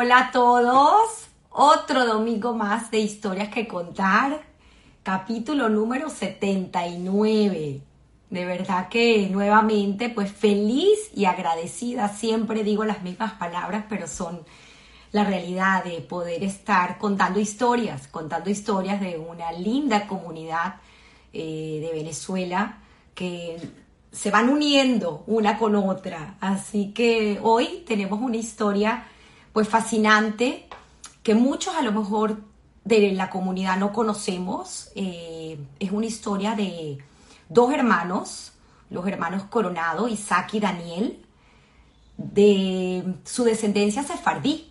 hola 0.00 0.28
a 0.28 0.30
todos. 0.30 1.26
Otro 1.50 2.06
domingo 2.06 2.54
más 2.54 2.88
de 2.92 3.00
historias 3.00 3.48
que 3.48 3.66
contar. 3.66 4.42
Capítulo 5.02 5.68
número 5.68 6.08
79. 6.08 7.80
De 8.30 8.44
verdad 8.44 8.88
que 8.88 9.28
nuevamente, 9.28 10.08
pues 10.08 10.30
feliz 10.30 11.10
y 11.16 11.24
agradecida. 11.24 12.08
Siempre 12.10 12.62
digo 12.62 12.84
las 12.84 13.02
mismas 13.02 13.32
palabras, 13.32 13.86
pero 13.88 14.06
son 14.06 14.44
la 15.10 15.24
realidad 15.24 15.82
de 15.82 16.00
poder 16.00 16.44
estar 16.44 16.98
contando 16.98 17.40
historias, 17.40 18.06
contando 18.06 18.50
historias 18.50 19.00
de 19.00 19.18
una 19.18 19.50
linda 19.50 20.06
comunidad 20.06 20.76
eh, 21.32 21.80
de 21.82 21.90
Venezuela 21.92 22.78
que 23.16 23.56
se 24.12 24.30
van 24.30 24.48
uniendo 24.48 25.24
una 25.26 25.58
con 25.58 25.74
otra. 25.74 26.36
Así 26.40 26.92
que 26.92 27.40
hoy 27.42 27.82
tenemos 27.84 28.20
una 28.20 28.36
historia 28.36 29.04
pues 29.58 29.68
fascinante 29.68 30.68
que 31.24 31.34
muchos 31.34 31.74
a 31.74 31.82
lo 31.82 31.90
mejor 31.90 32.36
de 32.84 33.10
la 33.10 33.28
comunidad 33.28 33.76
no 33.76 33.92
conocemos. 33.92 34.88
Eh, 34.94 35.58
es 35.80 35.90
una 35.90 36.06
historia 36.06 36.54
de 36.54 36.98
dos 37.48 37.72
hermanos, 37.72 38.52
los 38.88 39.04
hermanos 39.08 39.42
Coronado, 39.50 40.06
Isaac 40.06 40.54
y 40.54 40.60
Daniel, 40.60 41.26
de 42.16 43.16
su 43.24 43.42
descendencia 43.42 44.04
sefardí. 44.04 44.70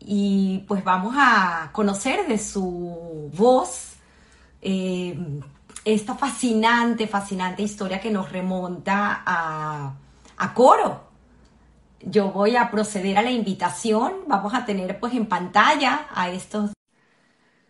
Y 0.00 0.64
pues 0.66 0.82
vamos 0.82 1.14
a 1.16 1.70
conocer 1.70 2.26
de 2.26 2.38
su 2.38 3.30
voz 3.32 3.92
eh, 4.60 5.16
esta 5.84 6.16
fascinante, 6.16 7.06
fascinante 7.06 7.62
historia 7.62 8.00
que 8.00 8.10
nos 8.10 8.32
remonta 8.32 9.22
a, 9.24 9.94
a 10.36 10.52
Coro. 10.52 11.13
Yo 12.06 12.30
voy 12.30 12.56
a 12.56 12.70
proceder 12.70 13.16
a 13.16 13.22
la 13.22 13.30
invitación. 13.30 14.24
Vamos 14.26 14.52
a 14.52 14.64
tener 14.66 15.00
pues 15.00 15.14
en 15.14 15.26
pantalla 15.26 16.06
a 16.10 16.30
estos 16.30 16.72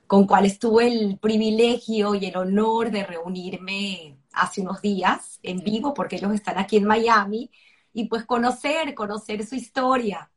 con 0.07 0.27
cuales 0.27 0.59
tuve 0.59 0.87
el 0.89 1.19
privilegio 1.19 2.15
y 2.15 2.27
el 2.27 2.37
honor 2.37 2.91
de 2.91 3.05
reunirme 3.05 4.19
hace 4.33 4.61
unos 4.61 4.83
días 4.83 5.39
en 5.43 5.61
vivo, 5.61 5.95
porque 5.95 6.17
ellos 6.17 6.33
están 6.33 6.59
aquí 6.59 6.77
en 6.77 6.85
Miami, 6.85 7.51
y 7.93 8.07
pues 8.09 8.25
conocer, 8.25 8.95
conocer 8.95 9.47
su 9.47 9.55
historia. 9.55 10.31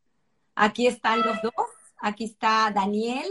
Aquí 0.56 0.88
están 0.88 1.22
los 1.22 1.42
dos, 1.42 1.54
aquí 1.98 2.26
está 2.26 2.72
Daniel 2.74 3.28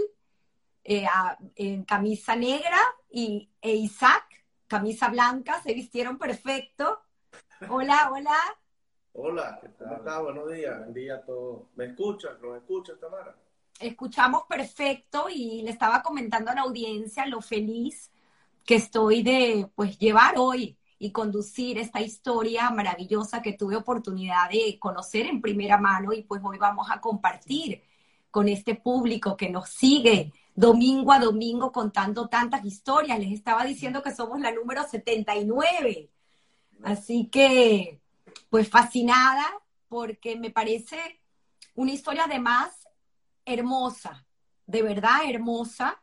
eh, 0.84 1.06
en 1.54 1.84
camisa 1.84 2.36
negra 2.36 2.78
y 3.10 3.48
e 3.60 3.74
Isaac 3.74 4.24
camisa 4.66 5.08
blanca, 5.08 5.62
se 5.62 5.72
vistieron 5.74 6.18
perfecto. 6.18 7.00
Hola, 7.68 8.10
hola. 8.12 8.36
Hola, 9.18 9.58
¿cómo 9.78 9.96
estás? 9.96 10.22
Buenos 10.22 10.52
días. 10.52 10.78
Buen 10.78 10.92
día 10.92 11.14
a 11.14 11.22
todos. 11.22 11.62
¿Me 11.74 11.86
escuchas? 11.86 12.38
¿Nos 12.42 12.54
escuchas, 12.58 13.00
Tamara? 13.00 13.34
Escuchamos 13.80 14.42
perfecto 14.46 15.28
y 15.32 15.62
le 15.62 15.70
estaba 15.70 16.02
comentando 16.02 16.50
a 16.50 16.54
la 16.54 16.60
audiencia 16.62 17.26
lo 17.26 17.40
feliz 17.40 18.12
que 18.66 18.74
estoy 18.74 19.22
de 19.22 19.70
pues 19.74 19.98
llevar 19.98 20.34
hoy 20.36 20.76
y 20.98 21.12
conducir 21.12 21.78
esta 21.78 22.02
historia 22.02 22.68
maravillosa 22.70 23.40
que 23.40 23.54
tuve 23.54 23.76
oportunidad 23.76 24.50
de 24.50 24.78
conocer 24.78 25.24
en 25.26 25.40
primera 25.40 25.78
mano 25.78 26.12
y 26.12 26.22
pues 26.22 26.42
hoy 26.44 26.58
vamos 26.58 26.88
a 26.90 27.00
compartir 27.00 27.82
con 28.30 28.48
este 28.48 28.74
público 28.74 29.34
que 29.34 29.48
nos 29.48 29.70
sigue 29.70 30.30
domingo 30.54 31.12
a 31.12 31.20
domingo 31.20 31.72
contando 31.72 32.28
tantas 32.28 32.66
historias. 32.66 33.18
Les 33.18 33.32
estaba 33.32 33.64
diciendo 33.64 34.02
que 34.02 34.14
somos 34.14 34.40
la 34.40 34.52
número 34.52 34.82
79. 34.86 36.10
Así 36.82 37.28
que, 37.28 38.02
pues 38.56 38.70
fascinada 38.70 39.44
porque 39.86 40.34
me 40.34 40.48
parece 40.48 41.20
una 41.74 41.92
historia 41.92 42.24
además 42.24 42.88
hermosa, 43.44 44.24
de 44.64 44.80
verdad 44.80 45.28
hermosa, 45.28 46.02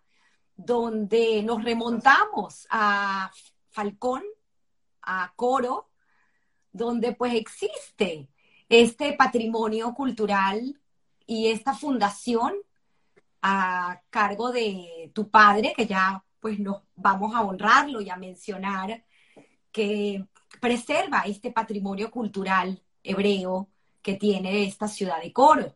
donde 0.56 1.42
nos 1.42 1.64
remontamos 1.64 2.68
a 2.70 3.32
Falcón, 3.72 4.22
a 5.02 5.34
Coro, 5.36 5.90
donde 6.72 7.14
pues 7.14 7.34
existe 7.34 8.30
este 8.70 9.14
patrimonio 9.14 9.96
cultural 9.96 10.80
y 11.26 11.48
esta 11.48 11.74
fundación 11.74 12.54
a 13.42 14.00
cargo 14.12 14.52
de 14.52 15.10
tu 15.16 15.28
padre, 15.32 15.74
que 15.76 15.88
ya 15.88 16.24
pues 16.40 16.60
nos 16.60 16.84
vamos 16.96 17.34
a 17.34 17.42
honrarlo 17.42 18.00
y 18.00 18.12
a 18.12 18.16
mencionar, 18.16 19.04
que 19.72 20.28
preserva 20.64 21.24
este 21.26 21.52
patrimonio 21.52 22.10
cultural 22.10 22.82
hebreo 23.04 23.68
que 24.02 24.14
tiene 24.14 24.64
esta 24.64 24.88
ciudad 24.88 25.22
de 25.22 25.34
Coro. 25.34 25.76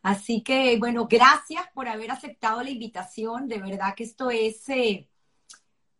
Así 0.00 0.40
que, 0.40 0.78
bueno, 0.78 1.06
gracias 1.06 1.68
por 1.74 1.86
haber 1.86 2.10
aceptado 2.10 2.62
la 2.62 2.70
invitación. 2.70 3.46
De 3.46 3.58
verdad 3.58 3.94
que 3.94 4.04
esto 4.04 4.30
es 4.30 4.66
eh, 4.70 5.06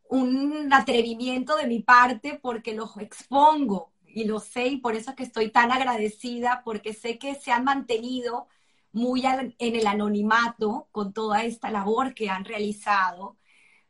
un 0.09 0.73
atrevimiento 0.73 1.57
de 1.59 1.67
mi 1.67 1.81
parte 1.81 2.41
porque 2.41 2.73
los 2.75 2.97
expongo 2.97 3.93
y 4.07 4.25
lo 4.25 4.41
sé 4.41 4.67
y 4.69 4.77
por 4.79 4.97
eso 4.97 5.11
es 5.11 5.17
que 5.17 5.25
estoy 5.25 5.51
tan 5.51 5.71
agradecida 5.71 6.63
porque 6.65 6.95
sé 6.95 7.19
que 7.19 7.35
se 7.35 7.53
han 7.53 7.65
mantenido 7.65 8.49
muy 8.93 9.25
en 9.27 9.55
el 9.59 9.87
anonimato 9.87 10.89
con 10.91 11.13
toda 11.13 11.45
esta 11.45 11.71
labor 11.71 12.15
que 12.15 12.31
han 12.31 12.47
realizado 12.47 13.37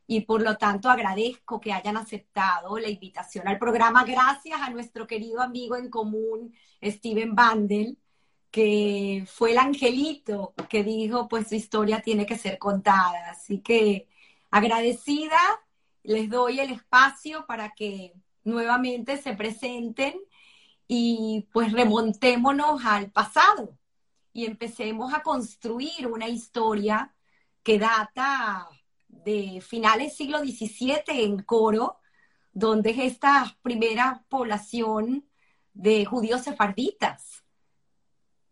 y 0.07 0.21
por 0.21 0.41
lo 0.41 0.57
tanto 0.57 0.89
agradezco 0.89 1.59
que 1.59 1.73
hayan 1.73 1.97
aceptado 1.97 2.77
la 2.77 2.89
invitación 2.89 3.47
al 3.47 3.59
programa. 3.59 4.03
Gracias 4.03 4.59
a 4.61 4.69
nuestro 4.69 5.07
querido 5.07 5.41
amigo 5.41 5.75
en 5.75 5.89
común, 5.89 6.53
Steven 6.81 7.35
Bandel, 7.35 7.97
que 8.51 9.25
fue 9.27 9.51
el 9.51 9.57
angelito 9.57 10.53
que 10.69 10.83
dijo, 10.83 11.27
pues 11.27 11.47
su 11.49 11.55
historia 11.55 12.01
tiene 12.01 12.25
que 12.25 12.37
ser 12.37 12.57
contada. 12.59 13.31
Así 13.31 13.59
que 13.59 14.07
agradecida, 14.51 15.39
les 16.03 16.29
doy 16.29 16.59
el 16.59 16.71
espacio 16.71 17.45
para 17.47 17.71
que 17.73 18.13
nuevamente 18.43 19.17
se 19.17 19.33
presenten 19.35 20.15
y 20.87 21.47
pues 21.53 21.71
remontémonos 21.71 22.85
al 22.85 23.11
pasado 23.11 23.77
y 24.33 24.45
empecemos 24.45 25.13
a 25.13 25.23
construir 25.23 26.07
una 26.07 26.27
historia 26.27 27.15
que 27.63 27.79
data 27.79 28.67
de 29.23 29.61
finales 29.61 30.15
siglo 30.15 30.39
XVII 30.39 31.03
en 31.07 31.43
Coro, 31.43 31.97
donde 32.51 32.91
es 32.91 32.99
esta 32.99 33.57
primera 33.61 34.23
población 34.29 35.25
de 35.73 36.05
judíos 36.05 36.41
sefarditas. 36.41 37.43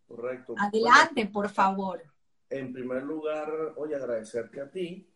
Correcto. 0.08 0.56
Adelante, 0.58 1.28
por 1.28 1.50
favor. 1.50 2.02
En 2.50 2.74
primer 2.74 3.04
lugar, 3.04 3.50
oye, 3.78 3.96
agradecerte 3.96 4.60
a 4.60 4.70
ti 4.70 5.08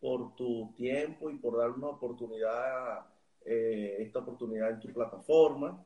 por 0.00 0.34
tu 0.34 0.74
tiempo 0.74 1.30
y 1.30 1.38
por 1.38 1.56
dar 1.56 1.70
una 1.70 1.88
oportunidad, 1.88 3.06
eh, 3.44 3.96
esta 4.00 4.18
oportunidad 4.18 4.70
en 4.70 4.80
tu 4.80 4.92
plataforma 4.92 5.82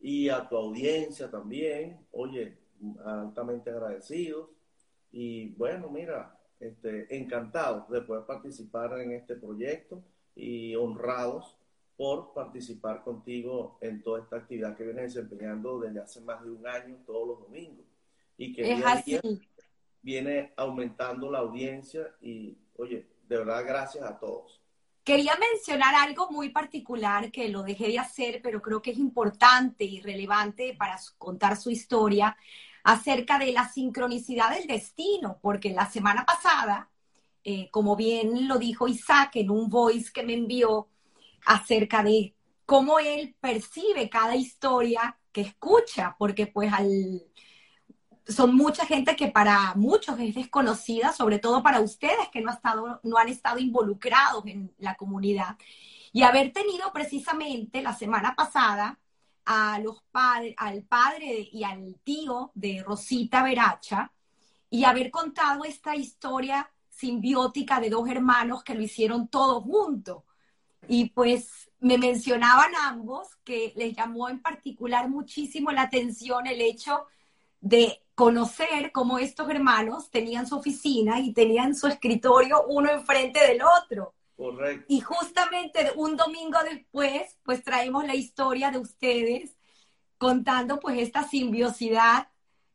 y 0.00 0.28
a 0.30 0.48
tu 0.48 0.56
audiencia 0.56 1.30
también. 1.30 2.06
Oye, 2.12 2.56
altamente 3.04 3.70
agradecidos 3.70 4.48
y 5.12 5.50
bueno, 5.50 5.88
mira, 5.90 6.39
este, 6.60 7.16
encantados 7.16 7.88
de 7.88 8.02
poder 8.02 8.24
participar 8.26 9.00
en 9.00 9.12
este 9.12 9.34
proyecto 9.34 10.02
y 10.36 10.74
honrados 10.76 11.56
por 11.96 12.32
participar 12.32 13.02
contigo 13.02 13.78
en 13.80 14.02
toda 14.02 14.20
esta 14.20 14.36
actividad 14.36 14.76
que 14.76 14.84
vienes 14.84 15.14
desempeñando 15.14 15.80
desde 15.80 16.00
hace 16.00 16.20
más 16.20 16.42
de 16.44 16.50
un 16.50 16.66
año, 16.66 16.96
todos 17.06 17.28
los 17.28 17.40
domingos. 17.40 17.84
Y 18.38 18.54
que 18.54 18.62
viene 20.02 20.52
aumentando 20.56 21.30
la 21.30 21.40
audiencia 21.40 22.14
y, 22.22 22.56
oye, 22.76 23.06
de 23.28 23.36
verdad, 23.36 23.64
gracias 23.66 24.04
a 24.04 24.18
todos. 24.18 24.60
Quería 25.04 25.32
mencionar 25.36 25.94
algo 25.94 26.30
muy 26.30 26.50
particular 26.50 27.30
que 27.30 27.48
lo 27.48 27.62
dejé 27.62 27.88
de 27.88 27.98
hacer, 27.98 28.40
pero 28.42 28.60
creo 28.60 28.80
que 28.80 28.92
es 28.92 28.98
importante 28.98 29.84
y 29.84 30.00
relevante 30.00 30.74
para 30.78 30.96
contar 31.18 31.56
su 31.56 31.70
historia 31.70 32.36
acerca 32.84 33.38
de 33.38 33.52
la 33.52 33.68
sincronicidad 33.68 34.54
del 34.54 34.66
destino, 34.66 35.38
porque 35.40 35.70
la 35.70 35.90
semana 35.90 36.24
pasada, 36.24 36.90
eh, 37.44 37.70
como 37.70 37.96
bien 37.96 38.48
lo 38.48 38.58
dijo 38.58 38.88
Isaac 38.88 39.36
en 39.36 39.50
un 39.50 39.68
voice 39.68 40.12
que 40.12 40.22
me 40.22 40.34
envió 40.34 40.88
acerca 41.46 42.02
de 42.02 42.34
cómo 42.66 42.98
él 42.98 43.34
percibe 43.40 44.08
cada 44.08 44.36
historia 44.36 45.18
que 45.32 45.42
escucha, 45.42 46.14
porque 46.18 46.46
pues 46.46 46.72
son 48.26 48.54
mucha 48.54 48.86
gente 48.86 49.16
que 49.16 49.28
para 49.28 49.74
muchos 49.74 50.18
es 50.20 50.34
desconocida, 50.34 51.12
sobre 51.12 51.38
todo 51.38 51.62
para 51.62 51.80
ustedes 51.80 52.28
que 52.32 52.42
no 52.42 53.16
han 53.18 53.28
estado 53.28 53.58
involucrados 53.58 54.46
en 54.46 54.72
la 54.78 54.94
comunidad. 54.96 55.56
Y 56.12 56.22
haber 56.22 56.52
tenido 56.52 56.92
precisamente 56.92 57.82
la 57.82 57.94
semana 57.94 58.34
pasada 58.34 58.98
a 59.52 59.80
los 59.80 60.00
al 60.14 60.84
padre 60.84 61.48
y 61.50 61.64
al 61.64 61.96
tío 62.04 62.52
de 62.54 62.84
Rosita 62.84 63.42
Veracha 63.42 64.12
y 64.70 64.84
haber 64.84 65.10
contado 65.10 65.64
esta 65.64 65.96
historia 65.96 66.70
simbiótica 66.88 67.80
de 67.80 67.90
dos 67.90 68.08
hermanos 68.08 68.62
que 68.62 68.74
lo 68.74 68.82
hicieron 68.82 69.26
todos 69.26 69.64
juntos. 69.64 70.22
Y 70.86 71.10
pues 71.10 71.68
me 71.80 71.98
mencionaban 71.98 72.70
ambos 72.80 73.26
que 73.42 73.72
les 73.74 73.96
llamó 73.96 74.28
en 74.28 74.40
particular 74.40 75.08
muchísimo 75.08 75.72
la 75.72 75.82
atención 75.82 76.46
el 76.46 76.60
hecho 76.60 77.06
de 77.60 78.04
conocer 78.14 78.92
cómo 78.92 79.18
estos 79.18 79.50
hermanos 79.50 80.10
tenían 80.10 80.46
su 80.46 80.58
oficina 80.58 81.18
y 81.18 81.32
tenían 81.32 81.74
su 81.74 81.88
escritorio 81.88 82.66
uno 82.68 82.88
enfrente 82.88 83.44
del 83.48 83.62
otro. 83.80 84.14
Correcto. 84.40 84.86
Y 84.88 85.00
justamente 85.00 85.92
un 85.96 86.16
domingo 86.16 86.56
después, 86.64 87.38
pues 87.42 87.62
traemos 87.62 88.06
la 88.06 88.14
historia 88.14 88.70
de 88.70 88.78
ustedes 88.78 89.54
contando 90.16 90.80
pues 90.80 90.98
esta 90.98 91.24
simbiosidad 91.24 92.28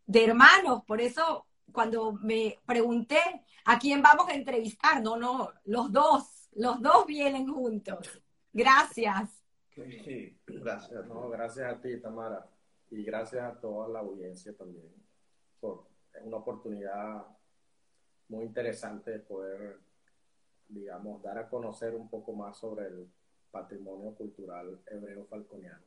de 0.05 0.25
hermanos. 0.25 0.83
Por 0.85 1.01
eso 1.01 1.47
cuando 1.71 2.13
me 2.13 2.59
pregunté 2.67 3.17
a 3.65 3.79
quién 3.79 4.03
vamos 4.03 4.29
a 4.29 4.35
entrevistar, 4.35 5.01
no, 5.01 5.17
no, 5.17 5.53
los 5.63 5.91
dos, 5.91 6.49
los 6.53 6.79
dos 6.83 7.07
vienen 7.07 7.51
juntos. 7.51 8.21
Gracias. 8.53 9.43
Sí, 9.73 10.37
gracias. 10.45 11.07
No, 11.07 11.29
gracias 11.29 11.73
a 11.73 11.81
ti, 11.81 11.99
Tamara. 11.99 12.47
Y 12.91 13.03
gracias 13.03 13.43
a 13.43 13.59
toda 13.59 13.87
la 13.87 14.01
audiencia 14.01 14.55
también 14.55 14.93
por 15.59 15.87
una 16.21 16.37
oportunidad 16.37 17.25
muy 18.27 18.45
interesante 18.45 19.09
de 19.09 19.19
poder, 19.19 19.79
digamos, 20.67 21.21
dar 21.21 21.37
a 21.37 21.49
conocer 21.49 21.95
un 21.95 22.09
poco 22.09 22.33
más 22.33 22.57
sobre 22.57 22.87
el 22.87 23.07
patrimonio 23.51 24.13
cultural 24.15 24.81
hebreo 24.87 25.25
falconiano. 25.25 25.83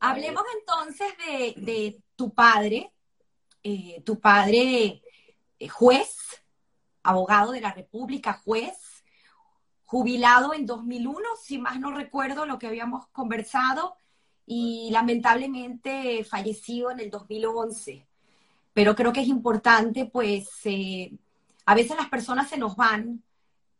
Hablemos 0.00 0.44
entonces 0.58 1.08
de, 1.56 2.02
tu 2.14 2.34
padre, 2.34 2.92
eh, 3.62 4.02
tu 4.04 4.20
padre 4.20 5.02
eh, 5.58 5.68
juez, 5.68 6.42
abogado 7.02 7.52
de 7.52 7.60
la 7.60 7.72
República, 7.72 8.34
juez, 8.44 9.04
jubilado 9.86 10.54
en 10.54 10.66
2001, 10.66 11.20
si 11.42 11.58
más 11.58 11.80
no 11.80 11.92
recuerdo 11.92 12.46
lo 12.46 12.58
que 12.58 12.66
habíamos 12.66 13.06
conversado, 13.08 13.96
y 14.46 14.90
lamentablemente 14.90 16.24
fallecido 16.24 16.90
en 16.90 17.00
el 17.00 17.10
2011. 17.10 18.06
Pero 18.72 18.94
creo 18.94 19.12
que 19.12 19.20
es 19.20 19.28
importante, 19.28 20.06
pues, 20.06 20.48
eh, 20.64 21.12
a 21.66 21.74
veces 21.74 21.96
las 21.96 22.08
personas 22.08 22.48
se 22.48 22.58
nos 22.58 22.76
van, 22.76 23.22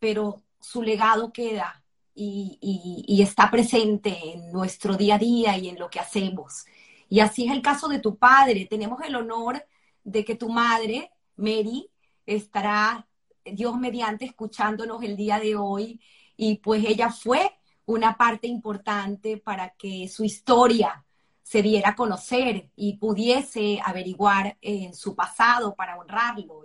pero 0.01 0.43
su 0.59 0.83
legado 0.83 1.33
queda 1.33 1.85
y, 2.15 3.21
está 3.23 3.51
presente 3.51 4.17
en 4.33 4.51
nuestro 4.51 4.97
día 4.97 5.15
a 5.15 5.19
día 5.19 5.57
y 5.59 5.69
en 5.69 5.79
lo 5.79 5.89
que 5.89 6.01
hacemos. 6.01 6.65
Y 7.09 7.21
así 7.21 7.47
es 7.47 7.53
el 7.53 7.63
caso 7.63 7.89
de 7.89 8.01
tu 8.01 8.17
padre. 8.17 8.67
Tenemos 8.69 9.01
el 9.03 9.15
honor 9.15 9.65
de 10.05 10.25
que 10.25 10.35
tu 10.35 10.49
madre, 10.49 11.13
Mary, 11.37 11.89
estará, 12.27 13.07
Dios 13.45 13.79
mediante, 13.79 14.25
escuchándonos 14.25 15.03
el 15.03 15.17
día 15.17 15.39
de 15.39 15.57
hoy. 15.57 16.01
Y 16.37 16.57
pues 16.57 16.85
ella 16.85 17.11
fue 17.11 17.53
una 17.87 18.17
parte 18.17 18.47
importante 18.47 19.37
para 19.37 19.71
que 19.71 20.09
su 20.09 20.25
historia 20.25 21.05
se 21.43 21.63
diera 21.63 21.91
a 21.91 21.97
conocer 21.97 22.71
y 22.77 22.97
pudiese 22.97 23.81
averiguar 23.85 24.57
en 24.61 24.95
su 24.95 25.15
pasado 25.15 25.75
para 25.75 25.99
honrarlo. 25.99 26.65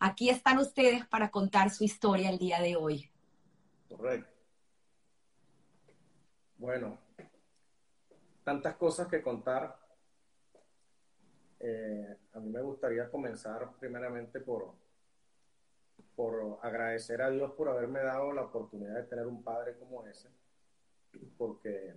Aquí 0.00 0.30
están 0.30 0.58
ustedes 0.58 1.06
para 1.06 1.30
contar 1.30 1.70
su 1.70 1.84
historia 1.84 2.30
el 2.30 2.38
día 2.38 2.60
de 2.60 2.74
hoy. 2.74 3.08
Correcto. 3.88 4.30
Bueno, 6.56 6.98
tantas 8.42 8.76
cosas 8.76 9.06
que 9.08 9.22
contar. 9.22 9.78
Eh, 11.60 12.16
a 12.32 12.40
mí 12.40 12.48
me 12.48 12.62
gustaría 12.62 13.10
comenzar 13.10 13.70
primeramente 13.78 14.40
por, 14.40 14.72
por 16.16 16.58
agradecer 16.62 17.20
a 17.20 17.28
Dios 17.28 17.52
por 17.52 17.68
haberme 17.68 18.00
dado 18.00 18.32
la 18.32 18.42
oportunidad 18.42 18.94
de 18.94 19.02
tener 19.02 19.26
un 19.26 19.42
padre 19.42 19.76
como 19.78 20.06
ese, 20.06 20.30
porque 21.36 21.94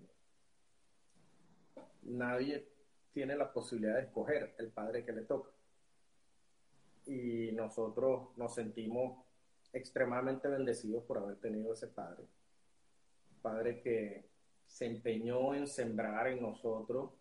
nadie 2.02 2.68
tiene 3.14 3.38
la 3.38 3.54
posibilidad 3.54 3.96
de 3.96 4.02
escoger 4.02 4.54
el 4.58 4.70
padre 4.70 5.06
que 5.06 5.14
le 5.14 5.22
toca. 5.22 5.53
Y 7.06 7.52
nosotros 7.52 8.30
nos 8.38 8.56
sentimos 8.56 9.24
extremadamente 9.74 10.48
bendecidos 10.48 11.04
por 11.04 11.18
haber 11.18 11.38
tenido 11.38 11.74
ese 11.74 11.88
padre. 11.88 12.24
Padre 13.42 13.82
que 13.82 14.30
se 14.66 14.86
empeñó 14.86 15.54
en 15.54 15.68
sembrar 15.68 16.28
en 16.28 16.42
nosotros 16.42 17.12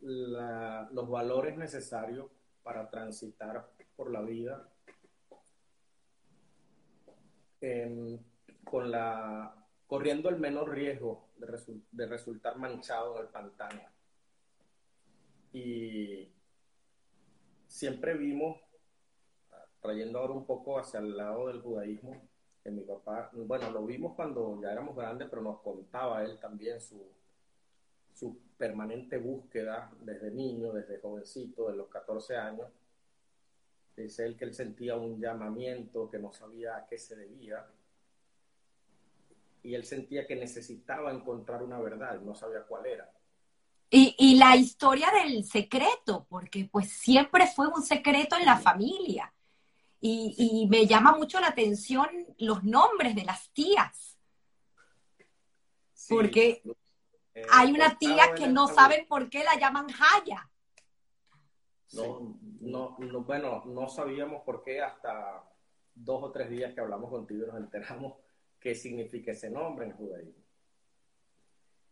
los 0.00 1.08
valores 1.08 1.56
necesarios 1.56 2.30
para 2.62 2.88
transitar 2.90 3.68
por 3.96 4.10
la 4.10 4.20
vida 4.20 4.68
con 8.64 8.90
la 8.90 9.54
corriendo 9.86 10.28
el 10.28 10.38
menor 10.38 10.70
riesgo 10.70 11.28
de, 11.36 11.80
de 11.92 12.06
resultar 12.06 12.56
manchado 12.58 13.16
en 13.16 13.22
el 13.22 13.28
pantano. 13.28 13.82
Y 15.52 16.28
siempre 17.76 18.14
vimos 18.14 18.58
trayendo 19.82 20.18
ahora 20.18 20.32
un 20.32 20.46
poco 20.46 20.78
hacia 20.78 20.98
el 20.98 21.14
lado 21.14 21.48
del 21.48 21.60
judaísmo, 21.60 22.26
que 22.62 22.70
mi 22.70 22.80
papá, 22.80 23.30
bueno, 23.34 23.70
lo 23.70 23.84
vimos 23.84 24.14
cuando 24.14 24.58
ya 24.62 24.72
éramos 24.72 24.96
grandes, 24.96 25.28
pero 25.28 25.42
nos 25.42 25.60
contaba 25.60 26.24
él 26.24 26.38
también 26.40 26.80
su, 26.80 27.06
su 28.14 28.38
permanente 28.56 29.18
búsqueda 29.18 29.92
desde 30.00 30.30
niño, 30.30 30.72
desde 30.72 30.98
jovencito, 31.00 31.68
de 31.70 31.76
los 31.76 31.88
14 31.88 32.36
años. 32.36 32.66
Dice 33.94 34.24
él 34.24 34.38
que 34.38 34.46
él 34.46 34.54
sentía 34.54 34.96
un 34.96 35.20
llamamiento 35.20 36.10
que 36.10 36.18
no 36.18 36.32
sabía 36.32 36.76
a 36.76 36.86
qué 36.86 36.96
se 36.96 37.14
debía. 37.14 37.66
Y 39.62 39.74
él 39.74 39.84
sentía 39.84 40.26
que 40.26 40.36
necesitaba 40.36 41.12
encontrar 41.12 41.62
una 41.62 41.78
verdad, 41.78 42.20
no 42.22 42.34
sabía 42.34 42.62
cuál 42.62 42.86
era. 42.86 43.15
Y, 43.88 44.16
y, 44.18 44.36
la 44.36 44.56
historia 44.56 45.10
del 45.12 45.44
secreto, 45.44 46.26
porque 46.28 46.68
pues 46.70 46.90
siempre 46.90 47.46
fue 47.46 47.68
un 47.68 47.82
secreto 47.82 48.36
en 48.36 48.44
la 48.44 48.58
familia. 48.58 49.32
Y, 50.00 50.66
me 50.70 50.86
llama 50.86 51.16
mucho 51.16 51.40
la 51.40 51.48
atención 51.48 52.08
los 52.38 52.62
nombres 52.64 53.14
de 53.14 53.24
las 53.24 53.50
tías. 53.50 54.18
porque 56.08 56.62
eh, 57.34 57.42
hay 57.50 57.72
una 57.72 57.98
tía 57.98 58.34
que 58.34 58.46
no 58.46 58.68
saben 58.68 59.06
por 59.08 59.28
qué 59.28 59.42
la 59.42 59.58
llaman 59.58 59.88
Jaya. 59.88 60.48
No, 61.92 62.38
no, 62.60 62.96
no, 62.98 63.20
bueno, 63.22 63.64
no 63.66 63.88
sabíamos 63.88 64.42
por 64.42 64.62
qué 64.62 64.80
hasta 64.80 65.44
dos 65.94 66.22
o 66.22 66.30
tres 66.30 66.50
días 66.50 66.74
que 66.74 66.80
hablamos 66.80 67.10
contigo 67.10 67.44
y 67.44 67.46
nos 67.48 67.56
enteramos 67.56 68.14
qué 68.60 68.74
significa 68.74 69.32
ese 69.32 69.50
nombre 69.50 69.86
en 69.86 69.92
judaísmo. 69.92 70.45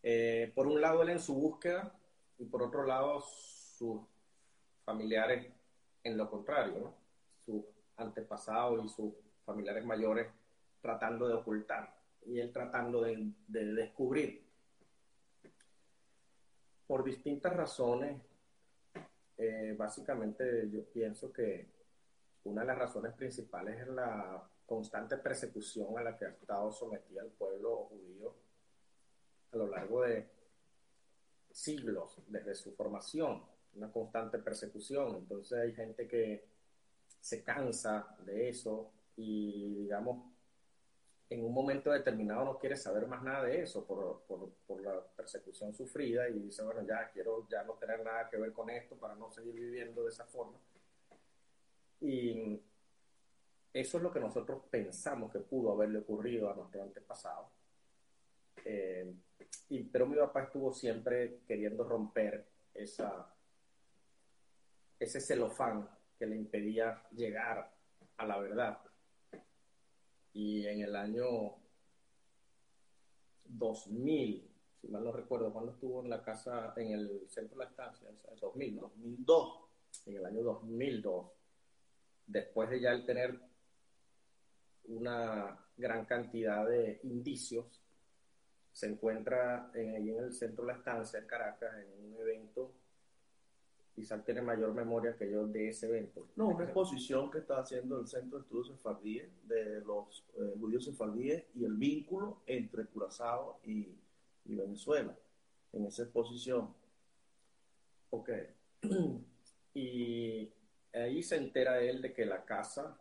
Eh, 0.07 0.53
por 0.55 0.67
un 0.67 0.83
lado, 0.83 1.03
él 1.03 1.09
en 1.09 1.19
su 1.19 1.35
búsqueda 1.35 1.99
y 2.39 2.45
por 2.45 2.63
otro 2.63 2.85
lado, 2.85 3.23
sus 3.23 4.03
familiares 4.85 5.51
en 6.03 6.19
lo 6.19 6.31
contrario. 6.31 6.95
Sus 7.43 7.65
antepasados 7.97 8.85
y 8.85 8.89
sus 8.91 9.15
familiares 9.47 9.85
mayores 9.85 10.31
tratando 10.83 11.27
de 11.27 11.35
ocultar 11.35 11.97
y 12.27 12.39
él 12.39 12.53
tratando 12.53 13.01
de, 13.01 13.33
descubrir. 13.49 14.45
Por 16.87 17.03
distintas 17.03 17.57
razones, 17.57 18.21
eh, 19.39 19.75
básicamente 19.77 20.69
yo 20.71 20.85
pienso 20.85 21.33
que 21.33 21.67
una 22.45 22.61
de 22.61 22.67
las 22.67 22.79
razones 22.79 23.15
principales 23.15 23.81
es 23.81 23.89
la 23.89 24.43
constante 24.67 25.17
persecución 25.17 25.99
a 25.99 26.03
la 26.03 26.19
que 26.19 26.27
ha 26.27 26.31
estado 26.31 26.71
sometida 26.73 27.23
el 27.23 27.31
pueblo 27.31 27.87
judío 27.87 28.44
a 29.55 29.59
lo 29.59 29.69
largo 29.69 30.03
de 30.03 30.29
siglos, 31.51 32.17
desde 32.27 32.55
su 32.55 32.73
formación, 32.73 33.43
una 33.77 33.91
constante 33.91 34.39
persecución. 34.39 35.17
Entonces 35.17 35.59
hay 35.59 35.73
gente 35.73 36.07
que 36.07 36.47
se 37.21 37.43
cansa 37.43 38.17
de 38.25 38.49
eso 38.49 38.93
y, 39.17 39.75
digamos, 39.83 40.31
en 41.31 41.45
un 41.45 41.55
momento 41.55 41.91
determinado 41.91 42.45
no 42.45 42.59
quiere 42.59 42.77
saber 42.77 43.07
más 43.07 43.23
nada 43.23 43.45
de 43.45 43.63
eso 43.63 43.87
por, 43.87 44.23
por, 44.27 44.51
por, 44.67 44.83
la 44.83 45.03
persecución 45.17 45.73
sufrida 45.73 46.29
y 46.29 46.39
dice, 46.39 46.63
bueno, 46.63 46.83
ya 46.87 47.11
quiero 47.11 47.49
ya 47.49 47.65
no 47.65 47.75
tener 47.75 48.05
nada 48.05 48.29
que 48.29 48.37
ver 48.37 48.53
con 48.53 48.69
esto 48.69 48.97
para 48.97 49.15
no 49.15 49.31
seguir 49.31 49.55
viviendo 49.55 50.05
de 50.05 50.11
esa 50.11 50.27
forma. 50.27 50.59
Y 52.01 52.61
eso 53.73 53.97
es 53.97 54.03
lo 54.03 54.13
que 54.13 54.21
nosotros 54.21 54.63
pensamos 54.71 55.33
que 55.33 55.41
pudo 55.41 55.73
haberle 55.73 56.01
ocurrido 56.01 56.51
a 56.51 56.55
nuestro 56.55 56.83
antepasado. 56.83 57.49
Eh, 58.65 59.15
y, 59.69 59.85
pero 59.85 60.07
mi 60.07 60.17
papá 60.17 60.45
estuvo 60.45 60.73
siempre 60.73 61.41
queriendo 61.47 61.85
romper 61.85 62.47
esa, 62.75 63.35
ese 64.99 65.21
celofán 65.21 65.89
que 66.19 66.27
le 66.27 66.37
impedía 66.37 67.03
llegar 67.11 67.73
a 68.17 68.27
la 68.27 68.39
verdad. 68.39 68.79
Y 70.33 70.67
en 70.67 70.83
el 70.83 70.97
año 70.97 71.57
2000, 73.45 74.51
si 74.81 74.89
mal 74.89 75.05
no 75.05 75.13
recuerdo, 75.13 75.53
cuando 75.53 75.73
estuvo 75.73 76.03
en 76.03 76.11
la 76.11 76.23
casa, 76.23 76.73
en 76.77 76.93
el 76.93 77.29
centro 77.29 77.59
de 77.59 77.65
la 77.65 77.71
estancia, 77.71 78.09
en 78.09 78.41
2000, 78.41 78.81
2002, 78.81 79.61
en 80.07 80.17
el 80.17 80.27
año 80.27 80.43
2002, 80.43 81.31
después 82.27 82.71
de 82.71 82.81
ya 82.81 82.93
el 82.93 83.05
tener 83.05 83.39
una 84.87 85.59
gran 85.77 86.05
cantidad 86.05 86.67
de 86.67 87.01
indicios, 87.05 87.84
se 88.75 88.89
encuentra 88.89 89.71
en, 89.73 89.95
ahí 89.95 90.11
en 90.11 90.25
el 90.25 90.35
centro 90.35 90.67
de 90.67 90.73
la 90.73 90.79
estancia, 90.79 91.19
en 91.19 91.27
Caracas, 91.27 91.73
en 91.79 92.13
un 92.13 92.21
evento 92.21 92.75
quizás 93.95 94.25
tiene 94.25 94.43
mayor 94.43 94.75
memoria 94.75 95.17
que 95.17 95.31
yo 95.31 95.47
de 95.47 95.69
ese 95.69 95.87
evento. 95.87 96.29
No, 96.37 96.49
una 96.49 96.65
exposición 96.65 97.31
que 97.31 97.39
está 97.39 97.61
haciendo 97.61 98.01
el 98.01 98.09
Centro 98.09 98.39
de 98.39 98.43
Estudios 98.43 98.69
Sefardíes 98.69 99.29
de 99.47 99.81
los 99.83 100.27
eh, 100.37 100.55
judíos 100.59 100.85
sefardíes 100.85 101.45
y 101.55 101.65
el 101.65 101.75
vínculo 101.75 102.43
entre 102.47 102.87
Curazao 102.87 103.61
y, 103.65 103.95
y 104.45 104.55
Venezuela 104.55 105.17
en 105.73 105.87
esa 105.87 106.03
exposición. 106.03 106.75
Ok. 108.11 108.31
y 109.75 110.51
ahí 110.93 111.23
se 111.23 111.37
entera 111.37 111.81
él 111.81 112.03
de 112.03 112.13
que 112.13 112.27
la 112.27 112.45
casa... 112.45 113.01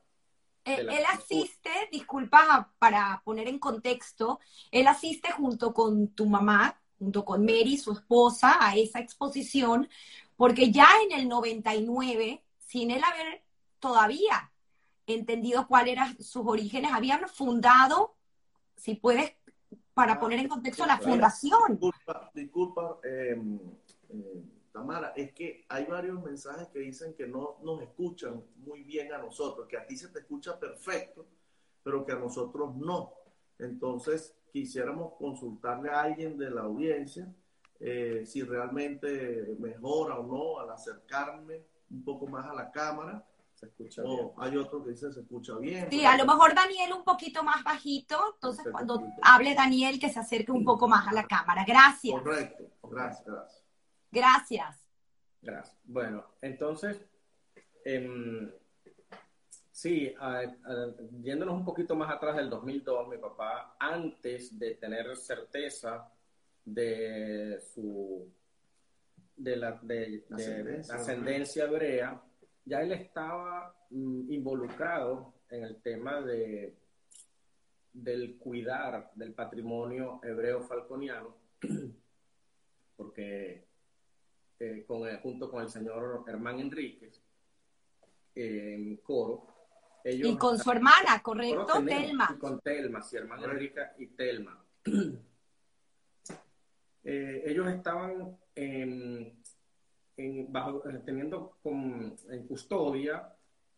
Eh, 0.66 0.80
él 0.80 1.04
asiste, 1.12 1.70
disculpa 1.92 2.72
para 2.80 3.22
poner 3.26 3.48
en 3.48 3.60
contexto, 3.60 4.40
él 4.72 4.88
asiste 4.88 5.32
junto 5.32 5.74
con 5.74 6.10
tu 6.10 6.26
mamá, 6.26 6.80
junto 6.98 7.26
con 7.26 7.42
Mary, 7.44 7.78
su 7.78 7.92
esposa, 7.92 8.58
a 8.60 8.76
esa 8.76 9.00
exposición, 9.00 9.90
porque 10.38 10.72
ya 10.72 10.88
en 11.06 11.20
el 11.20 11.28
99, 11.28 12.44
sin 12.58 12.92
él 12.92 13.04
haber 13.04 13.44
todavía 13.80 14.52
entendido 15.06 15.68
cuáles 15.68 15.94
eran 15.94 16.24
sus 16.24 16.44
orígenes, 16.46 16.94
habían 16.94 17.28
fundado, 17.28 18.16
si 18.78 18.96
puedes, 18.96 19.34
para 19.94 20.14
Ah, 20.14 20.20
poner 20.20 20.40
en 20.40 20.48
contexto, 20.48 20.86
la 20.86 20.98
fundación. 20.98 21.80
Disculpa, 21.80 22.32
disculpa 22.34 23.00
eh, 23.04 23.38
eh, 24.10 24.44
Tamara, 24.74 25.14
es 25.16 25.32
que 25.34 25.66
hay 25.70 25.86
varios 25.86 26.22
mensajes 26.22 26.68
que 26.70 26.80
dicen 26.80 27.14
que 27.14 27.28
no 27.28 27.58
nos 27.62 27.82
escuchan 27.82 28.44
muy 28.58 28.84
bien 28.84 29.14
a 29.14 29.20
nosotros, 29.20 29.68
que 29.68 29.78
a 29.78 29.86
ti 29.86 29.96
se 29.96 30.10
te 30.10 30.20
escucha 30.20 30.60
perfecto, 30.60 31.28
pero 31.84 32.04
que 32.04 32.12
a 32.12 32.18
nosotros 32.18 32.76
no. 32.76 33.14
Entonces, 33.60 34.36
quisiéramos 34.52 35.14
consultarle 35.14 35.92
a 35.92 36.02
alguien 36.02 36.38
de 36.40 36.50
la 36.50 36.62
audiencia 36.62 37.32
eh, 37.80 38.24
si 38.26 38.42
realmente 38.42 39.56
mejora 39.60 40.18
o 40.18 40.24
no 40.26 40.60
al 40.60 40.72
acercarme 40.72 41.62
un 41.92 42.04
poco 42.04 42.26
más 42.26 42.50
a 42.50 42.54
la 42.54 42.72
cámara. 42.72 43.24
Se 43.54 43.68
escucha 43.68 44.02
bien. 44.02 44.32
Hay 44.38 44.58
otro 44.58 44.84
que 44.84 44.90
dice 44.90 45.12
se 45.14 45.20
escucha 45.20 45.56
bien. 45.58 45.88
Sí, 45.92 46.04
a 46.04 46.18
lo 46.18 46.26
mejor 46.26 46.56
Daniel 46.56 46.94
un 46.94 47.04
poquito 47.04 47.44
más 47.44 47.64
bajito, 47.64 48.20
entonces 48.34 48.66
cuando 48.72 49.04
hable 49.22 49.54
Daniel 49.54 50.00
que 50.00 50.10
se 50.10 50.20
acerque 50.20 50.52
un 50.52 50.66
poco 50.66 50.88
más 50.88 51.08
a 51.08 51.14
la 51.14 51.28
cámara. 51.28 51.64
Gracias, 51.68 52.20
Correcto, 52.20 52.64
gracias, 52.90 53.24
gracias. 53.28 53.63
Gracias. 54.14 54.80
Gracias. 55.42 55.78
Bueno, 55.84 56.26
entonces, 56.42 57.02
em, 57.84 58.52
sí, 59.72 60.14
a- 60.20 60.40
a- 60.40 60.94
yéndonos 61.22 61.56
un 61.56 61.66
poquito 61.66 61.96
más 61.96 62.12
atrás 62.14 62.36
del 62.38 62.50
2002, 62.50 63.08
mi 63.10 63.18
papá, 63.18 63.76
antes 63.80 64.58
de 64.58 64.76
tener 64.76 65.16
certeza 65.18 66.10
de 66.66 67.60
su 67.74 68.32
de 69.36 69.56
la 69.58 69.72
de, 69.82 69.96
de 69.96 70.26
Ascendencia. 70.36 70.96
ascendencia 70.96 71.64
hebrea, 71.66 72.22
ya 72.66 72.82
él 72.82 72.92
estaba 72.94 73.76
mm, 73.90 74.32
involucrado 74.32 75.34
en 75.50 75.64
el 75.64 75.82
tema 75.82 76.22
de 76.22 76.78
del 77.92 78.38
cuidar 78.40 79.12
del 79.16 79.34
patrimonio 79.34 80.20
hebreo 80.24 80.62
falconiano, 80.62 81.36
porque 82.96 83.68
eh, 84.60 84.84
con 84.88 85.08
el- 85.08 85.18
junto 85.20 85.50
con 85.50 85.64
el 85.64 85.70
señor 85.70 86.24
Germán 86.26 86.60
Enríquez 86.60 87.22
en 88.36 88.98
coro. 88.98 89.48
Ellos 90.04 90.30
Y 90.32 90.38
con 90.38 90.58
su 90.60 90.70
hermana, 90.72 91.22
¿correcto? 91.22 91.66
Coro 91.66 91.86
Telma. 91.86 92.30
Y 92.36 92.40
con 92.40 92.60
Telma, 92.60 93.02
sí, 93.02 93.16
hermana. 93.18 93.46
Enrica 93.46 93.94
y 93.98 94.08
Telma. 94.08 94.64
Eh, 97.06 97.44
ellos 97.48 97.68
estaban 97.68 98.38
en- 98.56 99.38
en- 100.16 100.52
bajo, 100.54 100.88
eh, 100.90 101.02
teniendo 101.06 101.58
con- 101.62 102.16
en 102.30 102.48
custodia 102.48 103.36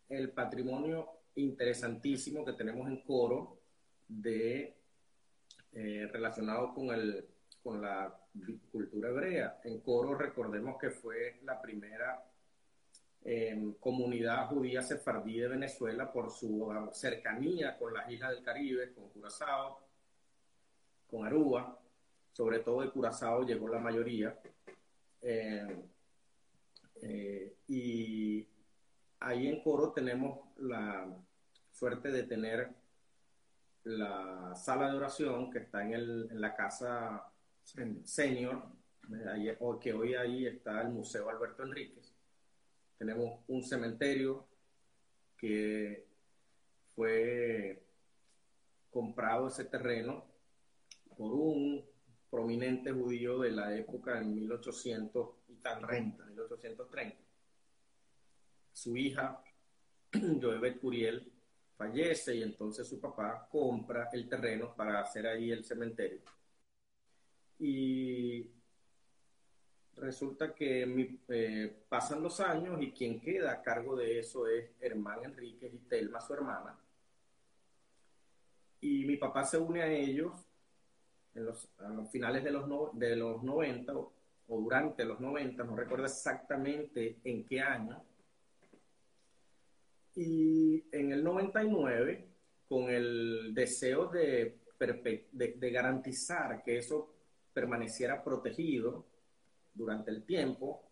el 0.08 0.30
patrimonio 0.30 1.08
interesantísimo 1.34 2.44
que 2.44 2.52
tenemos 2.52 2.86
en 2.88 3.02
Coro 3.02 3.58
de 4.06 4.76
eh, 5.72 6.08
relacionado 6.12 6.72
con 6.72 6.90
el 6.90 7.26
con 7.66 7.82
la 7.82 8.16
cultura 8.70 9.08
hebrea. 9.08 9.60
En 9.64 9.80
Coro 9.80 10.14
recordemos 10.14 10.78
que 10.78 10.90
fue 10.90 11.40
la 11.42 11.60
primera 11.60 12.22
eh, 13.24 13.74
comunidad 13.80 14.46
judía 14.46 14.82
sefardí 14.82 15.40
de 15.40 15.48
Venezuela 15.48 16.12
por 16.12 16.30
su 16.30 16.72
cercanía 16.92 17.76
con 17.76 17.92
las 17.92 18.08
islas 18.08 18.30
del 18.30 18.44
Caribe, 18.44 18.92
con 18.94 19.08
Curazao, 19.08 19.80
con 21.10 21.26
Aruba, 21.26 21.76
sobre 22.30 22.60
todo 22.60 22.82
de 22.82 22.90
Curazao 22.90 23.44
llegó 23.44 23.66
la 23.68 23.80
mayoría. 23.80 24.38
Eh, 25.20 25.84
eh, 27.02 27.56
y 27.66 28.46
ahí 29.18 29.48
en 29.48 29.60
Coro 29.60 29.90
tenemos 29.90 30.38
la 30.58 31.04
suerte 31.72 32.12
de 32.12 32.22
tener 32.22 32.70
la 33.82 34.54
sala 34.54 34.88
de 34.88 34.96
oración 34.98 35.50
que 35.50 35.58
está 35.58 35.82
en, 35.82 35.94
el- 35.94 36.28
en 36.30 36.40
la 36.40 36.54
casa 36.54 37.24
senior, 38.04 38.62
que 39.80 39.92
hoy 39.92 40.14
ahí 40.14 40.46
está 40.46 40.82
el 40.82 40.88
Museo 40.88 41.28
Alberto 41.28 41.62
Enríquez. 41.62 42.12
Tenemos 42.98 43.40
un 43.48 43.62
cementerio 43.62 44.46
que 45.36 46.06
fue 46.94 47.82
comprado 48.90 49.48
ese 49.48 49.64
terreno 49.64 50.24
por 51.16 51.32
un 51.32 51.84
prominente 52.30 52.92
judío 52.92 53.40
de 53.40 53.50
la 53.50 53.76
época 53.76 54.18
en 54.18 54.34
1800 54.34 55.28
y 55.48 55.56
tanto, 55.56 55.86
1830. 55.88 57.16
Su 58.72 58.96
hija, 58.96 59.42
Joebet 60.12 60.80
Curiel, 60.80 61.32
fallece 61.76 62.36
y 62.36 62.42
entonces 62.42 62.88
su 62.88 63.00
papá 63.00 63.46
compra 63.50 64.08
el 64.12 64.28
terreno 64.28 64.74
para 64.74 65.00
hacer 65.00 65.26
ahí 65.26 65.50
el 65.50 65.64
cementerio. 65.64 66.35
Y 67.58 68.50
resulta 69.96 70.54
que 70.54 70.84
mi- 70.86 71.18
eh, 71.28 71.84
pasan 71.88 72.22
los 72.22 72.40
años 72.40 72.80
y 72.82 72.92
quien 72.92 73.20
queda 73.20 73.52
a 73.52 73.62
cargo 73.62 73.96
de 73.96 74.18
eso 74.18 74.46
es 74.46 74.70
Hermán 74.80 75.24
Enríquez 75.24 75.72
y 75.72 75.78
Telma, 75.88 76.20
su 76.20 76.34
hermana. 76.34 76.78
Y 78.80 79.04
mi 79.06 79.16
papá 79.16 79.44
se 79.44 79.56
une 79.58 79.82
a 79.82 79.90
ellos 79.90 80.32
en 81.34 81.46
los, 81.46 81.68
a 81.78 81.88
los 81.88 82.10
finales 82.10 82.44
de 82.44 82.50
los, 82.50 82.68
no- 82.68 82.90
de 82.92 83.16
los 83.16 83.42
90 83.42 83.96
o, 83.96 84.12
o 84.48 84.60
durante 84.60 85.04
los 85.04 85.18
90, 85.18 85.64
no 85.64 85.74
recuerdo 85.74 86.04
exactamente 86.04 87.18
en 87.24 87.44
qué 87.46 87.60
año. 87.60 88.02
Y 90.14 90.84
en 90.92 91.12
el 91.12 91.22
99, 91.24 92.26
con 92.68 92.88
el 92.90 93.52
deseo 93.54 94.08
de, 94.08 94.58
de, 94.78 95.54
de 95.56 95.70
garantizar 95.70 96.62
que 96.62 96.78
eso 96.78 97.15
permaneciera 97.56 98.22
protegido 98.22 99.06
durante 99.72 100.10
el 100.10 100.26
tiempo, 100.26 100.82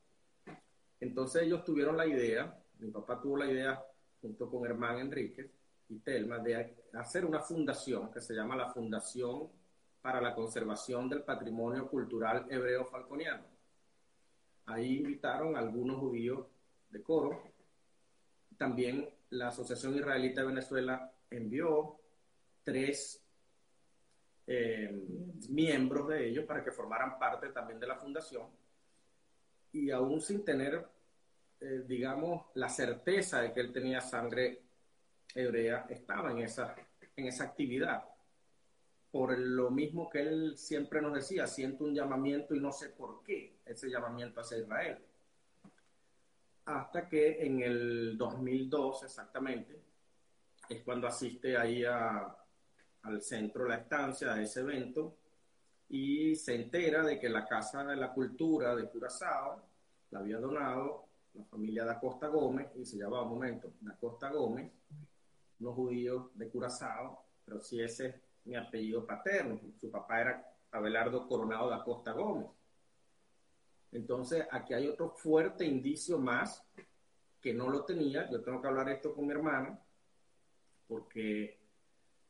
entonces 0.99 1.42
ellos 1.42 1.62
tuvieron 1.62 1.94
la 1.94 2.06
idea, 2.06 2.59
mi 2.78 2.90
papá 2.90 3.21
tuvo 3.21 3.37
la 3.37 3.50
idea 3.52 3.85
junto 4.23 4.50
con 4.50 4.64
Hermán 4.64 4.99
Enríquez 4.99 5.50
y 5.90 5.99
Telma 5.99 6.38
de 6.38 6.75
hacer 6.94 7.26
una 7.26 7.40
fundación 7.40 8.11
que 8.11 8.23
se 8.23 8.33
llama 8.33 8.56
la 8.56 8.73
Fundación 8.73 9.50
para 10.00 10.23
la 10.23 10.35
Conservación 10.35 11.06
del 11.06 11.23
Patrimonio 11.23 11.87
Cultural 11.87 12.47
Hebreo 12.49 12.87
Falconiano. 12.87 13.44
Ahí 14.64 15.00
invitaron 15.00 15.56
a 15.56 15.59
algunos 15.59 15.99
judíos 15.99 16.47
de 16.88 17.02
coro. 17.02 17.42
También 18.56 19.06
la 19.28 19.49
Asociación 19.49 19.97
Israelita 19.97 20.40
de 20.40 20.47
Venezuela 20.47 21.12
envió 21.28 22.00
tres 22.62 23.24
eh, 24.46 24.90
miembros 25.48 26.08
de 26.08 26.28
ellos 26.28 26.44
para 26.44 26.62
que 26.62 26.70
formaran 26.70 27.18
parte 27.18 27.48
también 27.48 27.80
de 27.80 27.86
la 27.86 27.96
fundación. 27.96 28.46
Y 29.72 29.90
aún 29.90 30.20
sin 30.20 30.44
tener, 30.44 30.86
eh, 31.60 31.82
digamos, 31.86 32.46
la 32.54 32.68
certeza 32.68 33.40
de 33.40 33.52
que 33.52 33.60
él 33.60 33.72
tenía 33.72 34.00
sangre 34.00 34.62
hebrea, 35.34 35.86
estaba 35.88 36.30
en 36.30 36.38
esa, 36.38 36.74
en 37.16 37.26
esa 37.26 37.44
actividad. 37.44 38.04
Por 39.10 39.38
lo 39.38 39.70
mismo 39.70 40.10
que 40.10 40.20
él 40.20 40.56
siempre 40.56 41.00
nos 41.00 41.14
decía, 41.14 41.46
siento 41.46 41.84
un 41.84 41.94
llamamiento 41.94 42.54
y 42.54 42.60
no 42.60 42.72
sé 42.72 42.90
por 42.90 43.22
qué 43.22 43.58
ese 43.64 43.88
llamamiento 43.88 44.40
hacia 44.40 44.58
Israel. 44.58 44.98
Hasta 46.66 47.08
que 47.08 47.44
en 47.44 47.60
el 47.60 48.16
2002 48.16 49.04
exactamente, 49.04 49.80
es 50.68 50.82
cuando 50.82 51.06
asiste 51.06 51.56
ahí 51.56 51.84
a, 51.84 52.36
al 53.04 53.23
centro 53.23 53.66
La 53.66 53.76
Estancia, 53.76 54.34
a 54.34 54.42
ese 54.42 54.61
evento, 54.61 55.16
y 55.88 56.34
se 56.37 56.54
entera 56.54 57.02
de 57.02 57.18
que 57.18 57.28
la 57.28 57.46
Casa 57.46 57.84
de 57.84 57.96
la 57.96 58.12
Cultura 58.12 58.75
de 58.75 58.88
Curazao 58.88 59.62
la 60.11 60.18
había 60.18 60.38
donado 60.38 61.04
la 61.34 61.44
familia 61.44 61.84
da 61.84 61.99
Costa 61.99 62.28
Gómez, 62.28 62.68
y 62.76 62.84
se 62.84 62.99
llama 62.99 63.23
un 63.23 63.30
momento, 63.30 63.73
da 63.80 63.96
Costa 63.96 64.30
Gómez, 64.30 64.70
unos 65.61 65.75
judíos 65.75 66.26
de 66.34 66.49
Curazao, 66.49 67.25
pero 67.44 67.61
si 67.61 67.80
ese 67.80 68.06
es 68.06 68.14
mi 68.44 68.56
apellido 68.56 69.06
paterno, 69.06 69.58
su 69.80 69.90
papá 69.90 70.20
era 70.20 70.54
Abelardo 70.70 71.26
Coronado 71.26 71.68
da 71.70 71.82
Costa 71.82 72.12
Gómez. 72.12 72.49
Entonces, 73.92 74.46
aquí 74.50 74.75
hay 74.75 74.88
otro 74.88 75.11
fuerte 75.11 75.64
indicio 75.64 76.18
más 76.18 76.64
que 77.40 77.54
no 77.54 77.68
lo 77.68 77.84
tenía. 77.84 78.28
Yo 78.30 78.42
tengo 78.42 78.61
que 78.61 78.66
hablar 78.66 78.88
esto 78.88 79.14
con 79.14 79.26
mi 79.26 79.32
hermano, 79.32 79.78
porque 80.88 81.63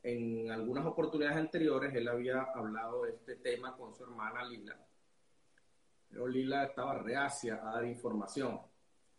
en 0.05 0.51
algunas 0.51 0.85
oportunidades 0.85 1.39
anteriores 1.39 1.95
él 1.95 2.07
había 2.09 2.43
hablado 2.43 3.05
de 3.05 3.13
este 3.13 3.37
tema 3.37 3.75
con 3.75 3.95
su 3.95 4.05
hermana 4.05 4.45
Lila, 4.45 4.77
pero 6.11 6.29
Lila 6.29 6.65
estaba 6.65 6.99
reacia 6.99 7.55
a 7.55 7.77
dar 7.77 7.87
información. 7.87 8.61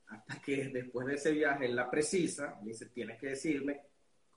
Hasta 0.07 0.39
que 0.39 0.67
después 0.67 1.07
de 1.07 1.15
ese 1.15 1.31
viaje 1.31 1.65
él 1.65 1.75
la 1.75 1.89
precisa, 1.89 2.59
le 2.61 2.67
dice, 2.67 2.85
tienes 2.85 3.19
que 3.19 3.29
decirme 3.29 3.81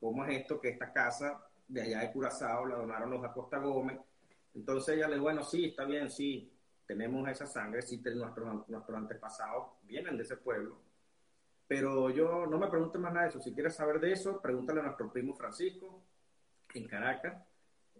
cómo 0.00 0.24
es 0.24 0.38
esto 0.40 0.58
que 0.58 0.70
esta 0.70 0.90
casa 0.90 1.44
de 1.68 1.82
allá 1.82 2.00
de 2.00 2.12
Curazao 2.12 2.64
la 2.64 2.76
donaron 2.76 3.10
los 3.10 3.22
Acosta 3.22 3.58
Gómez. 3.58 3.98
Entonces 4.54 4.96
ella 4.96 5.06
le 5.06 5.14
dijo, 5.14 5.24
bueno, 5.24 5.44
sí, 5.44 5.66
está 5.66 5.84
bien, 5.84 6.08
sí, 6.08 6.50
tenemos 6.86 7.28
esa 7.28 7.46
sangre, 7.46 7.82
sí, 7.82 8.02
nuestros, 8.16 8.66
nuestros 8.70 8.96
antepasados 8.96 9.72
vienen 9.82 10.16
de 10.16 10.22
ese 10.22 10.38
pueblo. 10.38 10.80
Pero 11.66 12.08
yo 12.08 12.46
no 12.46 12.58
me 12.58 12.68
pregunte 12.68 12.96
más 12.96 13.12
nada 13.12 13.24
de 13.24 13.30
eso. 13.32 13.40
Si 13.40 13.52
quieres 13.52 13.76
saber 13.76 14.00
de 14.00 14.12
eso, 14.12 14.40
pregúntale 14.40 14.80
a 14.80 14.84
nuestro 14.84 15.12
primo 15.12 15.34
Francisco 15.34 16.02
en 16.74 16.86
Caracas, 16.86 17.42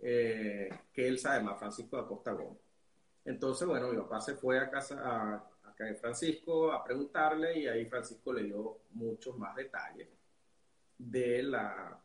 eh, 0.03 0.69
que 0.93 1.09
él 1.09 1.19
sabe 1.19 1.43
más, 1.43 1.59
Francisco 1.59 1.97
de 1.97 2.03
Acosta 2.03 2.33
Gómez. 2.33 2.63
Entonces, 3.25 3.67
bueno, 3.67 3.91
mi 3.91 3.97
papá 3.99 4.21
se 4.21 4.35
fue 4.35 4.59
a 4.59 4.71
casa 4.71 5.01
a, 5.05 5.35
a 5.37 5.95
Francisco 6.01 6.73
a 6.73 6.83
preguntarle 6.83 7.59
y 7.59 7.69
ahí 7.69 7.87
Francisco 7.87 8.33
le 8.33 8.45
dio 8.45 8.81
muchos 8.91 9.37
más 9.37 9.55
detalles 9.55 10.09
de 10.97 11.43
la 11.43 12.03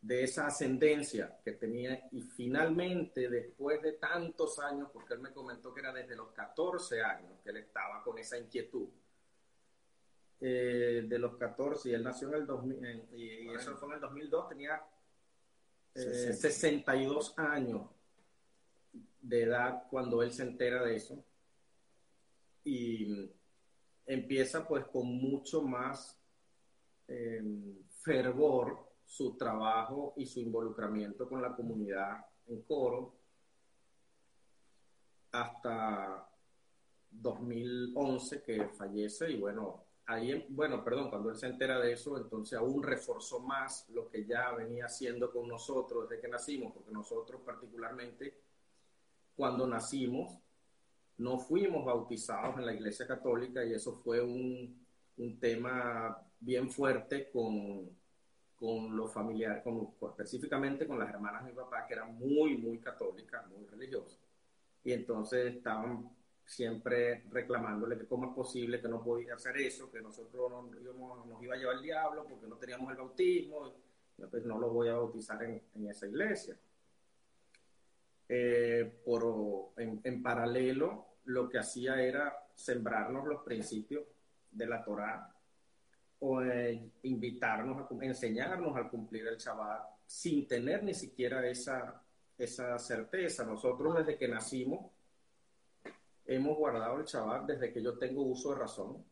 de 0.00 0.24
esa 0.24 0.46
ascendencia 0.46 1.38
que 1.44 1.52
tenía 1.52 2.08
y 2.10 2.22
finalmente 2.22 3.28
después 3.28 3.82
de 3.82 3.92
tantos 3.92 4.58
años, 4.58 4.88
porque 4.92 5.14
él 5.14 5.20
me 5.20 5.32
comentó 5.32 5.74
que 5.74 5.80
era 5.80 5.92
desde 5.92 6.16
los 6.16 6.32
14 6.32 7.02
años 7.02 7.32
que 7.42 7.50
él 7.50 7.58
estaba 7.58 8.02
con 8.02 8.18
esa 8.18 8.38
inquietud, 8.38 8.88
eh, 10.40 11.04
de 11.06 11.18
los 11.18 11.36
14 11.36 11.90
y 11.90 11.92
él 11.92 12.02
nació 12.02 12.28
en 12.28 12.34
el 12.34 12.46
2000 12.46 13.08
y, 13.12 13.48
eso 13.50 13.76
fue 13.76 13.88
en 13.88 13.94
el 13.94 14.00
2002, 14.00 14.48
tenía 14.48 14.82
62 15.94 17.30
eh, 17.30 17.32
años 17.42 17.82
de 19.20 19.42
edad 19.42 19.84
cuando 19.90 20.22
él 20.22 20.32
se 20.32 20.44
entera 20.44 20.82
de 20.82 20.96
eso. 20.96 21.22
Y 22.64 23.30
empieza 24.06 24.66
pues 24.66 24.86
con 24.86 25.06
mucho 25.06 25.62
más 25.62 26.18
eh, 27.08 27.42
fervor 28.02 28.90
su 29.04 29.36
trabajo 29.36 30.14
y 30.16 30.26
su 30.26 30.40
involucramiento 30.40 31.28
con 31.28 31.42
la 31.42 31.54
comunidad 31.54 32.24
en 32.46 32.62
coro 32.62 33.14
hasta 35.32 36.28
2011 37.10 38.42
que 38.42 38.68
fallece 38.68 39.30
y 39.30 39.36
bueno, 39.38 39.84
ahí, 40.10 40.46
bueno, 40.50 40.82
perdón, 40.84 41.10
cuando 41.10 41.30
él 41.30 41.36
se 41.36 41.46
entera 41.46 41.78
de 41.78 41.92
eso, 41.92 42.16
entonces 42.18 42.58
aún 42.58 42.82
reforzó 42.82 43.40
más 43.40 43.88
lo 43.90 44.08
que 44.08 44.24
ya 44.24 44.52
venía 44.52 44.86
haciendo 44.86 45.32
con 45.32 45.48
nosotros 45.48 46.08
desde 46.08 46.22
que 46.22 46.28
nacimos, 46.28 46.72
porque 46.72 46.90
nosotros 46.90 47.40
particularmente 47.44 48.34
cuando 49.36 49.66
nacimos 49.66 50.38
no 51.18 51.38
fuimos 51.38 51.84
bautizados 51.84 52.58
en 52.58 52.66
la 52.66 52.74
Iglesia 52.74 53.06
Católica 53.06 53.64
y 53.64 53.74
eso 53.74 53.94
fue 53.94 54.22
un, 54.22 54.84
un 55.18 55.38
tema 55.38 56.18
bien 56.40 56.70
fuerte 56.70 57.30
con 57.30 57.90
con 58.60 58.94
los 58.94 59.10
familiares, 59.10 59.62
con, 59.64 59.94
específicamente 60.10 60.86
con 60.86 60.98
las 60.98 61.08
hermanas 61.08 61.44
de 61.44 61.52
mi 61.52 61.56
papá, 61.56 61.86
que 61.86 61.94
eran 61.94 62.18
muy, 62.18 62.58
muy 62.58 62.78
católicas, 62.78 63.46
muy 63.48 63.64
religiosas. 63.64 64.20
Y 64.84 64.92
entonces 64.92 65.56
estaban 65.56 66.10
siempre 66.44 67.24
reclamándole 67.30 67.96
que 67.96 68.06
cómo 68.06 68.26
es 68.30 68.34
posible 68.34 68.80
que 68.80 68.88
no 68.88 69.02
podía 69.02 69.34
hacer 69.34 69.56
eso, 69.58 69.90
que 69.90 70.00
nosotros 70.00 70.50
nos 71.26 71.42
iba 71.42 71.54
a 71.54 71.58
llevar 71.58 71.76
el 71.76 71.82
diablo 71.82 72.26
porque 72.28 72.46
no 72.46 72.56
teníamos 72.56 72.90
el 72.90 72.98
bautismo, 72.98 73.68
y 74.18 74.26
pues 74.26 74.44
no 74.44 74.58
los 74.58 74.72
voy 74.72 74.88
a 74.88 74.94
bautizar 74.94 75.42
en, 75.42 75.62
en 75.74 75.88
esa 75.88 76.06
iglesia. 76.06 76.56
Eh, 78.28 79.00
por, 79.04 79.72
en, 79.76 80.00
en, 80.04 80.22
paralelo, 80.22 81.06
lo 81.24 81.48
que 81.48 81.58
hacía 81.58 82.00
era 82.00 82.46
sembrarnos 82.54 83.26
los 83.26 83.42
principios 83.42 84.04
de 84.50 84.66
la 84.66 84.84
Torá 84.84 85.34
o 86.20 86.42
invitarnos, 87.02 87.90
a, 87.90 88.04
enseñarnos 88.04 88.76
a 88.76 88.88
cumplir 88.88 89.26
el 89.26 89.38
Shabbat 89.38 90.00
sin 90.06 90.46
tener 90.46 90.82
ni 90.84 90.94
siquiera 90.94 91.44
esa, 91.46 92.02
esa 92.36 92.78
certeza. 92.78 93.44
Nosotros 93.44 93.96
desde 93.98 94.18
que 94.18 94.28
nacimos 94.28 94.90
hemos 96.30 96.56
guardado 96.56 96.98
el 96.98 97.04
Shabbat 97.04 97.46
desde 97.46 97.72
que 97.72 97.82
yo 97.82 97.98
tengo 97.98 98.22
uso 98.22 98.52
de 98.52 98.60
razón, 98.60 99.04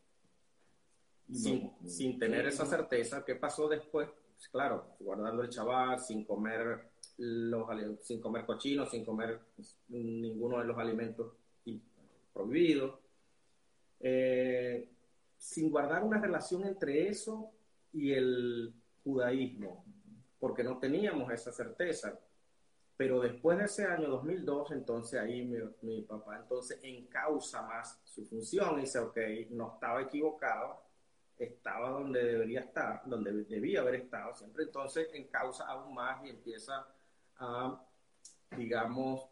sin, 1.33 1.72
sin 1.85 2.18
tener 2.18 2.46
esa 2.46 2.64
certeza. 2.64 3.24
¿Qué 3.24 3.35
pasó 3.35 3.68
después? 3.68 4.09
Pues 4.09 4.48
claro, 4.48 4.94
guardando 5.00 5.42
el 5.42 5.50
Shabbat, 5.50 5.98
sin 5.98 6.24
comer, 6.24 6.90
los, 7.16 7.66
sin 8.02 8.20
comer 8.20 8.46
cochino, 8.46 8.87
sin 8.87 9.04
comer 9.04 9.40
ninguno 9.88 10.59
de 10.59 10.64
los 10.64 10.78
alimentos 10.78 11.33
prohibidos. 12.33 13.00
Eh, 14.00 14.88
sin 15.37 15.70
guardar 15.70 16.04
una 16.04 16.20
relación 16.20 16.64
entre 16.64 17.09
eso 17.09 17.50
y 17.92 18.12
el 18.12 18.72
judaísmo, 19.02 19.85
porque 20.38 20.62
no 20.62 20.78
teníamos 20.78 21.33
esa 21.33 21.50
certeza. 21.50 22.16
Pero 22.99 23.21
después 23.21 23.57
de 23.57 23.67
ese 23.67 23.87
año 23.87 24.09
2002, 24.09 24.73
entonces 24.73 25.21
ahí 25.21 25.45
mi, 25.83 26.03
papá 26.03 26.37
entonces 26.37 26.81
encausa 26.83 27.63
más 27.63 28.01
su 28.03 28.27
función 28.27 28.77
y 28.79 28.81
dice, 28.81 28.99
ok, 28.99 29.17
no 29.51 29.75
estaba 29.75 30.03
equivocado, 30.03 30.83
estaba 31.39 31.91
donde 31.91 32.25
debería 32.25 32.59
estar, 32.59 33.03
donde 33.05 33.45
debía 33.45 33.83
haber 33.83 33.95
estado 33.95 34.35
siempre. 34.35 34.65
Entonces 34.65 35.09
encausa 35.15 35.65
aún 35.69 35.95
más 35.95 36.27
y 36.27 36.31
empieza 36.31 36.89
a, 37.37 37.81
digamos, 38.57 39.29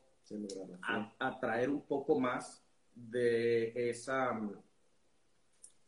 a, 0.83 1.13
a 1.19 1.41
traer 1.41 1.69
un 1.69 1.83
poco 1.83 2.21
más 2.21 2.65
de 2.95 3.91
esa 3.91 4.41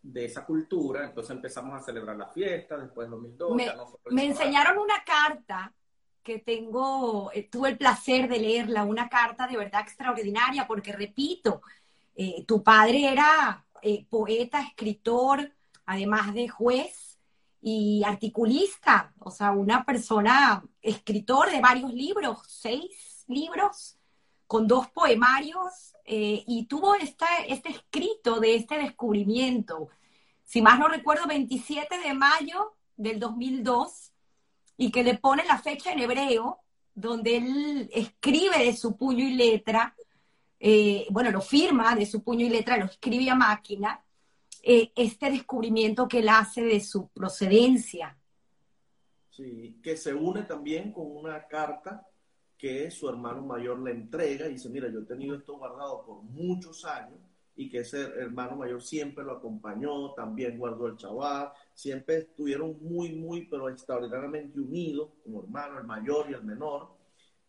de 0.03 0.25
esa 0.25 0.45
cultura, 0.45 1.05
entonces 1.05 1.31
empezamos 1.31 1.81
a 1.81 1.85
celebrar 1.85 2.17
la 2.17 2.29
fiesta, 2.29 2.77
después 2.77 3.07
de 3.07 3.11
2002. 3.11 3.55
Me, 3.55 3.73
me 4.11 4.27
enseñaron 4.27 4.79
una 4.79 5.05
carta 5.05 5.73
tengo, 6.39 7.31
eh, 7.33 7.49
tuve 7.51 7.71
el 7.71 7.79
placer 7.79 8.29
de 8.29 8.39
leerla, 8.39 8.85
una 8.85 9.09
carta 9.09 9.47
de 9.47 9.57
verdad 9.57 9.81
extraordinaria, 9.81 10.67
porque 10.67 10.93
repito, 10.93 11.63
eh, 12.15 12.45
tu 12.47 12.63
padre 12.63 13.11
era 13.11 13.65
eh, 13.81 14.05
poeta, 14.11 14.61
escritor, 14.61 15.51
además 15.87 16.35
de 16.35 16.49
juez 16.49 17.19
y 17.63 18.03
articulista, 18.05 19.15
o 19.19 19.31
sea, 19.31 19.53
una 19.53 19.85
persona, 19.85 20.63
escritor 20.83 21.51
de 21.51 21.61
varios 21.61 21.93
libros, 21.95 22.41
seis 22.47 23.25
libros, 23.27 23.97
con 24.47 24.67
dos 24.67 24.89
poemarios, 24.91 25.95
y 26.11 26.65
tuvo 26.65 26.95
este 26.95 27.27
escrito 27.47 28.41
de 28.41 28.55
este 28.55 28.79
descubrimiento. 28.79 29.89
Si 30.45 30.63
más 30.63 30.79
no 30.79 30.89
recuerdo, 30.89 31.27
27 31.27 31.99
de 31.99 32.15
mayo 32.15 32.75
del 32.97 33.21
2002, 33.21 34.08
y 34.79 34.91
que 34.91 35.03
le 35.03 35.19
pone 35.19 35.45
la 35.45 35.59
fecha 35.59 35.93
en 35.93 35.99
hebreo, 35.99 36.61
donde 36.95 37.37
él 37.37 37.91
escribe 37.93 38.65
de 38.65 38.75
su 38.75 38.97
puño 38.97 39.25
y 39.25 39.35
letra, 39.35 39.95
eh, 40.59 41.07
bueno, 41.11 41.31
lo 41.31 41.41
firma 41.41 41.95
de 41.95 42.07
su 42.07 42.23
puño 42.23 42.47
y 42.47 42.49
letra, 42.49 42.79
lo 42.79 42.87
escribe 42.87 43.29
a 43.29 43.35
máquina, 43.35 44.03
eh, 44.63 44.93
este 44.95 45.31
descubrimiento 45.31 46.07
que 46.07 46.21
él 46.21 46.29
hace 46.29 46.63
de 46.63 46.81
su 46.81 47.09
procedencia. 47.09 48.17
Sí, 49.31 49.79
que 49.83 49.97
se 49.97 50.15
une 50.15 50.43
también 50.43 50.93
con 50.93 51.07
una 51.17 51.47
carta 51.47 52.07
que 52.57 52.91
su 52.91 53.09
hermano 53.09 53.43
mayor 53.43 53.81
le 53.81 53.91
entrega 53.91 54.47
y 54.47 54.55
dice, 54.55 54.69
mira, 54.69 54.89
yo 54.91 55.01
he 55.01 55.05
tenido 55.05 55.37
esto 55.37 55.57
guardado 55.57 56.05
por 56.05 56.23
muchos 56.23 56.85
años 56.85 57.19
y 57.59 57.69
que 57.69 57.81
ese 57.81 58.03
hermano 58.03 58.55
mayor 58.55 58.81
siempre 58.81 59.25
lo 59.25 59.33
acompañó, 59.33 60.15
también 60.15 60.57
guardó 60.57 60.87
el 60.87 60.97
chaval, 60.97 61.51
siempre 61.75 62.19
estuvieron 62.19 62.79
muy, 62.81 63.11
muy, 63.17 63.47
pero 63.47 63.69
extraordinariamente 63.69 64.61
unidos 64.61 65.11
como 65.25 65.43
hermano, 65.43 65.81
el 65.81 65.85
mayor 65.85 66.31
y 66.31 66.35
el 66.35 66.45
menor. 66.45 66.89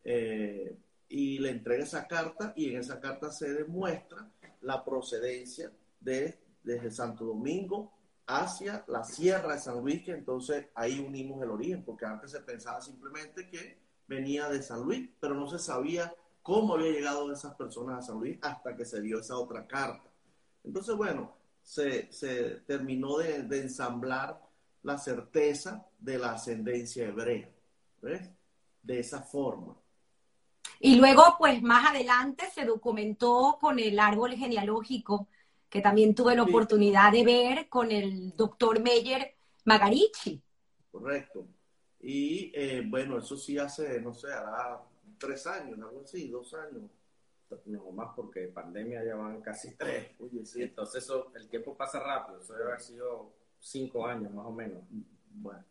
Eh, 0.03 0.75
y 1.09 1.37
le 1.37 1.51
entrega 1.51 1.83
esa 1.83 2.07
carta 2.07 2.53
y 2.55 2.71
en 2.71 2.79
esa 2.79 2.99
carta 2.99 3.31
se 3.31 3.53
demuestra 3.53 4.27
la 4.61 4.83
procedencia 4.83 5.71
de, 5.99 6.39
desde 6.63 6.89
Santo 6.89 7.25
Domingo 7.25 7.93
hacia 8.25 8.83
la 8.87 9.03
Sierra 9.03 9.53
de 9.53 9.59
San 9.59 9.79
Luis, 9.79 10.03
que 10.03 10.11
entonces 10.11 10.69
ahí 10.73 10.99
unimos 10.99 11.39
el 11.43 11.51
origen, 11.51 11.83
porque 11.83 12.05
antes 12.05 12.31
se 12.31 12.39
pensaba 12.39 12.81
simplemente 12.81 13.47
que 13.47 13.77
venía 14.07 14.49
de 14.49 14.63
San 14.63 14.81
Luis, 14.81 15.07
pero 15.19 15.35
no 15.35 15.47
se 15.47 15.59
sabía 15.59 16.11
cómo 16.41 16.75
había 16.75 16.91
llegado 16.91 17.31
esas 17.31 17.55
personas 17.55 17.99
a 17.99 18.07
San 18.07 18.19
Luis 18.19 18.37
hasta 18.41 18.75
que 18.75 18.85
se 18.85 19.01
dio 19.01 19.19
esa 19.19 19.37
otra 19.37 19.67
carta. 19.67 20.09
Entonces, 20.63 20.95
bueno, 20.95 21.35
se, 21.61 22.09
terminó 22.65 23.17
de, 23.17 23.59
ensamblar 23.59 24.41
la 24.83 24.97
certeza 24.97 25.85
de 25.99 26.17
la 26.17 26.33
ascendencia 26.33 27.05
hebrea, 27.05 27.49
¿ves? 28.01 28.29
De 28.81 28.99
esa 28.99 29.21
forma. 29.21 29.75
Y 30.79 30.95
luego, 30.95 31.35
pues 31.37 31.61
más 31.61 31.89
adelante 31.89 32.49
se 32.53 32.65
documentó 32.65 33.57
con 33.59 33.79
el 33.79 33.99
árbol 33.99 34.33
genealógico, 34.33 35.27
que 35.69 35.81
también 35.81 36.15
tuve 36.15 36.35
la 36.35 36.43
oportunidad 36.43 37.11
de 37.11 37.23
ver 37.23 37.69
con 37.69 37.91
el 37.91 38.35
doctor 38.35 38.79
Meyer 38.79 39.35
Magarici. 39.65 40.41
Correcto. 40.91 41.45
Y 41.99 42.51
eh, 42.55 42.83
bueno, 42.87 43.17
eso 43.19 43.35
sí 43.37 43.57
hace, 43.57 43.99
no 44.01 44.13
sé, 44.13 44.31
hará 44.31 44.81
tres 45.19 45.45
años, 45.45 45.77
algo 45.79 46.01
así, 46.01 46.29
dos 46.29 46.53
años. 46.53 46.83
No 47.65 47.91
más 47.91 48.13
porque 48.15 48.47
pandemia 48.47 49.03
ya 49.03 49.15
van 49.15 49.41
casi 49.41 49.75
tres. 49.75 50.11
Oye, 50.19 50.45
sí. 50.45 50.61
Entonces 50.61 51.03
eso, 51.03 51.31
el 51.35 51.49
tiempo 51.49 51.75
pasa 51.75 51.99
rápido. 51.99 52.39
Eso 52.39 52.53
debe 52.53 52.65
haber 52.65 52.81
sido 52.81 53.33
cinco 53.59 54.05
años 54.05 54.31
más 54.31 54.45
o 54.45 54.51
menos. 54.51 54.83
Bueno, 55.31 55.63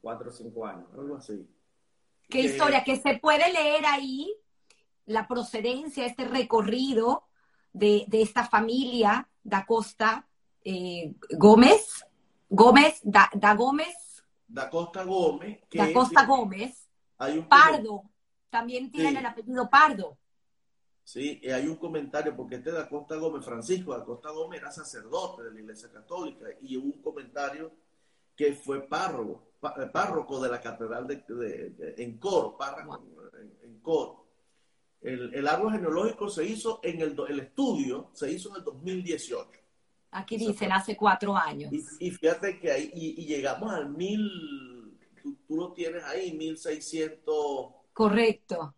cuatro 0.00 0.30
o 0.30 0.32
cinco 0.32 0.66
años, 0.66 0.86
algo 0.94 1.16
así. 1.16 1.46
¿Qué 2.28 2.40
historia? 2.40 2.82
Que 2.82 2.96
se 2.96 3.18
puede 3.18 3.52
leer 3.52 3.84
ahí 3.86 4.34
la 5.06 5.26
procedencia, 5.26 6.04
este 6.04 6.26
recorrido 6.26 7.24
de, 7.72 8.06
esta 8.12 8.44
familia 8.44 9.28
da 9.42 9.64
Costa 9.64 10.26
eh, 10.64 11.14
Gómez, 11.30 12.04
Gómez, 12.48 13.00
da, 13.02 13.54
Gómez. 13.54 14.24
Da 14.46 14.68
Costa 14.68 15.04
Gómez. 15.04 15.60
da 15.72 15.92
Costa 15.92 16.26
Gómez. 16.26 16.88
Hay 17.18 17.38
un 17.38 17.48
Pardo, 17.48 18.04
también 18.50 18.90
tiene 18.90 19.18
el 19.18 19.26
apellido 19.26 19.68
Pardo. 19.68 20.18
Sí, 21.02 21.40
y 21.42 21.48
hay 21.50 21.66
un 21.66 21.76
comentario, 21.76 22.36
porque 22.36 22.56
este 22.56 22.70
da 22.70 22.88
Costa 22.88 23.16
Gómez, 23.16 23.44
Francisco 23.44 23.96
da 23.96 24.04
Costa 24.04 24.30
Gómez 24.30 24.60
era 24.60 24.70
sacerdote 24.70 25.42
de 25.42 25.52
la 25.52 25.60
Iglesia 25.60 25.90
Católica, 25.90 26.46
y 26.60 26.76
hubo 26.76 26.86
un 26.86 27.02
comentario 27.02 27.72
que 28.36 28.52
fue 28.52 28.86
párroco, 28.86 29.52
eh, 29.62 29.86
párroco 29.92 30.40
de 30.40 30.50
la 30.50 30.60
Catedral 30.60 31.06
de, 31.06 31.94
en 31.96 32.18
Coro, 32.18 32.56
párroco 32.56 33.02
en 33.62 33.80
Coro. 33.80 34.28
El, 35.00 35.46
árbol 35.46 35.72
genealógico 35.72 36.28
se 36.28 36.44
hizo 36.44 36.80
en 36.82 37.00
el, 37.00 37.16
el 37.28 37.40
estudio, 37.40 38.10
se 38.12 38.30
hizo 38.32 38.50
en 38.50 38.56
el 38.56 38.64
2018. 38.64 39.60
Aquí 40.10 40.36
dicen 40.36 40.72
hace 40.72 40.96
cuatro 40.96 41.36
años. 41.36 41.72
Y, 42.00 42.10
fíjate 42.10 42.58
que 42.58 42.72
ahí, 42.72 42.90
y, 42.94 43.26
llegamos 43.26 43.72
al 43.72 43.90
mil, 43.90 44.98
tú, 45.46 45.56
lo 45.56 45.72
tienes 45.72 46.02
ahí, 46.04 46.32
mil 46.32 46.56
seiscientos. 46.56 47.74
Correcto. 47.98 48.76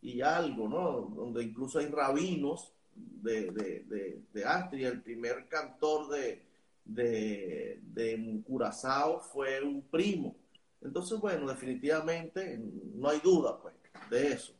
Y 0.00 0.22
algo, 0.22 0.66
¿no? 0.66 1.02
Donde 1.14 1.44
incluso 1.44 1.78
hay 1.78 1.88
rabinos 1.88 2.72
de, 2.94 3.50
de, 3.50 4.22
de, 4.32 4.44
Astria. 4.46 4.88
El 4.88 5.02
primer 5.02 5.46
cantor 5.46 6.08
de, 6.08 6.42
de, 6.82 7.80
de 7.82 8.40
Curazao 8.46 9.20
fue 9.20 9.60
un 9.62 9.82
primo. 9.82 10.34
Entonces, 10.80 11.20
bueno, 11.20 11.46
definitivamente 11.46 12.58
no 12.94 13.10
hay 13.10 13.20
duda, 13.20 13.60
pues, 13.60 13.74
de 14.08 14.32
eso 14.32 14.54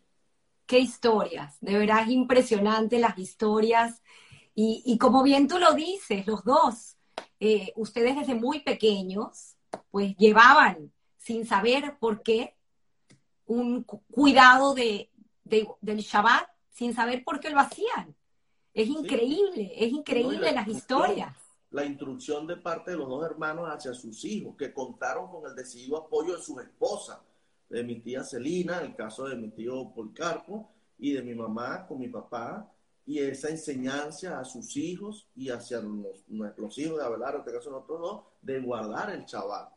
qué 0.67 0.79
historias, 0.79 1.59
de 1.61 1.77
verdad 1.77 2.03
es 2.03 2.09
impresionante 2.09 2.99
las 2.99 3.19
historias. 3.19 4.01
Y, 4.55 4.97
como 4.99 5.23
bien 5.23 5.49
tú 5.49 5.59
lo 5.59 5.73
dices, 5.75 6.27
los 6.27 6.45
dos, 6.45 6.97
eh, 7.41 7.73
ustedes 7.77 8.17
desde 8.17 8.35
muy 8.35 8.61
pequeños, 8.61 9.57
pues 9.91 10.15
llevaban 10.17 10.93
sin 11.19 11.47
saber 11.47 11.97
por 11.99 12.23
qué 12.23 12.55
un 13.53 13.85
cuidado 13.85 14.75
de, 14.75 15.11
del 15.45 15.99
Shabbat, 15.99 16.49
sin 16.71 16.95
saber 16.95 17.23
por 17.25 17.41
qué 17.41 17.51
lo 17.51 17.61
hacían. 17.61 18.15
Es 18.73 18.89
increíble, 18.89 19.73
es 19.77 19.93
increíble 19.93 20.53
las 20.53 20.67
historias. 20.67 21.37
La 21.71 21.85
instrucción 21.85 22.47
de 22.47 22.57
parte 22.57 22.93
de 22.93 22.97
los 22.97 23.09
dos 23.09 23.25
hermanos 23.25 23.69
hacia 23.69 23.95
sus 23.95 24.25
hijos, 24.25 24.57
que 24.57 24.73
contaron 24.73 25.31
con 25.31 25.47
el 25.47 25.55
decidido 25.55 25.99
apoyo 25.99 26.37
de 26.37 26.43
sus 26.43 26.61
esposas 26.63 27.19
de 27.69 27.83
mi 27.83 28.01
tía 28.01 28.23
Celina, 28.23 28.81
el 28.81 28.95
caso 28.95 29.27
de 29.29 29.37
mi 29.37 29.49
tío 29.49 29.93
Polcarpo, 29.95 30.71
y 30.99 31.13
de 31.13 31.23
mi 31.23 31.35
mamá 31.35 31.87
con 31.87 31.99
mi 31.99 32.09
papá, 32.09 32.71
y 33.05 33.19
esa 33.19 33.49
enseñanza 33.49 34.39
a 34.39 34.45
sus 34.45 34.77
hijos 34.77 35.27
y 35.35 35.49
hacia 35.49 35.81
los, 35.81 36.79
hijos 36.79 36.99
de 36.99 37.05
Abelardo, 37.05 37.39
en 37.39 37.41
este 37.41 37.53
caso 37.53 37.71
nosotros 37.71 38.01
dos, 38.01 38.23
de 38.41 38.61
guardar 38.61 39.11
el 39.11 39.25
chaval. 39.27 39.69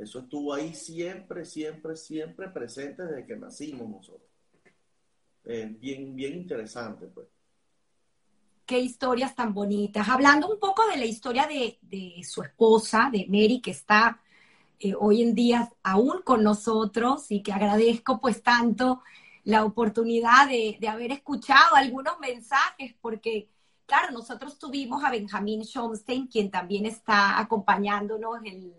Eso 0.00 0.20
estuvo 0.20 0.54
ahí 0.54 0.74
siempre, 0.74 1.44
siempre, 1.44 1.96
siempre 1.96 2.48
presente 2.48 3.04
desde 3.04 3.26
que 3.26 3.36
nacimos 3.36 3.88
nosotros. 3.88 4.28
bien, 5.44 6.14
bien 6.14 6.34
interesante, 6.34 7.06
pues. 7.06 7.26
Qué 8.64 8.78
historias 8.78 9.34
tan 9.34 9.54
bonitas. 9.54 10.08
Hablando 10.08 10.48
un 10.48 10.60
poco 10.60 10.86
de 10.88 10.98
la 10.98 11.06
historia 11.06 11.46
de, 11.46 11.78
de 11.80 12.22
su 12.22 12.42
esposa, 12.42 13.08
de 13.10 13.26
Mary, 13.28 13.60
que 13.62 13.70
está 13.70 14.20
eh, 14.80 14.94
hoy 14.96 15.22
en 15.22 15.34
día 15.34 15.68
aún 15.82 16.22
con 16.22 16.44
nosotros 16.44 17.30
y 17.30 17.42
que 17.42 17.52
agradezco 17.52 18.20
pues 18.20 18.42
tanto 18.44 19.02
la 19.42 19.64
oportunidad 19.64 20.48
de, 20.48 20.78
haber 20.88 21.10
escuchado 21.10 21.74
algunos 21.74 22.18
mensajes, 22.20 22.94
porque 23.00 23.48
claro, 23.86 24.12
nosotros 24.12 24.58
tuvimos 24.58 25.02
a 25.02 25.10
Benjamín 25.10 25.62
Schomstein, 25.64 26.28
quien 26.28 26.50
también 26.50 26.86
está 26.86 27.40
acompañándonos 27.40 28.44
en, 28.44 28.72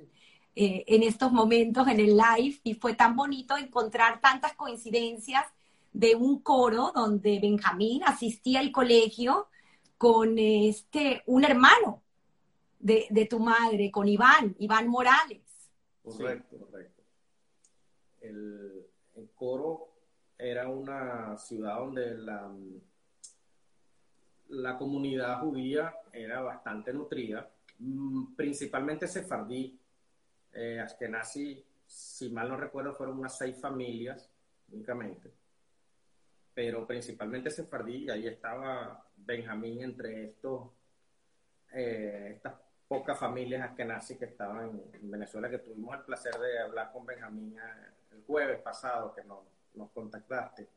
eh, 0.62 0.84
en 0.88 1.04
estos 1.04 1.32
momentos 1.32 1.88
en 1.88 2.02
el 2.02 2.18
live, 2.18 2.60
y 2.66 2.74
fue 2.74 2.94
tan 2.94 3.16
bonito 3.16 3.56
encontrar 3.56 4.20
tantas 4.20 4.56
coincidencias 4.56 5.46
de 5.94 6.16
un 6.16 6.42
coro 6.42 6.92
donde 6.94 7.40
Benjamín 7.40 8.04
asistía 8.04 8.60
al 8.60 8.70
colegio 8.70 9.48
con 9.98 10.38
este, 10.38 11.24
un 11.28 11.46
hermano 11.46 12.04
de, 12.78 13.08
de 13.10 13.26
tu 13.26 13.40
madre, 13.40 13.90
con 13.90 14.10
Iván, 14.10 14.54
Iván 14.60 14.90
Morales. 14.90 15.42
Correcto, 16.04 16.58
correcto. 16.58 17.04
El, 18.20 18.86
Coro 19.36 19.94
era 20.38 20.68
una 20.68 21.38
ciudad 21.38 21.78
donde 21.78 22.18
la, 22.18 22.54
la 24.50 24.78
comunidad 24.78 25.40
judía 25.40 25.96
era 26.12 26.42
bastante 26.42 26.92
nutrida, 26.92 27.50
mm, 27.78 28.36
principalmente 28.36 29.08
sefardí, 29.08 29.79
eh, 30.54 30.80
Ashkenazi, 30.80 31.66
si 31.86 32.30
mal 32.30 32.50
no 32.50 32.58
recuerdo, 32.58 32.94
fueron 32.94 33.20
unas 33.20 33.38
seis 33.38 33.60
familias 33.60 34.30
únicamente, 34.72 35.32
pero 36.54 36.86
principalmente 36.86 37.50
sefardí, 37.50 38.06
y 38.06 38.10
ahí 38.10 38.28
estaba 38.28 39.06
Benjamín 39.16 39.82
entre 39.82 40.26
estos, 40.26 40.70
eh, 41.74 42.34
estas 42.36 42.54
pocas 42.88 43.18
familias 43.18 43.72
nací 43.86 44.18
que 44.18 44.26
estaban 44.26 44.82
en 44.94 45.12
Venezuela, 45.12 45.50
que 45.50 45.60
tuvimos 45.60 45.96
el 45.96 46.04
placer 46.04 46.34
de 46.40 46.60
hablar 46.60 46.92
con 46.92 47.06
Benjamín 47.06 47.58
eh, 47.58 47.92
el 48.12 48.24
jueves 48.24 48.60
pasado, 48.62 49.14
que 49.14 49.24
nos, 49.24 49.40
nos 49.76 49.92
contactaste. 49.92 50.68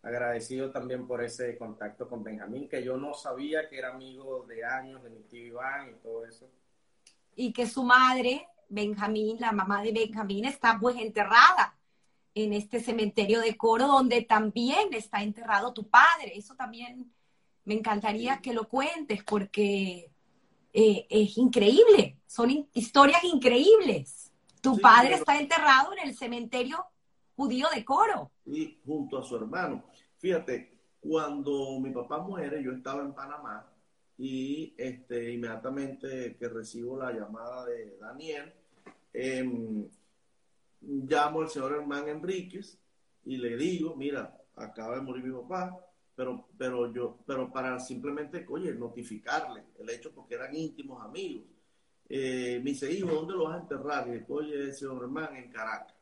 Agradecido 0.00 0.70
también 0.70 1.08
por 1.08 1.22
ese 1.22 1.58
contacto 1.58 2.08
con 2.08 2.22
Benjamín, 2.22 2.68
que 2.68 2.84
yo 2.84 2.96
no 2.96 3.14
sabía 3.14 3.68
que 3.68 3.78
era 3.78 3.88
amigo 3.88 4.46
de 4.46 4.64
años 4.64 5.02
de 5.02 5.10
mi 5.10 5.22
tío 5.24 5.46
Iván 5.46 5.90
y 5.90 5.94
todo 5.94 6.24
eso. 6.24 6.48
Y 7.40 7.52
que 7.52 7.68
su 7.68 7.84
madre, 7.84 8.48
Benjamín, 8.68 9.36
la 9.38 9.52
mamá 9.52 9.80
de 9.84 9.92
Benjamín, 9.92 10.44
está 10.44 10.76
pues 10.80 10.96
enterrada 10.96 11.78
en 12.34 12.52
este 12.52 12.80
cementerio 12.80 13.40
de 13.40 13.56
Coro, 13.56 13.86
donde 13.86 14.22
también 14.22 14.92
está 14.92 15.22
enterrado 15.22 15.72
tu 15.72 15.88
padre. 15.88 16.32
Eso 16.34 16.56
también 16.56 17.12
me 17.64 17.74
encantaría 17.74 18.40
que 18.40 18.52
lo 18.52 18.68
cuentes, 18.68 19.22
porque 19.22 20.10
eh, 20.72 21.06
es 21.08 21.38
increíble, 21.38 22.18
son 22.26 22.68
historias 22.72 23.22
increíbles. 23.22 24.32
Tu 24.60 24.76
padre 24.80 25.14
está 25.14 25.38
enterrado 25.38 25.92
en 25.92 26.08
el 26.08 26.16
cementerio 26.16 26.84
judío 27.36 27.68
de 27.72 27.84
Coro. 27.84 28.32
Y 28.46 28.80
junto 28.84 29.16
a 29.16 29.22
su 29.22 29.36
hermano. 29.36 29.84
Fíjate, 30.16 30.76
cuando 30.98 31.78
mi 31.78 31.90
papá 31.90 32.18
muere, 32.18 32.64
yo 32.64 32.72
estaba 32.72 33.00
en 33.02 33.14
Panamá 33.14 33.64
y 34.18 34.74
este, 34.76 35.32
inmediatamente 35.32 36.36
que 36.36 36.48
recibo 36.48 36.98
la 36.98 37.12
llamada 37.12 37.66
de 37.66 37.96
Daniel, 37.98 38.52
em, 39.12 39.88
llamo 40.80 41.40
al 41.40 41.48
señor 41.48 41.72
hermano 41.74 42.08
Enríquez 42.08 42.78
y 43.24 43.36
le 43.36 43.56
digo, 43.56 43.94
mira, 43.96 44.36
acaba 44.56 44.96
de 44.96 45.02
morir 45.02 45.24
mi 45.24 45.32
papá, 45.40 45.78
pero, 46.16 46.48
pero 46.58 46.92
yo, 46.92 47.18
pero 47.24 47.50
para 47.52 47.78
simplemente, 47.78 48.44
oye, 48.48 48.74
notificarle 48.74 49.64
el 49.78 49.88
hecho 49.90 50.12
porque 50.12 50.34
eran 50.34 50.54
íntimos 50.54 51.02
amigos. 51.04 51.46
Eh, 52.08 52.60
me 52.64 52.70
dice, 52.70 52.90
hijo, 52.90 53.08
¿dónde 53.08 53.34
lo 53.34 53.44
vas 53.44 53.58
a 53.58 53.62
enterrar? 53.62 54.08
Y 54.08 54.12
dije, 54.12 54.26
oye, 54.28 54.72
señor 54.72 55.02
hermano, 55.02 55.36
en 55.36 55.50
Caracas. 55.50 55.94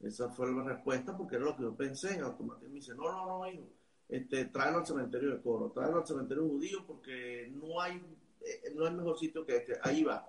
Esa 0.00 0.28
fue 0.30 0.52
la 0.52 0.62
respuesta 0.62 1.16
porque 1.16 1.36
era 1.36 1.44
lo 1.44 1.56
que 1.56 1.62
yo 1.62 1.74
pensé. 1.74 2.14
En 2.14 2.22
automático 2.22 2.68
me 2.68 2.76
dice, 2.76 2.94
no, 2.94 3.10
no, 3.10 3.26
no, 3.26 3.50
hijo, 3.50 3.68
este, 4.10 4.46
tráelo 4.46 4.78
al 4.78 4.86
cementerio 4.86 5.30
de 5.30 5.40
Coro, 5.40 5.70
tráelo 5.70 5.98
al 5.98 6.06
cementerio 6.06 6.46
judío 6.48 6.84
porque 6.84 7.50
no 7.54 7.80
hay, 7.80 8.02
eh, 8.40 8.72
no 8.74 8.84
hay 8.84 8.94
mejor 8.94 9.18
sitio 9.18 9.46
que 9.46 9.56
este. 9.56 9.78
Ahí 9.82 10.02
va. 10.02 10.28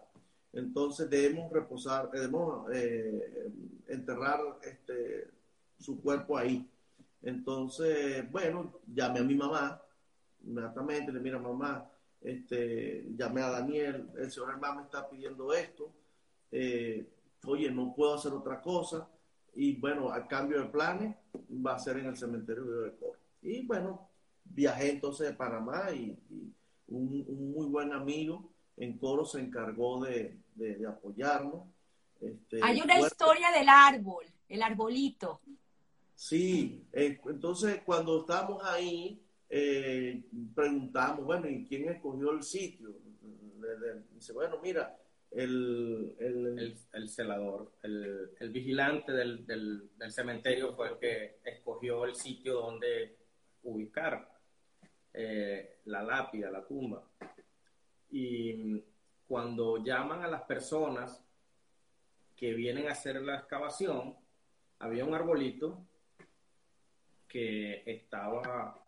Entonces 0.54 1.10
debemos 1.10 1.52
reposar, 1.52 2.12
debemos 2.12 2.70
eh, 2.74 3.50
enterrar 3.88 4.39
este, 4.63 5.30
su 5.80 6.00
cuerpo 6.00 6.38
ahí. 6.38 6.70
Entonces, 7.24 8.30
bueno, 8.32 8.80
llamé 8.94 9.20
a 9.20 9.24
mi 9.24 9.36
mamá, 9.36 9.82
inmediatamente 10.44 11.12
le 11.12 11.20
mira 11.20 11.39
mamá, 11.39 11.89
este, 12.22 13.06
llamé 13.15 13.41
a 13.41 13.50
Daniel, 13.50 14.10
el 14.17 14.32
señor 14.32 14.52
hermano 14.52 14.76
me 14.76 14.82
está 14.84 15.10
pidiendo 15.10 15.54
esto, 15.54 15.91
eh, 16.52 17.08
oye, 17.46 17.72
no 17.72 17.96
puedo 17.96 18.15
hacer 18.15 18.34
otra 18.34 18.62
cosa, 18.62 19.08
y 19.54 19.76
bueno, 19.76 20.12
a 20.12 20.28
cambio 20.28 20.60
de 20.60 20.70
planes, 20.70 21.15
va 21.65 21.76
a 21.76 21.80
ser 21.80 21.98
en 21.98 22.08
el 22.08 22.17
cementerio 22.17 22.63
de 22.63 22.96
Coro. 22.96 23.20
Y 23.41 23.65
bueno, 23.65 24.10
viajé 24.43 24.91
entonces 24.91 25.30
de 25.30 25.34
Panamá 25.34 25.91
y, 25.91 26.17
un, 26.88 27.54
muy 27.54 27.67
buen 27.67 27.93
amigo 27.93 28.51
en 28.77 28.97
Coro 28.97 29.25
se 29.25 29.39
encargó 29.39 30.04
de, 30.04 30.38
apoyarnos. 30.88 31.67
Este, 32.19 32.60
Hay 32.62 32.82
una 32.82 32.99
historia 32.99 33.51
del 33.51 33.69
árbol, 33.69 34.25
el 34.49 34.62
arbolito. 34.62 35.41
Sí, 36.15 36.86
eh, 36.91 37.19
entonces 37.25 37.82
cuando 37.86 38.21
estábamos 38.21 38.63
ahí, 38.63 39.21
eh, 39.49 40.23
preguntamos, 40.54 41.25
bueno, 41.25 41.49
¿y 41.49 41.65
quién 41.65 41.89
escogió 41.89 42.32
el 42.32 42.43
sitio? 42.43 42.93
dice, 44.13 44.34
bueno, 44.34 44.60
mira, 44.62 44.97
el, 45.32 46.13
el, 46.93 47.10
celador, 47.10 47.71
el, 47.84 48.49
vigilante 48.49 49.12
del, 49.12 49.45
del, 49.45 50.12
cementerio 50.12 50.75
fue 50.75 50.89
el 50.89 50.97
que 50.97 51.39
escogió 51.45 52.06
el 52.06 52.15
sitio 52.15 52.56
donde 52.62 53.20
ubicar 53.63 54.28
eh, 55.13 55.80
la 55.86 56.04
lápida, 56.04 56.50
la 56.50 56.65
tumba. 56.65 57.04
Y 58.10 58.82
cuando 59.28 59.78
llaman 59.78 60.24
a 60.24 60.28
las 60.28 60.41
personas 60.43 61.24
que 62.36 62.54
vienen 62.54 62.88
a 62.88 62.91
hacer 62.91 63.21
la 63.21 63.36
excavación, 63.36 64.15
había 64.80 65.06
un 65.06 65.13
arbolito 65.13 65.86
que 67.28 67.84
estaba 67.86 68.84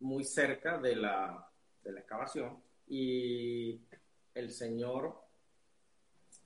muy 0.00 0.24
cerca 0.24 0.78
de 0.78 0.96
la, 0.96 1.50
de 1.82 1.92
la 1.92 2.00
excavación 2.00 2.62
y 2.86 3.80
el 4.34 4.50
señor 4.50 5.26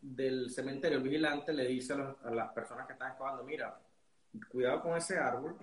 del 0.00 0.50
cementerio, 0.50 0.98
el 0.98 1.04
vigilante, 1.04 1.52
le 1.52 1.66
dice 1.66 1.92
a, 1.92 2.30
las 2.30 2.52
personas 2.52 2.86
que 2.86 2.94
están 2.94 3.10
excavando, 3.10 3.44
mira, 3.44 3.78
cuidado 4.50 4.82
con 4.82 4.96
ese 4.96 5.18
árbol 5.18 5.56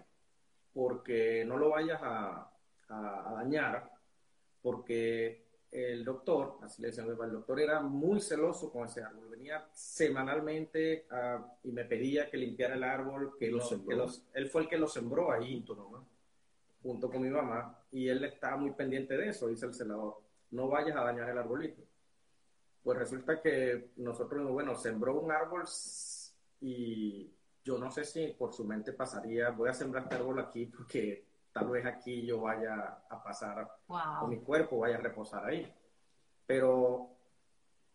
porque 0.78 1.44
no 1.44 1.58
lo 1.58 1.72
vayas 1.72 2.00
a, 2.04 2.54
dañar, 2.88 3.92
porque 4.62 5.48
el 5.72 6.06
doctor, 6.06 6.60
así 6.62 6.84
le 6.84 6.90
decían, 6.90 7.10
el 7.10 7.32
doctor 7.32 7.60
era 7.60 7.82
muy 7.82 8.22
celoso 8.22 8.72
con 8.72 8.86
ese 8.86 9.02
árbol, 9.02 9.28
venía 9.28 9.68
semanalmente 9.74 11.08
y 11.64 11.72
me 11.72 11.84
pedía 11.86 12.30
que 12.30 12.38
limpiara 12.38 12.76
el 12.76 12.84
árbol, 12.84 13.36
que, 13.40 13.48
él 13.48 14.50
fue 14.50 14.62
el 14.62 14.70
que 14.70 14.78
lo 14.78 14.88
sembró 14.88 15.32
ahí, 15.32 15.66
junto 16.84 17.10
con 17.10 17.24
mi 17.24 17.30
mamá, 17.30 17.84
y 17.92 18.08
él 18.08 18.24
estaba 18.26 18.58
muy 18.58 18.72
pendiente 18.72 19.18
de 19.18 19.30
eso, 19.30 19.48
dice 19.48 19.66
el 19.66 19.74
celador, 19.74 20.22
no 20.52 20.68
vayas 20.68 20.96
a 20.96 21.04
dañar 21.06 21.28
el 21.28 21.40
arbolito 21.40 21.82
pues 22.84 23.00
resulta 23.00 23.42
que 23.42 23.90
nosotros, 23.98 24.50
bueno, 24.50 24.74
sembró 24.76 25.20
un 25.20 25.30
árbol 25.30 25.66
y 26.62 27.30
yo 27.68 27.78
no 27.78 27.92
sé 27.92 28.06
si 28.06 28.28
por 28.28 28.54
su 28.54 28.64
mente 28.64 28.94
pasaría, 28.94 29.50
voy 29.50 29.68
a 29.68 29.74
sembrar 29.74 30.04
este 30.04 30.16
árbol 30.16 30.40
aquí 30.40 30.68
porque 30.68 31.26
tal 31.52 31.68
vez 31.68 31.86
aquí 31.86 32.26
yo 32.26 32.40
vaya 32.40 33.04
a 33.10 33.22
pasar 33.22 33.70
con 33.86 34.30
mi 34.30 34.40
cuerpo, 34.40 34.80
vaya 34.80 34.96
a 34.96 35.02
reposar 35.02 35.46
ahí. 35.46 35.70
Pero 36.46 37.10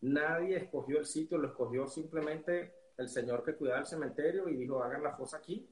nadie 0.02 0.58
escogió 0.58 0.98
el 0.98 1.06
sitio, 1.06 1.38
lo 1.38 1.48
escogió 1.48 1.88
simplemente 1.88 2.74
el 2.98 3.08
señor 3.08 3.42
que 3.42 3.54
cuidaba 3.54 3.80
el 3.80 3.86
cementerio 3.86 4.46
y 4.46 4.56
dijo, 4.56 4.82
hagan 4.82 5.02
la 5.02 5.16
fosa 5.16 5.38
aquí. 5.38 5.66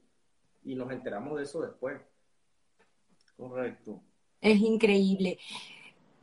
Y 0.64 0.74
nos 0.74 0.90
enteramos 0.90 1.36
de 1.36 1.42
eso 1.42 1.60
después. 1.60 2.00
Correcto. 3.36 4.00
Es 4.40 4.58
increíble. 4.60 5.38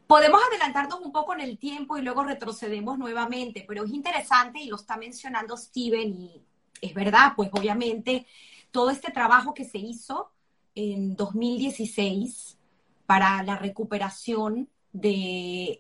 Podemos 0.08 0.42
adelantarnos 0.50 1.00
un 1.02 1.12
poco 1.12 1.36
en 1.36 1.42
el 1.42 1.60
tiempo 1.60 1.96
y 1.96 2.02
luego 2.02 2.24
retrocedemos 2.24 2.98
nuevamente, 2.98 3.66
pero 3.68 3.84
es 3.84 3.92
interesante 3.92 4.62
y 4.62 4.68
lo 4.68 4.78
está 4.78 4.98
mencionando 4.98 5.56
Steven 5.56 6.12
y 6.12 6.44
es 6.82 6.94
verdad, 6.94 7.34
pues 7.36 7.50
obviamente 7.52 8.26
todo 8.72 8.90
este 8.90 9.12
trabajo 9.12 9.54
que 9.54 9.66
se 9.66 9.78
hizo 9.78 10.32
en 10.76 11.16
2016 11.16 12.58
para 13.06 13.42
la 13.44 13.58
recuperación 13.58 14.70
de, 14.92 15.80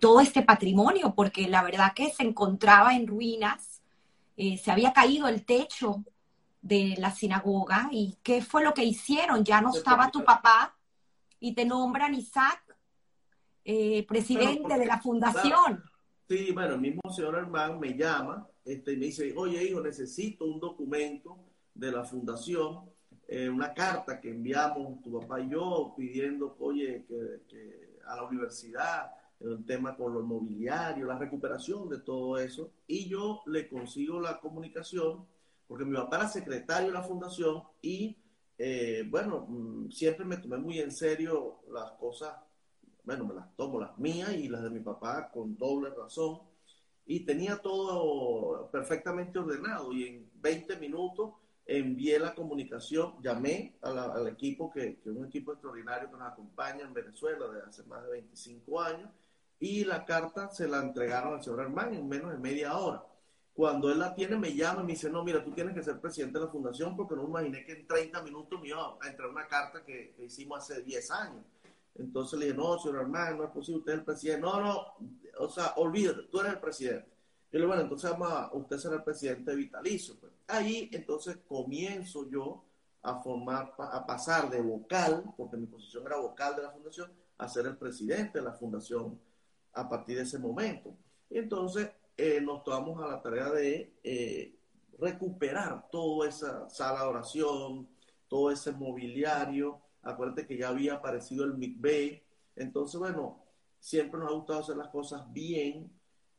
todo 0.00 0.20
este 0.20 0.42
patrimonio, 0.42 1.14
porque 1.14 1.48
la 1.48 1.62
verdad 1.62 1.92
que 1.94 2.10
se 2.10 2.22
encontraba 2.22 2.94
en 2.94 3.06
ruinas, 3.06 3.82
eh, 4.36 4.58
se 4.58 4.70
había 4.70 4.92
caído 4.92 5.28
el 5.28 5.44
techo 5.44 6.04
de 6.62 6.94
la 6.98 7.10
sinagoga 7.10 7.88
y 7.92 8.16
qué 8.22 8.42
fue 8.42 8.64
lo 8.64 8.74
que 8.74 8.84
hicieron, 8.84 9.44
ya 9.44 9.60
no 9.60 9.72
estaba 9.74 10.10
tu 10.10 10.24
papá 10.24 10.76
y 11.38 11.52
te 11.52 11.64
nombran 11.64 12.14
Isaac 12.14 12.62
eh, 13.64 14.04
presidente 14.06 14.78
de 14.78 14.86
la 14.86 15.00
fundación. 15.00 15.82
Sí, 16.28 16.52
bueno, 16.52 16.74
el 16.74 16.80
mismo 16.80 17.02
señor 17.10 17.36
Hermán 17.36 17.78
me 17.78 17.96
llama 17.96 18.46
este, 18.64 18.92
y 18.92 18.96
me 18.96 19.06
dice, 19.06 19.32
oye 19.36 19.62
hijo, 19.64 19.80
necesito 19.80 20.44
un 20.44 20.60
documento 20.60 21.38
de 21.74 21.92
la 21.92 22.04
fundación, 22.04 22.90
eh, 23.28 23.48
una 23.48 23.74
carta 23.74 24.20
que 24.20 24.30
enviamos 24.30 25.02
tu 25.02 25.20
papá 25.20 25.40
y 25.40 25.50
yo 25.50 25.94
pidiendo, 25.96 26.56
oye, 26.60 27.04
que, 27.08 27.96
a 28.06 28.16
la 28.16 28.24
universidad, 28.24 29.10
el 29.40 29.64
tema 29.66 29.96
con 29.96 30.14
lo 30.14 30.20
inmobiliario, 30.20 31.06
la 31.06 31.18
recuperación 31.18 31.88
de 31.88 31.98
todo 31.98 32.38
eso, 32.38 32.72
y 32.86 33.08
yo 33.08 33.42
le 33.46 33.68
consigo 33.68 34.20
la 34.20 34.40
comunicación, 34.40 35.26
porque 35.68 35.84
mi 35.84 35.96
papá 35.96 36.16
era 36.16 36.28
secretario 36.28 36.88
de 36.88 36.94
la 36.94 37.02
fundación 37.02 37.62
y, 37.82 38.16
eh, 38.58 39.04
bueno, 39.08 39.46
mm, 39.48 39.90
siempre 39.90 40.24
me 40.24 40.38
tomé 40.38 40.56
muy 40.56 40.78
en 40.78 40.90
serio 40.90 41.60
las 41.72 41.92
cosas 41.92 42.34
bueno, 43.06 43.24
me 43.24 43.34
las 43.34 43.54
tomo 43.54 43.80
las 43.80 43.96
mías 43.98 44.32
y 44.32 44.48
las 44.48 44.62
de 44.62 44.70
mi 44.70 44.80
papá 44.80 45.30
con 45.32 45.56
doble 45.56 45.90
razón. 45.90 46.40
Y 47.06 47.20
tenía 47.20 47.56
todo 47.58 48.68
perfectamente 48.72 49.38
ordenado 49.38 49.92
y 49.92 50.04
en 50.08 50.30
20 50.34 50.76
minutos 50.76 51.34
envié 51.64 52.18
la 52.18 52.34
comunicación, 52.34 53.14
llamé 53.22 53.76
al 53.80 54.26
equipo, 54.26 54.72
que, 54.72 54.98
es 55.04 55.06
un 55.06 55.26
equipo 55.26 55.52
extraordinario 55.52 56.10
que 56.10 56.16
nos 56.16 56.32
acompaña 56.32 56.82
en 56.82 56.92
Venezuela 56.92 57.46
desde 57.46 57.68
hace 57.68 57.82
más 57.84 58.02
de 58.04 58.10
25 58.10 58.80
años, 58.80 59.10
y 59.58 59.84
la 59.84 60.04
carta 60.04 60.50
se 60.50 60.68
la 60.68 60.78
entregaron 60.78 61.34
al 61.34 61.42
señor 61.42 61.60
Hermán 61.60 61.94
en 61.94 62.08
menos 62.08 62.32
de 62.32 62.38
media 62.38 62.76
hora. 62.76 63.04
Cuando 63.54 63.90
él 63.90 63.98
la 63.98 64.14
tiene, 64.14 64.36
me 64.36 64.54
llama 64.54 64.82
y 64.82 64.84
me 64.84 64.92
dice, 64.92 65.08
no, 65.08 65.24
mira, 65.24 65.42
tú 65.42 65.52
tienes 65.52 65.74
que 65.74 65.82
ser 65.82 65.98
presidente 66.00 66.38
de 66.38 66.44
la 66.44 66.50
fundación 66.50 66.94
porque 66.94 67.16
no 67.16 67.24
imaginé 67.24 67.64
que 67.64 67.72
en 67.72 67.86
30 67.86 68.22
minutos 68.22 68.60
me 68.60 68.68
iba 68.68 68.98
a 69.00 69.08
entrar 69.08 69.28
una 69.30 69.46
carta 69.46 69.82
que 69.84 70.14
hicimos 70.18 70.58
hace 70.58 70.82
10 70.82 71.10
años. 71.12 71.44
Entonces 71.98 72.38
le 72.38 72.46
dije, 72.46 72.56
no, 72.56 72.78
señor 72.78 73.02
hermano, 73.02 73.38
no 73.38 73.44
es 73.44 73.50
posible, 73.50 73.78
usted 73.78 73.92
es 73.92 73.98
el 73.98 74.04
presidente. 74.04 74.40
No, 74.40 74.60
no, 74.60 74.84
o 75.38 75.48
sea, 75.48 75.74
olvídate, 75.76 76.22
tú 76.30 76.40
eres 76.40 76.52
el 76.52 76.60
presidente. 76.60 77.08
Yo 77.50 77.58
le 77.58 77.58
digo, 77.60 77.68
bueno, 77.68 77.82
entonces 77.82 78.10
usted 78.52 78.78
será 78.78 78.96
el 78.96 79.04
presidente 79.04 79.54
vitalicio. 79.54 80.16
Pues. 80.20 80.32
Ahí 80.48 80.90
entonces 80.92 81.38
comienzo 81.48 82.28
yo 82.28 82.64
a 83.02 83.22
formar, 83.22 83.72
a 83.78 84.04
pasar 84.04 84.50
de 84.50 84.60
vocal, 84.60 85.24
porque 85.36 85.56
mi 85.56 85.66
posición 85.66 86.04
era 86.06 86.16
vocal 86.16 86.56
de 86.56 86.62
la 86.62 86.70
fundación, 86.70 87.10
a 87.38 87.48
ser 87.48 87.66
el 87.66 87.76
presidente 87.76 88.38
de 88.38 88.44
la 88.44 88.52
fundación 88.52 89.18
a 89.72 89.88
partir 89.88 90.16
de 90.16 90.22
ese 90.24 90.38
momento. 90.38 90.94
Y 91.30 91.38
entonces 91.38 91.90
eh, 92.16 92.40
nos 92.40 92.64
tomamos 92.64 93.02
a 93.02 93.08
la 93.08 93.22
tarea 93.22 93.50
de 93.50 93.94
eh, 94.02 94.54
recuperar 94.98 95.88
toda 95.90 96.28
esa 96.28 96.68
sala 96.68 97.02
de 97.02 97.08
oración, 97.08 97.88
todo 98.28 98.50
ese 98.50 98.72
mobiliario, 98.72 99.80
Acuérdate 100.06 100.46
que 100.46 100.56
ya 100.56 100.68
había 100.68 100.94
aparecido 100.94 101.44
el 101.44 101.54
MIGBay. 101.54 102.22
Entonces, 102.54 102.98
bueno, 102.98 103.42
siempre 103.80 104.20
nos 104.20 104.30
ha 104.30 104.34
gustado 104.34 104.60
hacer 104.60 104.76
las 104.76 104.88
cosas 104.88 105.32
bien. 105.32 105.90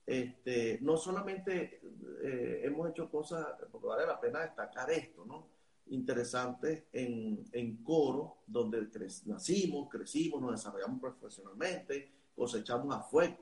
Este, 0.06 0.80
no 0.82 0.96
solamente 0.96 1.82
eh, 2.24 2.62
hemos 2.64 2.90
hecho 2.90 3.10
cosas, 3.10 3.46
porque 3.70 3.88
vale 3.88 4.08
la 4.08 4.20
pena 4.20 4.40
destacar 4.40 4.90
esto, 4.90 5.26
¿no? 5.26 5.50
Interesantes 5.88 6.86
en, 6.94 7.46
en 7.52 7.84
coro, 7.84 8.38
donde 8.48 8.88
nacimos, 9.26 9.90
crecimos, 9.90 10.42
nos 10.42 10.52
desarrollamos 10.52 11.02
profesionalmente, 11.02 12.12
cosechamos 12.36 12.96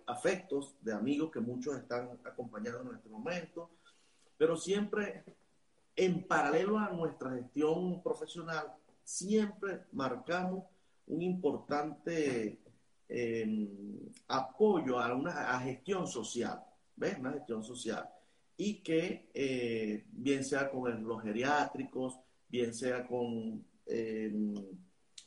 afectos 0.07 0.75
de 0.81 0.93
amigos 0.93 1.31
que 1.31 1.39
muchos 1.39 1.77
están 1.77 2.17
acompañando 2.23 2.89
en 2.89 2.97
este 2.97 3.09
momento, 3.09 3.69
pero 4.37 4.57
siempre 4.57 5.23
en 5.95 6.27
paralelo 6.27 6.79
a 6.79 6.89
nuestra 6.89 7.31
gestión 7.31 8.01
profesional 8.01 8.75
siempre 9.05 9.83
marcamos 9.93 10.65
un 11.07 11.21
importante 11.21 12.59
em, 13.07 13.69
apoyo 14.27 14.99
a 14.99 15.13
una 15.13 15.59
gestión 15.59 16.07
social, 16.07 16.61
¿ves? 16.95 17.17
Una 17.19 17.31
gestión 17.33 17.63
social. 17.63 18.09
Y 18.57 18.81
que 18.81 19.29
eh, 19.33 20.05
bien 20.11 20.43
sea 20.43 20.71
con 20.71 21.03
los 21.03 21.21
geriátricos, 21.21 22.19
bien 22.49 22.73
sea 22.73 23.05
con 23.07 23.63
em, 23.85 24.55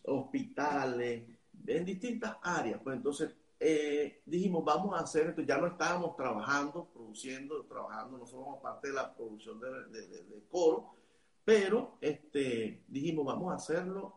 hospitales, 0.02 1.24
en 1.66 1.84
distintas 1.84 2.36
áreas. 2.42 2.80
Pues 2.82 2.96
entonces 2.96 3.30
eh, 3.60 4.22
dijimos, 4.26 4.64
vamos 4.64 4.98
a 4.98 5.04
hacer 5.04 5.28
esto, 5.28 5.42
ya 5.42 5.58
no 5.58 5.68
estábamos 5.68 6.16
trabajando, 6.16 6.88
produciendo, 6.92 7.64
trabajando, 7.66 8.18
no 8.18 8.26
somos 8.26 8.60
parte 8.60 8.88
de 8.88 8.94
la 8.94 9.14
producción 9.14 9.60
de, 9.60 10.08
de 10.08 10.42
coro, 10.50 10.97
pero 11.48 11.96
este, 12.02 12.84
dijimos, 12.88 13.24
vamos 13.24 13.50
a 13.50 13.56
hacerlo 13.56 14.14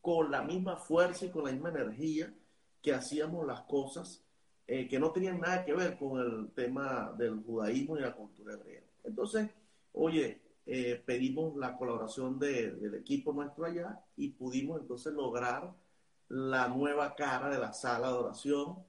con 0.00 0.32
la 0.32 0.42
misma 0.42 0.74
fuerza 0.74 1.24
y 1.24 1.30
con 1.30 1.44
la 1.44 1.52
misma 1.52 1.68
energía 1.68 2.34
que 2.82 2.92
hacíamos 2.92 3.46
las 3.46 3.60
cosas 3.60 4.24
eh, 4.66 4.88
que 4.88 4.98
no 4.98 5.12
tenían 5.12 5.38
nada 5.38 5.64
que 5.64 5.74
ver 5.74 5.96
con 5.96 6.20
el 6.20 6.50
tema 6.56 7.14
del 7.16 7.40
judaísmo 7.44 7.96
y 7.96 8.00
la 8.00 8.16
cultura 8.16 8.54
hebrea. 8.54 8.82
Entonces, 9.04 9.48
oye, 9.92 10.40
eh, 10.66 11.00
pedimos 11.06 11.54
la 11.56 11.76
colaboración 11.76 12.36
del 12.36 12.96
equipo 12.96 13.32
nuestro 13.32 13.64
allá 13.64 14.00
y 14.16 14.30
pudimos 14.30 14.80
entonces 14.80 15.12
lograr 15.12 15.72
la 16.30 16.66
nueva 16.66 17.14
cara 17.14 17.48
de 17.48 17.60
la 17.60 17.72
sala 17.74 18.08
de 18.08 18.14
oración, 18.14 18.84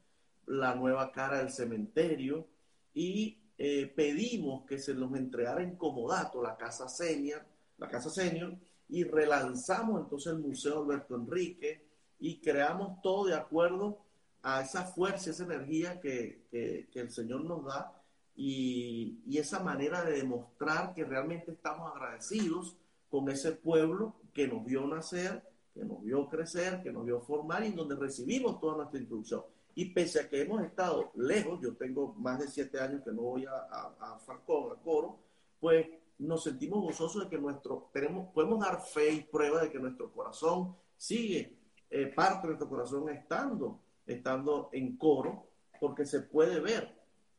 la 0.47 0.73
nueva 0.73 1.11
cara 1.11 1.37
del 1.37 1.51
cementerio 1.51 2.47
y 2.95 3.37
eh, 3.59 3.85
pedimos 3.95 4.65
que 4.65 4.79
se 4.79 4.95
nos 4.95 5.15
entregara 5.15 5.61
en 5.61 5.75
comodato 5.75 6.41
la 6.41 6.57
casa 6.57 6.89
senior, 6.89 7.45
la 7.77 7.87
casa 7.87 8.09
senior 8.09 8.55
y 8.89 9.03
relanzamos 9.03 10.01
entonces 10.01 10.33
el 10.33 10.39
Museo 10.39 10.83
Alberto 10.83 11.15
Enrique 11.15 11.85
y 12.19 12.39
creamos 12.39 13.01
todo 13.01 13.25
de 13.25 13.35
acuerdo 13.35 13.99
a 14.41 14.61
esa 14.61 14.83
fuerza, 14.83 15.29
esa 15.29 15.43
energía 15.43 15.99
que, 15.99 16.45
que, 16.49 16.99
el 16.99 17.11
Señor 17.11 17.43
nos 17.43 17.65
da 17.65 17.93
y, 18.35 19.19
y, 19.27 19.37
esa 19.37 19.59
manera 19.61 20.03
de 20.03 20.13
demostrar 20.13 20.93
que 20.93 21.03
realmente 21.03 21.51
estamos 21.51 21.91
agradecidos 21.93 22.77
con 23.09 23.29
ese 23.29 23.51
pueblo 23.51 24.15
que 24.33 24.47
nos 24.47 24.63
vio 24.63 24.85
nacer, 24.87 25.43
que 25.73 25.83
nos 25.83 26.01
vio 26.03 26.27
crecer, 26.29 26.81
que 26.81 26.91
nos 26.91 27.05
vio 27.05 27.19
formar 27.21 27.63
y 27.65 27.71
donde 27.71 27.95
recibimos 27.95 28.59
toda 28.59 28.77
nuestra 28.77 28.99
instrucción. 28.99 29.43
Y 29.75 29.85
pese 29.85 30.21
a 30.21 30.29
que 30.29 30.41
hemos 30.41 30.63
estado 30.63 31.11
lejos, 31.15 31.59
yo 31.61 31.75
tengo 31.75 32.13
más 32.17 32.39
de 32.39 32.47
siete 32.47 32.79
años 32.79 33.03
que 33.03 33.11
no 33.11 33.21
voy 33.21 33.45
a, 33.45 33.51
a, 33.51 33.95
a 33.99 34.19
Falcón, 34.19 34.71
a 34.71 34.81
Coro, 34.81 35.19
pues 35.59 35.87
nos 36.19 36.43
sentimos 36.43 36.82
gozosos 36.82 37.23
de 37.23 37.30
que 37.30 37.38
nuestro, 37.38 37.89
tenemos, 37.93 38.32
podemos 38.34 38.60
dar 38.60 38.82
fe 38.82 39.12
y 39.12 39.21
prueba 39.21 39.62
de 39.62 39.71
que 39.71 39.80
nuestro 39.80 40.12
corazón 40.12 40.75
sigue, 40.95 41.58
eh, 41.89 42.08
parte 42.08 42.41
de 42.41 42.47
nuestro 42.47 42.69
corazón 42.69 43.10
estando, 43.10 43.80
estando 44.06 44.69
en 44.73 44.97
coro, 44.97 45.47
porque 45.80 46.06
se 46.06 46.21
puede 46.21 46.60
ver 46.60 46.95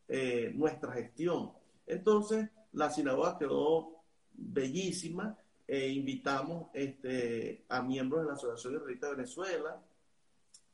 eh, 0.07 0.53
nuestra 0.55 0.93
gestión. 0.93 1.53
Entonces, 1.87 2.49
la 2.73 2.91
sinagoga 2.91 3.38
quedó 3.38 4.03
bellísima. 4.33 5.37
e 5.67 5.88
invitamos 5.88 6.71
este, 6.73 7.67
a 7.69 7.83
miembros 7.83 8.23
de 8.23 8.29
la 8.29 8.33
Asociación 8.35 8.77
Israelita 8.77 9.09
de 9.09 9.17
Venezuela 9.17 9.83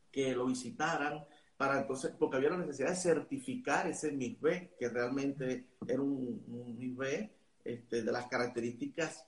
que 0.09 0.33
lo 0.33 0.45
visitaran 0.45 1.25
para 1.57 1.81
entonces, 1.81 2.13
porque 2.17 2.37
había 2.37 2.51
la 2.51 2.59
necesidad 2.59 2.89
de 2.89 2.95
certificar 2.95 3.87
ese 3.87 4.11
MISB, 4.11 4.75
que 4.77 4.89
realmente 4.89 5.67
era 5.87 6.01
un, 6.01 6.43
un 6.47 6.77
este, 7.65 8.03
de 8.03 8.11
las 8.11 8.27
características 8.27 9.25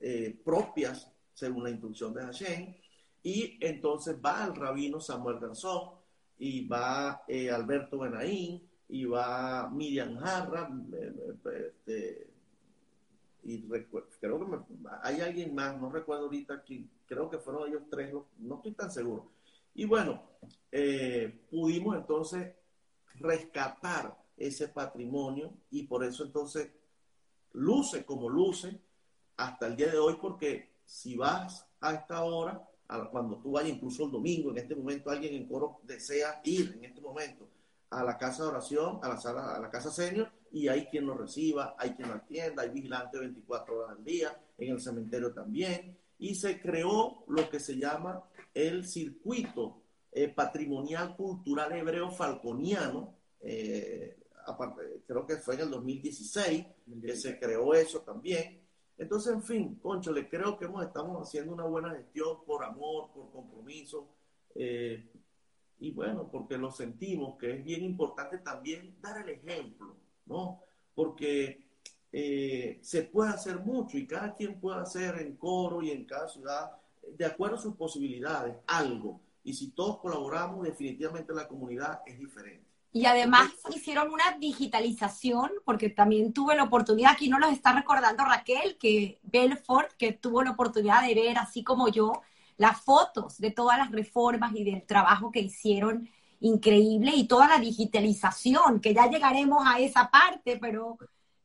eh, 0.00 0.40
propias 0.42 1.10
según 1.34 1.64
la 1.64 1.70
instrucción 1.70 2.14
de 2.14 2.22
Hashem. 2.22 2.74
Y 3.22 3.58
entonces 3.60 4.16
va 4.24 4.44
el 4.44 4.54
rabino 4.54 5.00
Samuel 5.00 5.40
Garzón, 5.40 5.90
y 6.38 6.66
va 6.66 7.22
eh, 7.28 7.50
Alberto 7.50 7.98
Benaín, 7.98 8.68
y 8.88 9.04
va 9.04 9.68
Miriam 9.70 10.16
Jarra, 10.16 10.70
este, 11.52 12.28
y 13.44 13.62
creo 14.20 14.40
que 14.40 14.58
hay 15.02 15.20
alguien 15.20 15.54
más, 15.54 15.78
no 15.80 15.90
recuerdo 15.90 16.24
ahorita 16.24 16.62
quién, 16.62 16.88
creo 17.06 17.28
que 17.28 17.38
fueron 17.38 17.68
ellos 17.68 17.82
tres, 17.90 18.12
no 18.38 18.56
estoy 18.56 18.72
tan 18.72 18.90
seguro. 18.90 19.30
Y 19.74 19.84
bueno, 19.84 20.22
eh, 20.70 21.40
pudimos 21.50 21.96
entonces 21.96 22.54
rescatar 23.16 24.16
ese 24.36 24.68
patrimonio 24.68 25.52
y 25.70 25.84
por 25.84 26.04
eso 26.04 26.24
entonces 26.24 26.70
luce 27.54 28.04
como 28.04 28.28
luce 28.28 28.78
hasta 29.36 29.66
el 29.66 29.76
día 29.76 29.90
de 29.90 29.98
hoy, 29.98 30.16
porque 30.20 30.70
si 30.84 31.16
vas 31.16 31.66
a 31.80 31.94
esta 31.94 32.22
hora, 32.22 32.68
cuando 33.10 33.38
tú 33.38 33.52
vayas 33.52 33.72
incluso 33.72 34.04
el 34.04 34.12
domingo, 34.12 34.50
en 34.50 34.58
este 34.58 34.74
momento 34.74 35.10
alguien 35.10 35.34
en 35.34 35.48
coro 35.48 35.80
desea 35.82 36.40
ir 36.44 36.74
en 36.76 36.84
este 36.84 37.00
momento 37.00 37.48
a 37.90 38.04
la 38.04 38.18
casa 38.18 38.42
de 38.42 38.50
oración, 38.50 38.98
a 39.02 39.08
la 39.08 39.16
sala, 39.16 39.54
a 39.54 39.60
la 39.60 39.70
casa 39.70 39.90
senior, 39.90 40.30
y 40.52 40.68
hay 40.68 40.86
quien 40.86 41.06
lo 41.06 41.14
reciba, 41.14 41.74
hay 41.78 41.94
quien 41.94 42.08
lo 42.08 42.14
atienda, 42.14 42.62
hay 42.62 42.70
vigilante 42.70 43.18
24 43.18 43.76
horas 43.76 43.96
al 43.96 44.04
día, 44.04 44.40
en 44.58 44.72
el 44.72 44.80
cementerio 44.80 45.32
también, 45.32 45.96
y 46.18 46.34
se 46.34 46.60
creó 46.60 47.24
lo 47.28 47.48
que 47.50 47.60
se 47.60 47.76
llama 47.76 48.22
el 48.52 48.86
circuito 48.86 49.82
eh, 50.12 50.28
patrimonial 50.28 51.16
cultural 51.16 51.72
hebreo 51.72 52.10
falconiano, 52.10 53.14
eh, 53.40 54.16
creo 55.06 55.26
que 55.26 55.36
fue 55.36 55.54
en 55.54 55.60
el 55.62 55.70
2016 55.70 56.66
que 57.02 57.16
se 57.16 57.38
creó 57.38 57.74
eso 57.74 58.00
también. 58.00 58.60
Entonces, 58.96 59.32
en 59.32 59.42
fin, 59.42 59.74
Concho, 59.82 60.12
le 60.12 60.28
creo 60.28 60.56
que 60.56 60.66
hemos, 60.66 60.84
estamos 60.84 61.20
haciendo 61.20 61.52
una 61.52 61.64
buena 61.64 61.90
gestión 61.94 62.44
por 62.46 62.64
amor, 62.64 63.10
por 63.12 63.30
compromiso, 63.32 64.08
eh, 64.54 65.04
y 65.80 65.90
bueno, 65.90 66.28
porque 66.30 66.56
lo 66.56 66.70
sentimos 66.70 67.36
que 67.36 67.56
es 67.56 67.64
bien 67.64 67.82
importante 67.84 68.38
también 68.38 68.96
dar 69.00 69.20
el 69.20 69.28
ejemplo, 69.30 69.96
¿no? 70.26 70.60
Porque 70.94 71.66
eh, 72.12 72.78
se 72.80 73.02
puede 73.02 73.30
hacer 73.30 73.58
mucho 73.58 73.98
y 73.98 74.06
cada 74.06 74.34
quien 74.34 74.60
puede 74.60 74.80
hacer 74.80 75.20
en 75.20 75.36
coro 75.36 75.82
y 75.82 75.90
en 75.90 76.04
cada 76.04 76.28
ciudad, 76.28 76.70
de 77.18 77.24
acuerdo 77.26 77.56
a 77.56 77.60
sus 77.60 77.74
posibilidades, 77.74 78.56
algo. 78.66 79.20
Y 79.42 79.52
si 79.52 79.72
todos 79.72 79.98
colaboramos, 79.98 80.64
definitivamente 80.64 81.34
la 81.34 81.48
comunidad 81.48 82.02
es 82.06 82.18
diferente. 82.18 82.63
Y 82.94 83.06
además 83.06 83.50
hicieron 83.74 84.12
una 84.12 84.38
digitalización, 84.38 85.50
porque 85.64 85.90
también 85.90 86.32
tuve 86.32 86.54
la 86.54 86.62
oportunidad, 86.62 87.10
aquí 87.10 87.28
no 87.28 87.40
los 87.40 87.50
está 87.50 87.72
recordando 87.72 88.24
Raquel, 88.24 88.78
que 88.78 89.18
Belfort, 89.24 89.92
que 89.94 90.12
tuvo 90.12 90.44
la 90.44 90.52
oportunidad 90.52 91.04
de 91.04 91.12
ver, 91.12 91.36
así 91.38 91.64
como 91.64 91.88
yo, 91.88 92.22
las 92.56 92.80
fotos 92.82 93.38
de 93.38 93.50
todas 93.50 93.78
las 93.78 93.90
reformas 93.90 94.54
y 94.54 94.62
del 94.62 94.86
trabajo 94.86 95.32
que 95.32 95.40
hicieron 95.40 96.08
increíble 96.38 97.10
y 97.16 97.26
toda 97.26 97.48
la 97.48 97.58
digitalización, 97.58 98.78
que 98.80 98.94
ya 98.94 99.10
llegaremos 99.10 99.66
a 99.66 99.80
esa 99.80 100.08
parte, 100.08 100.56
pero 100.60 100.96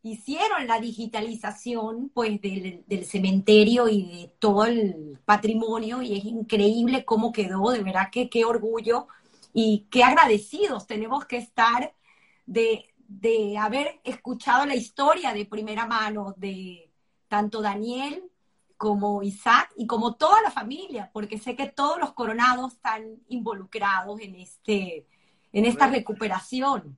hicieron 0.04 0.68
la 0.68 0.80
digitalización 0.80 2.12
pues 2.14 2.40
del, 2.42 2.84
del, 2.86 3.06
cementerio 3.06 3.90
y 3.90 4.04
de 4.04 4.34
todo 4.38 4.66
el 4.66 5.18
patrimonio 5.26 6.04
y 6.04 6.16
es 6.16 6.26
increíble 6.26 7.06
cómo 7.06 7.32
quedó, 7.32 7.72
de 7.72 7.82
verdad 7.82 8.10
que 8.12 8.30
qué 8.30 8.46
orgullo 8.46 9.08
y 9.54 9.88
qué 9.90 10.04
agradecidos 10.04 10.88
tenemos 10.88 11.26
que 11.26 11.38
estar 11.38 11.96
de, 12.46 12.86
haber 13.60 14.00
escuchado 14.04 14.66
la 14.66 14.76
historia 14.76 15.34
de 15.34 15.46
primera 15.46 15.86
mano 15.86 16.34
de 16.38 16.92
tanto 17.28 17.62
Daniel 17.62 18.24
como 18.78 19.24
Isaac 19.24 19.72
y 19.76 19.88
como 19.88 20.16
toda 20.16 20.42
la 20.42 20.52
familia, 20.52 21.10
porque 21.12 21.38
sé 21.38 21.56
que 21.56 21.68
todos 21.68 22.00
los 22.00 22.14
coronados 22.14 22.74
están 22.74 23.20
involucrados 23.28 24.20
en, 24.22 24.36
este, 24.36 25.08
en 25.52 25.66
esta 25.66 25.88
recuperación. 25.88 26.98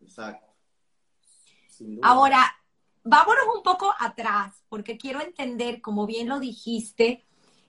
Exacto. 0.00 0.46
Ahora, 2.02 2.42
vámonos 3.04 3.44
un 3.56 3.62
poco 3.62 3.94
atrás, 3.98 4.64
porque 4.68 4.98
quiero 4.98 5.20
entender, 5.20 5.80
como 5.80 6.06
bien 6.06 6.28
lo 6.28 6.40
dijiste, 6.40 7.24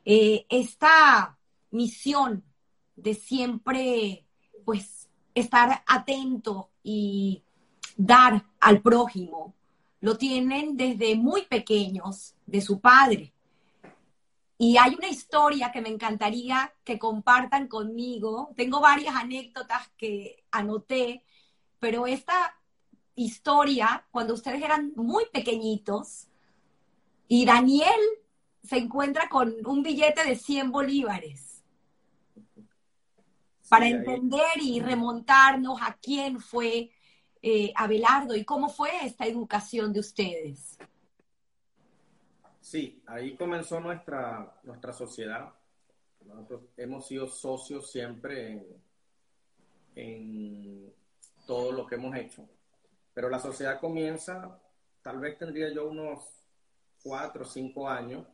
eh, 0.06 0.48
esta 0.50 1.38
misión 1.70 2.44
de 3.02 3.14
siempre, 3.14 4.26
pues, 4.66 5.10
estar 5.34 5.84
atento 5.88 6.70
y 6.84 7.44
dar 7.96 8.46
al 8.60 8.82
prójimo. 8.82 9.54
Lo 10.02 10.18
tienen 10.18 10.78
desde 10.78 11.16
muy 11.16 11.44
pequeños 11.44 12.36
de 12.46 12.62
su 12.62 12.80
padre. 12.80 13.34
Y 14.58 14.78
hay 14.78 14.96
una 14.96 15.08
historia 15.08 15.72
que 15.72 15.82
me 15.82 15.90
encantaría 15.90 16.74
que 16.84 17.00
compartan 17.00 17.68
conmigo. 17.68 18.52
Tengo 18.56 18.82
varias 18.82 19.16
anécdotas 19.16 19.90
que 19.98 20.44
anoté, 20.52 21.24
pero 21.80 22.08
esta 22.08 22.56
historia, 23.16 24.06
cuando 24.12 24.34
ustedes 24.34 24.62
eran 24.62 24.92
muy 24.96 25.26
pequeñitos, 25.32 26.28
y 27.28 27.46
Daniel 27.46 28.00
se 28.64 28.78
encuentra 28.78 29.30
con 29.30 29.56
un 29.66 29.84
billete 29.84 30.26
de 30.26 30.36
100 30.36 30.72
bolívares 30.72 31.49
para 33.70 33.88
entender 33.88 34.58
y 34.62 34.80
remontarnos 34.80 35.80
a 35.82 35.96
quién 36.02 36.40
fue 36.40 36.92
eh, 37.42 37.72
Abelardo 37.76 38.36
y 38.36 38.44
cómo 38.44 38.68
fue 38.70 38.90
esta 39.04 39.26
educación 39.26 39.94
de 39.94 40.00
ustedes. 40.00 40.78
Sí, 42.60 43.02
ahí 43.06 43.36
comenzó 43.36 43.80
nuestra, 43.80 44.60
nuestra 44.64 44.92
sociedad. 44.92 45.54
Nosotros 46.26 46.62
hemos 46.78 47.08
sido 47.08 47.28
socios 47.28 47.92
siempre 47.92 48.52
en, 48.52 48.68
en 49.96 50.94
todo 51.46 51.72
lo 51.72 51.86
que 51.88 51.96
hemos 51.96 52.16
hecho. 52.16 52.48
Pero 53.14 53.30
la 53.30 53.40
sociedad 53.40 53.80
comienza, 53.80 54.60
tal 55.02 55.20
vez 55.20 55.38
tendría 55.38 55.72
yo 55.74 55.88
unos 55.88 56.20
cuatro 57.04 57.44
o 57.44 57.48
cinco 57.48 57.88
años, 57.88 58.28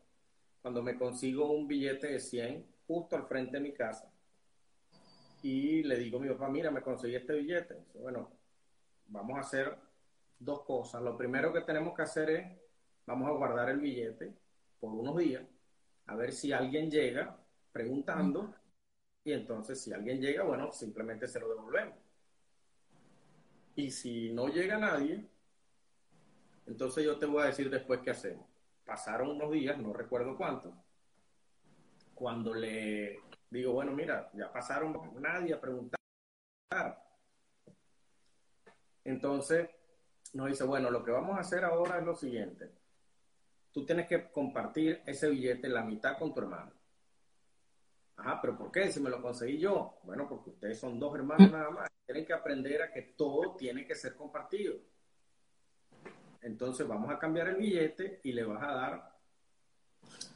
cuando 0.61 0.81
me 0.81 0.97
consigo 0.97 1.51
un 1.51 1.67
billete 1.67 2.07
de 2.07 2.19
100 2.19 2.65
justo 2.87 3.15
al 3.15 3.27
frente 3.27 3.57
de 3.57 3.63
mi 3.63 3.73
casa 3.73 4.11
y 5.45 5.83
le 5.83 5.97
digo 5.99 6.17
a 6.17 6.21
mi 6.21 6.29
papá, 6.29 6.49
mira, 6.49 6.71
me 6.71 6.81
conseguí 6.81 7.15
este 7.15 7.33
billete. 7.33 7.85
bueno, 7.93 8.31
vamos 9.09 9.37
a 9.37 9.41
hacer 9.41 9.77
dos 10.39 10.63
cosas. 10.63 11.03
Lo 11.03 11.15
primero 11.15 11.53
que 11.53 11.61
tenemos 11.61 11.95
que 11.95 12.01
hacer 12.01 12.29
es, 12.31 12.47
vamos 13.05 13.29
a 13.29 13.33
guardar 13.33 13.69
el 13.69 13.79
billete 13.79 14.33
por 14.79 14.91
unos 14.91 15.15
días, 15.17 15.43
a 16.07 16.15
ver 16.15 16.31
si 16.31 16.51
alguien 16.51 16.89
llega 16.89 17.37
preguntando, 17.71 18.55
y 19.23 19.33
entonces 19.33 19.79
si 19.79 19.93
alguien 19.93 20.19
llega, 20.19 20.41
bueno, 20.43 20.71
simplemente 20.71 21.27
se 21.27 21.39
lo 21.39 21.47
devolvemos. 21.49 21.99
Y 23.75 23.91
si 23.91 24.33
no 24.33 24.47
llega 24.47 24.79
nadie, 24.79 25.27
Entonces 26.65 27.05
yo 27.05 27.19
te 27.19 27.27
voy 27.27 27.43
a 27.43 27.47
decir 27.47 27.69
después 27.69 27.99
qué 28.01 28.09
hacemos. 28.09 28.47
Pasaron 28.83 29.29
unos 29.29 29.51
días, 29.51 29.77
no 29.77 29.93
recuerdo 29.93 30.35
cuánto, 30.35 30.73
cuando 32.15 32.53
le 32.53 33.19
digo, 33.59 33.73
bueno, 33.73 33.91
mira, 33.91 34.29
ya 34.33 34.51
pasaron 34.51 35.11
nadie 35.19 35.53
a 35.53 35.61
preguntar. 35.61 35.99
Entonces 39.03 39.69
nos 40.33 40.47
dice, 40.47 40.63
bueno, 40.63 40.89
lo 40.89 41.03
que 41.03 41.11
vamos 41.11 41.37
a 41.37 41.41
hacer 41.41 41.63
ahora 41.63 41.99
es 41.99 42.05
lo 42.05 42.15
siguiente. 42.15 42.71
Tú 43.71 43.85
tienes 43.85 44.07
que 44.07 44.31
compartir 44.31 45.01
ese 45.05 45.29
billete 45.29 45.69
la 45.69 45.83
mitad 45.83 46.17
con 46.17 46.33
tu 46.33 46.41
hermano. 46.41 46.71
Ajá, 48.17 48.39
pero 48.41 48.57
¿por 48.57 48.71
qué? 48.71 48.91
Si 48.91 48.99
me 48.99 49.09
lo 49.09 49.21
conseguí 49.21 49.57
yo. 49.57 49.99
Bueno, 50.03 50.27
porque 50.27 50.51
ustedes 50.51 50.79
son 50.79 50.99
dos 50.99 51.15
hermanos 51.15 51.51
nada 51.51 51.69
más. 51.69 51.89
Tienen 52.05 52.25
que 52.25 52.33
aprender 52.33 52.81
a 52.81 52.91
que 52.91 53.01
todo 53.01 53.55
tiene 53.55 53.85
que 53.85 53.95
ser 53.95 54.15
compartido. 54.15 54.75
Entonces 56.41 56.87
vamos 56.87 57.11
a 57.11 57.19
cambiar 57.19 57.47
el 57.49 57.55
billete 57.55 58.21
y 58.23 58.31
le 58.31 58.43
vas 58.43 58.63
a 58.63 58.73
dar 58.73 59.15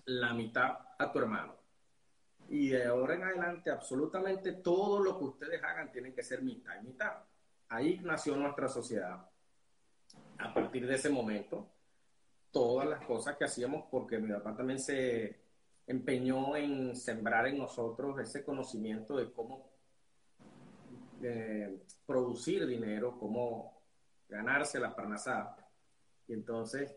la 0.05 0.33
mitad 0.33 0.77
a 0.97 1.11
tu 1.11 1.19
hermano. 1.19 1.58
Y 2.51 2.69
de 2.69 2.85
ahora 2.85 3.13
en 3.13 3.23
adelante, 3.23 3.69
absolutamente 3.69 4.53
todo 4.53 5.03
lo 5.03 5.19
que 5.19 5.25
ustedes 5.25 5.63
hagan 5.63 5.91
tiene 5.91 6.13
que 6.13 6.23
ser 6.23 6.41
mitad 6.41 6.81
y 6.81 6.87
mitad. 6.87 7.13
Ahí 7.67 7.99
nació 8.03 8.35
nuestra 8.35 8.67
sociedad. 8.67 9.29
A 10.39 10.51
partir 10.51 10.87
de 10.87 10.95
ese 10.95 11.11
momento, 11.11 11.69
todas 12.51 12.89
las 12.89 13.05
cosas 13.05 13.37
que 13.37 13.45
hacíamos, 13.45 13.85
porque 13.91 14.17
mi 14.17 14.33
papá 14.33 14.55
también 14.55 14.79
se 14.79 15.39
empeñó 15.85 16.55
en 16.55 16.95
sembrar 16.95 17.45
en 17.45 17.59
nosotros 17.59 18.19
ese 18.19 18.43
conocimiento 18.43 19.17
de 19.17 19.31
cómo 19.31 19.69
eh, 21.21 21.83
producir 22.07 22.65
dinero, 22.65 23.15
cómo 23.19 23.79
ganarse 24.27 24.79
la 24.79 24.95
parnasada. 24.95 25.55
Y 26.27 26.33
entonces, 26.33 26.95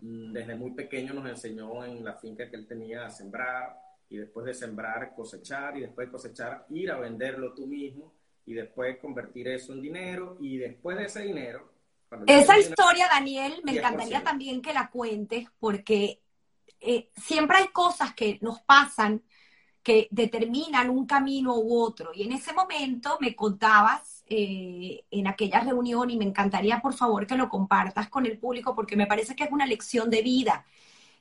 mm, 0.00 0.32
desde 0.32 0.56
muy 0.56 0.72
pequeño 0.72 1.14
nos 1.14 1.28
enseñó 1.28 1.84
en 1.84 2.04
la 2.04 2.14
finca 2.14 2.50
que 2.50 2.56
él 2.56 2.66
tenía 2.66 3.06
a 3.06 3.10
sembrar 3.10 3.89
y 4.10 4.18
después 4.18 4.44
de 4.44 4.54
sembrar 4.54 5.14
cosechar 5.14 5.76
y 5.78 5.80
después 5.80 6.08
de 6.08 6.12
cosechar 6.12 6.66
ir 6.70 6.90
a 6.90 6.98
venderlo 6.98 7.54
tú 7.54 7.66
mismo 7.66 8.12
y 8.44 8.54
después 8.54 8.98
convertir 8.98 9.48
eso 9.48 9.72
en 9.72 9.80
dinero 9.80 10.36
y 10.40 10.58
después 10.58 10.98
de 10.98 11.04
ese 11.04 11.22
dinero... 11.22 11.70
Esa 12.26 12.58
historia, 12.58 13.06
Daniel, 13.08 13.60
me 13.62 13.78
encantaría 13.78 14.24
también 14.24 14.60
que 14.60 14.72
la 14.72 14.90
cuentes 14.90 15.46
porque 15.60 16.20
eh, 16.80 17.08
siempre 17.16 17.58
hay 17.58 17.68
cosas 17.68 18.12
que 18.14 18.38
nos 18.42 18.60
pasan 18.62 19.22
que 19.80 20.08
determinan 20.10 20.90
un 20.90 21.06
camino 21.06 21.56
u 21.56 21.80
otro. 21.80 22.10
Y 22.12 22.24
en 22.24 22.32
ese 22.32 22.52
momento 22.52 23.16
me 23.20 23.36
contabas 23.36 24.24
eh, 24.26 25.04
en 25.10 25.26
aquella 25.28 25.60
reunión 25.60 26.10
y 26.10 26.16
me 26.16 26.24
encantaría 26.24 26.80
por 26.80 26.94
favor 26.94 27.28
que 27.28 27.36
lo 27.36 27.48
compartas 27.48 28.08
con 28.08 28.26
el 28.26 28.38
público 28.38 28.74
porque 28.74 28.96
me 28.96 29.06
parece 29.06 29.36
que 29.36 29.44
es 29.44 29.52
una 29.52 29.66
lección 29.66 30.10
de 30.10 30.22
vida. 30.22 30.66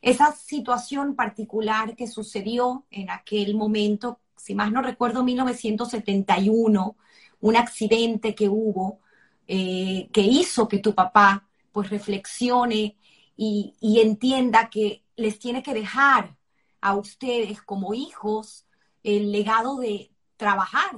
Esa 0.02 0.32
situación 0.34 1.16
particular 1.16 1.96
que 1.96 2.08
sucedió 2.08 2.86
en 2.90 3.10
aquel 3.10 3.56
momento, 3.56 4.20
si 4.38 4.56
más 4.56 4.72
no 4.72 4.82
recuerdo, 4.82 5.24
1971, 5.24 6.96
un 7.42 7.56
accidente 7.56 8.34
que 8.36 8.50
hubo 8.50 9.00
eh, 9.48 10.10
que 10.14 10.22
hizo 10.22 10.68
que 10.68 10.78
tu 10.78 10.94
papá 10.94 11.50
pues 11.72 11.90
reflexione 11.90 12.98
y, 13.36 13.74
y 13.80 14.00
entienda 14.00 14.70
que 14.70 15.04
les 15.16 15.40
tiene 15.40 15.64
que 15.64 15.74
dejar 15.74 16.38
a 16.82 16.96
ustedes 16.96 17.62
como 17.62 17.94
hijos 17.94 18.68
el 19.02 19.32
legado 19.32 19.78
de 19.80 20.12
trabajar 20.38 20.92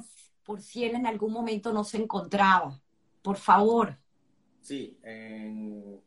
por 0.44 0.62
si 0.62 0.84
él 0.84 0.96
en 0.96 1.08
algún 1.08 1.32
momento 1.32 1.72
no 1.72 1.84
se 1.84 1.98
encontraba. 1.98 2.80
Por 3.22 3.38
favor. 3.38 3.98
Sí, 4.60 5.00
en 5.02 6.02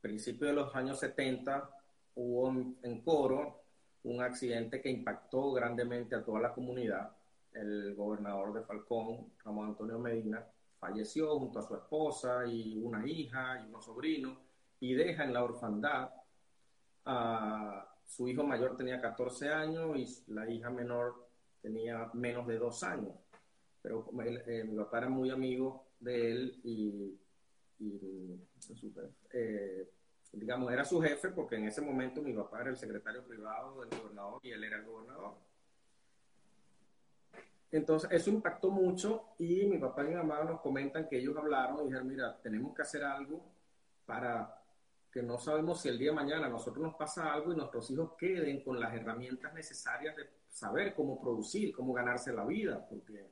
principio 0.00 0.46
de 0.46 0.52
los 0.52 0.74
años 0.76 1.00
70 1.00 1.70
hubo 2.14 2.50
en 2.82 3.00
Coro 3.02 3.60
un 4.04 4.22
accidente 4.22 4.80
que 4.80 4.90
impactó 4.90 5.52
grandemente 5.52 6.14
a 6.14 6.24
toda 6.24 6.40
la 6.40 6.54
comunidad. 6.54 7.10
El 7.52 7.94
gobernador 7.94 8.52
de 8.54 8.62
Falcón, 8.62 9.32
Ramón 9.44 9.68
Antonio 9.68 9.98
Medina, 9.98 10.44
falleció 10.78 11.38
junto 11.38 11.58
a 11.58 11.66
su 11.66 11.74
esposa 11.74 12.46
y 12.46 12.78
una 12.78 13.06
hija 13.06 13.60
y 13.60 13.68
unos 13.68 13.84
sobrinos 13.84 14.38
y 14.80 14.94
deja 14.94 15.24
en 15.24 15.34
la 15.34 15.44
orfandad 15.44 16.10
a 17.04 17.86
su 18.06 18.28
hijo 18.28 18.42
mayor 18.42 18.76
tenía 18.76 19.00
14 19.00 19.50
años 19.50 19.96
y 19.96 20.32
la 20.32 20.48
hija 20.50 20.70
menor 20.70 21.28
tenía 21.62 22.10
menos 22.14 22.46
de 22.46 22.58
dos 22.58 22.82
años. 22.82 23.14
Pero 23.82 24.10
eh, 24.46 24.64
mi 24.64 24.76
papá 24.76 24.98
era 24.98 25.08
muy 25.08 25.30
amigo 25.30 25.86
de 26.00 26.30
él 26.30 26.60
y, 26.64 27.18
eh, 29.32 29.88
digamos, 30.32 30.72
era 30.72 30.84
su 30.84 31.00
jefe 31.00 31.30
porque 31.30 31.56
en 31.56 31.66
ese 31.66 31.80
momento 31.80 32.22
mi 32.22 32.32
papá 32.32 32.60
era 32.60 32.70
el 32.70 32.76
secretario 32.76 33.24
privado 33.24 33.80
del 33.80 33.98
gobernador 33.98 34.40
y 34.42 34.50
él 34.50 34.64
era 34.64 34.76
el 34.76 34.84
gobernador. 34.84 35.34
Entonces, 37.72 38.10
eso 38.12 38.30
impactó 38.30 38.70
mucho 38.70 39.34
y 39.38 39.64
mi 39.66 39.78
papá 39.78 40.02
y 40.02 40.08
mi 40.08 40.14
mamá 40.14 40.42
nos 40.42 40.60
comentan 40.60 41.08
que 41.08 41.18
ellos 41.18 41.36
hablaron 41.36 41.80
y 41.80 41.84
dijeron, 41.84 42.08
mira, 42.08 42.36
tenemos 42.42 42.74
que 42.74 42.82
hacer 42.82 43.04
algo 43.04 43.44
para 44.06 44.56
que 45.10 45.22
no 45.22 45.38
sabemos 45.38 45.80
si 45.80 45.88
el 45.88 45.98
día 45.98 46.10
de 46.10 46.16
mañana 46.16 46.46
a 46.46 46.50
nosotros 46.50 46.82
nos 46.82 46.94
pasa 46.94 47.32
algo 47.32 47.52
y 47.52 47.56
nuestros 47.56 47.90
hijos 47.90 48.12
queden 48.18 48.62
con 48.62 48.78
las 48.78 48.94
herramientas 48.94 49.52
necesarias 49.54 50.16
de 50.16 50.28
saber 50.48 50.94
cómo 50.94 51.20
producir, 51.20 51.74
cómo 51.74 51.92
ganarse 51.92 52.32
la 52.32 52.44
vida, 52.44 52.86
porque 52.88 53.26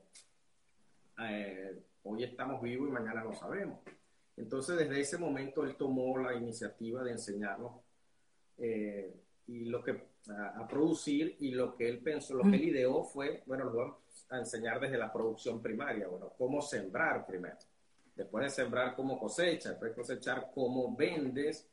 eh, 1.21 1.83
hoy 2.05 2.25
estamos 2.25 2.63
vivos 2.63 2.89
y 2.89 2.93
mañana 2.93 3.23
no 3.23 3.35
sabemos. 3.35 3.81
Entonces, 4.39 4.79
desde 4.79 5.01
ese 5.01 5.19
momento 5.19 5.65
él 5.65 5.77
tomó 5.77 6.17
la 6.19 6.35
iniciativa 6.35 7.03
de 7.03 7.13
enseñarnos 7.13 7.73
eh, 8.59 9.15
y 9.47 9.65
lo 9.65 9.83
que 9.83 10.09
a, 10.31 10.67
producir 10.69 11.37
y 11.41 11.51
lo 11.53 11.75
que 11.75 11.89
él 11.89 11.99
pensó, 12.01 12.35
lo 12.35 12.45
que 12.45 12.57
él 12.57 12.65
ideó 12.65 13.03
fue, 13.03 13.43
bueno, 13.47 13.65
lo 13.65 13.73
vamos 13.73 13.97
a 14.29 14.39
enseñar 14.39 14.79
desde 14.79 14.99
la 14.99 15.13
producción 15.13 15.61
primaria, 15.63 16.07
bueno, 16.07 16.33
cómo 16.37 16.61
sembrar 16.61 17.27
primero. 17.27 17.57
Después 18.15 18.45
de 18.45 18.51
sembrar 18.51 18.95
cómo 18.95 19.19
cosecha, 19.19 19.71
después 19.71 19.93
de 19.93 19.97
cosechar 19.97 20.51
cómo 20.55 20.95
vendes 20.95 21.69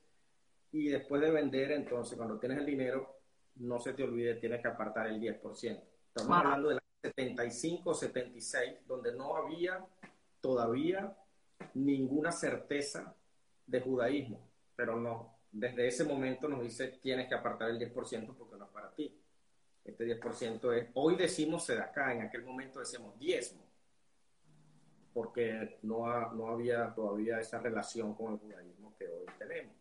y 0.72 0.88
después 0.88 1.22
de 1.22 1.32
vender, 1.32 1.72
entonces 1.72 2.18
cuando 2.18 2.40
tienes 2.40 2.60
el 2.60 2.66
dinero, 2.66 3.20
no 3.58 3.80
se 3.80 3.94
te 3.94 4.04
olvide, 4.04 4.36
tienes 4.36 4.62
que 4.62 4.68
apartar 4.68 5.08
el 5.08 5.20
10%. 5.20 5.82
Estamos 6.08 6.38
hablando 6.38 6.70
de 6.70 6.76
la 6.76 6.82
75, 7.04 7.94
76, 7.94 8.88
donde 8.88 9.14
no 9.16 9.36
había 9.36 9.86
todavía 10.42 11.16
ninguna 11.74 12.32
certeza 12.32 13.16
de 13.66 13.82
judaísmo, 13.82 14.40
pero 14.76 14.96
no, 14.96 15.38
desde 15.52 15.88
ese 15.88 16.04
momento 16.04 16.48
nos 16.48 16.62
dice 16.62 16.88
tienes 17.02 17.28
que 17.28 17.36
apartar 17.36 17.70
el 17.70 17.80
10% 17.80 18.36
porque 18.38 18.58
no 18.58 18.66
es 18.66 18.72
para 18.72 18.94
ti. 18.94 19.20
Este 19.84 20.20
10% 20.20 20.74
es, 20.74 20.90
hoy 20.96 21.16
decimos 21.16 21.70
acá, 21.70 22.14
en 22.14 22.22
aquel 22.22 22.44
momento 22.44 22.80
decíamos 22.80 23.18
diezmo 23.20 23.66
porque 25.16 25.80
no, 25.84 26.34
no 26.34 26.50
había 26.50 26.94
todavía 26.94 27.40
esa 27.40 27.60
relación 27.60 28.14
con 28.16 28.34
el 28.34 28.40
judaísmo 28.40 28.94
que 28.98 29.08
hoy 29.08 29.26
tenemos. 29.40 29.74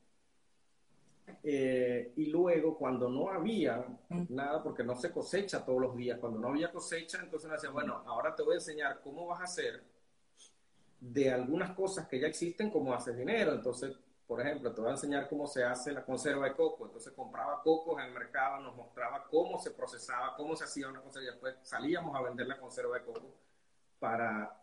Eh, 1.43 2.13
y 2.15 2.27
luego, 2.27 2.79
cuando 2.79 3.09
no 3.09 3.29
había 3.29 3.85
nada, 4.29 4.63
porque 4.63 4.85
no 4.85 4.95
se 4.95 5.11
cosecha 5.11 5.65
todos 5.65 5.81
los 5.81 5.97
días, 5.97 6.21
cuando 6.21 6.39
no 6.39 6.51
había 6.51 6.71
cosecha, 6.71 7.19
entonces 7.21 7.49
me 7.49 7.57
decía, 7.57 7.71
bueno, 7.71 8.05
ahora 8.07 8.33
te 8.37 8.45
voy 8.45 8.53
a 8.55 8.59
enseñar 8.59 9.01
cómo 9.03 9.27
vas 9.27 9.41
a 9.41 9.45
hacer 9.45 9.83
de 11.13 11.31
algunas 11.31 11.73
cosas 11.73 12.09
que 12.09 12.19
ya 12.19 12.29
existen, 12.29 12.71
cómo 12.71 12.95
haces 12.95 13.17
dinero. 13.17 13.53
Entonces, 13.53 13.95
por 14.27 14.41
ejemplo, 14.41 14.73
te 14.73 14.81
voy 14.81 14.89
a 14.89 14.95
enseñar 14.95 15.29
cómo 15.29 15.47
se 15.47 15.63
hace 15.63 15.93
la 15.93 16.05
conserva 16.05 16.47
de 16.47 16.55
coco. 16.55 16.87
Entonces, 16.87 17.13
compraba 17.13 17.63
cocos 17.63 18.01
en 18.01 18.07
el 18.07 18.13
mercado, 18.13 18.63
nos 18.63 18.75
mostraba 18.75 19.25
cómo 19.31 19.59
se 19.59 19.73
procesaba, 19.73 20.35
cómo 20.35 20.57
se 20.57 20.65
hacía 20.65 20.89
una 20.89 21.03
cosa, 21.03 21.21
y 21.21 21.27
después 21.27 21.57
salíamos 21.63 22.17
a 22.17 22.23
vender 22.23 22.47
la 22.47 22.59
conserva 22.59 22.99
de 22.99 23.05
coco 23.05 23.35
para 23.99 24.59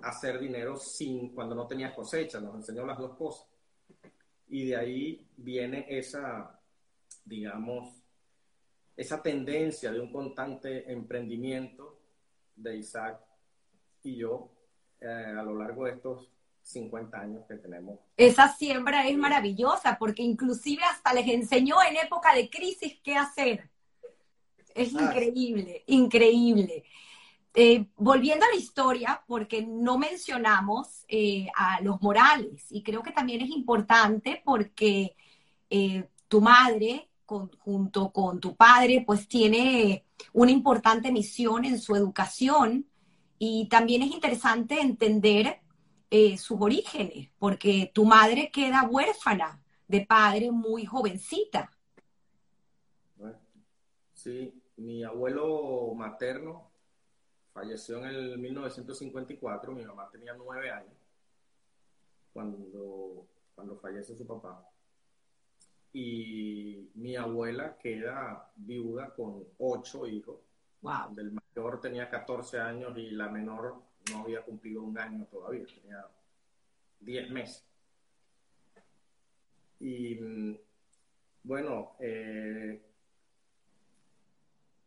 hacer 0.00 0.38
dinero 0.38 0.76
sin 0.76 1.34
cuando 1.34 1.54
no 1.54 1.66
tenías 1.66 1.92
cosecha, 1.92 2.40
nos 2.40 2.54
enseñó 2.54 2.86
las 2.86 2.98
dos 2.98 3.14
cosas. 3.16 3.46
Y 4.48 4.68
de 4.68 4.76
ahí 4.76 5.28
viene 5.36 5.86
esa, 5.88 6.58
digamos, 7.24 8.02
esa 8.96 9.22
tendencia 9.22 9.92
de 9.92 10.00
un 10.00 10.10
constante 10.10 10.90
emprendimiento 10.90 11.98
de 12.56 12.76
Isaac 12.76 13.20
y 14.02 14.16
yo 14.16 14.50
eh, 15.02 15.34
a 15.38 15.42
lo 15.42 15.56
largo 15.58 15.84
de 15.84 15.92
estos 15.92 16.30
50 16.62 17.18
años 17.18 17.44
que 17.46 17.56
tenemos. 17.56 17.98
Esa 18.16 18.48
siembra 18.54 19.06
es 19.08 19.16
maravillosa 19.16 19.96
porque 19.98 20.22
inclusive 20.22 20.82
hasta 20.84 21.12
les 21.12 21.28
enseñó 21.28 21.76
en 21.82 21.96
época 21.96 22.34
de 22.34 22.48
crisis 22.48 22.98
qué 23.02 23.16
hacer. 23.16 23.68
Es 24.74 24.94
ah, 24.94 25.02
increíble, 25.02 25.84
increíble. 25.86 26.84
Eh, 27.54 27.86
volviendo 27.96 28.46
a 28.46 28.48
la 28.48 28.56
historia, 28.56 29.22
porque 29.26 29.62
no 29.66 29.98
mencionamos 29.98 31.04
eh, 31.08 31.48
a 31.54 31.82
los 31.82 32.00
Morales, 32.00 32.64
y 32.70 32.82
creo 32.82 33.02
que 33.02 33.12
también 33.12 33.42
es 33.42 33.50
importante 33.50 34.40
porque 34.42 35.14
eh, 35.68 36.08
tu 36.28 36.40
madre, 36.40 37.10
junto 37.26 38.10
con 38.10 38.40
tu 38.40 38.56
padre, 38.56 39.04
pues 39.06 39.28
tiene 39.28 40.04
una 40.32 40.50
importante 40.50 41.12
misión 41.12 41.64
en 41.64 41.78
su 41.78 41.94
educación, 41.94 42.86
y 43.44 43.68
también 43.68 44.02
es 44.02 44.12
interesante 44.12 44.78
entender 44.78 45.58
eh, 46.10 46.38
sus 46.38 46.60
orígenes, 46.60 47.28
porque 47.40 47.90
tu 47.92 48.04
madre 48.04 48.52
queda 48.52 48.86
huérfana 48.88 49.60
de 49.88 50.06
padre 50.06 50.52
muy 50.52 50.86
jovencita. 50.86 51.68
Sí, 54.12 54.62
mi 54.76 55.02
abuelo 55.02 55.92
materno 55.96 56.70
falleció 57.52 57.98
en 57.98 58.04
el 58.04 58.38
1954, 58.38 59.72
mi 59.72 59.84
mamá 59.84 60.08
tenía 60.08 60.34
nueve 60.34 60.70
años 60.70 60.94
cuando, 62.32 63.26
cuando 63.56 63.76
fallece 63.76 64.14
su 64.14 64.24
papá. 64.24 64.64
Y 65.92 66.92
mi 66.94 67.16
abuela 67.16 67.76
queda 67.76 68.52
viuda 68.54 69.12
con 69.12 69.42
ocho 69.58 70.06
hijos. 70.06 70.38
Wow. 70.80 71.18
El 71.18 71.41
mayor 71.54 71.80
tenía 71.80 72.08
14 72.08 72.58
años 72.58 72.96
y 72.96 73.10
la 73.10 73.28
menor 73.28 73.76
no 74.10 74.20
había 74.22 74.42
cumplido 74.42 74.82
un 74.82 74.98
año 74.98 75.26
todavía, 75.26 75.64
tenía 75.66 76.04
10 77.00 77.30
meses. 77.30 77.64
Y 79.80 80.14
mm, 80.14 80.58
bueno, 81.44 81.96
eh, 81.98 82.80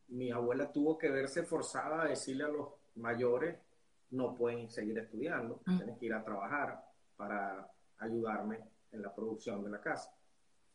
mi 0.10 0.32
abuela 0.32 0.72
tuvo 0.72 0.98
que 0.98 1.10
verse 1.10 1.44
forzada 1.44 2.04
a 2.04 2.08
decirle 2.08 2.46
a 2.46 2.50
los 2.50 2.68
mayores, 2.96 3.58
no 4.12 4.34
pueden 4.36 4.70
seguir 4.70 4.98
estudiando, 4.98 5.62
Mm. 5.66 5.78
tienen 5.78 5.98
que 5.98 6.06
ir 6.06 6.14
a 6.14 6.24
trabajar 6.24 6.84
para 7.18 7.70
ayudarme 8.00 8.60
en 8.92 9.02
la 9.02 9.14
producción 9.14 9.64
de 9.64 9.70
la 9.70 9.82
casa. 9.82 10.14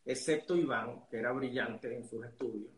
Excepto 0.05 0.55
Iván, 0.55 1.05
que 1.09 1.17
era 1.17 1.31
brillante 1.31 1.95
en 1.95 2.03
sus 2.07 2.23
estudios, 2.25 2.71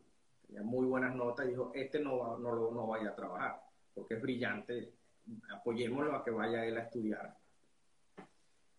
tenía 0.53 0.63
muy 0.69 0.85
buenas 0.85 1.15
notas, 1.15 1.45
y 1.47 1.49
dijo, 1.49 1.71
este 1.73 1.99
no, 1.99 2.19
va, 2.19 2.37
no, 2.37 2.51
lo- 2.53 2.71
no 2.71 2.87
vaya 2.87 3.09
a 3.09 3.15
trabajar, 3.15 3.61
porque 3.93 4.15
es 4.15 4.21
brillante, 4.21 4.93
apoyémoslo 5.51 6.15
a 6.15 6.23
que 6.23 6.31
vaya 6.31 6.63
él 6.65 6.77
a 6.77 6.81
estudiar. 6.83 7.35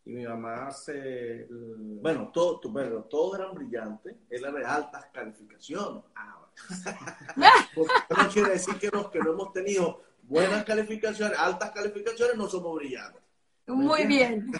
Y 0.05 0.13
mi 0.13 0.25
mamá 0.27 0.71
se... 0.71 1.47
Bueno, 1.51 2.31
todo, 2.33 2.61
todos 2.61 3.39
eran 3.39 3.55
brillantes, 3.55 4.15
él 4.31 4.45
era 4.45 4.53
de 4.53 4.65
altas 4.65 5.07
calificaciones. 5.13 6.05
Ah, 6.15 6.41
Porque 7.75 7.93
no 8.17 8.29
quiere 8.29 8.51
decir 8.51 8.79
que 8.79 8.89
los 8.91 9.11
que 9.11 9.19
no 9.19 9.33
hemos 9.33 9.53
tenido 9.53 10.03
buenas 10.23 10.65
calificaciones, 10.65 11.37
altas 11.39 11.73
calificaciones, 11.73 12.37
no 12.37 12.47
somos 12.47 12.77
brillantes. 12.77 13.21
Muy 13.67 14.07
bien. 14.07 14.53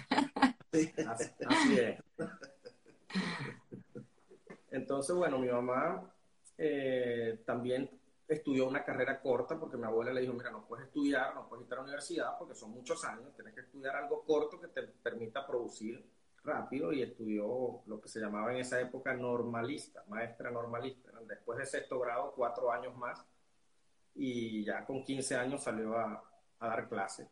Sí. 0.73 0.91
Así, 1.07 1.31
así 1.47 1.79
es. 1.79 2.03
Entonces, 4.71 5.15
bueno, 5.15 5.39
mi 5.39 5.49
mamá 5.49 6.03
eh, 6.59 7.43
también 7.45 7.91
estudió 8.27 8.67
una 8.67 8.85
carrera 8.85 9.21
corta 9.21 9.59
porque 9.59 9.77
mi 9.77 9.85
abuela 9.85 10.13
le 10.13 10.23
dijo, 10.23 10.33
mira, 10.33 10.51
no 10.51 10.67
puedes 10.67 10.87
estudiar, 10.87 11.35
no 11.35 11.49
puedes 11.49 11.67
ir 11.67 11.73
a 11.73 11.77
la 11.77 11.83
universidad 11.83 12.39
porque 12.39 12.55
son 12.55 12.71
muchos 12.71 13.05
años, 13.05 13.35
tienes 13.35 13.55
que 13.55 13.61
estudiar 13.61 13.97
algo 13.97 14.25
corto 14.25 14.61
que 14.61 14.69
te 14.69 14.83
permita 14.83 15.47
producir 15.47 16.05
rápido 16.43 16.93
y 16.93 17.03
estudió 17.03 17.83
lo 17.87 18.01
que 18.01 18.09
se 18.09 18.21
llamaba 18.21 18.53
en 18.53 18.59
esa 18.59 18.81
época 18.81 19.15
normalista, 19.15 20.05
maestra 20.09 20.51
normalista. 20.51 21.11
Después 21.27 21.59
de 21.59 21.67
sexto 21.67 21.99
grado, 22.01 22.33
cuatro 22.37 22.71
años 22.71 22.95
más 22.97 23.25
y 24.15 24.65
ya 24.65 24.85
con 24.85 25.03
15 25.03 25.37
años 25.37 25.63
salió 25.63 25.97
a, 25.97 26.23
a 26.59 26.69
dar 26.69 26.89
clases 26.89 27.29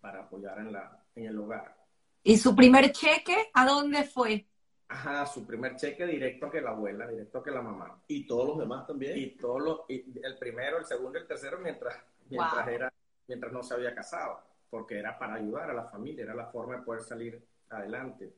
para 0.00 0.20
apoyar 0.20 0.58
en, 0.58 0.72
la, 0.72 1.02
en 1.14 1.26
el 1.26 1.38
hogar. 1.38 1.76
¿Y 2.22 2.38
su 2.38 2.54
primer 2.54 2.92
cheque 2.92 3.50
a 3.52 3.66
dónde 3.66 4.04
fue? 4.04 4.46
Ajá, 4.94 5.26
su 5.26 5.44
primer 5.44 5.74
cheque 5.74 6.06
directo 6.06 6.46
a 6.46 6.50
que 6.52 6.60
la 6.60 6.70
abuela, 6.70 7.08
directo 7.08 7.38
a 7.38 7.42
que 7.42 7.50
la 7.50 7.60
mamá. 7.60 8.00
Y 8.06 8.28
todos 8.28 8.46
los 8.50 8.58
demás 8.58 8.86
también. 8.86 9.18
Y 9.18 9.30
todos 9.30 9.60
los, 9.60 9.80
y 9.88 10.04
el 10.22 10.38
primero, 10.38 10.78
el 10.78 10.84
segundo 10.84 11.18
y 11.18 11.22
el 11.22 11.26
tercero 11.26 11.58
mientras, 11.58 11.96
mientras, 12.30 12.64
Wow. 12.64 12.74
era, 12.74 12.92
mientras 13.26 13.52
no 13.52 13.64
se 13.64 13.74
había 13.74 13.92
casado, 13.92 14.38
porque 14.70 14.96
era 15.00 15.18
para 15.18 15.34
ayudar 15.34 15.68
a 15.68 15.74
la 15.74 15.84
familia, 15.86 16.22
era 16.22 16.34
la 16.34 16.46
forma 16.46 16.76
de 16.76 16.82
poder 16.82 17.02
salir 17.02 17.44
adelante. 17.70 18.32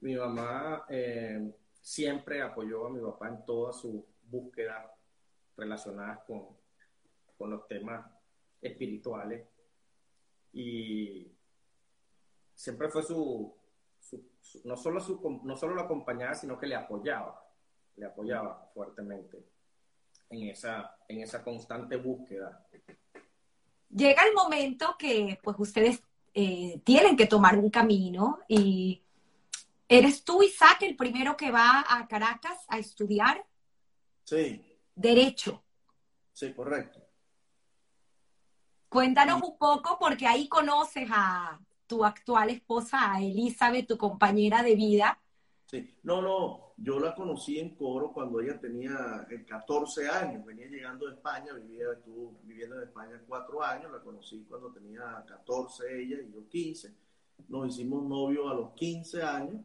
Mi 0.00 0.16
mamá 0.16 0.84
eh, 0.88 1.48
siempre 1.80 2.42
apoyó 2.42 2.86
a 2.86 2.90
mi 2.90 3.00
papá 3.00 3.28
en 3.28 3.44
todas 3.46 3.76
sus 3.80 4.02
búsquedas 4.24 4.84
relacionadas 5.56 6.24
con, 6.26 6.48
con 7.38 7.50
los 7.50 7.68
temas 7.68 8.04
espirituales 8.60 9.46
y 10.52 11.30
siempre 12.52 12.88
fue 12.88 13.04
su- 13.04 13.55
no 14.64 14.76
solo 14.76 15.00
su, 15.00 15.40
no 15.44 15.56
solo 15.56 15.74
lo 15.74 15.82
acompañaba, 15.82 16.34
sino 16.34 16.58
que 16.58 16.66
le 16.66 16.74
apoyaba, 16.74 17.42
le 17.96 18.06
apoyaba 18.06 18.70
fuertemente 18.74 19.44
en 20.30 20.48
esa, 20.48 20.96
en 21.08 21.20
esa 21.20 21.42
constante 21.42 21.96
búsqueda. 21.96 22.66
Llega 23.88 24.24
el 24.24 24.34
momento 24.34 24.96
que 24.98 25.38
pues 25.42 25.56
ustedes 25.58 26.02
eh, 26.34 26.80
tienen 26.84 27.16
que 27.16 27.26
tomar 27.26 27.56
un 27.56 27.70
camino 27.70 28.40
y 28.48 29.02
eres 29.88 30.24
tú, 30.24 30.42
Isaac, 30.42 30.82
el 30.82 30.96
primero 30.96 31.36
que 31.36 31.50
va 31.50 31.84
a 31.88 32.06
Caracas 32.08 32.64
a 32.68 32.78
estudiar 32.78 33.44
Sí, 34.24 34.76
derecho. 34.94 35.62
sí, 36.32 36.52
correcto. 36.52 37.00
Cuéntanos 38.88 39.42
un 39.42 39.56
poco 39.58 39.98
porque 39.98 40.26
ahí 40.26 40.48
conoces 40.48 41.08
a 41.12 41.60
tu 41.86 42.04
actual 42.04 42.50
esposa, 42.50 43.12
a 43.12 43.22
Elizabeth, 43.22 43.86
tu 43.86 43.96
compañera 43.96 44.62
de 44.62 44.74
vida. 44.74 45.18
Sí. 45.66 45.94
No, 46.02 46.22
no, 46.22 46.74
yo 46.76 47.00
la 47.00 47.14
conocí 47.14 47.58
en 47.58 47.74
Coro 47.74 48.12
cuando 48.12 48.40
ella 48.40 48.60
tenía 48.60 49.26
eh, 49.30 49.44
14 49.44 50.08
años, 50.08 50.44
venía 50.44 50.66
llegando 50.66 51.06
de 51.06 51.14
España, 51.14 51.52
vivía, 51.54 51.86
estuvo 51.92 52.38
viviendo 52.44 52.76
en 52.76 52.88
España 52.88 53.20
cuatro 53.26 53.62
años, 53.62 53.90
la 53.90 54.00
conocí 54.00 54.44
cuando 54.48 54.70
tenía 54.72 55.24
14 55.26 56.02
ella 56.02 56.18
y 56.20 56.32
yo 56.32 56.48
15. 56.48 56.94
Nos 57.48 57.68
hicimos 57.68 58.04
novios 58.04 58.50
a 58.50 58.54
los 58.54 58.72
15 58.74 59.22
años 59.22 59.60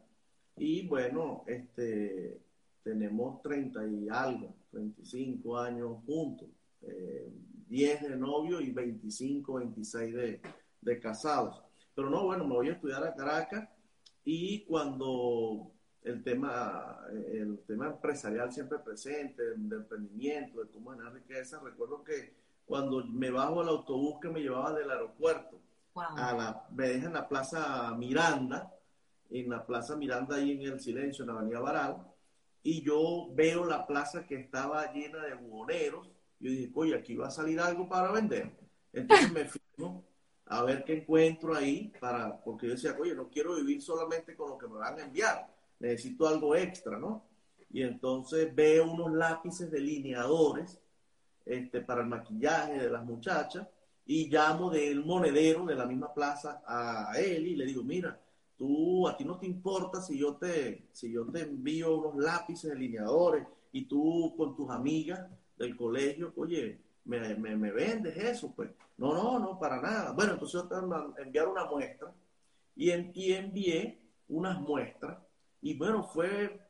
y 0.56 0.86
bueno, 0.88 1.44
este, 1.46 2.40
tenemos 2.82 3.40
30 3.42 3.86
y 3.86 4.08
algo, 4.08 4.54
35 4.70 5.58
años 5.58 5.98
juntos, 6.04 6.48
eh, 6.82 7.30
10 7.68 8.02
de 8.02 8.16
novio 8.16 8.60
y 8.60 8.70
25, 8.70 9.54
26 9.54 10.14
de, 10.14 10.40
de 10.80 11.00
casados. 11.00 11.62
Pero 11.94 12.10
no, 12.10 12.24
bueno, 12.24 12.44
me 12.46 12.54
voy 12.54 12.68
a 12.68 12.72
estudiar 12.72 13.04
a 13.04 13.14
Caracas 13.14 13.68
y 14.24 14.64
cuando 14.64 15.70
el 16.02 16.22
tema, 16.22 16.98
el 17.12 17.60
tema 17.66 17.86
empresarial 17.86 18.52
siempre 18.52 18.78
presente, 18.78 19.42
de 19.56 19.76
emprendimiento, 19.76 20.62
de 20.62 20.70
cómo 20.70 20.90
ganar 20.90 21.12
riqueza, 21.12 21.60
recuerdo 21.62 22.02
que 22.02 22.34
cuando 22.64 23.04
me 23.06 23.30
bajo 23.30 23.60
al 23.60 23.68
autobús 23.68 24.18
que 24.20 24.28
me 24.28 24.40
llevaba 24.40 24.72
del 24.72 24.90
aeropuerto, 24.90 25.58
Wow. 25.94 26.04
a 26.16 26.32
la, 26.32 26.66
me 26.70 26.88
deja 26.88 27.06
en 27.08 27.12
la 27.12 27.28
plaza 27.28 27.94
Miranda, 27.98 28.72
en 29.28 29.50
la 29.50 29.66
plaza 29.66 29.94
Miranda 29.94 30.36
ahí 30.36 30.52
en 30.52 30.72
el 30.72 30.80
silencio, 30.80 31.22
en 31.22 31.28
la 31.28 31.38
avenida 31.38 31.60
Baral, 31.60 31.96
y 32.62 32.82
yo 32.82 33.28
veo 33.34 33.66
la 33.66 33.86
plaza 33.86 34.26
que 34.26 34.36
estaba 34.36 34.90
llena 34.94 35.18
de 35.18 35.34
buhoneros, 35.34 36.08
yo 36.40 36.50
dije, 36.50 36.70
oye, 36.74 36.94
aquí 36.94 37.14
va 37.14 37.26
a 37.26 37.30
salir 37.30 37.60
algo 37.60 37.90
para 37.90 38.10
vender. 38.10 38.50
Entonces 38.90 39.32
me 39.32 39.44
fijo 39.44 40.02
a 40.52 40.62
ver 40.64 40.84
qué 40.84 40.98
encuentro 40.98 41.54
ahí, 41.54 41.92
para, 42.00 42.42
porque 42.42 42.66
yo 42.66 42.72
decía, 42.74 42.96
oye, 43.00 43.14
no 43.14 43.28
quiero 43.28 43.56
vivir 43.56 43.80
solamente 43.80 44.36
con 44.36 44.50
lo 44.50 44.58
que 44.58 44.68
me 44.68 44.78
van 44.78 44.98
a 44.98 45.04
enviar, 45.04 45.52
necesito 45.80 46.28
algo 46.28 46.54
extra, 46.54 46.98
¿no? 46.98 47.24
Y 47.70 47.82
entonces 47.82 48.54
veo 48.54 48.90
unos 48.90 49.12
lápices 49.12 49.70
delineadores 49.70 50.78
este, 51.46 51.80
para 51.80 52.02
el 52.02 52.08
maquillaje 52.08 52.78
de 52.78 52.90
las 52.90 53.04
muchachas, 53.04 53.66
y 54.04 54.28
llamo 54.28 54.70
del 54.70 55.04
monedero 55.04 55.64
de 55.64 55.76
la 55.76 55.86
misma 55.86 56.12
plaza 56.12 56.62
a 56.66 57.12
él 57.18 57.46
y 57.46 57.56
le 57.56 57.64
digo, 57.66 57.82
mira, 57.82 58.20
tú, 58.58 59.06
a 59.08 59.16
ti 59.16 59.24
no 59.24 59.38
te 59.38 59.46
importa 59.46 60.02
si 60.02 60.18
yo 60.18 60.36
te, 60.36 60.88
si 60.92 61.12
yo 61.12 61.24
te 61.26 61.42
envío 61.42 61.96
unos 61.96 62.16
lápices 62.16 62.70
delineadores 62.70 63.46
y 63.70 63.84
tú 63.86 64.34
con 64.36 64.56
tus 64.56 64.70
amigas 64.70 65.30
del 65.56 65.76
colegio, 65.76 66.32
oye, 66.36 66.80
me, 67.04 67.34
me, 67.34 67.56
me 67.56 67.70
vendes 67.70 68.16
eso, 68.16 68.52
pues. 68.54 68.70
No, 68.98 69.14
no, 69.14 69.38
no, 69.38 69.58
para 69.58 69.80
nada. 69.80 70.12
Bueno, 70.12 70.34
entonces 70.34 70.62
yo 70.62 70.68
te 70.68 71.22
enviar 71.22 71.48
una 71.48 71.64
muestra 71.64 72.12
y, 72.76 72.90
en, 72.90 73.10
y 73.14 73.32
envié 73.32 73.98
unas 74.28 74.60
muestras 74.60 75.18
y 75.60 75.74
bueno, 75.74 76.04
fue 76.04 76.60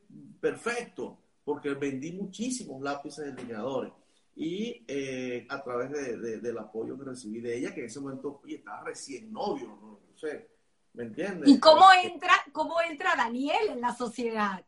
perfecto 0.40 1.18
porque 1.44 1.74
vendí 1.74 2.12
muchísimos 2.12 2.80
lápices 2.82 3.34
delineadores 3.34 3.92
y 4.34 4.84
eh, 4.88 5.46
a 5.48 5.62
través 5.62 5.90
de, 5.90 6.16
de, 6.16 6.38
del 6.38 6.58
apoyo 6.58 6.98
que 6.98 7.04
recibí 7.04 7.40
de 7.40 7.58
ella, 7.58 7.74
que 7.74 7.80
en 7.80 7.86
ese 7.86 8.00
momento 8.00 8.40
oye, 8.42 8.56
estaba 8.56 8.84
recién 8.84 9.32
novio, 9.32 9.68
¿no? 9.80 10.00
No 10.10 10.18
sé, 10.18 10.48
¿me 10.94 11.04
entiendes? 11.04 11.48
¿Y 11.48 11.58
cómo 11.58 11.84
entra, 12.02 12.32
cómo 12.52 12.76
entra 12.80 13.14
Daniel 13.16 13.68
en 13.70 13.80
la 13.80 13.94
sociedad? 13.94 14.64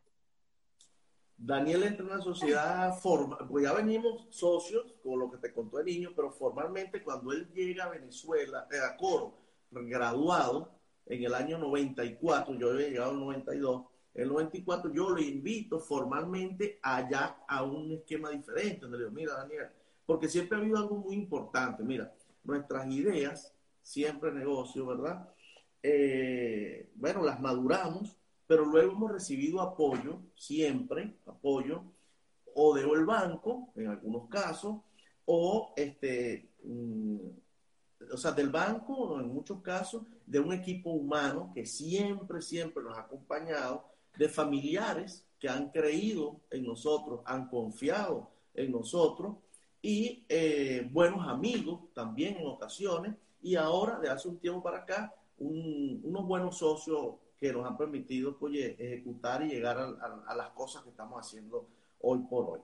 Daniel 1.37 1.83
entra 1.83 2.05
en 2.05 2.11
una 2.11 2.21
sociedad 2.21 2.97
formal, 2.97 3.45
pues 3.49 3.65
ya 3.65 3.73
venimos 3.73 4.27
socios, 4.29 4.95
con 5.03 5.19
lo 5.19 5.29
que 5.29 5.37
te 5.37 5.53
contó 5.53 5.79
el 5.79 5.85
niño, 5.85 6.11
pero 6.15 6.31
formalmente 6.31 7.03
cuando 7.03 7.31
él 7.33 7.49
llega 7.53 7.85
a 7.85 7.89
Venezuela, 7.89 8.67
eh, 8.71 8.77
a 8.79 8.95
Coro, 8.95 9.37
graduado 9.71 10.71
en 11.05 11.23
el 11.23 11.33
año 11.33 11.57
94, 11.57 12.55
yo 12.55 12.71
había 12.71 12.87
llegado 12.87 13.11
en 13.11 13.17
el 13.17 13.25
92, 13.25 13.85
en 14.13 14.21
el 14.23 14.29
94 14.29 14.93
yo 14.93 15.09
lo 15.09 15.21
invito 15.21 15.79
formalmente 15.79 16.79
allá 16.81 17.37
a 17.47 17.63
un 17.63 17.91
esquema 17.91 18.29
diferente, 18.29 18.81
donde 18.81 18.99
le 18.99 19.09
mira 19.09 19.35
Daniel, 19.35 19.67
porque 20.05 20.29
siempre 20.29 20.57
ha 20.57 20.61
habido 20.61 20.77
algo 20.77 20.95
muy 20.95 21.15
importante, 21.15 21.83
mira, 21.83 22.13
nuestras 22.43 22.87
ideas 22.87 23.53
siempre 23.81 24.31
negocio, 24.31 24.85
¿verdad? 24.87 25.29
Eh, 25.83 26.89
bueno, 26.95 27.21
las 27.23 27.39
maduramos, 27.39 28.17
pero 28.47 28.65
luego 28.65 28.93
hemos 28.93 29.11
recibido 29.11 29.61
apoyo, 29.61 30.19
siempre 30.35 31.15
apoyo, 31.25 31.83
o 32.53 32.73
de 32.73 32.83
el 32.83 33.05
banco, 33.05 33.69
en 33.75 33.87
algunos 33.87 34.29
casos, 34.29 34.77
o 35.25 35.73
este, 35.75 36.49
mm, 36.63 37.17
o 38.11 38.17
sea, 38.17 38.31
del 38.31 38.49
banco, 38.49 39.19
en 39.19 39.33
muchos 39.33 39.61
casos, 39.61 40.03
de 40.25 40.39
un 40.39 40.53
equipo 40.53 40.91
humano 40.91 41.51
que 41.53 41.65
siempre, 41.65 42.41
siempre 42.41 42.83
nos 42.83 42.97
ha 42.97 43.01
acompañado, 43.01 43.85
de 44.17 44.29
familiares 44.29 45.25
que 45.39 45.49
han 45.49 45.69
creído 45.69 46.39
en 46.49 46.65
nosotros, 46.65 47.21
han 47.25 47.49
confiado 47.49 48.29
en 48.53 48.71
nosotros, 48.71 49.35
y 49.81 50.23
eh, 50.29 50.87
buenos 50.91 51.27
amigos 51.27 51.81
también 51.93 52.37
en 52.37 52.47
ocasiones, 52.47 53.15
y 53.41 53.55
ahora, 53.55 53.99
de 53.99 54.09
hace 54.09 54.27
un 54.27 54.37
tiempo 54.37 54.63
para 54.63 54.79
acá, 54.79 55.13
unos 55.37 56.25
buenos 56.25 56.57
socios 56.57 57.15
que 57.39 57.51
nos 57.51 57.65
han 57.65 57.77
permitido 57.77 58.37
oye, 58.39 58.75
ejecutar 58.79 59.43
y 59.43 59.49
llegar 59.49 59.77
a, 59.77 60.35
las 60.35 60.49
cosas 60.49 60.83
que 60.83 60.89
estamos 60.89 61.19
haciendo 61.19 61.67
hoy 62.01 62.19
por 62.29 62.49
hoy. 62.49 62.59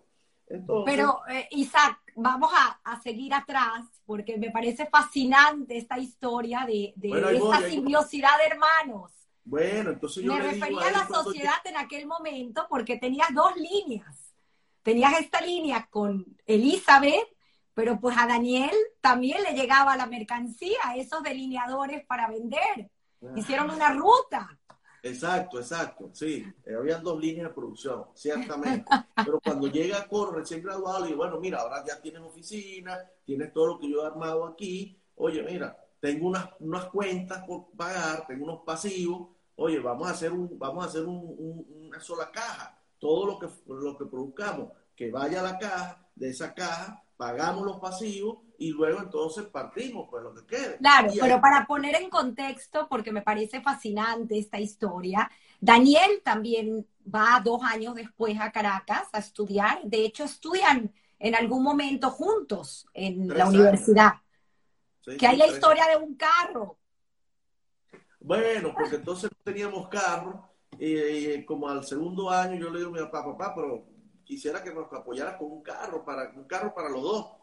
Pero, 0.85 1.21
eh, 1.29 1.47
Isaac, 1.51 1.99
vamos 2.15 2.51
a, 2.53 2.99
seguir 3.01 3.33
atrás 3.33 3.85
porque 4.05 4.37
me 4.37 4.51
parece 4.51 4.85
fascinante 4.85 5.77
esta 5.77 5.97
historia 5.97 6.65
de, 6.65 6.93
esta 7.01 7.69
simbiosidad 7.69 8.37
de 8.37 8.53
hermanos. 8.53 9.11
Bueno, 9.43 9.91
entonces 9.91 10.23
yo 10.23 10.33
me 10.33 10.41
refería 10.41 10.87
a, 10.87 10.91
la 10.91 11.07
sociedad 11.07 11.55
en 11.65 11.77
aquel 11.77 12.05
momento 12.05 12.67
porque 12.69 12.97
tenías 12.97 13.33
dos 13.33 13.55
líneas. 13.55 14.33
Tenías 14.83 15.19
esta 15.19 15.41
línea 15.41 15.87
con 15.89 16.25
Elizabeth, 16.45 17.27
pero 17.73 17.99
pues 17.99 18.17
a 18.17 18.27
Daniel 18.27 18.75
también 18.99 19.41
le 19.43 19.53
llegaba 19.53 19.95
la 19.95 20.05
mercancía, 20.05 20.79
esos 20.95 21.23
delineadores 21.23 22.05
para 22.05 22.27
vender. 22.27 22.91
Hicieron 23.35 23.69
una 23.69 23.93
ruta. 23.93 24.57
Exacto, 25.03 25.59
exacto, 25.59 26.09
sí. 26.13 26.45
Eh, 26.63 26.75
habían 26.75 27.03
dos 27.03 27.19
líneas 27.19 27.47
de 27.47 27.53
producción, 27.53 28.05
ciertamente. 28.13 28.85
Pero 29.15 29.39
cuando 29.39 29.67
llega 29.67 30.07
Coro 30.07 30.33
recién 30.33 30.61
graduado, 30.61 31.05
digo, 31.05 31.17
bueno, 31.17 31.39
mira, 31.39 31.59
ahora 31.59 31.83
ya 31.85 31.99
tienes 31.99 32.21
oficina, 32.21 32.99
tienes 33.25 33.51
todo 33.51 33.67
lo 33.67 33.79
que 33.79 33.89
yo 33.89 34.03
he 34.03 34.05
armado 34.05 34.45
aquí. 34.45 34.99
Oye, 35.15 35.41
mira, 35.43 35.75
tengo 35.99 36.27
unas, 36.27 36.49
unas 36.59 36.85
cuentas 36.85 37.43
por 37.45 37.71
pagar, 37.71 38.27
tengo 38.27 38.43
unos 38.45 38.61
pasivos. 38.63 39.29
Oye, 39.55 39.79
vamos 39.79 40.07
a 40.07 40.11
hacer, 40.11 40.31
un, 40.31 40.57
vamos 40.57 40.85
a 40.85 40.87
hacer 40.87 41.03
una 41.05 41.99
sola 41.99 42.31
caja. 42.31 42.77
Todo 42.99 43.25
lo 43.25 43.39
que, 43.39 43.47
lo 43.67 43.97
que 43.97 44.05
produzcamos, 44.05 44.71
que 44.95 45.09
vaya 45.09 45.39
a 45.39 45.43
la 45.43 45.57
caja, 45.57 46.07
de 46.15 46.29
esa 46.29 46.53
caja, 46.53 47.03
pagamos 47.21 47.63
los 47.63 47.79
pasivos 47.79 48.39
y 48.57 48.71
luego 48.71 48.99
entonces 48.99 49.45
partimos, 49.45 50.07
pues 50.09 50.23
lo 50.23 50.33
que 50.33 50.43
quede. 50.47 50.77
Claro, 50.77 51.11
pero 51.21 51.39
para 51.39 51.67
poner 51.67 51.93
en 51.93 52.09
contexto, 52.09 52.87
porque 52.89 53.11
me 53.11 53.21
parece 53.21 53.61
fascinante 53.61 54.39
esta 54.39 54.59
historia, 54.59 55.29
Daniel 55.59 56.23
también 56.23 56.87
va 57.05 57.39
dos 57.43 57.61
años 57.61 57.93
después 57.93 58.39
a 58.39 58.51
Caracas 58.51 59.07
a 59.13 59.19
estudiar, 59.19 59.83
de 59.83 60.03
hecho 60.03 60.23
estudian 60.23 60.91
en 61.19 61.35
algún 61.35 61.61
momento 61.61 62.09
juntos 62.09 62.87
en 62.91 63.27
la 63.27 63.47
universidad. 63.47 64.13
que 65.19 65.27
hay 65.27 65.37
la 65.37 65.45
historia 65.45 65.85
de 65.91 65.97
un 65.97 66.15
carro. 66.15 66.79
Bueno, 68.19 68.73
porque 68.73 68.95
entonces 68.95 69.29
no 69.29 69.37
teníamos 69.43 69.87
carro, 69.89 70.49
y 70.79 71.45
como 71.45 71.69
al 71.69 71.83
segundo 71.83 72.31
año 72.31 72.55
yo 72.55 72.71
le 72.71 72.79
digo 72.79 72.89
a 72.89 72.93
mi 72.93 72.99
papá, 72.99 73.25
papá, 73.25 73.53
pero 73.53 73.90
quisiera 74.23 74.63
que 74.63 74.73
nos 74.73 74.91
apoyara 74.93 75.37
con 75.37 75.51
un 75.51 75.61
carro, 75.61 76.03
para, 76.03 76.31
un 76.35 76.45
carro 76.45 76.73
para 76.73 76.89
los 76.89 77.01
dos 77.01 77.41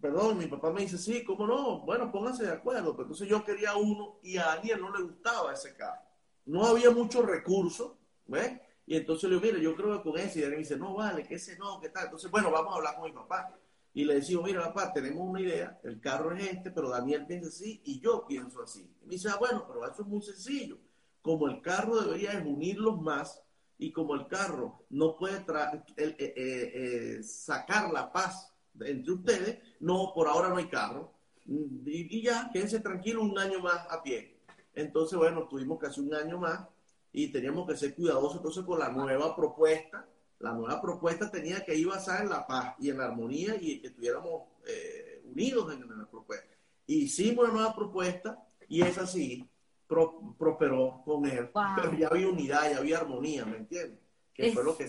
perdón, 0.00 0.38
mi 0.38 0.46
papá 0.46 0.70
me 0.72 0.82
dice, 0.82 0.98
sí, 0.98 1.24
¿cómo 1.24 1.46
no? 1.46 1.80
Bueno, 1.80 2.10
pónganse 2.10 2.44
de 2.44 2.52
acuerdo. 2.52 2.92
Pero 2.92 3.04
entonces 3.04 3.28
yo 3.28 3.44
quería 3.44 3.76
uno 3.76 4.18
y 4.22 4.36
a 4.36 4.46
Daniel 4.46 4.80
no 4.80 4.96
le 4.96 5.02
gustaba 5.02 5.52
ese 5.52 5.74
carro. 5.74 6.02
No 6.44 6.64
había 6.64 6.90
muchos 6.90 7.24
recursos, 7.24 7.92
¿ves? 8.26 8.60
Y 8.86 8.96
entonces 8.96 9.28
le 9.28 9.36
digo, 9.36 9.46
mire, 9.46 9.60
yo 9.60 9.74
creo 9.74 9.96
que 9.96 10.08
con 10.08 10.18
ese. 10.18 10.38
Y 10.38 10.42
Daniel 10.42 10.58
me 10.58 10.64
dice, 10.64 10.76
no, 10.76 10.94
vale, 10.94 11.26
que 11.26 11.34
ese 11.34 11.58
no, 11.58 11.80
¿qué 11.80 11.88
tal? 11.88 12.04
Entonces, 12.04 12.30
bueno, 12.30 12.50
vamos 12.50 12.72
a 12.72 12.76
hablar 12.76 12.94
con 12.96 13.04
mi 13.04 13.12
papá. 13.12 13.58
Y 13.92 14.04
le 14.04 14.14
decimos, 14.14 14.44
mira, 14.44 14.62
papá, 14.62 14.92
tenemos 14.92 15.26
una 15.26 15.40
idea, 15.40 15.80
el 15.82 16.00
carro 16.00 16.30
es 16.36 16.52
este, 16.52 16.70
pero 16.70 16.90
Daniel 16.90 17.26
piensa 17.26 17.48
así 17.48 17.80
y 17.84 17.98
yo 17.98 18.26
pienso 18.26 18.62
así. 18.62 18.94
Y 19.02 19.06
me 19.06 19.14
dice, 19.14 19.30
ah, 19.30 19.36
bueno, 19.40 19.64
pero 19.66 19.84
eso 19.90 20.02
es 20.02 20.08
muy 20.08 20.20
sencillo. 20.20 20.78
Como 21.22 21.48
el 21.48 21.62
carro 21.62 22.00
debería 22.00 22.32
es 22.32 22.44
unirlos 22.44 23.00
más 23.00 23.42
y 23.78 23.92
como 23.92 24.14
el 24.14 24.26
carro 24.26 24.84
no 24.90 25.16
puede 25.16 25.38
eh, 25.38 25.84
eh, 25.96 26.34
eh, 26.36 27.22
sacar 27.22 27.92
la 27.92 28.12
paz 28.12 28.52
entre 28.80 29.12
ustedes, 29.12 29.58
no, 29.80 30.12
por 30.14 30.28
ahora 30.28 30.48
no 30.48 30.56
hay 30.56 30.66
carro. 30.66 31.12
Y, 31.46 32.22
ya, 32.22 32.50
quédense 32.52 32.80
tranquilos 32.80 33.22
un 33.22 33.38
año 33.38 33.60
más 33.60 33.86
a 33.90 34.02
pie. 34.02 34.40
Entonces, 34.74 35.16
bueno, 35.16 35.46
tuvimos 35.48 35.78
casi 35.78 36.00
un 36.00 36.12
año 36.14 36.38
más 36.38 36.66
y 37.12 37.28
teníamos 37.28 37.66
que 37.66 37.76
ser 37.76 37.94
cuidadosos 37.94 38.36
entonces 38.36 38.64
con 38.64 38.78
la 38.78 38.90
nueva 38.90 39.34
propuesta. 39.34 40.06
La 40.38 40.52
nueva 40.52 40.82
propuesta 40.82 41.30
tenía 41.30 41.64
que 41.64 41.74
ir 41.74 41.86
basada 41.86 42.22
en 42.22 42.28
la 42.28 42.46
paz 42.46 42.74
y 42.78 42.90
en 42.90 42.98
la 42.98 43.06
armonía 43.06 43.56
y 43.56 43.80
que 43.80 43.86
estuviéramos 43.86 44.42
eh, 44.66 45.22
unidos 45.24 45.72
en, 45.72 45.98
la 45.98 46.06
propuesta. 46.06 46.46
Hicimos 46.86 47.48
la 47.48 47.54
nueva 47.54 47.74
propuesta 47.74 48.46
y 48.68 48.82
es 48.82 48.98
así, 48.98 49.48
prosperó 49.86 51.02
con 51.04 51.26
él. 51.26 51.50
Pero 51.76 51.92
ya 51.96 52.08
había 52.08 52.28
unidad, 52.28 52.70
ya 52.70 52.78
había 52.78 52.98
armonía, 52.98 53.44
¿me 53.44 53.58
entiendes? 53.58 54.00
Que 54.32 54.52
fue 54.52 54.64
lo 54.64 54.76
que 54.76 54.86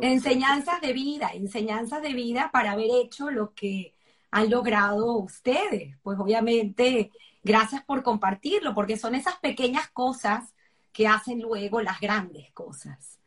enseñanzas 0.00 0.80
de 0.80 0.92
vida, 0.92 1.30
enseñanzas 1.34 2.00
de 2.00 2.12
vida 2.12 2.50
para 2.52 2.72
haber 2.72 2.90
hecho 3.02 3.30
lo 3.30 3.52
que 3.52 3.94
han 4.30 4.50
logrado 4.50 5.16
ustedes. 5.16 5.96
Pues 6.02 6.18
obviamente, 6.18 7.10
gracias 7.42 7.82
por 7.84 8.02
compartirlo, 8.02 8.74
porque 8.74 8.96
son 8.96 9.14
esas 9.14 9.36
pequeñas 9.36 9.88
cosas 9.88 10.54
que 10.92 11.08
hacen 11.08 11.40
luego 11.40 11.80
las 11.80 12.00
grandes 12.00 12.52
cosas. 12.52 13.18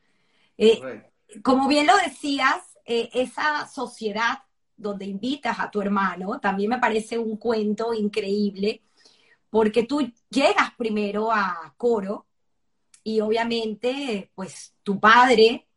Eh, 0.58 1.04
como 1.44 1.68
bien 1.68 1.88
lo 1.88 1.96
decías, 1.98 2.78
eh, 2.86 3.10
esa 3.14 3.68
sociedad 3.68 4.40
donde 4.76 5.06
invitas 5.06 5.60
a 5.60 5.70
tu 5.70 5.82
hermano, 5.82 6.40
también 6.40 6.70
me 6.70 6.80
parece 6.80 7.18
un 7.18 7.38
cuento 7.38 7.94
increíble, 7.94 8.82
porque 9.52 9.84
tú 9.84 10.12
llegas 10.30 10.74
primero 10.78 11.32
a 11.32 11.76
coro 11.78 12.26
y 13.04 13.20
obviamente, 13.20 14.32
pues 14.34 14.74
tu 14.82 15.00
padre 15.00 15.68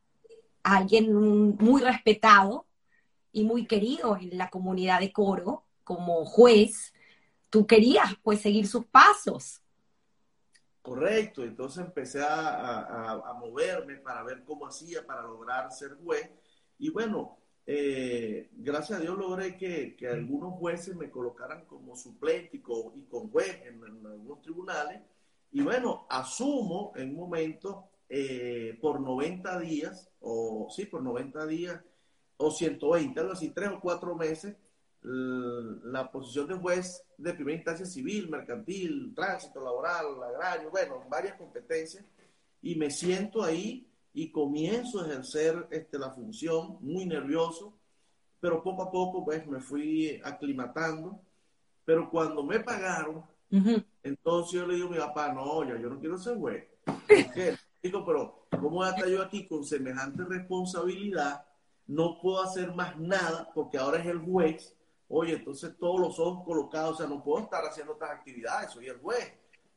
alguien 0.62 1.12
muy 1.57 1.83
respetado 1.83 2.66
y 3.33 3.45
muy 3.45 3.66
querido 3.66 4.16
en 4.16 4.39
la 4.39 4.49
comunidad 4.49 5.01
de 5.01 5.12
coro 5.12 5.64
como 5.83 6.25
juez, 6.25 6.95
tú 7.51 7.66
querías 7.66 8.14
pues 8.22 8.41
seguir 8.41 8.66
sus 8.66 8.87
pasos. 8.87 9.61
Correcto, 10.81 11.43
entonces 11.43 11.85
empecé 11.85 12.22
a, 12.22 13.33
moverme 13.39 13.97
para 13.97 14.22
ver 14.22 14.45
cómo 14.45 14.66
hacía 14.66 15.05
para 15.05 15.22
lograr 15.22 15.70
ser 15.72 15.97
juez. 16.03 16.31
Y 16.79 16.91
bueno, 16.91 17.39
eh, 17.66 18.50
gracias 18.52 18.98
a 18.98 19.02
Dios 19.02 19.16
logré 19.16 19.56
que, 19.56 19.96
algunos 20.08 20.54
jueces 20.54 20.94
me 20.94 21.10
colocaran 21.10 21.64
como 21.64 21.96
suplente 21.96 22.58
y 22.58 22.60
con, 22.60 23.30
juez 23.30 23.62
en, 23.64 23.82
en, 23.84 24.06
algunos 24.06 24.42
tribunales. 24.42 25.00
Y 25.52 25.62
bueno, 25.62 26.06
asumo 26.10 26.92
en 26.96 27.10
un 27.10 27.16
momento 27.16 27.88
eh, 28.08 28.78
por 28.80 29.00
90 29.00 29.58
días, 29.60 30.10
o 30.20 30.68
sí, 30.70 30.86
por 30.86 31.02
90 31.02 31.46
días, 31.46 31.80
o 32.36 32.50
120, 32.50 33.18
algo 33.20 33.32
así, 33.32 33.50
tres 33.50 33.70
o 33.70 33.80
cuatro 33.80 34.14
meses, 34.14 34.56
la 35.02 36.10
posición 36.10 36.48
de 36.48 36.54
juez 36.54 37.04
de 37.18 37.34
primera 37.34 37.56
instancia 37.56 37.84
civil, 37.84 38.28
mercantil, 38.30 39.12
tránsito, 39.14 39.62
laboral, 39.62 40.22
agrario, 40.22 40.70
bueno, 40.70 41.04
varias 41.08 41.36
competencias, 41.36 42.04
y 42.62 42.74
me 42.76 42.90
siento 42.90 43.42
ahí 43.42 43.86
y 44.14 44.30
comienzo 44.30 45.00
a 45.00 45.06
ejercer 45.06 45.66
este, 45.70 45.98
la 45.98 46.10
función, 46.10 46.78
muy 46.80 47.04
nervioso, 47.04 47.76
pero 48.40 48.62
poco 48.62 48.84
a 48.84 48.90
poco 48.90 49.24
pues 49.24 49.44
me 49.46 49.60
fui 49.60 50.20
aclimatando, 50.24 51.20
pero 51.84 52.08
cuando 52.08 52.44
me 52.44 52.60
pagaron, 52.60 53.24
entonces 54.02 54.52
yo 54.52 54.66
le 54.66 54.76
digo 54.76 54.88
a 54.88 54.90
mi 54.90 54.98
papá, 54.98 55.32
no, 55.32 55.64
ya 55.64 55.76
yo 55.78 55.90
no 55.90 55.98
quiero 55.98 56.16
ser 56.18 56.38
juez. 56.38 56.64
¿Por 56.86 57.58
Digo, 57.82 58.04
pero 58.06 58.46
¿cómo 58.50 58.70
voy 58.70 58.86
a 58.86 58.90
estar 58.90 59.08
yo 59.08 59.20
aquí 59.20 59.46
con 59.46 59.64
semejante 59.64 60.24
responsabilidad? 60.24 61.44
No 61.86 62.18
puedo 62.20 62.42
hacer 62.42 62.74
más 62.74 62.98
nada 62.98 63.50
porque 63.54 63.76
ahora 63.76 63.98
es 63.98 64.06
el 64.06 64.20
juez. 64.20 64.74
Oye, 65.08 65.34
entonces 65.34 65.76
todos 65.78 66.00
los 66.00 66.18
ojos 66.18 66.44
colocados, 66.44 66.94
o 66.94 66.96
sea, 66.96 67.06
no 67.06 67.22
puedo 67.22 67.44
estar 67.44 67.62
haciendo 67.64 67.92
otras 67.92 68.12
actividades, 68.12 68.70
soy 68.70 68.86
el 68.86 68.98
juez. 68.98 69.34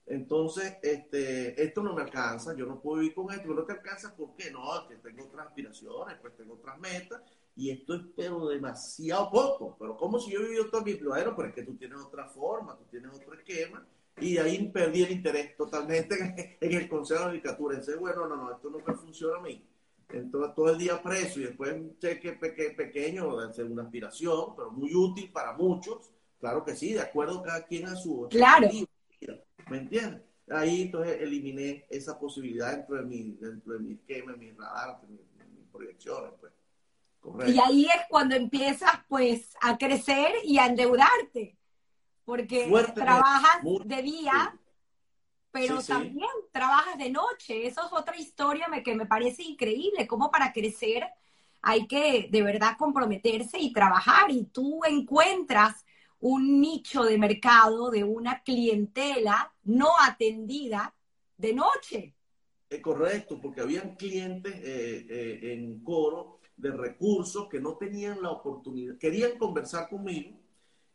Entonces, 0.07 0.77
este, 0.81 1.61
esto 1.61 1.83
no 1.83 1.93
me 1.93 2.01
alcanza, 2.01 2.55
yo 2.55 2.65
no 2.65 2.79
puedo 2.79 3.01
vivir 3.01 3.13
con 3.13 3.29
esto, 3.31 3.53
no 3.53 3.65
te 3.65 3.73
alcanza, 3.73 4.15
¿por 4.15 4.35
qué? 4.35 4.49
No, 4.51 4.87
que 4.87 4.95
tengo 4.95 5.25
otras 5.25 5.47
aspiraciones, 5.47 6.17
pues 6.21 6.35
tengo 6.37 6.53
otras 6.53 6.79
metas, 6.79 7.21
y 7.57 7.71
esto 7.71 7.95
es 7.95 8.01
pero 8.15 8.47
demasiado 8.47 9.29
poco, 9.29 9.75
pero 9.77 9.97
como 9.97 10.17
si 10.19 10.31
yo 10.31 10.39
he 10.39 10.43
vivido 10.43 10.69
todo 10.69 10.81
mi 10.81 10.93
vida, 10.93 11.35
pero 11.35 11.49
es 11.49 11.53
que 11.53 11.63
tú 11.63 11.75
tienes 11.75 11.99
otra 11.99 12.25
forma, 12.29 12.77
tú 12.77 12.85
tienes 12.85 13.11
otro 13.13 13.33
esquema, 13.33 13.85
y 14.19 14.37
ahí 14.37 14.69
perdí 14.69 15.03
el 15.03 15.11
interés 15.11 15.57
totalmente 15.57 16.57
en 16.61 16.73
el 16.73 16.87
Consejo 16.87 17.25
de 17.25 17.29
Judicatura. 17.31 17.77
Dice, 17.77 17.95
bueno, 17.97 18.27
no, 18.27 18.35
no, 18.35 18.51
esto 18.51 18.69
no 18.69 18.79
funciona 18.95 19.37
a 19.37 19.41
mí. 19.41 19.63
Entonces, 20.09 20.55
todo 20.55 20.71
el 20.71 20.77
día 20.77 21.03
preso 21.03 21.39
y 21.39 21.43
después 21.43 21.73
un 21.73 21.99
cheque 21.99 22.31
pequeño, 22.31 23.27
una 23.27 23.83
aspiración, 23.83 24.55
pero 24.55 24.71
muy 24.71 24.95
útil 24.95 25.31
para 25.31 25.53
muchos, 25.53 26.11
Claro 26.39 26.63
que 26.63 26.75
sí, 26.75 26.93
de 26.93 27.01
acuerdo 27.01 27.41
cada 27.41 27.65
quien 27.65 27.87
a 27.87 27.95
su 27.95 28.27
Claro. 28.29 28.67
¿Me 29.69 29.77
entiendes? 29.77 30.21
Ahí 30.49 30.83
entonces 30.83 31.21
eliminé 31.21 31.85
esa 31.89 32.17
posibilidad 32.17 32.75
dentro 32.75 32.95
de 32.95 33.03
mi, 33.03 33.31
dentro 33.33 33.73
de 33.73 33.79
mi 33.79 33.93
esquema, 33.93 34.33
mi 34.33 34.51
radar, 34.51 35.01
mis, 35.07 35.19
proyecciones, 35.71 36.31
pues. 36.39 36.53
Correcto. 37.19 37.51
Y 37.51 37.59
ahí 37.59 37.85
es 37.85 38.01
cuando 38.09 38.35
empiezas 38.35 38.91
pues 39.07 39.53
a 39.61 39.77
crecer 39.77 40.31
y 40.43 40.57
a 40.57 40.67
endeudarte, 40.67 41.57
porque 42.23 42.71
trabajas 42.95 43.61
de 43.85 44.01
día, 44.01 44.53
sí. 44.53 44.59
pero 45.51 45.81
sí, 45.81 45.87
también 45.87 46.29
sí. 46.41 46.49
trabajas 46.51 46.97
de 46.97 47.09
noche. 47.09 47.67
Eso 47.67 47.85
es 47.85 47.93
otra 47.93 48.17
historia 48.17 48.67
que 48.83 48.95
me 48.95 49.05
parece 49.05 49.43
increíble, 49.43 50.07
como 50.07 50.31
para 50.31 50.53
crecer 50.53 51.03
hay 51.61 51.87
que 51.87 52.29
de 52.31 52.41
verdad 52.43 52.77
comprometerse 52.77 53.59
y 53.59 53.73
trabajar 53.73 54.31
y 54.31 54.45
tú 54.45 54.81
encuentras 54.85 55.85
un 56.19 56.59
nicho 56.59 57.03
de 57.03 57.17
mercado 57.17 57.89
de 57.89 58.03
una 58.03 58.41
clientela 58.41 59.53
no 59.63 59.89
atendida 60.01 60.93
de 61.37 61.53
noche. 61.53 62.15
Correcto, 62.81 63.39
porque 63.41 63.61
habían 63.61 63.95
clientes 63.95 64.53
eh, 64.55 65.05
eh, 65.09 65.53
en 65.53 65.79
coro 65.83 66.39
de 66.57 66.71
recursos 66.71 67.47
que 67.47 67.61
no 67.61 67.77
tenían 67.77 68.21
la 68.21 68.31
oportunidad, 68.31 68.97
querían 68.97 69.37
conversar 69.37 69.87
conmigo 69.87 70.37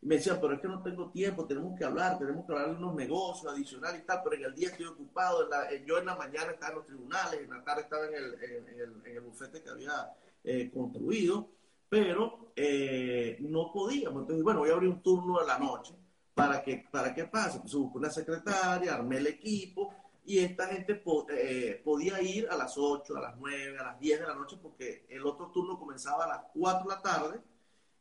y 0.02 0.06
me 0.06 0.16
decían, 0.16 0.38
pero 0.40 0.54
es 0.54 0.60
que 0.60 0.66
no 0.66 0.82
tengo 0.82 1.10
tiempo, 1.10 1.46
tenemos 1.46 1.78
que 1.78 1.84
hablar, 1.84 2.18
tenemos 2.18 2.44
que 2.44 2.52
hablar 2.52 2.70
de 2.70 2.76
unos 2.76 2.96
negocios 2.96 3.52
adicionales 3.52 4.02
y 4.02 4.04
tal, 4.04 4.20
pero 4.24 4.36
en 4.36 4.44
el 4.46 4.54
día 4.54 4.68
estoy 4.68 4.86
ocupado, 4.86 5.44
en 5.44 5.50
la, 5.50 5.84
yo 5.86 5.98
en 5.98 6.06
la 6.06 6.16
mañana 6.16 6.50
estaba 6.50 6.72
en 6.72 6.78
los 6.78 6.86
tribunales, 6.86 7.40
en 7.40 7.50
la 7.50 7.62
tarde 7.62 7.82
estaba 7.82 8.06
en 8.08 8.14
el, 8.14 8.34
en, 8.42 8.68
en 8.68 8.80
el, 8.80 9.06
en 9.06 9.16
el 9.16 9.20
bufete 9.20 9.62
que 9.62 9.70
había 9.70 10.12
eh, 10.42 10.70
construido, 10.74 11.50
pero 11.92 12.54
eh, 12.56 13.36
no 13.40 13.70
podíamos. 13.70 14.22
Entonces, 14.22 14.42
bueno, 14.42 14.60
voy 14.60 14.70
a 14.70 14.72
abrir 14.72 14.88
un 14.88 15.02
turno 15.02 15.38
a 15.38 15.44
la 15.44 15.58
noche. 15.58 15.92
¿Para 16.32 16.62
que 16.62 16.86
para 16.90 17.14
qué 17.14 17.26
pase? 17.26 17.60
Pues 17.60 17.74
busqué 17.74 17.98
una 17.98 18.08
secretaria, 18.08 18.94
armé 18.94 19.18
el 19.18 19.26
equipo 19.26 19.92
y 20.24 20.38
esta 20.38 20.68
gente 20.68 21.02
eh, 21.28 21.82
podía 21.84 22.22
ir 22.22 22.48
a 22.48 22.56
las 22.56 22.78
8, 22.78 23.14
a 23.14 23.20
las 23.20 23.36
9, 23.36 23.78
a 23.78 23.82
las 23.82 24.00
10 24.00 24.20
de 24.20 24.26
la 24.26 24.34
noche 24.34 24.56
porque 24.62 25.04
el 25.10 25.26
otro 25.26 25.50
turno 25.50 25.78
comenzaba 25.78 26.24
a 26.24 26.28
las 26.28 26.40
4 26.54 26.88
de 26.88 26.94
la 26.94 27.02
tarde 27.02 27.40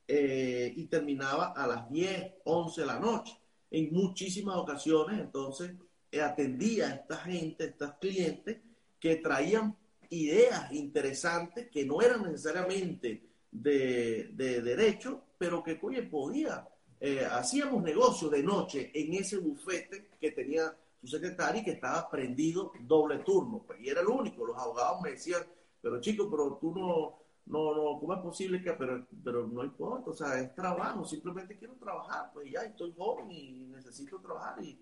eh, 0.08 0.72
y 0.74 0.86
terminaba 0.86 1.48
a 1.48 1.68
las 1.68 1.90
10, 1.92 2.36
11 2.46 2.80
de 2.80 2.88
la 2.88 2.98
noche. 2.98 3.38
En 3.72 3.92
muchísimas 3.92 4.56
ocasiones, 4.56 5.20
entonces, 5.20 5.74
atendía 6.14 6.88
a 6.88 6.94
esta 6.94 7.18
gente, 7.18 7.66
a 7.66 7.68
estos 7.68 7.94
clientes 7.96 8.62
que 9.02 9.18
traían 9.18 9.76
ideas 10.10 10.72
interesantes 10.72 11.70
que 11.70 11.86
no 11.86 12.02
eran 12.02 12.24
necesariamente 12.24 13.31
de, 13.52 14.30
de 14.34 14.62
derecho, 14.62 15.22
pero 15.38 15.64
que, 15.64 15.80
oye, 15.82 16.04
podía. 16.04 16.68
Eh, 17.00 17.26
hacíamos 17.26 17.82
negocio 17.82 18.30
de 18.30 18.44
noche 18.44 18.92
en 18.94 19.14
ese 19.16 19.38
bufete 19.38 20.10
que 20.20 20.32
tenía 20.32 20.76
su 21.02 21.08
secretario 21.08 21.62
y 21.62 21.66
que 21.66 21.72
estaba 21.72 22.08
prendido 22.10 22.72
doble 22.82 23.20
turno. 23.20 23.64
Pues, 23.66 23.82
y 23.82 23.90
era 23.90 24.02
el 24.02 24.08
único. 24.08 24.46
Los 24.46 24.58
abogados 24.58 25.02
me 25.02 25.12
decían, 25.12 25.42
pero 25.82 26.00
chico, 26.00 26.30
pero 26.30 26.60
tú 26.62 26.74
no, 26.76 27.20
no, 27.48 27.76
no, 27.76 28.00
¿cómo 28.00 28.14
es 28.14 28.20
posible 28.22 28.62
que, 28.62 28.74
pero, 28.74 29.08
pero 29.24 29.48
no 29.48 29.64
importa, 29.64 30.12
o 30.12 30.14
sea, 30.14 30.40
es 30.40 30.54
trabajo, 30.54 31.04
simplemente 31.04 31.58
quiero 31.58 31.74
trabajar, 31.74 32.30
pues 32.34 32.52
ya 32.52 32.62
estoy 32.62 32.94
joven 32.96 33.32
y 33.32 33.66
necesito 33.66 34.20
trabajar 34.20 34.64
y, 34.64 34.80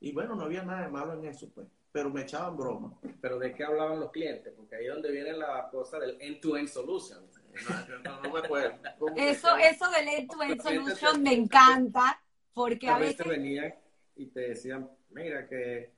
y 0.00 0.12
bueno, 0.12 0.34
no 0.34 0.42
había 0.42 0.64
nada 0.64 0.82
de 0.82 0.88
malo 0.88 1.14
en 1.14 1.24
eso, 1.26 1.48
pues 1.54 1.68
pero 1.92 2.10
me 2.10 2.22
echaban 2.22 2.56
broma. 2.56 2.96
¿Pero 3.20 3.38
de 3.38 3.52
qué 3.52 3.64
hablaban 3.64 4.00
los 4.00 4.10
clientes? 4.10 4.52
Porque 4.56 4.76
ahí 4.76 4.86
es 4.86 4.92
donde 4.92 5.10
viene 5.10 5.32
la 5.32 5.68
cosa 5.70 5.98
del 5.98 6.16
end-to-end 6.20 6.68
solution. 6.68 7.18
No, 8.04 8.22
no 8.22 8.32
me 8.32 8.38
acuerdo. 8.38 8.78
Eso, 9.16 9.56
eso 9.56 9.90
del 9.90 10.08
end-to-end 10.08 10.62
solution 10.62 11.22
me 11.22 11.34
encanta, 11.34 12.20
porque 12.52 12.88
a, 12.88 12.98
veces... 12.98 13.26
venían 13.26 13.74
y 14.16 14.26
te 14.26 14.40
decían, 14.50 14.88
mira, 15.10 15.48
que 15.48 15.92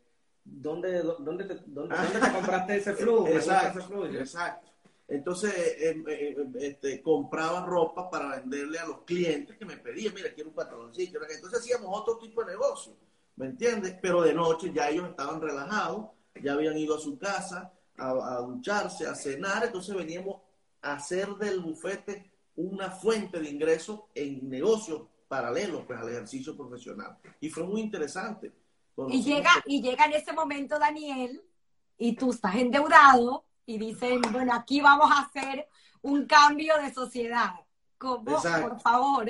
¿dónde, 0.45 1.03
dónde, 1.03 1.45
te, 1.45 1.55
dónde, 1.67 1.97
¿dónde 1.97 2.21
te 2.21 2.33
compraste 2.33 2.77
ese 2.77 2.95
flujo? 2.95 3.29
Exacto, 3.29 3.79
ese 3.79 3.89
flujo? 3.89 4.07
exacto. 4.07 4.69
Entonces, 5.09 5.53
eh, 5.57 6.03
eh, 6.09 6.37
este, 6.61 7.03
compraba 7.03 7.67
ropa 7.67 8.09
para 8.09 8.37
venderle 8.41 8.79
a 8.79 8.87
los 8.87 9.03
clientes 9.03 9.57
que 9.59 9.65
me 9.65 9.77
pedían, 9.77 10.15
mira, 10.15 10.33
quiero 10.33 10.51
un 10.51 10.57
pantaloncito. 10.57 11.19
Entonces 11.29 11.61
hacíamos 11.61 11.91
otro 12.01 12.17
tipo 12.17 12.43
de 12.43 12.53
negocio. 12.53 12.97
¿me 13.37 13.47
entiendes? 13.47 13.97
Pero 14.01 14.23
de 14.23 14.35
noche 14.35 14.73
ya 14.73 14.89
ellos 14.89 15.09
estaban 15.09 15.41
relajados, 15.41 16.07
ya 16.43 16.53
habían 16.53 16.77
ido 16.77 16.97
a 16.97 17.01
su 17.01 17.19
casa 17.19 17.73
a, 17.97 18.11
a, 18.11 18.41
ducharse, 18.41 19.07
a 19.07 19.15
cenar, 19.15 19.65
entonces 19.65 19.95
veníamos 19.95 20.37
a 20.37 20.41
hacer 20.83 21.29
del 21.37 21.61
bufete 21.61 22.31
una 22.57 22.91
fuente 22.91 23.41
de 23.41 23.49
ingresos 23.49 24.01
en 24.15 24.49
negocios 24.49 25.03
paralelos 25.29 25.85
pues, 25.87 25.99
al 25.99 26.09
ejercicio 26.11 26.57
profesional. 26.57 27.17
Y 27.41 27.49
fue 27.49 27.65
muy 27.65 27.81
interesante. 27.81 28.53
Y 29.09 29.23
llega, 29.23 29.51
y 29.65 29.81
llega 29.81 30.05
en 30.05 30.13
ese 30.13 30.33
momento 30.33 30.79
Daniel 30.79 31.43
y 31.97 32.15
tú 32.15 32.33
estás 32.33 32.57
endeudado 32.57 33.47
y 33.65 33.79
dicen, 33.79 34.21
bueno, 34.31 34.53
aquí 34.53 34.81
vamos 34.83 35.11
a 35.11 35.23
hacer 35.23 35.67
un 36.03 36.27
cambio 36.27 36.75
de 36.83 36.93
sociedad. 36.93 37.53
¿Cómo? 37.97 38.43
Por 38.43 38.81
favor. 38.81 39.27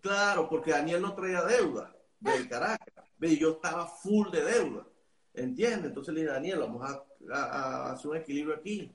Claro, 0.00 0.48
porque 0.48 0.70
Daniel 0.70 1.02
no 1.02 1.14
traía 1.14 1.42
deuda 1.42 1.92
de 2.20 2.48
Caracas 2.48 3.04
y 3.20 3.38
yo 3.38 3.52
estaba 3.52 3.86
full 3.86 4.30
de 4.30 4.44
deuda, 4.44 4.86
¿entiendes? 5.32 5.86
Entonces 5.86 6.14
le 6.14 6.20
dije, 6.20 6.32
Daniel, 6.32 6.60
vamos 6.60 6.82
a, 6.82 7.02
a, 7.32 7.42
a 7.42 7.92
hacer 7.92 8.10
un 8.10 8.16
equilibrio 8.18 8.54
aquí. 8.54 8.92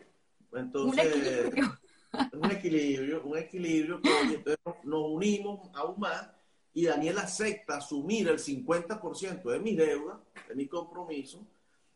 Entonces, 0.54 1.52
un 2.34 2.52
equilibrio, 2.52 2.52
un 2.52 2.52
equilibrio, 2.52 3.24
un 3.24 3.38
equilibrio 3.38 4.02
que 4.02 4.10
entonces 4.10 4.60
nos 4.84 5.02
unimos 5.08 5.70
aún 5.74 6.00
más 6.00 6.30
y 6.74 6.86
Daniel 6.86 7.18
acepta 7.20 7.78
asumir 7.78 8.28
el 8.28 8.40
50% 8.40 9.44
de 9.44 9.60
mi 9.60 9.76
deuda, 9.76 10.20
de 10.48 10.56
mi 10.56 10.68
compromiso, 10.68 11.46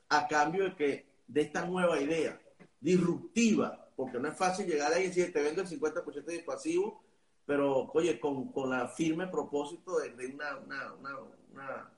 a 0.10 0.28
cambio 0.28 0.66
de 0.66 0.76
que 0.76 1.06
de 1.28 1.41
esta 1.41 1.66
nueva 1.66 1.99
idea 1.99 2.39
disruptiva, 2.80 3.89
porque 3.95 4.20
no 4.20 4.28
es 4.28 4.38
fácil 4.38 4.68
llegar 4.68 4.91
ahí 4.93 5.06
y 5.06 5.08
decir, 5.08 5.32
te 5.32 5.41
vendo 5.41 5.62
el 5.62 5.68
50% 5.68 6.26
de 6.26 6.39
pasivo, 6.39 7.04
pero 7.45 7.91
oye, 7.93 8.20
con, 8.20 8.51
con 8.51 8.70
la 8.70 8.88
firme 8.88 9.28
propósito 9.28 9.99
de, 9.99 10.12
de 10.12 10.28
una, 10.28 10.58
una, 10.58 10.93
una, 10.93 11.20
una 11.51 11.93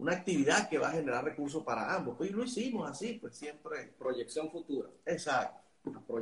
una 0.00 0.14
actividad 0.14 0.68
que 0.68 0.78
va 0.78 0.88
a 0.88 0.92
generar 0.92 1.22
recursos 1.22 1.62
para 1.62 1.94
ambos. 1.94 2.16
Pues, 2.16 2.30
y 2.30 2.32
lo 2.32 2.44
hicimos 2.44 2.90
así, 2.90 3.18
pues 3.20 3.36
siempre. 3.36 3.92
Proyección 3.98 4.50
futura. 4.50 4.88
Exacto. 5.04 5.60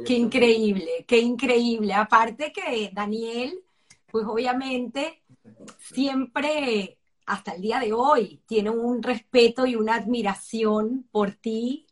Qué 0.06 0.14
increíble, 0.14 1.04
qué 1.06 1.18
increíble. 1.18 1.94
Aparte 1.94 2.52
que 2.52 2.90
Daniel, 2.92 3.61
pues 4.11 4.24
obviamente 4.26 5.22
siempre, 5.78 6.98
hasta 7.26 7.52
el 7.52 7.62
día 7.62 7.80
de 7.80 7.92
hoy, 7.92 8.42
tiene 8.46 8.70
un 8.70 9.02
respeto 9.02 9.66
y 9.66 9.74
una 9.74 9.96
admiración 9.96 11.09
por 11.11 11.32
ti 11.32 11.86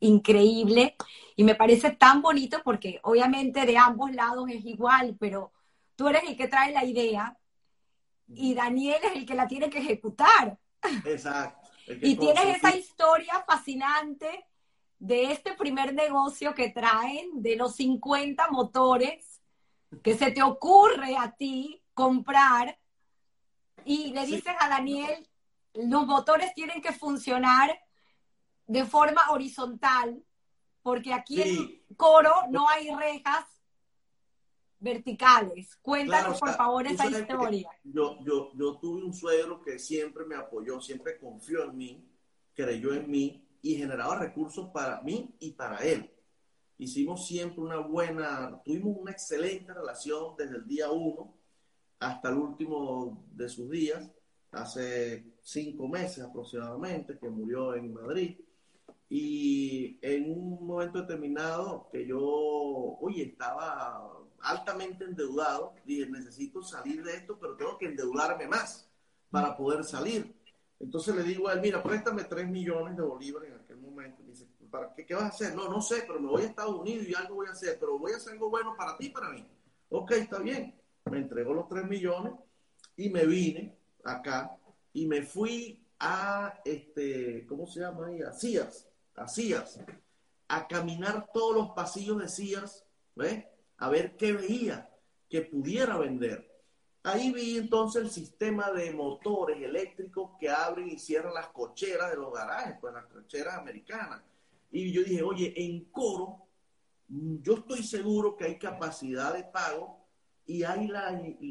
increíble. 0.00 0.96
Y 1.36 1.44
me 1.44 1.54
parece 1.54 1.90
tan 1.90 2.22
bonito 2.22 2.60
porque 2.64 3.00
obviamente 3.02 3.66
de 3.66 3.76
ambos 3.76 4.12
lados 4.12 4.48
es 4.50 4.64
igual, 4.64 5.16
pero 5.18 5.52
tú 5.96 6.08
eres 6.08 6.22
el 6.24 6.36
que 6.36 6.48
trae 6.48 6.72
la 6.72 6.84
idea 6.84 7.36
y 8.28 8.54
Daniel 8.54 9.00
es 9.02 9.16
el 9.16 9.26
que 9.26 9.34
la 9.34 9.48
tiene 9.48 9.70
que 9.70 9.78
ejecutar. 9.78 10.58
Exacto. 11.04 11.68
Y 11.86 12.16
tienes 12.16 12.56
esa 12.56 12.76
historia 12.76 13.44
fascinante 13.46 14.47
de 14.98 15.30
este 15.30 15.54
primer 15.54 15.94
negocio 15.94 16.54
que 16.54 16.70
traen, 16.70 17.42
de 17.42 17.56
los 17.56 17.76
50 17.76 18.48
motores 18.50 19.40
que 20.02 20.16
se 20.16 20.30
te 20.30 20.42
ocurre 20.42 21.16
a 21.16 21.34
ti 21.34 21.82
comprar 21.94 22.78
y 23.84 24.12
le 24.12 24.26
dices 24.26 24.54
a 24.58 24.68
Daniel, 24.68 25.26
los 25.74 26.06
motores 26.06 26.52
tienen 26.54 26.82
que 26.82 26.92
funcionar 26.92 27.78
de 28.66 28.84
forma 28.84 29.30
horizontal, 29.30 30.22
porque 30.82 31.12
aquí 31.12 31.40
en 31.40 31.96
Coro 31.96 32.32
no 32.50 32.68
hay 32.68 32.90
rejas 32.94 33.46
verticales. 34.78 35.76
Cuéntanos, 35.76 36.38
claro, 36.38 36.38
por 36.38 36.56
favor, 36.56 36.86
esa 36.86 37.06
historia. 37.06 37.70
Yo, 37.82 38.18
yo, 38.22 38.50
yo 38.54 38.76
tuve 38.76 39.04
un 39.04 39.14
suegro 39.14 39.62
que 39.62 39.78
siempre 39.78 40.24
me 40.24 40.36
apoyó, 40.36 40.80
siempre 40.80 41.18
confió 41.18 41.64
en 41.64 41.76
mí, 41.76 42.08
creyó 42.54 42.92
en 42.92 43.10
mí 43.10 43.47
y 43.62 43.74
generaba 43.76 44.18
recursos 44.18 44.70
para 44.70 45.00
mí 45.02 45.34
y 45.40 45.52
para 45.52 45.78
él. 45.78 46.10
Hicimos 46.78 47.26
siempre 47.26 47.60
una 47.60 47.78
buena, 47.78 48.60
tuvimos 48.64 48.96
una 48.96 49.10
excelente 49.10 49.74
relación 49.74 50.36
desde 50.36 50.56
el 50.56 50.66
día 50.66 50.90
uno 50.90 51.34
hasta 51.98 52.28
el 52.30 52.36
último 52.36 53.24
de 53.32 53.48
sus 53.48 53.68
días, 53.68 54.08
hace 54.52 55.24
cinco 55.42 55.88
meses 55.88 56.24
aproximadamente, 56.24 57.18
que 57.18 57.28
murió 57.28 57.74
en 57.74 57.92
Madrid. 57.92 58.38
Y 59.10 59.98
en 60.02 60.30
un 60.30 60.66
momento 60.66 61.00
determinado 61.00 61.88
que 61.90 62.06
yo, 62.06 62.20
oye, 62.20 63.24
estaba 63.24 64.12
altamente 64.40 65.04
endeudado, 65.04 65.74
dije, 65.84 66.08
necesito 66.08 66.62
salir 66.62 67.02
de 67.02 67.16
esto, 67.16 67.38
pero 67.40 67.56
tengo 67.56 67.76
que 67.78 67.86
endeudarme 67.86 68.46
más 68.46 68.88
para 69.30 69.56
poder 69.56 69.82
salir. 69.82 70.37
Entonces 70.80 71.14
le 71.14 71.22
digo 71.24 71.48
a 71.48 71.54
él, 71.54 71.60
mira, 71.60 71.82
préstame 71.82 72.24
3 72.24 72.48
millones 72.48 72.96
de 72.96 73.02
bolívares 73.02 73.50
en 73.50 73.58
aquel 73.58 73.78
momento. 73.78 74.22
dice, 74.22 74.46
¿para 74.70 74.94
qué, 74.94 75.04
qué 75.04 75.14
vas 75.14 75.24
a 75.24 75.28
hacer? 75.28 75.54
No, 75.54 75.68
no 75.68 75.80
sé, 75.80 76.04
pero 76.06 76.20
me 76.20 76.28
voy 76.28 76.42
a 76.42 76.46
Estados 76.46 76.76
Unidos 76.76 77.06
y 77.08 77.14
algo 77.14 77.36
voy 77.36 77.48
a 77.48 77.52
hacer, 77.52 77.78
pero 77.80 77.98
voy 77.98 78.12
a 78.12 78.16
hacer 78.16 78.34
algo 78.34 78.48
bueno 78.50 78.74
para 78.76 78.96
ti 78.96 79.06
y 79.06 79.10
para 79.10 79.30
mí. 79.30 79.44
Ok, 79.90 80.12
está 80.12 80.38
bien. 80.38 80.74
Me 81.10 81.18
entregó 81.18 81.52
los 81.52 81.68
3 81.68 81.86
millones 81.86 82.32
y 82.96 83.10
me 83.10 83.26
vine 83.26 83.76
acá 84.04 84.56
y 84.92 85.06
me 85.06 85.22
fui 85.22 85.84
a, 85.98 86.60
este, 86.64 87.46
¿cómo 87.46 87.66
se 87.66 87.80
llama 87.80 88.06
ahí? 88.06 88.22
A 88.22 88.32
Sears, 88.32 88.88
a 89.16 89.26
Sears, 89.26 89.80
a 90.48 90.68
caminar 90.68 91.28
todos 91.32 91.54
los 91.54 91.70
pasillos 91.70 92.18
de 92.18 92.28
Sears, 92.28 92.84
¿ves? 93.16 93.44
A 93.78 93.88
ver 93.90 94.16
qué 94.16 94.32
veía 94.32 94.90
que 95.28 95.42
pudiera 95.42 95.98
vender. 95.98 96.48
Ahí 97.04 97.32
vi 97.32 97.56
entonces 97.56 98.02
el 98.02 98.10
sistema 98.10 98.70
de 98.72 98.92
motores 98.92 99.62
eléctricos 99.62 100.32
que 100.38 100.50
abren 100.50 100.88
y 100.88 100.98
cierran 100.98 101.34
las 101.34 101.48
cocheras 101.48 102.10
de 102.10 102.16
los 102.16 102.32
garajes, 102.32 102.76
pues 102.80 102.92
las 102.92 103.06
cocheras 103.06 103.54
americanas. 103.54 104.22
Y 104.70 104.92
yo 104.92 105.02
dije, 105.02 105.22
oye, 105.22 105.54
en 105.56 105.84
coro, 105.86 106.42
yo 107.08 107.54
estoy 107.54 107.82
seguro 107.82 108.36
que 108.36 108.44
hay 108.44 108.58
capacidad 108.58 109.32
de 109.32 109.44
pago 109.44 109.98
y 110.44 110.62
hay, 110.64 110.88
la, 110.88 111.08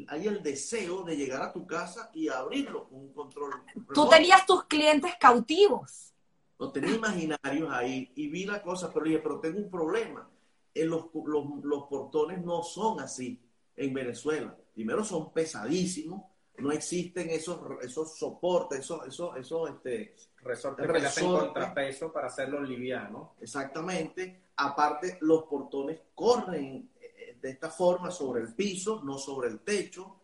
hay 0.08 0.26
el 0.26 0.42
deseo 0.42 1.02
de 1.02 1.16
llegar 1.16 1.42
a 1.42 1.52
tu 1.52 1.66
casa 1.66 2.10
y 2.14 2.28
abrirlo 2.28 2.88
con 2.88 3.00
un 3.00 3.12
control. 3.12 3.54
Tú 3.94 4.08
tenías 4.08 4.44
tus 4.44 4.64
clientes 4.64 5.12
cautivos. 5.18 6.12
Lo 6.58 6.72
tenía 6.72 6.96
imaginarios 6.96 7.70
ahí 7.70 8.10
y 8.16 8.28
vi 8.28 8.44
la 8.44 8.60
cosa, 8.62 8.92
pero 8.92 9.06
dije, 9.06 9.20
pero 9.20 9.40
tengo 9.40 9.58
un 9.58 9.70
problema. 9.70 10.28
En 10.74 10.90
los, 10.90 11.06
los, 11.14 11.44
los 11.62 11.84
portones 11.84 12.44
no 12.44 12.62
son 12.62 13.00
así 13.00 13.40
en 13.76 13.94
Venezuela. 13.94 14.56
Primero 14.78 15.02
son 15.02 15.32
pesadísimos, 15.32 16.22
no 16.58 16.70
existen 16.70 17.30
esos, 17.30 17.58
esos 17.82 18.16
soportes, 18.16 18.78
esos, 18.78 19.08
esos, 19.08 19.36
esos 19.36 19.70
este, 19.70 20.14
resortes, 20.40 20.86
que 20.86 21.00
le 21.00 21.06
hacen 21.08 21.26
contrapeso 21.26 22.12
para 22.12 22.28
hacerlo 22.28 22.62
liviano. 22.62 23.34
Exactamente. 23.40 24.44
Aparte, 24.54 25.18
los 25.22 25.46
portones 25.46 25.98
corren 26.14 26.92
eh, 27.00 27.36
de 27.42 27.50
esta 27.50 27.70
forma 27.70 28.12
sobre 28.12 28.42
el 28.42 28.54
piso, 28.54 29.02
no 29.02 29.18
sobre 29.18 29.48
el 29.48 29.58
techo. 29.62 30.20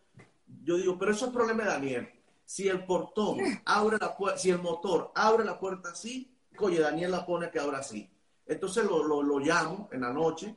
Yo 0.63 0.77
digo, 0.77 0.97
pero 0.97 1.11
eso 1.11 1.25
es 1.25 1.33
problema 1.33 1.63
de 1.63 1.69
Daniel. 1.71 2.09
Si 2.45 2.69
el 2.69 2.85
portón 2.85 3.39
abre 3.65 3.97
la 3.99 4.15
puerta, 4.15 4.39
si 4.39 4.51
el 4.51 4.59
motor 4.59 5.11
abre 5.15 5.43
la 5.43 5.59
puerta 5.59 5.89
así, 5.89 6.33
oye, 6.59 6.79
Daniel 6.79 7.11
la 7.11 7.25
pone 7.25 7.51
que 7.51 7.59
abra 7.59 7.79
así. 7.79 8.09
Entonces 8.45 8.85
lo, 8.85 9.03
lo, 9.03 9.21
lo 9.21 9.37
llamo 9.37 9.89
en 9.91 9.99
la 9.99 10.13
noche 10.13 10.55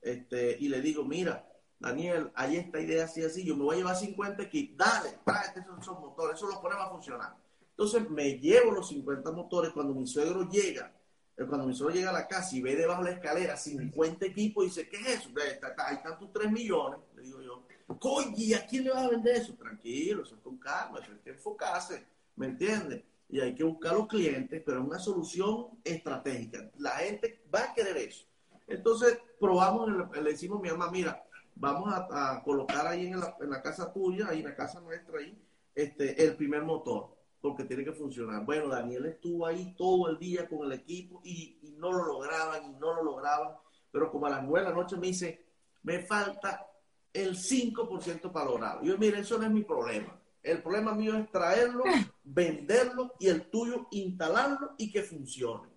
este, 0.00 0.56
y 0.58 0.70
le 0.70 0.80
digo, 0.80 1.04
mira, 1.04 1.45
Daniel, 1.78 2.30
hay 2.34 2.56
esta 2.56 2.80
idea 2.80 3.04
así, 3.04 3.22
así, 3.22 3.44
yo 3.44 3.56
me 3.56 3.64
voy 3.64 3.74
a 3.76 3.78
llevar 3.78 3.96
50 3.96 4.42
equipos, 4.42 4.76
dale, 4.78 5.18
tráete 5.24 5.60
esos, 5.60 6.00
motores, 6.00 6.36
eso 6.36 6.48
lo 6.48 6.60
ponemos 6.60 6.86
a 6.86 6.90
funcionar. 6.90 7.36
Entonces 7.70 8.08
me 8.08 8.38
llevo 8.38 8.72
los 8.72 8.88
50 8.88 9.30
motores, 9.32 9.72
cuando 9.72 9.94
mi 9.94 10.06
suegro 10.06 10.48
llega, 10.48 10.92
eh, 11.36 11.44
cuando 11.44 11.66
mi 11.66 11.74
suegro 11.74 11.94
llega 11.94 12.10
a 12.10 12.14
la 12.14 12.26
casa 12.26 12.56
y 12.56 12.62
ve 12.62 12.74
debajo 12.74 13.04
de 13.04 13.10
la 13.10 13.16
escalera 13.16 13.56
50 13.56 14.24
equipos, 14.24 14.64
dice, 14.64 14.88
¿qué 14.88 14.96
es 14.96 15.06
eso? 15.20 15.30
Ahí 15.78 15.96
están 15.96 16.18
tus 16.18 16.32
3 16.32 16.50
millones, 16.50 17.00
le 17.14 17.22
digo 17.22 17.42
yo. 17.42 17.62
Oye, 18.00 18.56
¿a 18.56 18.66
quién 18.66 18.84
le 18.84 18.90
vas 18.90 19.04
a 19.04 19.10
vender 19.10 19.36
eso? 19.36 19.54
Tranquilo, 19.54 20.22
eso 20.22 20.34
es 20.34 20.40
con 20.40 20.56
calma, 20.56 20.98
hay 20.98 21.18
que 21.22 21.30
enfocarse, 21.30 22.06
¿me 22.36 22.46
entiendes? 22.46 23.04
Y 23.28 23.40
hay 23.40 23.54
que 23.54 23.64
buscar 23.64 23.92
los 23.92 24.06
clientes, 24.06 24.62
pero 24.64 24.80
es 24.80 24.86
una 24.86 24.98
solución 24.98 25.78
estratégica. 25.84 26.70
La 26.78 26.92
gente 26.92 27.44
va 27.54 27.64
a 27.64 27.74
querer 27.74 27.96
eso. 27.98 28.24
Entonces, 28.66 29.18
probamos, 29.38 29.90
le 30.12 30.30
decimos 30.30 30.58
a 30.58 30.62
mi 30.62 30.70
mamá, 30.70 30.90
mira, 30.90 31.25
vamos 31.56 31.92
a, 31.92 32.42
colocar 32.44 32.86
ahí 32.86 33.06
en 33.06 33.20
la, 33.20 33.62
casa 33.62 33.92
tuya, 33.92 34.28
ahí 34.28 34.40
en 34.40 34.44
la 34.44 34.54
casa 34.54 34.80
nuestra, 34.80 35.18
ahí, 35.18 35.36
este, 35.74 36.22
el 36.22 36.36
primer 36.36 36.62
motor, 36.62 37.16
porque 37.40 37.64
tiene 37.64 37.84
que 37.84 37.92
funcionar. 37.92 38.44
Bueno, 38.44 38.68
Daniel 38.68 39.06
estuvo 39.06 39.46
ahí 39.46 39.74
todo 39.76 40.10
el 40.10 40.18
día 40.18 40.48
con 40.48 40.66
el 40.66 40.72
equipo 40.72 41.20
y, 41.24 41.58
no 41.76 41.92
lo 41.92 42.06
lograban 42.06 42.64
y 42.64 42.72
no 42.78 42.94
lo 42.94 43.02
lograban, 43.02 43.54
pero 43.90 44.10
como 44.10 44.24
a 44.26 44.30
las 44.30 44.42
nueve 44.42 44.64
de 44.64 44.70
la 44.70 44.74
noche 44.74 44.96
me 44.96 45.08
dice, 45.08 45.44
me 45.82 45.98
falta 46.00 46.66
el 47.12 47.36
5% 47.36 48.32
para 48.32 48.46
lograrlo. 48.46 48.82
Yo, 48.82 48.96
mire, 48.96 49.18
eso 49.18 49.36
no 49.36 49.44
es 49.44 49.50
mi 49.50 49.62
problema. 49.62 50.18
El 50.42 50.62
problema 50.62 50.94
mío 50.94 51.18
es 51.18 51.30
traerlo, 51.30 51.84
venderlo 52.24 53.12
y 53.18 53.28
el 53.28 53.50
tuyo 53.50 53.88
instalarlo 53.90 54.74
y 54.78 54.90
que 54.90 55.02
funcione. 55.02 55.68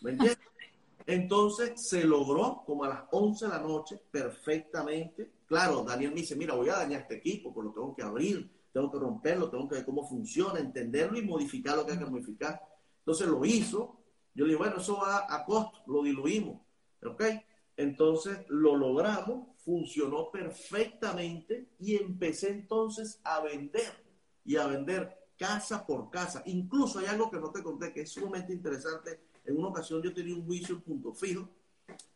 ¿Me 0.00 0.12
entiendes? 0.12 0.38
Entonces 1.08 1.88
se 1.88 2.04
logró 2.04 2.64
como 2.66 2.84
a 2.84 2.88
las 2.90 3.04
11 3.12 3.46
de 3.46 3.50
la 3.50 3.60
noche 3.60 3.98
perfectamente. 4.10 5.32
Claro, 5.46 5.82
Daniel 5.82 6.10
me 6.10 6.20
dice, 6.20 6.36
mira, 6.36 6.54
voy 6.54 6.68
a 6.68 6.76
dañar 6.76 7.00
este 7.00 7.14
equipo, 7.14 7.50
pero 7.54 7.68
lo 7.68 7.72
tengo 7.72 7.96
que 7.96 8.02
abrir, 8.02 8.50
tengo 8.70 8.92
que 8.92 8.98
romperlo, 8.98 9.48
tengo 9.48 9.66
que 9.66 9.76
ver 9.76 9.86
cómo 9.86 10.06
funciona, 10.06 10.60
entenderlo 10.60 11.18
y 11.18 11.22
modificar 11.22 11.76
lo 11.76 11.86
que 11.86 11.92
hay 11.92 11.98
que 11.98 12.04
modificar. 12.04 12.60
Entonces 12.98 13.26
lo 13.26 13.42
hizo. 13.46 13.96
Yo 14.34 14.44
le 14.44 14.50
digo, 14.50 14.58
bueno, 14.58 14.82
eso 14.82 14.98
va 14.98 15.24
a 15.34 15.46
costo, 15.46 15.82
lo 15.86 16.02
diluimos. 16.02 16.60
¿Ok? 17.02 17.24
Entonces 17.78 18.44
lo 18.48 18.76
logramos, 18.76 19.56
funcionó 19.64 20.30
perfectamente 20.30 21.70
y 21.78 21.96
empecé 21.96 22.50
entonces 22.50 23.18
a 23.24 23.40
vender 23.40 23.94
y 24.44 24.56
a 24.56 24.66
vender 24.66 25.16
casa 25.38 25.86
por 25.86 26.10
casa. 26.10 26.42
Incluso 26.44 26.98
hay 26.98 27.06
algo 27.06 27.30
que 27.30 27.40
no 27.40 27.50
te 27.50 27.62
conté 27.62 27.94
que 27.94 28.02
es 28.02 28.12
sumamente 28.12 28.52
interesante 28.52 29.27
en 29.48 29.58
una 29.58 29.68
ocasión 29.68 30.02
yo 30.02 30.12
tenía 30.12 30.34
un 30.34 30.44
juicio 30.44 30.74
en 30.74 30.82
punto 30.82 31.12
fijo 31.14 31.48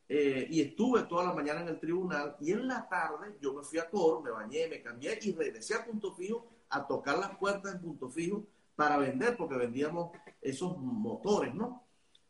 eh, 0.08 0.46
y 0.50 0.60
estuve 0.60 1.04
toda 1.04 1.24
la 1.24 1.32
mañana 1.32 1.62
en 1.62 1.68
el 1.68 1.80
tribunal 1.80 2.36
y 2.40 2.52
en 2.52 2.68
la 2.68 2.86
tarde 2.86 3.38
yo 3.40 3.54
me 3.54 3.62
fui 3.62 3.78
a 3.78 3.88
coro, 3.88 4.20
me 4.20 4.30
bañé, 4.30 4.68
me 4.68 4.82
cambié 4.82 5.18
y 5.22 5.32
regresé 5.32 5.74
a 5.74 5.84
punto 5.84 6.14
fijo 6.14 6.46
a 6.68 6.86
tocar 6.86 7.18
las 7.18 7.36
puertas 7.38 7.74
en 7.74 7.80
punto 7.80 8.10
fijo 8.10 8.44
para 8.76 8.98
vender, 8.98 9.36
porque 9.36 9.56
vendíamos 9.56 10.10
esos 10.40 10.76
motores, 10.76 11.54
¿no? 11.54 11.82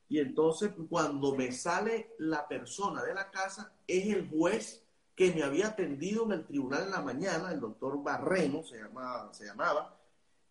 Y 0.08 0.18
entonces 0.18 0.72
cuando 0.88 1.34
me 1.34 1.50
sale 1.50 2.14
la 2.18 2.46
persona 2.46 3.02
de 3.02 3.14
la 3.14 3.30
casa, 3.30 3.72
es 3.86 4.06
el 4.06 4.28
juez 4.28 4.84
que 5.16 5.32
me 5.32 5.42
había 5.42 5.68
atendido 5.68 6.24
en 6.24 6.32
el 6.32 6.44
tribunal 6.44 6.84
en 6.84 6.90
la 6.90 7.00
mañana, 7.00 7.50
el 7.50 7.60
doctor 7.60 8.02
Barreno 8.02 8.62
se, 8.62 8.78
llamaba, 8.78 9.32
se 9.32 9.46
llamaba, 9.46 9.96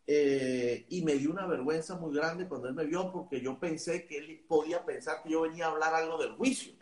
eh, 0.08 0.86
y 0.90 1.04
me 1.04 1.14
dio 1.16 1.32
una 1.32 1.46
vergüenza 1.46 1.96
muy 1.96 2.14
grande 2.16 2.48
cuando 2.48 2.68
él 2.68 2.74
me 2.74 2.86
vio 2.86 3.12
porque 3.12 3.40
yo 3.40 3.60
pensé 3.60 4.06
que 4.06 4.18
él 4.18 4.46
podía 4.48 4.84
pensar 4.86 5.22
que 5.24 5.30
yo 5.30 5.42
venía 5.42 5.68
a 5.68 5.72
hablar 5.72 5.94
algo 5.94 6.18
del 6.18 6.34
juicio 6.34 6.74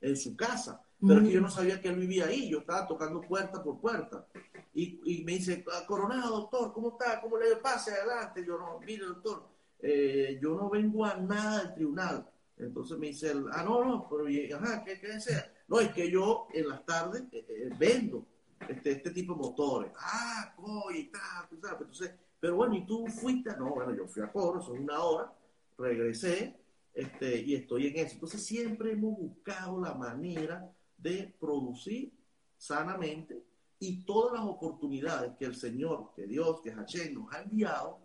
en 0.00 0.16
su 0.16 0.36
casa, 0.36 0.82
pero 1.00 1.22
que 1.22 1.32
yo 1.32 1.40
no 1.40 1.50
sabía 1.50 1.80
que 1.80 1.88
él 1.88 1.96
vivía 1.96 2.26
ahí, 2.26 2.48
yo 2.48 2.60
estaba 2.60 2.86
tocando 2.86 3.20
puerta 3.20 3.62
por 3.62 3.80
puerta. 3.80 4.26
Y, 4.74 5.00
y 5.04 5.24
me 5.24 5.32
dice, 5.32 5.64
ah, 5.72 5.84
Coronado, 5.86 6.36
doctor, 6.36 6.72
¿cómo 6.72 6.90
está? 6.90 7.20
¿Cómo 7.20 7.38
le 7.38 7.56
pase 7.56 7.92
adelante? 7.92 8.44
Yo 8.46 8.58
no, 8.58 8.78
mire, 8.80 9.06
doctor, 9.06 9.48
eh, 9.80 10.38
yo 10.40 10.54
no 10.54 10.68
vengo 10.68 11.04
a 11.04 11.16
nada 11.16 11.62
del 11.62 11.74
tribunal. 11.74 12.28
Entonces 12.58 12.98
me 12.98 13.08
dice, 13.08 13.32
ah, 13.52 13.62
no, 13.62 13.84
no, 13.84 14.08
pero, 14.08 14.26
ajá, 14.56 14.84
¿qué, 14.84 14.98
qué 15.00 15.08
desea? 15.08 15.52
No, 15.68 15.80
es 15.80 15.92
que 15.92 16.10
yo 16.10 16.48
en 16.52 16.68
las 16.68 16.84
tardes 16.84 17.24
eh, 17.32 17.70
vendo 17.78 18.26
este, 18.68 18.92
este 18.92 19.10
tipo 19.10 19.34
de 19.34 19.40
motores. 19.40 19.92
Ah, 19.98 20.54
coy, 20.56 21.10
tal, 21.10 21.48
Entonces, 21.80 22.12
pero 22.40 22.56
bueno, 22.56 22.74
¿y 22.74 22.86
tú 22.86 23.06
fuiste? 23.06 23.56
No, 23.56 23.74
bueno, 23.74 23.94
yo 23.94 24.06
fui 24.06 24.22
a 24.22 24.30
coro, 24.30 24.60
son 24.60 24.78
una 24.78 25.00
hora, 25.00 25.32
regresé 25.78 26.56
este, 26.92 27.42
y 27.42 27.54
estoy 27.54 27.88
en 27.88 27.96
eso. 27.96 28.14
Entonces 28.14 28.44
siempre 28.44 28.92
hemos 28.92 29.16
buscado 29.16 29.80
la 29.80 29.94
manera 29.94 30.70
de 30.96 31.34
producir 31.38 32.12
sanamente 32.56 33.42
y 33.78 34.04
todas 34.04 34.34
las 34.40 34.48
oportunidades 34.48 35.32
que 35.38 35.44
el 35.44 35.54
Señor, 35.54 36.12
que 36.14 36.26
Dios, 36.26 36.60
que 36.62 36.72
Hashem 36.72 37.14
nos 37.14 37.32
ha 37.32 37.42
enviado, 37.42 37.98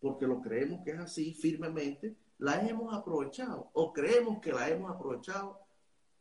porque 0.00 0.26
lo 0.26 0.40
creemos 0.40 0.82
que 0.84 0.92
es 0.92 0.98
así 0.98 1.34
firmemente, 1.34 2.16
la 2.38 2.66
hemos 2.66 2.94
aprovechado 2.94 3.70
o 3.72 3.92
creemos 3.92 4.40
que 4.40 4.52
la 4.52 4.68
hemos 4.68 4.90
aprovechado 4.90 5.60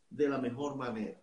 de 0.09 0.29
la 0.29 0.37
mejor 0.37 0.75
manera. 0.75 1.19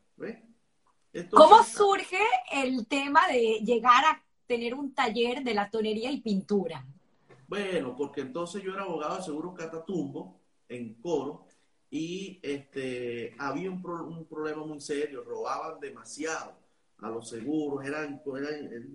¿Cómo 1.31 1.63
surge 1.65 2.19
el 2.53 2.87
tema 2.87 3.27
de 3.29 3.61
llegar 3.65 4.05
a 4.05 4.23
tener 4.51 4.75
un 4.75 4.93
taller 4.93 5.45
de 5.45 5.55
la 5.55 5.71
tonería 5.71 6.11
y 6.11 6.21
pintura? 6.21 6.85
Bueno, 7.47 7.95
porque 7.97 8.23
entonces 8.23 8.61
yo 8.65 8.73
era 8.75 8.83
abogado 8.83 9.19
de 9.19 9.23
seguro 9.23 9.55
Catatumbo 9.55 10.41
en 10.69 10.95
Coro 10.95 11.47
y 11.89 12.41
este, 12.43 13.37
había 13.39 13.71
un, 13.71 13.81
un 13.87 14.25
problema 14.25 14.65
muy 14.65 14.81
serio, 14.81 15.23
robaban 15.23 15.79
demasiado 15.79 16.57
a 16.99 17.09
los 17.09 17.29
seguros, 17.29 17.87
era, 17.87 18.05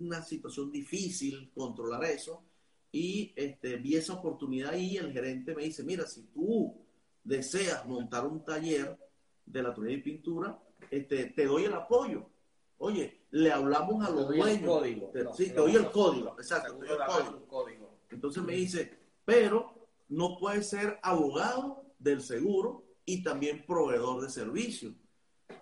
una 0.01 0.21
situación 0.21 0.69
difícil 0.73 1.49
controlar 1.55 2.03
eso 2.03 2.43
y 2.91 3.31
este, 3.37 3.77
vi 3.77 3.95
esa 3.95 4.15
oportunidad 4.15 4.75
y 4.75 4.97
el 4.97 5.13
gerente 5.13 5.55
me 5.55 5.63
dice, 5.63 5.85
mira, 5.85 6.05
si 6.05 6.23
tú 6.33 6.75
deseas 7.23 7.85
montar 7.85 8.27
un 8.27 8.43
taller 8.43 8.97
de 9.45 9.63
la 9.63 9.73
tonería 9.73 9.99
y 9.99 10.01
pintura, 10.01 10.59
este, 10.91 11.27
te 11.27 11.45
doy 11.45 11.63
el 11.63 11.73
apoyo. 11.73 12.29
Oye, 12.77 13.25
le 13.31 13.51
hablamos 13.51 14.05
a 14.05 14.11
los 14.11 14.27
dueños. 14.27 14.83
sí, 15.35 15.47
te 15.47 15.55
doy 15.55 15.75
el 15.75 15.91
código, 15.91 16.35
exacto, 16.37 16.75
te 16.77 16.85
doy 16.85 16.97
el 16.97 17.47
código. 17.47 17.99
Entonces 18.09 18.43
me 18.43 18.53
dice, 18.53 18.97
pero 19.23 19.87
no 20.09 20.37
puede 20.37 20.61
ser 20.61 20.99
abogado 21.01 21.83
del 21.99 22.21
seguro 22.21 22.83
y 23.05 23.23
también 23.23 23.65
proveedor 23.65 24.21
de 24.21 24.29
servicios. 24.29 24.93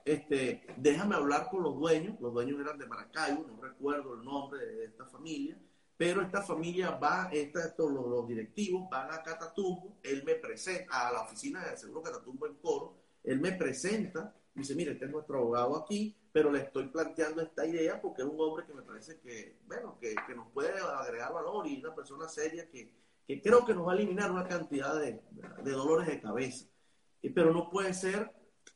Este, 0.06 0.66
déjame 0.78 1.16
hablar 1.16 1.50
con 1.50 1.64
los 1.64 1.76
dueños, 1.76 2.20
los 2.20 2.34
dueños 2.34 2.60
eran 2.60 2.78
de 2.78 2.88
Maracaibo, 2.88 3.46
no 3.48 3.62
recuerdo 3.62 4.16
el 4.16 4.24
nombre 4.24 4.66
de 4.66 4.86
esta 4.86 5.06
familia, 5.06 5.58
pero 5.98 6.22
esta 6.22 6.42
familia 6.42 6.92
va, 6.92 7.30
esta, 7.32 7.66
estos, 7.66 7.92
los, 7.92 8.08
los, 8.08 8.28
directivos 8.28 8.90
van 8.90 9.12
a 9.14 9.22
Catatumbo, 9.22 9.98
él 10.04 10.24
me 10.26 10.36
presenta, 10.36 11.08
a 11.08 11.14
la 11.14 11.22
oficina 11.22 11.66
del 11.66 11.78
Seguro 11.78 12.02
Catatumbo 12.02 12.48
en 12.48 12.56
Coro, 12.56 12.98
él 13.24 13.40
me 13.40 13.54
presenta 13.54 14.36
dice, 14.56 14.76
mire, 14.76 14.92
este 14.92 15.06
es 15.06 15.12
nuestro 15.12 15.40
abogado 15.40 15.76
aquí, 15.78 16.16
pero 16.32 16.52
le 16.52 16.60
estoy 16.60 16.88
planteando 16.88 17.42
esta 17.42 17.66
idea 17.66 18.02
porque 18.02 18.22
es 18.22 18.28
un 18.28 18.40
hombre 18.40 18.66
que 18.66 18.74
me 18.74 18.82
parece 18.82 19.20
que, 19.20 19.60
bueno, 19.66 19.98
que, 20.00 20.16
que 20.28 20.36
nos 20.36 20.52
puede 20.52 20.72
agregar 20.80 21.34
valor 21.34 21.68
y 21.68 21.80
una 21.80 21.96
persona 21.96 22.28
seria 22.28 22.70
que, 22.70 22.92
que 23.28 23.42
creo 23.42 23.66
que 23.66 23.74
nos 23.74 23.88
va 23.88 23.94
a 23.94 23.96
eliminar 23.96 24.32
una 24.32 24.48
cantidad 24.48 25.00
de, 25.00 25.22
de 25.64 25.72
dolores 25.72 26.08
de 26.08 26.22
cabeza. 26.22 26.68
Pero 27.34 27.54
no 27.54 27.70
puede 27.70 27.94
ser 27.94 28.32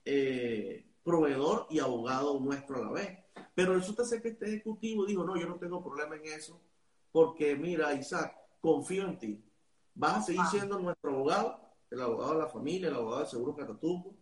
eh, 0.06 0.86
proveedor 1.04 1.68
y 1.70 1.80
abogado 1.80 2.40
nuestro 2.40 2.78
a 2.78 2.86
la 2.86 2.92
vez. 2.92 3.20
Pero 3.54 3.74
resulta 3.74 4.06
ser 4.06 4.22
que 4.22 4.30
este 4.30 4.46
ejecutivo 4.46 5.06
dijo, 5.06 5.24
no, 5.24 5.36
yo 5.36 5.48
no 5.48 5.56
tengo 5.56 5.84
problema 5.84 6.16
en 6.16 6.26
eso, 6.26 6.62
porque 7.12 7.56
mira, 7.56 7.94
Isaac, 7.94 8.36
confío 8.62 9.06
en 9.06 9.18
ti. 9.18 9.44
Vas 9.96 10.18
a 10.18 10.22
seguir 10.22 10.46
siendo 10.52 10.80
nuestro 10.80 11.12
abogado, 11.12 11.60
el 11.90 12.02
abogado 12.02 12.34
de 12.34 12.40
la 12.40 12.48
familia, 12.48 12.90
el 12.90 12.96
abogado 12.96 13.22
de 13.22 13.30
seguro 13.30 13.56
Catatumbo, 13.56 14.16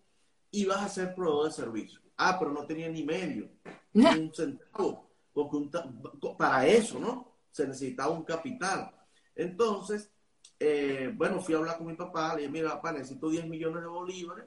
y 0.55 0.63
vas 0.63 0.81
a 0.81 0.89
ser 0.89 1.13
proveedor 1.13 1.47
de 1.47 1.51
servicio. 1.51 1.99
Ah, 2.15 2.37
pero 2.39 2.51
no 2.51 2.65
tenía 2.65 2.87
ni 2.87 3.03
medio, 3.03 3.49
ni 3.93 4.05
un 4.05 4.33
centavo, 4.33 5.09
porque 5.33 5.57
para 6.37 6.65
eso, 6.65 6.97
¿no? 6.97 7.29
Se 7.51 7.67
necesitaba 7.67 8.11
un 8.11 8.23
capital. 8.23 8.89
Entonces, 9.35 10.09
eh, 10.57 11.11
bueno, 11.13 11.41
fui 11.41 11.53
a 11.53 11.57
hablar 11.57 11.77
con 11.77 11.87
mi 11.87 11.93
papá, 11.93 12.35
le 12.35 12.41
dije, 12.41 12.51
mira, 12.51 12.69
papá, 12.69 12.93
necesito 12.93 13.29
10 13.29 13.47
millones 13.47 13.81
de 13.81 13.87
bolívares 13.87 14.45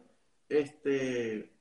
este, 0.49 1.53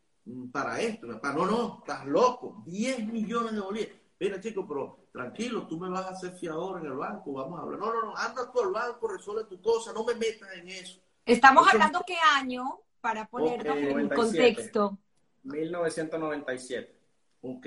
para 0.50 0.80
esto. 0.80 1.08
Mi 1.08 1.16
papá, 1.16 1.34
no, 1.34 1.46
no, 1.46 1.80
estás 1.80 2.06
loco, 2.06 2.64
10 2.66 3.06
millones 3.08 3.52
de 3.52 3.60
bolívares. 3.60 3.96
Mira, 4.18 4.40
chico, 4.40 4.66
pero 4.66 5.10
tranquilo, 5.12 5.68
tú 5.68 5.78
me 5.78 5.90
vas 5.90 6.06
a 6.06 6.12
hacer 6.12 6.32
fiador 6.38 6.80
en 6.80 6.86
el 6.86 6.96
banco, 6.96 7.34
vamos 7.34 7.60
a 7.60 7.64
hablar. 7.64 7.80
No, 7.82 7.94
no, 7.94 8.02
no, 8.02 8.18
anda 8.18 8.50
tú 8.50 8.62
al 8.62 8.72
banco, 8.72 9.10
resuelve 9.10 9.44
tu 9.44 9.62
cosa, 9.62 9.92
no 9.92 10.06
me 10.06 10.16
metas 10.16 10.50
en 10.54 10.70
eso. 10.70 11.02
Estamos 11.26 11.68
hablando 11.68 12.02
qué 12.08 12.16
año, 12.38 12.80
para 13.08 13.26
ponernos 13.30 13.78
en 13.78 14.10
contexto. 14.10 14.98
1997. 15.44 16.94
Ok. 17.40 17.66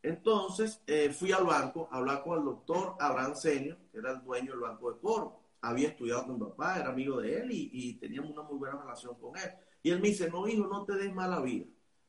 Entonces 0.00 0.80
eh, 0.86 1.10
fui 1.10 1.32
al 1.32 1.44
banco 1.44 1.88
a 1.90 1.96
hablar 1.96 2.22
con 2.22 2.38
el 2.38 2.44
doctor 2.44 2.94
Abraham 3.00 3.34
Senio, 3.34 3.78
que 3.90 3.98
era 3.98 4.12
el 4.12 4.22
dueño 4.22 4.52
del 4.52 4.60
Banco 4.60 4.92
de 4.92 5.00
Coro. 5.00 5.40
Había 5.60 5.88
estudiado 5.88 6.24
con 6.26 6.34
mi 6.34 6.46
papá, 6.46 6.78
era 6.78 6.90
amigo 6.90 7.20
de 7.20 7.40
él 7.40 7.50
y, 7.50 7.68
y, 7.72 7.94
teníamos 7.94 8.30
una 8.30 8.42
muy 8.42 8.58
buena 8.58 8.80
relación 8.80 9.16
con 9.16 9.36
él. 9.36 9.50
Y 9.82 9.90
él 9.90 10.00
me 10.00 10.08
dice, 10.08 10.30
no, 10.30 10.46
hijo, 10.46 10.68
no 10.68 10.84
te 10.84 10.94
des 10.94 11.12
mala 11.12 11.40
vida. 11.40 11.66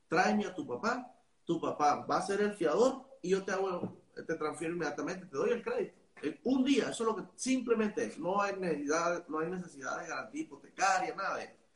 Tráeme 0.07 0.45
a 0.45 0.53
tu 0.53 0.67
papá, 0.67 1.11
tu 1.45 1.59
papá 1.59 2.05
va 2.05 2.17
a 2.17 2.21
ser 2.21 2.41
el 2.41 2.53
fiador 2.53 3.07
y 3.23 3.29
yo 3.29 3.43
te 3.43 3.53
hago, 3.53 4.03
te 4.13 4.35
transfiero 4.35 4.75
inmediatamente, 4.75 5.25
te 5.25 5.35
doy 5.35 5.49
el 5.49 5.63
crédito. 5.63 5.95
un 6.43 6.63
día, 6.63 6.89
eso 6.91 7.03
es 7.03 7.07
lo 7.09 7.15
que 7.15 7.23
simplemente 7.35 8.05
es. 8.05 8.19
No 8.19 8.39
hay 8.39 8.55
necesidad, 8.55 9.27
no 9.27 9.39
hay 9.39 9.49
necesidad 9.49 9.99
de 9.99 10.07
garantía 10.07 10.41
hipotecaria, 10.41 11.15
nada 11.15 11.37
de 11.37 11.45
eso. 11.45 11.66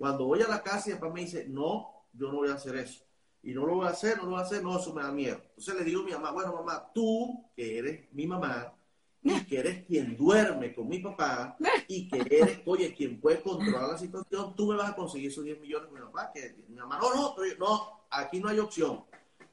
Cuando 0.00 0.24
voy 0.24 0.40
a 0.40 0.48
la 0.48 0.62
casa 0.62 0.88
y 0.88 0.94
papá 0.94 1.12
me 1.12 1.20
dice, 1.20 1.44
no, 1.46 2.06
yo 2.14 2.32
no 2.32 2.38
voy 2.38 2.48
a 2.48 2.54
hacer 2.54 2.74
eso 2.76 3.04
y 3.42 3.52
no 3.52 3.66
lo 3.66 3.76
voy 3.76 3.86
a 3.86 3.90
hacer, 3.90 4.16
no 4.16 4.24
lo 4.24 4.30
voy 4.30 4.40
a 4.40 4.44
hacer, 4.44 4.62
no, 4.62 4.78
eso 4.78 4.94
me 4.94 5.02
da 5.02 5.12
miedo. 5.12 5.38
Entonces 5.50 5.74
le 5.74 5.84
digo 5.84 6.00
a 6.00 6.04
mi 6.04 6.12
mamá, 6.12 6.32
bueno, 6.32 6.54
mamá, 6.54 6.90
tú, 6.94 7.50
que 7.54 7.76
eres 7.76 8.12
mi 8.12 8.26
mamá, 8.26 8.74
y 9.22 9.44
que 9.44 9.58
eres 9.58 9.84
quien 9.84 10.16
duerme 10.16 10.74
con 10.74 10.88
mi 10.88 11.00
papá, 11.00 11.54
y 11.86 12.08
que 12.08 12.18
eres, 12.18 12.60
oye, 12.64 12.94
quien 12.94 13.20
puede 13.20 13.42
controlar 13.42 13.90
la 13.90 13.98
situación, 13.98 14.56
tú 14.56 14.68
me 14.68 14.76
vas 14.76 14.90
a 14.90 14.96
conseguir 14.96 15.28
esos 15.28 15.44
10 15.44 15.60
millones 15.60 15.88
con 15.88 16.00
mi 16.00 16.06
papá. 16.06 16.32
Que 16.32 16.54
mi 16.66 16.76
mamá, 16.76 16.98
no, 16.98 17.14
no, 17.14 17.36
no, 17.58 18.06
aquí 18.10 18.40
no 18.40 18.48
hay 18.48 18.58
opción. 18.58 19.04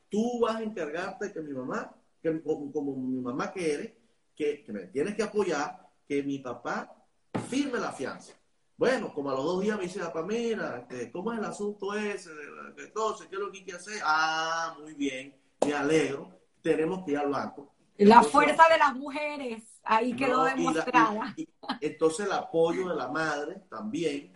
Tú 0.10 0.40
vas 0.40 0.56
a 0.56 0.64
encargarte 0.64 1.34
que 1.34 1.42
mi 1.42 1.52
mamá, 1.52 1.94
que 2.22 2.42
como, 2.42 2.96
mi 2.96 3.20
mamá 3.20 3.52
que 3.52 3.74
eres, 3.74 3.92
que, 4.34 4.64
que 4.64 4.72
me 4.72 4.88
tienes 4.88 5.16
que 5.16 5.24
apoyar, 5.24 5.90
que 6.08 6.24
mi 6.24 6.40
papá 6.40 7.06
firme 7.50 7.80
la 7.80 7.92
fianza. 7.92 8.34
Bueno, 8.78 9.12
como 9.12 9.32
a 9.32 9.34
los 9.34 9.44
dos 9.44 9.62
días 9.62 9.76
me 9.76 9.84
dice, 9.86 10.00
papá, 10.00 10.22
mira, 10.22 10.78
este, 10.78 11.12
¿cómo 11.12 11.34
es 11.34 11.40
el 11.40 11.46
asunto 11.46 11.96
ese? 11.96 12.30
Entonces, 12.78 13.28
¿qué 13.28 13.36
es 13.36 13.42
lo 13.42 13.52
que 13.52 13.58
hay 13.58 13.66
que 13.66 13.74
hacer? 13.74 14.00
Ah, 14.06 14.78
muy 14.80 14.94
bien, 14.94 15.36
me 15.66 15.74
alegro, 15.74 16.40
tenemos 16.62 17.04
que 17.04 17.12
ir 17.14 17.18
al 17.18 17.30
banco. 17.30 17.74
La 17.98 18.22
fuerza 18.22 18.64
de 18.72 18.78
las 18.78 18.96
mujeres, 18.96 19.64
ahí 19.82 20.16
quedó 20.16 20.44
demostrada. 20.44 21.36
entonces 21.82 22.28
el 22.28 22.32
apoyo 22.32 22.90
de 22.90 22.96
la 22.96 23.08
madre 23.08 23.64
también, 23.68 24.32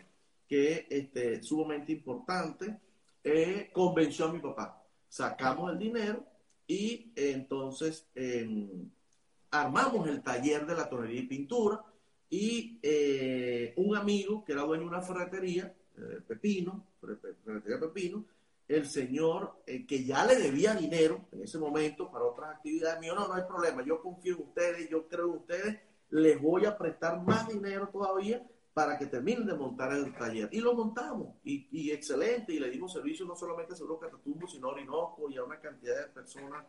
que 0.48 0.88
este, 0.90 1.36
es 1.36 1.46
sumamente 1.46 1.92
importante, 1.92 2.80
eh, 3.24 3.70
convenció 3.72 4.26
a 4.26 4.34
mi 4.34 4.40
papá. 4.40 4.84
Sacamos 5.08 5.72
el 5.72 5.78
dinero 5.78 6.26
y 6.66 7.14
entonces 7.16 8.10
em, 8.16 8.90
armamos 9.52 10.08
el 10.08 10.24
taller 10.24 10.66
de 10.66 10.76
la 10.76 10.90
tonería 10.90 11.22
y 11.22 11.28
pintura 11.28 11.84
y 12.32 12.80
eh, 12.82 13.74
un 13.76 13.96
amigo 13.96 14.44
que 14.46 14.54
era 14.54 14.62
dueño 14.62 14.84
de 14.84 14.88
una 14.88 15.02
ferretería, 15.02 15.76
eh, 15.98 16.22
Pepino, 16.26 16.88
ferretería 17.44 17.78
Pepino, 17.78 18.26
el 18.70 18.86
señor 18.88 19.62
eh, 19.68 19.86
que 19.86 20.06
ya 20.06 20.26
le 20.26 20.38
debía 20.38 20.74
dinero 20.74 21.26
en 21.34 21.42
ese 21.42 21.60
momento 21.60 22.10
para 22.10 22.24
otras 22.24 22.56
actividades, 22.56 23.02
mío, 23.02 23.14
no, 23.14 23.28
no 23.28 23.34
hay 23.34 23.44
problema, 23.44 23.84
yo 23.84 24.02
confío 24.02 24.36
en 24.36 24.44
ustedes, 24.44 24.90
yo 24.90 25.10
creo 25.10 25.26
en 25.26 25.40
ustedes, 25.40 25.80
les 26.10 26.42
voy 26.42 26.64
a 26.66 26.78
prestar 26.78 27.22
más 27.22 27.50
dinero 27.50 27.90
todavía 27.90 28.42
para 28.74 28.98
que 28.98 29.08
terminen 29.08 29.46
de 29.46 29.54
montar 29.54 29.92
el 29.92 30.14
taller. 30.16 30.48
Y 30.54 30.62
lo 30.62 30.74
montamos, 30.74 31.36
y, 31.44 31.68
y 31.70 31.92
excelente, 31.92 32.54
y 32.54 32.60
le 32.60 32.70
dimos 32.70 32.94
servicio 32.94 33.26
no 33.26 33.36
solamente 33.36 33.74
a 33.74 33.76
Seguro 33.76 34.00
Catatumbo, 34.00 34.48
sino 34.48 34.70
a 34.70 34.72
Orinoco 34.72 35.30
y 35.30 35.36
a 35.36 35.44
una 35.44 35.60
cantidad 35.60 35.98
de 36.00 36.14
personas 36.14 36.64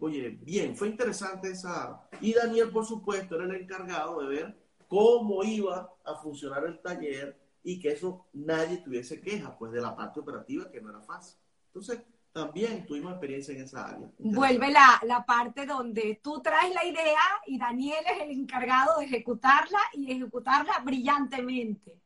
oye, 0.00 0.40
bien, 0.42 0.76
fue 0.76 0.88
interesante 0.88 1.52
esa. 1.52 2.08
Y 2.20 2.32
Daniel, 2.32 2.70
por 2.70 2.84
supuesto, 2.84 3.36
era 3.36 3.44
el 3.44 3.54
encargado 3.62 4.20
de 4.20 4.26
ver 4.26 4.61
cómo 4.92 5.42
iba 5.42 5.90
a 6.04 6.14
funcionar 6.16 6.66
el 6.66 6.78
taller 6.82 7.34
y 7.64 7.80
que 7.80 7.92
eso 7.92 8.26
nadie 8.34 8.76
tuviese 8.76 9.22
queja, 9.22 9.56
pues 9.56 9.72
de 9.72 9.80
la 9.80 9.96
parte 9.96 10.20
operativa 10.20 10.70
que 10.70 10.82
no 10.82 10.90
era 10.90 11.00
fácil. 11.00 11.38
Entonces, 11.68 12.02
también 12.30 12.84
tuvimos 12.84 13.12
experiencia 13.12 13.54
en 13.54 13.62
esa 13.62 13.86
área. 13.86 14.10
Vuelve 14.18 14.70
la, 14.70 15.00
la 15.04 15.24
parte 15.24 15.64
donde 15.64 16.20
tú 16.22 16.42
traes 16.42 16.74
la 16.74 16.84
idea 16.84 17.22
y 17.46 17.56
Daniel 17.58 18.04
es 18.06 18.22
el 18.22 18.32
encargado 18.32 18.98
de 18.98 19.06
ejecutarla 19.06 19.78
y 19.94 20.12
ejecutarla 20.12 20.78
brillantemente. 20.80 21.98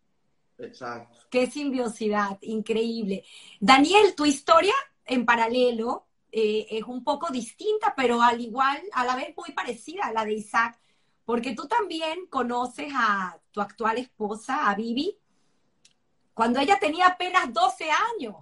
Exacto. 0.56 1.18
Qué 1.28 1.48
simbiosidad, 1.48 2.38
increíble. 2.42 3.24
Daniel, 3.58 4.14
tu 4.14 4.26
historia 4.26 4.74
en 5.04 5.26
paralelo 5.26 6.06
eh, 6.30 6.68
es 6.70 6.84
un 6.84 7.02
poco 7.02 7.32
distinta, 7.32 7.94
pero 7.96 8.22
al 8.22 8.40
igual, 8.40 8.80
a 8.92 9.04
la 9.04 9.16
vez 9.16 9.34
muy 9.36 9.50
parecida 9.52 10.04
a 10.04 10.12
la 10.12 10.24
de 10.24 10.34
Isaac 10.34 10.78
porque 11.26 11.54
tú 11.54 11.66
también 11.66 12.26
conoces 12.28 12.90
a 12.94 13.38
tu 13.50 13.60
actual 13.60 13.98
esposa, 13.98 14.70
a 14.70 14.74
Vivi, 14.76 15.18
cuando 16.32 16.60
ella 16.60 16.78
tenía 16.78 17.08
apenas 17.08 17.52
12 17.52 17.84
años. 18.14 18.36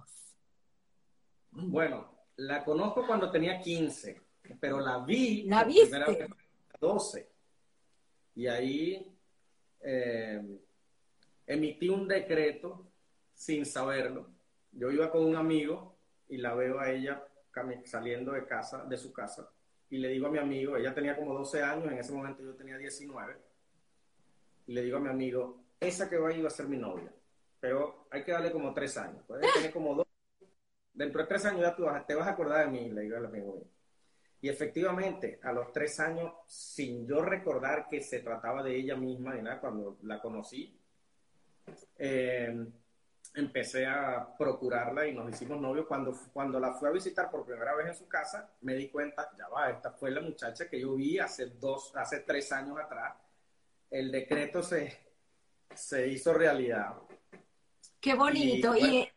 Bueno, 1.49 2.15
la 2.37 2.63
conozco 2.63 3.07
cuando 3.07 3.31
tenía 3.31 3.59
15, 3.59 4.21
pero 4.59 4.79
la 4.79 4.99
vi 4.99 5.43
¿La 5.43 5.63
viste? 5.63 6.27
12. 6.79 7.31
Y 8.35 8.47
ahí 8.47 9.17
eh, 9.79 10.59
emití 11.47 11.89
un 11.89 12.07
decreto 12.07 12.91
sin 13.33 13.65
saberlo. 13.65 14.29
Yo 14.71 14.91
iba 14.91 15.09
con 15.09 15.25
un 15.25 15.35
amigo 15.35 15.97
y 16.27 16.37
la 16.37 16.53
veo 16.53 16.79
a 16.79 16.91
ella 16.91 17.25
saliendo 17.85 18.33
de 18.33 18.45
casa, 18.45 18.83
de 18.83 18.97
su 18.97 19.11
casa, 19.11 19.49
y 19.89 19.97
le 19.97 20.09
digo 20.09 20.27
a 20.27 20.31
mi 20.31 20.39
amigo, 20.39 20.77
ella 20.77 20.93
tenía 20.93 21.15
como 21.15 21.33
12 21.33 21.61
años, 21.61 21.91
en 21.91 21.99
ese 21.99 22.13
momento 22.13 22.43
yo 22.43 22.55
tenía 22.55 22.77
19, 22.77 23.37
y 24.67 24.73
le 24.73 24.81
digo 24.81 24.97
a 24.97 25.01
mi 25.01 25.09
amigo, 25.09 25.63
esa 25.79 26.09
que 26.09 26.17
va 26.17 26.29
a 26.29 26.33
ir 26.33 26.43
va 26.43 26.47
a 26.47 26.51
ser 26.51 26.67
mi 26.67 26.77
novia, 26.77 27.13
pero 27.59 28.07
hay 28.11 28.23
que 28.23 28.31
darle 28.31 28.51
como 28.51 28.73
tres 28.73 28.97
años, 28.97 29.23
puede 29.27 29.51
tener 29.53 29.71
como 29.71 29.95
dos, 29.95 30.07
dentro 30.93 31.21
de 31.21 31.27
tres 31.27 31.45
años 31.45 31.61
ya 31.61 31.75
tú 31.75 31.85
te 32.07 32.15
vas 32.15 32.27
a 32.27 32.31
acordar 32.31 32.65
de 32.65 32.71
mí, 32.71 32.89
le 32.89 33.01
digo 33.01 33.17
al 33.17 33.25
amigo. 33.25 33.61
Y 34.41 34.49
efectivamente, 34.49 35.39
a 35.41 35.51
los 35.51 35.71
tres 35.71 35.99
años, 35.99 36.31
sin 36.45 37.07
yo 37.07 37.21
recordar 37.23 37.87
que 37.89 38.01
se 38.01 38.19
trataba 38.19 38.61
de 38.61 38.75
ella 38.75 38.95
misma, 38.95 39.33
nada, 39.35 39.59
cuando 39.59 39.97
la 40.03 40.21
conocí, 40.21 40.79
eh, 41.97 42.67
empecé 43.35 43.85
a 43.85 44.35
procurarla 44.37 45.07
y 45.07 45.13
nos 45.13 45.29
hicimos 45.29 45.59
novios. 45.59 45.85
Cuando, 45.87 46.17
cuando 46.33 46.59
la 46.59 46.73
fui 46.73 46.87
a 46.87 46.91
visitar 46.91 47.29
por 47.29 47.45
primera 47.45 47.75
vez 47.75 47.87
en 47.87 47.95
su 47.95 48.07
casa, 48.07 48.49
me 48.61 48.75
di 48.75 48.89
cuenta, 48.89 49.29
ya 49.37 49.47
va, 49.47 49.69
esta 49.69 49.91
fue 49.91 50.11
la 50.11 50.21
muchacha 50.21 50.69
que 50.69 50.79
yo 50.79 50.95
vi 50.95 51.19
hace 51.19 51.47
dos, 51.47 51.95
hace 51.95 52.19
tres 52.19 52.51
años 52.51 52.77
atrás. 52.79 53.13
El 53.89 54.11
decreto 54.11 54.63
se, 54.63 54.97
se 55.73 56.07
hizo 56.07 56.33
realidad. 56.33 56.93
Qué 57.99 58.15
bonito. 58.15 58.75
Y, 58.75 59.07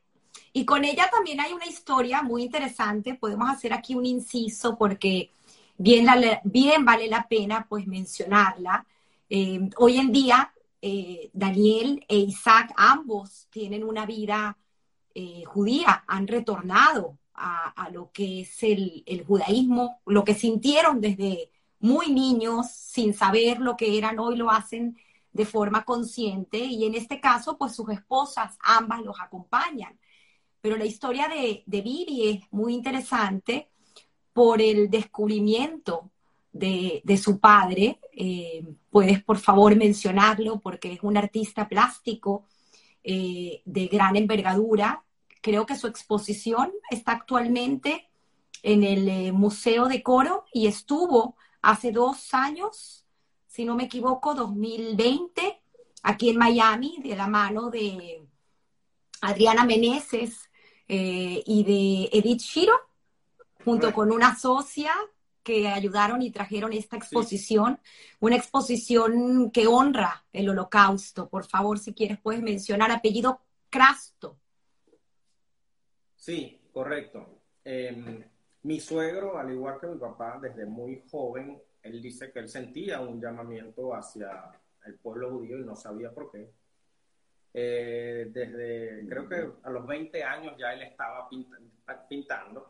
y, 0.53 0.65
con 0.65 0.85
ella 0.85 1.09
también 1.11 1.41
hay 1.41 1.53
una 1.53 1.67
historia 1.67 2.23
muy 2.23 2.45
interesante. 2.45 3.15
Podemos 3.15 3.49
hacer 3.51 3.73
aquí 3.73 3.95
un 3.95 4.07
inciso 4.07 4.77
porque 4.77 5.31
bien, 5.77 6.07
la, 6.07 6.41
bien 6.45 6.85
vale 6.85 7.09
la 7.09 7.27
pena 7.27 7.67
pues 7.69 7.87
mencionarla. 7.87 8.85
Eh, 9.31 9.69
hoy 9.77 9.99
en 9.99 10.11
día 10.11 10.53
eh, 10.81 11.31
Daniel 11.33 12.05
e 12.09 12.19
Isaac, 12.19 12.73
ambos 12.77 13.49
tienen 13.51 13.85
una 13.85 14.07
vida 14.07 14.59
eh, 15.15 15.45
judía, 15.45 16.05
han 16.07 16.27
retornado 16.29 17.19
a, 17.35 17.89
lo 17.93 18.11
que 18.13 18.41
es 18.41 18.63
el, 18.65 19.05
judaísmo, 19.27 20.01
lo 20.07 20.25
que 20.25 20.35
sintieron 20.35 21.01
desde 21.01 21.53
muy 21.79 22.13
niños, 22.13 22.71
sin 22.71 23.15
saber 23.15 23.61
lo 23.61 23.77
que 23.77 23.97
eran, 23.97 24.19
hoy 24.19 24.37
lo 24.37 24.51
hacen 24.51 24.99
de 25.33 25.47
forma 25.47 25.85
consciente 25.85 26.59
y 26.59 26.85
en 26.85 26.95
este 26.95 27.21
caso, 27.21 27.57
pues 27.57 27.75
sus 27.77 27.89
esposas, 27.91 28.59
ambas 28.61 29.03
los 29.03 29.21
acompañan. 29.21 29.99
pero 30.61 30.77
la 30.77 30.85
historia 30.85 31.29
de, 31.29 31.63
de 31.67 31.81
Vivi 31.83 32.29
es 32.31 32.41
muy 32.51 32.75
interesante 32.75 33.71
por 34.33 34.61
el 34.61 34.91
descubrimiento 34.91 36.11
de, 36.53 37.03
de 37.05 37.17
su 37.17 37.39
padre. 37.39 38.01
Eh, 38.13 38.67
puedes, 38.91 39.23
por 39.23 39.39
favor, 39.39 39.75
mencionarlo 39.77 40.61
porque 40.61 40.93
es 40.93 41.01
un 41.03 41.17
artista 41.17 41.69
plástico 41.69 42.47
eh, 43.05 43.63
de 43.65 43.87
gran 43.87 44.17
envergadura. 44.17 45.05
Creo 45.41 45.67
que 45.67 45.77
su 45.77 45.87
exposición 45.87 46.73
está 46.91 47.13
actualmente 47.13 48.09
en 48.63 48.83
el 48.83 49.09
eh, 49.09 49.33
Museo 49.33 49.87
de 49.87 50.03
Coro 50.03 50.45
y 50.53 50.67
estuvo 50.67 51.37
hace 51.63 51.93
dos 51.93 52.35
años, 52.35 53.07
si 53.47 53.65
no 53.65 53.75
me 53.75 53.85
equivoco, 53.85 54.35
2020, 54.35 55.61
aquí 56.03 56.31
en 56.31 56.39
Miami, 56.39 56.99
de 57.03 57.17
la 57.17 57.27
mano 57.27 57.71
de 57.71 58.23
Adriana 59.21 59.65
Meneses 59.65 60.49
y 60.91 61.65
de 61.65 62.09
Edith 62.19 62.41
Shiro, 62.41 62.73
junto 63.63 63.93
con 63.93 64.11
una 64.11 64.35
socia 64.39 64.91
que 65.49 65.67
ayudaron 65.67 66.21
y 66.21 66.31
trajeron 66.31 66.75
esta 66.75 66.99
exposición, 66.99 67.81
una 68.21 68.37
exposición 68.37 69.51
que 69.51 69.67
honra 69.67 70.27
el 70.31 70.51
holocausto. 70.51 71.27
Por 71.31 71.47
favor, 71.47 71.79
si 71.79 71.95
quieres, 71.95 72.19
puedes 72.21 72.43
mencionar 72.43 72.91
apellido 72.91 73.41
Crasto. 73.71 74.37
Sí, 76.17 76.61
correcto. 76.71 77.41
Em, 77.65 78.23
mi 78.65 78.79
suegro, 78.79 79.39
al 79.39 79.51
igual 79.51 79.81
que 79.81 79.87
mi 79.87 79.99
papá, 79.99 80.39
desde 80.39 80.67
muy 80.67 81.03
joven, 81.11 81.59
él 81.83 82.03
dice 82.03 82.31
que 82.31 82.41
él 82.41 82.49
sentía 82.51 83.01
un 83.01 83.19
llamamiento 83.19 83.95
hacia 83.95 84.29
el 84.85 84.97
pueblo 84.97 85.31
judío 85.31 85.59
y 85.59 85.65
no 85.65 85.77
sabía 85.77 86.11
por 86.11 86.31
qué. 86.31 86.51
Eh, 87.55 88.29
desde, 88.31 89.09
creo 89.09 89.27
que 89.27 89.49
a 89.63 89.71
los 89.71 89.87
20 89.87 90.23
años 90.23 90.55
ya 90.59 90.75
él 90.75 90.83
estaba 90.83 91.27
pintando 92.07 92.69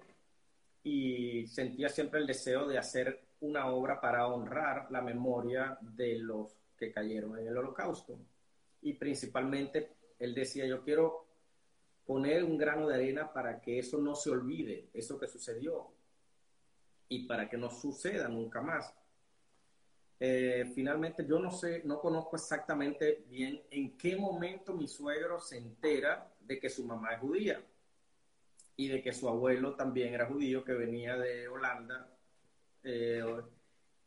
y 0.88 1.46
sentía 1.46 1.90
siempre 1.90 2.18
el 2.18 2.26
deseo 2.26 2.66
de 2.66 2.78
hacer 2.78 3.20
una 3.40 3.66
obra 3.66 4.00
para 4.00 4.26
honrar 4.26 4.90
la 4.90 5.02
memoria 5.02 5.76
de 5.82 6.18
los 6.18 6.56
que 6.78 6.90
cayeron 6.90 7.38
en 7.38 7.46
el 7.46 7.58
holocausto. 7.58 8.18
Y 8.80 8.94
principalmente 8.94 9.92
él 10.18 10.34
decía, 10.34 10.64
yo 10.66 10.82
quiero 10.82 11.26
poner 12.06 12.42
un 12.42 12.56
grano 12.56 12.88
de 12.88 12.94
arena 12.94 13.30
para 13.30 13.60
que 13.60 13.78
eso 13.78 13.98
no 13.98 14.14
se 14.14 14.30
olvide, 14.30 14.88
eso 14.94 15.18
que 15.18 15.28
sucedió, 15.28 15.88
y 17.10 17.26
para 17.26 17.50
que 17.50 17.58
no 17.58 17.70
suceda 17.70 18.26
nunca 18.28 18.62
más. 18.62 18.94
Eh, 20.18 20.72
finalmente, 20.74 21.26
yo 21.26 21.38
no 21.38 21.50
sé, 21.50 21.82
no 21.84 22.00
conozco 22.00 22.36
exactamente 22.36 23.24
bien 23.28 23.62
en 23.70 23.96
qué 23.98 24.16
momento 24.16 24.72
mi 24.72 24.88
suegro 24.88 25.38
se 25.38 25.58
entera 25.58 26.32
de 26.40 26.58
que 26.58 26.70
su 26.70 26.84
mamá 26.86 27.12
es 27.12 27.20
judía 27.20 27.62
y 28.78 28.86
de 28.86 29.02
que 29.02 29.12
su 29.12 29.28
abuelo 29.28 29.74
también 29.74 30.14
era 30.14 30.26
judío, 30.26 30.64
que 30.64 30.72
venía 30.72 31.16
de 31.16 31.48
Holanda. 31.48 32.08
Eh, 32.84 33.24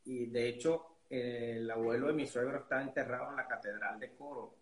y 0.05 0.27
de 0.27 0.47
hecho, 0.47 0.99
el 1.09 1.69
abuelo 1.69 2.07
de 2.07 2.13
mi 2.13 2.25
suegro 2.25 2.59
está 2.59 2.81
enterrado 2.81 3.31
en 3.31 3.35
la 3.35 3.47
Catedral 3.49 3.99
de 3.99 4.15
Coro. 4.15 4.55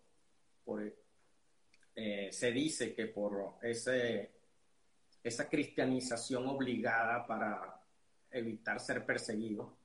Por, 0.64 0.82
eh, 1.94 2.28
se 2.32 2.50
dice 2.50 2.92
que 2.92 3.06
por 3.06 3.58
ese, 3.62 4.32
esa 5.22 5.48
cristianización 5.48 6.48
obligada 6.48 7.24
para 7.24 7.80
evitar 8.32 8.80
ser 8.80 9.06
perseguido. 9.06 9.76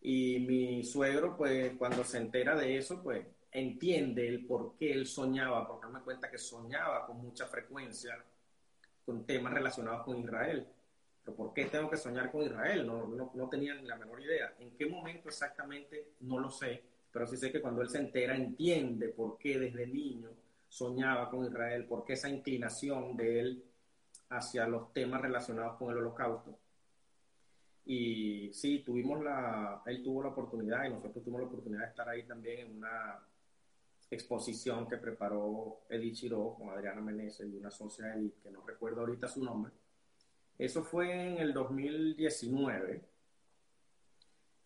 Y 0.00 0.40
mi 0.40 0.82
suegro, 0.82 1.36
pues, 1.36 1.72
cuando 1.78 2.02
se 2.02 2.18
entera 2.18 2.56
de 2.56 2.76
eso, 2.76 3.00
pues, 3.00 3.24
entiende 3.52 4.26
el 4.26 4.44
por 4.44 4.76
qué 4.76 4.90
él 4.90 5.06
soñaba, 5.06 5.68
porque 5.68 5.86
me 5.86 6.00
cuenta 6.00 6.28
que 6.28 6.38
soñaba 6.38 7.06
con 7.06 7.18
mucha 7.18 7.46
frecuencia 7.46 8.18
con 9.08 9.24
temas 9.24 9.54
relacionados 9.54 10.04
con 10.04 10.18
Israel. 10.18 10.66
¿Pero 11.24 11.34
por 11.34 11.54
qué 11.54 11.64
tengo 11.64 11.88
que 11.88 11.96
soñar 11.96 12.30
con 12.30 12.42
Israel? 12.42 12.86
No, 12.86 13.06
no, 13.06 13.30
no 13.32 13.48
tenía 13.48 13.74
la 13.76 13.96
menor 13.96 14.20
idea. 14.20 14.54
¿En 14.58 14.76
qué 14.76 14.84
momento 14.84 15.30
exactamente? 15.30 16.12
No 16.20 16.38
lo 16.38 16.50
sé, 16.50 16.82
pero 17.10 17.26
sí 17.26 17.38
sé 17.38 17.50
que 17.50 17.62
cuando 17.62 17.80
él 17.80 17.88
se 17.88 18.00
entera 18.00 18.36
entiende 18.36 19.08
por 19.08 19.38
qué 19.38 19.58
desde 19.58 19.86
niño 19.86 20.28
soñaba 20.68 21.30
con 21.30 21.46
Israel, 21.46 21.86
por 21.86 22.04
qué 22.04 22.12
esa 22.12 22.28
inclinación 22.28 23.16
de 23.16 23.40
él 23.40 23.64
hacia 24.28 24.68
los 24.68 24.92
temas 24.92 25.22
relacionados 25.22 25.78
con 25.78 25.90
el 25.90 25.96
holocausto. 25.96 26.58
Y 27.86 28.52
sí, 28.52 28.80
tuvimos 28.80 29.24
la, 29.24 29.80
él 29.86 30.02
tuvo 30.02 30.22
la 30.22 30.28
oportunidad 30.28 30.84
y 30.84 30.90
nosotros 30.90 31.24
tuvimos 31.24 31.40
la 31.40 31.46
oportunidad 31.46 31.80
de 31.84 31.88
estar 31.88 32.06
ahí 32.10 32.24
también 32.24 32.58
en 32.66 32.76
una 32.76 33.20
exposición 34.10 34.88
que 34.88 34.96
preparó 34.96 35.80
Edith 35.88 36.14
Chiró 36.14 36.54
con 36.54 36.70
Adriana 36.70 37.00
Meneses 37.00 37.48
y 37.48 37.56
una 37.56 37.70
socia 37.70 38.14
Edith, 38.14 38.42
que 38.42 38.50
no 38.50 38.62
recuerdo 38.66 39.00
ahorita 39.00 39.28
su 39.28 39.44
nombre. 39.44 39.72
Eso 40.56 40.82
fue 40.82 41.12
en 41.12 41.38
el 41.38 41.52
2019, 41.52 43.02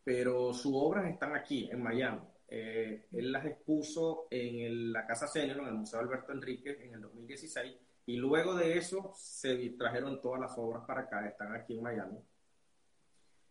pero 0.04 0.54
sus 0.54 0.72
obras 0.74 1.10
están 1.10 1.34
aquí, 1.34 1.68
en 1.70 1.82
Miami. 1.82 2.22
Eh, 2.48 3.06
él 3.12 3.32
las 3.32 3.46
expuso 3.46 4.28
en 4.30 4.92
la 4.92 5.06
Casa 5.06 5.26
Senior, 5.26 5.58
en 5.60 5.66
el 5.66 5.74
Museo 5.74 6.00
Alberto 6.00 6.32
Enríquez, 6.32 6.80
en 6.80 6.94
el 6.94 7.00
2016, 7.00 7.76
y 8.06 8.16
luego 8.16 8.54
de 8.54 8.78
eso 8.78 9.12
se 9.16 9.70
trajeron 9.70 10.20
todas 10.20 10.40
las 10.40 10.56
obras 10.56 10.84
para 10.86 11.02
acá, 11.02 11.26
están 11.26 11.54
aquí 11.54 11.74
en 11.74 11.82
Miami 11.82 12.18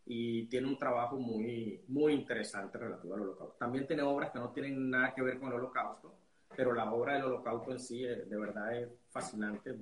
y 0.05 0.47
tiene 0.47 0.67
un 0.67 0.77
trabajo 0.77 1.17
muy, 1.17 1.83
muy 1.87 2.13
interesante 2.13 2.77
relativo 2.77 3.13
al 3.13 3.21
holocausto. 3.21 3.55
También 3.57 3.87
tiene 3.87 4.01
obras 4.03 4.31
que 4.31 4.39
no 4.39 4.51
tienen 4.51 4.89
nada 4.89 5.13
que 5.13 5.21
ver 5.21 5.39
con 5.39 5.49
el 5.49 5.55
holocausto, 5.55 6.13
pero 6.55 6.73
la 6.73 6.91
obra 6.91 7.13
del 7.13 7.25
holocausto 7.25 7.71
en 7.71 7.79
sí 7.79 8.03
eh, 8.03 8.25
de 8.25 8.37
verdad 8.37 8.75
es 8.75 8.89
fascinante, 9.09 9.75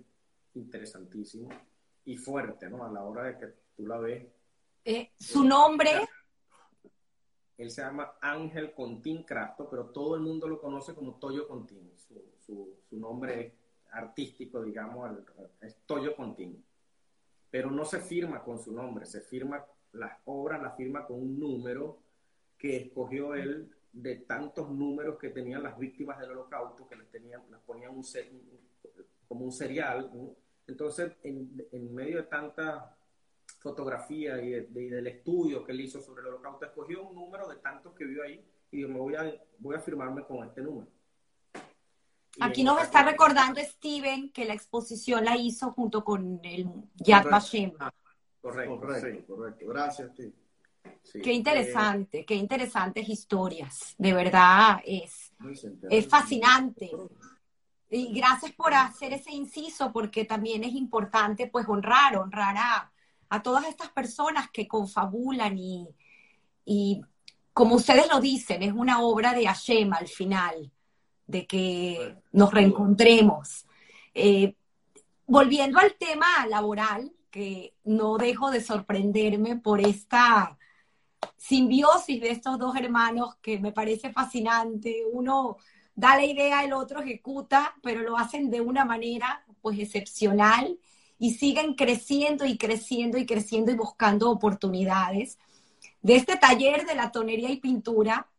interesantísimo 0.55 1.49
y 2.05 2.17
fuerte, 2.17 2.69
¿no? 2.69 2.83
A 2.83 2.91
la 2.91 3.03
hora 3.03 3.23
de 3.23 3.37
que 3.37 3.53
tú 3.75 3.87
la 3.87 3.97
ves. 3.97 4.25
Eh, 4.85 5.11
¿Su 5.17 5.43
nombre? 5.43 5.89
Él 7.57 7.69
se 7.71 7.81
llama 7.81 8.13
Ángel 8.21 8.73
Contín 8.73 9.23
Crasto, 9.23 9.69
pero 9.69 9.87
todo 9.87 10.15
el 10.15 10.21
mundo 10.21 10.47
lo 10.47 10.61
conoce 10.61 10.95
como 10.95 11.15
Toyo 11.15 11.47
Contín. 11.47 11.91
Su, 11.97 12.21
su, 12.39 12.77
su 12.89 12.97
nombre 12.97 13.53
artístico, 13.91 14.61
digamos, 14.61 15.11
es 15.61 15.75
Toyo 15.85 16.15
Contín. 16.15 16.63
Pero 17.51 17.69
no 17.71 17.83
se 17.83 17.99
firma 17.99 18.43
con 18.43 18.59
su 18.59 18.71
nombre, 18.71 19.05
se 19.05 19.21
firma 19.21 19.65
las 19.93 20.17
obras 20.25 20.61
las 20.61 20.75
firma 20.75 21.05
con 21.05 21.21
un 21.21 21.39
número 21.39 21.99
que 22.57 22.77
escogió 22.77 23.33
él 23.35 23.71
de 23.91 24.17
tantos 24.17 24.69
números 24.69 25.17
que 25.17 25.29
tenían 25.29 25.63
las 25.63 25.77
víctimas 25.77 26.19
del 26.19 26.31
holocausto, 26.31 26.87
que 26.87 26.95
les 26.95 27.09
tenían, 27.09 27.41
las 27.49 27.61
ponían 27.61 27.91
un 27.95 28.03
como 29.27 29.45
un 29.45 29.51
serial. 29.51 30.11
Entonces, 30.67 31.13
en, 31.23 31.67
en, 31.71 31.93
medio 31.93 32.17
de 32.17 32.23
tanta 32.23 32.95
fotografía 33.59 34.41
y, 34.41 34.51
del 34.51 35.07
estudio 35.07 35.63
que 35.63 35.71
él 35.71 35.81
hizo 35.81 36.01
sobre 36.01 36.21
el 36.21 36.27
holocausto, 36.27 36.65
escogió 36.65 37.03
un 37.03 37.15
número 37.15 37.47
de 37.47 37.57
tantos 37.57 37.93
que 37.93 38.05
vio 38.05 38.23
ahí 38.23 38.45
y 38.71 38.77
dijo, 38.77 38.89
me 38.89 38.99
voy 38.99 39.15
a, 39.15 39.33
voy 39.57 39.75
a 39.75 39.79
firmarme 39.79 40.23
con 40.23 40.45
este 40.45 40.61
número. 40.61 40.87
Aquí 42.41 42.63
nos 42.63 42.81
está 42.81 43.03
recordando 43.03 43.59
Steven 43.59 44.31
que 44.31 44.45
la 44.45 44.53
exposición 44.53 45.25
la 45.25 45.35
hizo 45.35 45.71
junto 45.71 46.03
con 46.03 46.39
el 46.43 46.67
Yad 46.95 47.25
Vashem. 47.29 47.73
Correcto, 48.41 48.79
correcto, 49.27 49.67
Gracias, 49.67 50.13
ti. 50.13 50.33
qué 51.21 51.33
interesante, 51.33 52.25
qué 52.25 52.35
interesantes 52.35 53.07
historias. 53.09 53.95
De 53.97 54.13
verdad, 54.13 54.81
es, 54.85 55.33
es 55.89 56.07
fascinante. 56.07 56.91
Y 57.89 58.13
gracias 58.13 58.51
por 58.53 58.73
hacer 58.73 59.13
ese 59.13 59.31
inciso, 59.31 59.91
porque 59.91 60.23
también 60.23 60.63
es 60.63 60.73
importante, 60.73 61.47
pues, 61.47 61.67
honrar, 61.67 62.15
honrar 62.17 62.55
a, 62.57 62.91
a 63.29 63.43
todas 63.43 63.65
estas 63.65 63.89
personas 63.89 64.49
que 64.51 64.67
confabulan 64.67 65.57
y, 65.57 65.89
y, 66.65 67.01
como 67.53 67.75
ustedes 67.75 68.07
lo 68.07 68.21
dicen, 68.21 68.63
es 68.63 68.71
una 68.73 69.01
obra 69.01 69.33
de 69.33 69.45
Hashem 69.45 69.91
al 69.93 70.07
final, 70.07 70.71
de 71.27 71.45
que 71.45 72.15
nos 72.31 72.53
reencontremos. 72.53 73.65
Eh, 74.13 74.55
volviendo 75.27 75.79
al 75.79 75.93
tema 75.95 76.27
laboral, 76.47 77.11
que 77.29 77.75
no 77.83 78.17
dejo 78.17 78.51
de 78.51 78.61
sorprenderme 78.61 79.57
por 79.57 79.81
esta 79.81 80.57
simbiosis 81.37 82.21
de 82.21 82.31
estos 82.31 82.57
dos 82.57 82.75
hermanos 82.75 83.35
que 83.41 83.59
me 83.59 83.71
parece 83.71 84.11
fascinante. 84.11 85.03
Uno 85.11 85.57
da 85.95 86.15
la 86.15 86.25
idea, 86.25 86.63
el 86.63 86.73
otro 86.73 87.01
ejecuta, 87.01 87.75
pero 87.81 88.01
lo 88.01 88.17
hacen 88.17 88.49
de 88.49 88.61
una 88.61 88.85
manera 88.85 89.45
pues 89.61 89.79
excepcional 89.79 90.79
y 91.17 91.33
siguen 91.33 91.75
creciendo 91.75 92.45
y 92.45 92.57
creciendo 92.57 93.17
y 93.17 93.25
creciendo 93.25 93.71
y 93.71 93.75
buscando 93.75 94.29
oportunidades. 94.29 95.37
De 96.01 96.15
este 96.15 96.37
taller 96.37 96.85
de 96.85 96.95
la 96.95 97.11
tonería 97.11 97.49
y 97.49 97.57
pintura, 97.57 98.29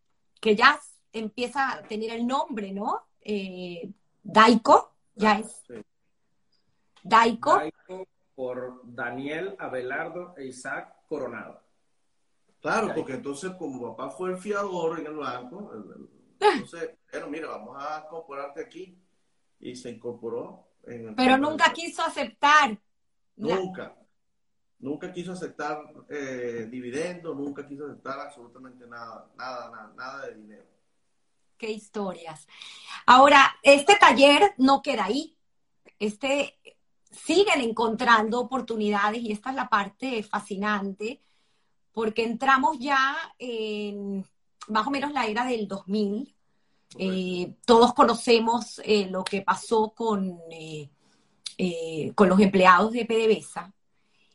que 0.40 0.56
ya 0.56 0.80
empieza 1.12 1.72
a 1.72 1.82
tener 1.82 2.10
el 2.12 2.26
nombre, 2.26 2.72
¿no? 2.72 3.02
Eh, 3.20 3.90
Daiko, 4.22 4.94
ya 5.14 5.38
es. 5.38 5.62
Daiko. 7.02 7.58
Daiko 7.58 8.09
por 8.40 8.80
Daniel 8.84 9.54
Abelardo 9.58 10.32
e 10.38 10.46
Isaac 10.46 11.04
Coronado. 11.06 11.60
Claro, 12.58 12.94
porque 12.94 13.12
entonces 13.12 13.50
como 13.58 13.94
papá 13.94 14.08
fue 14.08 14.30
el 14.30 14.38
fiador 14.38 14.98
en 14.98 15.08
el 15.08 15.16
banco, 15.16 15.70
entonces, 16.40 16.92
bueno, 17.12 17.28
mira, 17.28 17.48
vamos 17.48 17.76
a 17.78 18.02
incorporarte 18.06 18.62
aquí 18.62 18.98
y 19.58 19.76
se 19.76 19.90
incorporó 19.90 20.70
Pero 20.82 21.36
nunca 21.36 21.70
quiso 21.74 22.02
aceptar. 22.02 22.80
Nunca. 23.36 23.94
Nunca 24.78 25.12
quiso 25.12 25.32
aceptar 25.32 25.82
eh, 26.08 26.66
dividendos, 26.70 27.36
nunca 27.36 27.66
quiso 27.66 27.84
aceptar 27.84 28.20
absolutamente 28.20 28.86
nada, 28.86 29.30
nada, 29.36 29.70
nada, 29.70 29.92
nada 29.94 30.26
de 30.28 30.34
dinero. 30.36 30.64
Qué 31.58 31.70
historias. 31.70 32.48
Ahora, 33.04 33.54
este 33.62 33.96
taller 33.96 34.54
no 34.56 34.80
queda 34.80 35.04
ahí. 35.04 35.36
Este 35.98 36.58
siguen 37.10 37.60
encontrando 37.60 38.40
oportunidades 38.40 39.22
y 39.22 39.32
esta 39.32 39.50
es 39.50 39.56
la 39.56 39.68
parte 39.68 40.22
fascinante 40.22 41.20
porque 41.92 42.24
entramos 42.24 42.78
ya 42.78 43.16
en 43.38 44.24
más 44.68 44.86
o 44.86 44.90
menos 44.90 45.12
la 45.12 45.26
era 45.26 45.44
del 45.44 45.66
2000. 45.66 46.34
Eh, 46.98 47.54
todos 47.64 47.94
conocemos 47.94 48.80
eh, 48.84 49.08
lo 49.10 49.22
que 49.22 49.42
pasó 49.42 49.92
con, 49.94 50.38
eh, 50.50 52.12
con 52.14 52.28
los 52.28 52.40
empleados 52.40 52.92
de 52.92 53.04
PDVSA. 53.04 53.72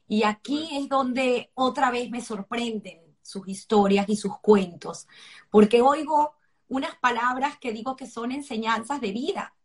Y 0.07 0.23
aquí 0.23 0.69
es 0.73 0.87
donde 0.87 1.51
otra 1.55 1.91
vez 1.91 2.09
me 2.11 2.21
sorprenden 2.21 3.01
sus 3.21 3.47
historias 3.47 4.07
y 4.07 4.15
sus 4.15 4.37
cuentos, 4.37 5.07
porque 5.49 5.81
oigo 5.81 6.35
unas 6.67 6.95
palabras 6.97 7.57
que 7.57 7.71
digo 7.71 7.95
que 7.95 8.05
son 8.05 8.31
enseñanzas 8.31 9.01
de 9.01 9.11
vida. 9.11 9.55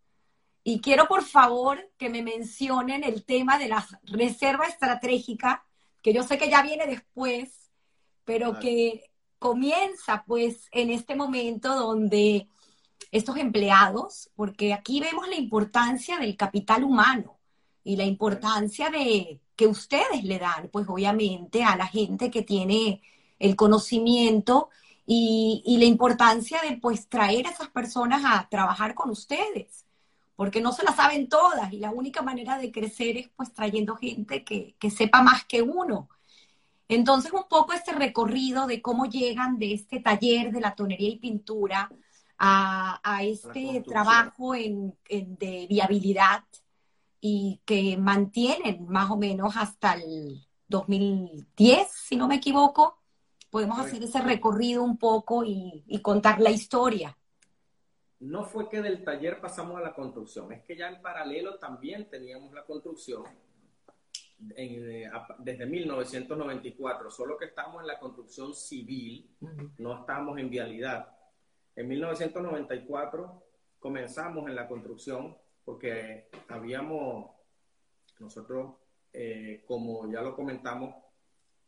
Y 0.63 0.81
quiero 0.81 1.07
por 1.07 1.23
favor 1.23 1.91
que 1.97 2.11
me 2.11 2.23
mencionen 2.23 3.03
el 3.05 3.25
tema 3.25 3.59
de 3.59 3.69
la 3.69 3.87
reserva 4.05 4.67
estratégica, 4.67 5.65
que 6.03 6.13
yo 6.13 6.23
sé 6.23 6.39
que 6.39 6.51
ya 6.51 6.63
viene 6.63 6.87
después, 6.87 7.71
pero 8.25 8.59
que 8.59 9.11
comienza 9.39 10.23
pues 10.27 10.69
en 10.71 10.91
este 10.91 11.17
momento 11.17 11.75
donde 11.75 12.49
estos 13.11 13.37
empleados, 13.39 14.31
porque 14.37 14.73
aquí 14.73 15.01
vemos 15.01 15.27
la 15.29 15.37
importancia 15.37 16.19
del 16.19 16.37
capital 16.37 16.85
humano 16.85 17.39
y 17.83 17.97
la 17.97 18.05
importancia 18.05 18.91
de 18.91 19.41
que 19.57 19.67
ustedes 19.67 20.25
le 20.25 20.39
dan, 20.39 20.69
pues 20.71 20.87
obviamente 20.89 21.65
a 21.65 21.77
la 21.77 21.87
gente 21.87 22.31
que 22.31 22.43
tiene 22.43 23.03
el 23.39 23.57
conocimiento 23.57 24.69
y, 25.07 25.63
y, 25.67 25.79
la 25.79 25.87
importancia 25.87 26.61
de 26.63 26.77
pues 26.77 27.09
traer 27.09 27.47
a 27.47 27.51
esas 27.51 27.69
personas 27.69 28.23
a 28.25 28.49
trabajar 28.49 28.95
con 28.95 29.11
ustedes, 29.11 29.87
porque 30.41 30.63
no 30.63 30.73
se 30.73 30.83
la 30.85 30.97
saben 30.97 31.29
todas 31.29 31.71
y 31.71 31.81
la 31.81 31.91
única 31.91 32.23
manera 32.23 32.57
de 32.57 32.73
crecer 32.73 33.19
es 33.19 33.29
pues 33.37 33.53
trayendo 33.53 33.95
gente 33.97 34.43
que, 34.43 34.75
que 34.79 34.91
sepa 34.91 35.21
más 35.21 35.45
que 35.45 35.61
uno. 35.61 36.09
Entonces, 36.89 37.31
un 37.35 37.45
poco 37.47 37.75
este 37.75 37.93
recorrido 37.93 38.67
de 38.67 38.81
cómo 38.81 39.05
llegan 39.05 39.59
de 39.59 39.75
este 39.75 40.01
taller 40.01 40.51
de 40.51 40.63
la 40.63 40.75
tonería 40.75 41.11
y 41.11 41.19
pintura 41.19 41.91
a, 42.39 43.01
a 43.05 43.23
este 43.23 43.85
trabajo 43.87 44.55
en, 44.55 44.97
de 45.11 45.67
viabilidad 45.69 46.43
y 47.21 47.61
que 47.67 47.99
mantienen 47.99 48.87
más 48.89 49.11
o 49.11 49.19
menos 49.19 49.59
hasta 49.59 49.93
el 49.93 50.49
2010, 50.69 51.87
si 51.93 52.17
no 52.17 52.29
me 52.29 52.37
equivoco. 52.37 52.97
Podemos 53.51 53.79
hacer 53.79 54.03
ese 54.03 54.23
recorrido 54.23 54.83
un 54.85 54.97
poco 54.97 55.45
y, 55.45 55.85
y 55.87 55.99
contar 55.99 56.41
la 56.41 56.51
historia 56.51 57.15
no 58.21 58.45
fue 58.45 58.69
que 58.69 58.83
del 58.83 59.03
taller 59.03 59.41
pasamos 59.41 59.77
a 59.79 59.81
la 59.81 59.95
construcción, 59.95 60.53
es 60.53 60.63
que 60.65 60.77
ya 60.77 60.89
en 60.89 61.01
paralelo 61.01 61.59
también 61.59 62.09
teníamos 62.09 62.53
la 62.53 62.65
construcción 62.65 63.25
eh, 64.57 65.11
desde 65.39 65.67
1994, 65.67 67.11
solo 67.11 67.37
que 67.37 67.47
estamos 67.47 67.81
en 67.81 67.87
la 67.87 67.99
construcción 67.99 68.55
civil, 68.55 69.37
no 69.79 70.01
estamos 70.01 70.39
en 70.39 70.49
vialidad. 70.49 71.15
En 71.77 71.89
1994 71.89 73.43
comenzamos 73.79 74.49
en 74.49 74.55
la 74.55 74.67
construcción 74.67 75.37
porque 75.65 76.29
habíamos, 76.49 77.31
nosotros, 78.19 78.77
eh, 79.13 79.63
como 79.67 80.11
ya 80.11 80.23
lo 80.23 80.35
comentamos, 80.35 80.95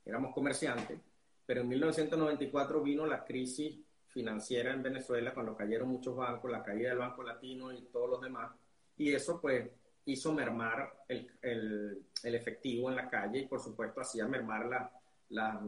éramos 0.04 0.34
comerciantes, 0.34 0.98
pero 1.44 1.62
en 1.62 1.68
1994 1.68 2.82
vino 2.82 3.06
la 3.06 3.24
crisis 3.24 3.78
financiera 4.12 4.72
en 4.72 4.82
Venezuela 4.82 5.32
cuando 5.32 5.56
cayeron 5.56 5.88
muchos 5.88 6.14
bancos, 6.14 6.50
la 6.50 6.62
caída 6.62 6.90
del 6.90 6.98
Banco 6.98 7.22
Latino 7.22 7.72
y 7.72 7.82
todos 7.86 8.10
los 8.10 8.20
demás, 8.20 8.52
y 8.96 9.12
eso 9.12 9.40
pues 9.40 9.70
hizo 10.04 10.32
mermar 10.32 11.04
el, 11.08 11.30
el, 11.40 12.34
efectivo 12.34 12.90
en 12.90 12.96
la 12.96 13.08
calle 13.08 13.40
y 13.40 13.46
por 13.46 13.60
supuesto 13.60 14.00
hacía 14.00 14.26
mermar 14.26 14.90
la, 15.28 15.60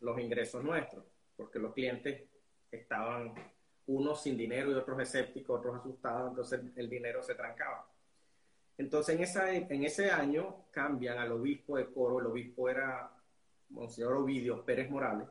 los 0.00 0.20
ingresos 0.20 0.64
nuestros, 0.64 1.04
porque 1.36 1.58
los 1.58 1.72
clientes 1.72 2.22
estaban 2.70 3.34
unos 3.86 4.22
sin 4.22 4.36
dinero 4.36 4.72
y 4.72 4.74
otros 4.74 5.00
escépticos, 5.00 5.60
otros 5.60 5.76
asustados, 5.76 6.30
entonces 6.30 6.60
el 6.74 6.90
dinero 6.90 7.22
se 7.22 7.34
trancaba. 7.34 7.88
Entonces 8.78 9.14
en, 9.14 9.22
esa, 9.22 9.54
en 9.54 9.84
ese 9.84 10.10
año 10.10 10.66
cambian 10.70 11.18
al 11.18 11.32
obispo 11.32 11.76
de 11.76 11.86
Coro, 11.86 12.18
el 12.18 12.26
obispo 12.26 12.68
era 12.68 13.10
Monseñor 13.70 14.14
Ovidio 14.14 14.64
Pérez 14.64 14.90
Morales, 14.90 15.28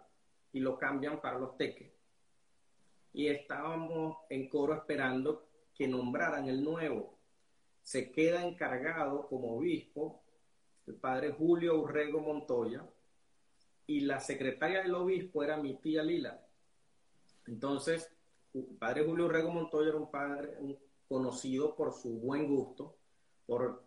y 0.54 0.62
lo 0.62 0.78
cambian 0.78 1.20
para 1.20 1.38
los 1.38 1.58
teques. 1.58 1.95
Y 3.16 3.28
estábamos 3.28 4.18
en 4.30 4.50
Coro 4.50 4.76
esperando 4.76 5.48
que 5.74 5.88
nombraran 5.88 6.48
el 6.48 6.64
nuevo 6.64 7.16
se 7.86 8.12
queda 8.12 8.44
encargado 8.44 9.28
como 9.28 9.58
obispo 9.58 10.24
el 10.88 10.96
padre 10.96 11.32
Julio 11.32 11.80
Urrego 11.80 12.20
Montoya 12.20 12.84
y 13.86 14.00
la 14.02 14.20
secretaria 14.20 14.82
del 14.82 14.96
obispo 14.96 15.44
era 15.44 15.58
mi 15.58 15.76
tía 15.76 16.02
Lila. 16.02 16.44
Entonces, 17.46 18.12
el 18.56 18.64
padre 18.80 19.06
Julio 19.06 19.26
Urrego 19.26 19.52
Montoya 19.52 19.90
era 19.90 19.98
un 19.98 20.10
padre 20.10 20.80
conocido 21.08 21.76
por 21.76 21.94
su 21.94 22.20
buen 22.20 22.48
gusto, 22.48 22.98
por, 23.46 23.84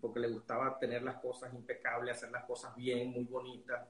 porque 0.00 0.20
le 0.20 0.28
gustaba 0.28 0.78
tener 0.78 1.02
las 1.02 1.20
cosas 1.20 1.52
impecables, 1.52 2.16
hacer 2.16 2.30
las 2.30 2.46
cosas 2.46 2.74
bien, 2.76 3.10
muy 3.10 3.24
bonitas. 3.24 3.86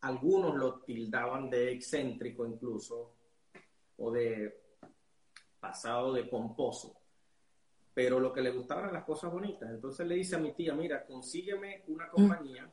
Algunos 0.00 0.56
lo 0.56 0.80
tildaban 0.80 1.50
de 1.50 1.72
excéntrico 1.72 2.46
incluso, 2.46 3.17
o 3.98 4.10
de 4.10 4.58
pasado 5.60 6.12
de 6.12 6.24
pomposo 6.24 6.98
pero 7.98 8.20
lo 8.20 8.32
que 8.32 8.42
le 8.42 8.52
gustaban 8.52 8.84
eran 8.84 8.94
las 8.94 9.04
cosas 9.04 9.32
bonitas. 9.32 9.68
Entonces 9.68 10.06
le 10.06 10.14
dice 10.14 10.36
a 10.36 10.38
mi 10.38 10.52
tía, 10.52 10.72
mira, 10.72 11.04
consígueme 11.04 11.82
una 11.88 12.06
mm. 12.06 12.10
compañía 12.10 12.70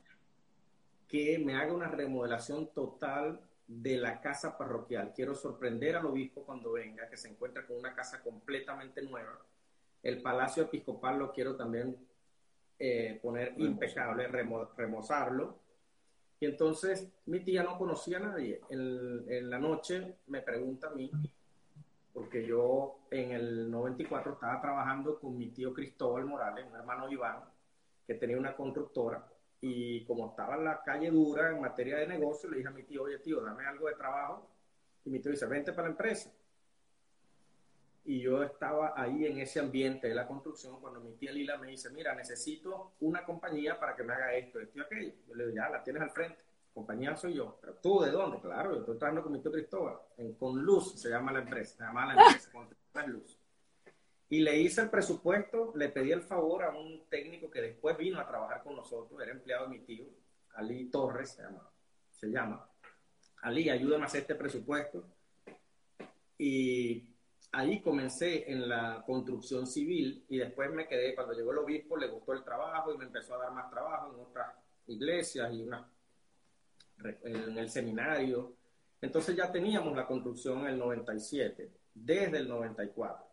que 1.07 1.39
me 1.39 1.56
haga 1.56 1.73
una 1.73 1.88
remodelación 1.88 2.68
total 2.76 3.39
de 3.65 3.97
la 3.97 4.22
casa 4.22 4.56
parroquial. 4.56 5.14
Quiero 5.15 5.34
sorprender 5.34 5.95
al 5.95 6.06
obispo 6.06 6.43
cuando 6.43 6.73
venga, 6.73 7.10
que 7.10 7.18
se 7.18 7.27
encuentre 7.27 7.65
con 7.65 7.76
una 7.76 7.95
casa 7.95 8.22
completamente 8.22 9.02
nueva. 9.02 9.39
El 10.03 10.22
palacio 10.22 10.61
episcopal 10.61 11.18
lo 11.18 11.31
quiero 11.31 11.56
también 11.56 11.97
eh, 12.77 13.19
poner 13.19 13.56
impecable, 13.57 14.27
remozarlo. 14.27 15.57
Entonces 16.45 17.07
mi 17.26 17.39
tía 17.41 17.63
no 17.63 17.77
conocía 17.77 18.17
a 18.17 18.22
nadie. 18.22 18.61
En, 18.69 19.26
en 19.27 19.49
la 19.49 19.59
noche 19.59 20.17
me 20.27 20.41
pregunta 20.41 20.88
a 20.88 20.91
mí, 20.91 21.11
porque 22.13 22.45
yo 22.45 22.99
en 23.11 23.31
el 23.31 23.69
94 23.69 24.34
estaba 24.34 24.61
trabajando 24.61 25.19
con 25.19 25.38
mi 25.38 25.49
tío 25.49 25.73
Cristóbal 25.73 26.26
Morales, 26.26 26.65
un 26.69 26.76
hermano 26.76 27.11
Iván, 27.11 27.39
que 28.07 28.15
tenía 28.15 28.38
una 28.38 28.55
constructora, 28.55 29.26
y 29.59 30.05
como 30.05 30.30
estaba 30.30 30.55
en 30.55 30.63
la 30.63 30.81
calle 30.84 31.09
dura 31.09 31.49
en 31.49 31.59
materia 31.59 31.97
de 31.97 32.07
negocio, 32.07 32.49
le 32.49 32.57
dije 32.57 32.69
a 32.69 32.72
mi 32.72 32.84
tío, 32.84 33.03
oye 33.03 33.19
tío, 33.19 33.41
dame 33.41 33.65
algo 33.65 33.88
de 33.88 33.95
trabajo, 33.95 34.47
y 35.03 35.09
mi 35.09 35.19
tío 35.19 35.31
dice, 35.31 35.45
vente 35.45 35.73
para 35.73 35.88
la 35.88 35.91
empresa. 35.91 36.31
Y 38.06 38.22
yo 38.22 38.44
estaba 38.44 38.94
ahí 38.95 39.26
en 39.26 39.40
ese 39.40 39.60
ambiente 39.60 40.07
de 40.07 40.15
la 40.15 40.27
construcción 40.27 40.80
cuando 40.80 41.02
mi 41.02 41.14
tía 41.14 41.32
Lila 41.32 41.57
me 41.57 41.68
dice, 41.68 41.90
mira, 41.90 42.14
necesito 42.14 42.94
una 42.99 43.26
compañía 43.26 43.80
para 43.80 43.95
que 43.95 44.03
me 44.03 44.14
haga 44.14 44.34
esto, 44.36 44.60
esto 44.60 44.77
y 44.77 44.82
aquello. 44.82 45.14
Yo 45.27 45.36
le 45.36 45.45
digo, 45.45 45.56
ya, 45.56 45.69
la 45.69 45.84
tienes 45.84 46.03
al 46.03 46.11
frente 46.11 46.45
compañía 46.76 47.15
soy 47.15 47.36
yo. 47.36 47.57
¿Pero 47.61 47.76
tú 47.76 48.02
de 48.02 48.11
dónde? 48.11 48.40
Claro, 48.41 48.73
yo 48.73 48.80
estoy 48.82 48.98
trabajando 48.98 49.23
con 49.23 49.32
mi 49.32 49.40
tío 49.40 49.52
Cristóbal. 49.52 49.98
En 50.18 50.34
Conluz 50.34 50.99
se 50.99 51.10
llama 51.10 51.32
la 51.32 51.40
empresa. 51.40 51.77
Se 51.77 51.84
llama 51.84 52.14
la 52.14 52.22
empresa, 52.22 52.52
Conluz. 52.91 53.40
Y 54.30 54.41
le 54.41 54.60
hice 54.60 54.82
el 54.82 54.90
presupuesto, 54.90 55.72
le 55.76 55.88
pedí 55.90 56.11
el 56.11 56.22
favor 56.22 56.64
a 56.64 56.72
un 56.72 57.07
técnico 57.10 57.49
que 57.49 57.61
después 57.61 57.98
vino 57.98 58.19
a 58.19 58.27
trabajar 58.27 58.61
con 58.61 58.76
nosotros, 58.76 59.22
era 59.22 59.32
empleado 59.32 59.69
de 59.69 59.69
mi 59.69 59.86
tío, 59.86 60.06
Ali 60.56 60.90
Torres 60.90 61.30
se 61.30 61.44
llama. 61.44 61.69
Se 62.11 62.27
llama. 62.27 62.69
Ali, 63.44 63.69
ayúdame 63.69 64.03
a 64.03 64.07
hacer 64.07 64.22
este 64.22 64.36
presupuesto. 64.36 65.06
Y 66.38 67.15
ahí 67.56 67.82
comencé 67.82 68.52
en 68.52 68.68
la 68.68 69.03
construcción 69.06 69.65
civil 69.65 70.26
y 70.30 70.38
después 70.38 70.72
me 70.72 70.88
quedé, 70.88 71.15
cuando 71.15 71.34
llegó 71.34 71.52
el 71.52 71.60
obispo, 71.60 71.95
le 71.95 72.07
gustó 72.07 72.34
el 72.34 72.44
trabajo 72.44 72.94
y 72.94 72.98
me 72.98 73.06
empezó 73.06 73.36
a 73.36 73.45
dar 73.45 73.53
más 73.53 73.69
trabajo 73.69 74.14
en 74.14 74.19
otras 74.19 74.53
iglesias 74.88 75.53
y 75.53 75.61
unas 75.61 75.86
en 77.23 77.57
el 77.57 77.69
seminario. 77.69 78.53
Entonces 79.02 79.36
ya 79.36 79.52
teníamos 79.52 79.95
la 79.95 80.07
construcción 80.07 80.61
en 80.61 80.68
el 80.68 80.80
97, 80.80 81.72
desde 81.94 82.38
el 82.38 82.48
94. 82.48 83.26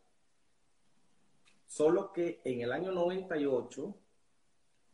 Solo 1.67 2.13
que 2.13 2.41
en 2.45 2.61
el 2.61 2.73
año 2.73 2.93
98, 2.93 3.95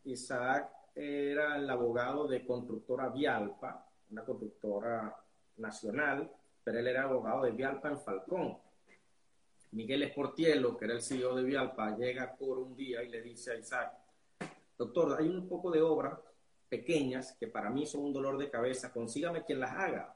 Isaac 0.05 0.71
era 0.95 1.57
el 1.57 1.69
abogado 1.69 2.29
de 2.29 2.47
constructora 2.47 3.09
Vialpa, 3.09 3.87
una 4.11 4.25
constructora 4.25 5.17
nacional, 5.57 6.31
pero 6.63 6.79
él 6.79 6.87
era 6.87 7.05
abogado 7.05 7.45
de 7.45 7.53
Vialpa 7.53 7.89
en 7.89 7.99
Falcón. 7.99 8.59
Miguel 9.73 10.03
Esportielo, 10.03 10.77
que 10.77 10.85
era 10.87 10.95
el 10.95 11.03
CEO 11.03 11.35
de 11.35 11.43
Vialpa, 11.43 11.97
llega 11.97 12.35
por 12.35 12.59
un 12.59 12.75
día 12.75 13.03
y 13.03 13.09
le 13.09 13.23
dice 13.23 13.53
a 13.53 13.57
Isaac, 13.57 13.93
doctor, 14.77 15.17
hay 15.19 15.29
un 15.29 15.49
poco 15.49 15.71
de 15.71 15.83
obras 15.83 16.19
pequeñas 16.69 17.37
que 17.39 17.49
para 17.49 17.71
mí 17.71 17.87
son 17.87 18.03
un 18.03 18.13
dolor 18.13 18.39
de 18.39 18.51
cabeza, 18.51 18.93
consígame 18.93 19.45
quien 19.45 19.61
las 19.61 19.73
haga, 19.73 20.15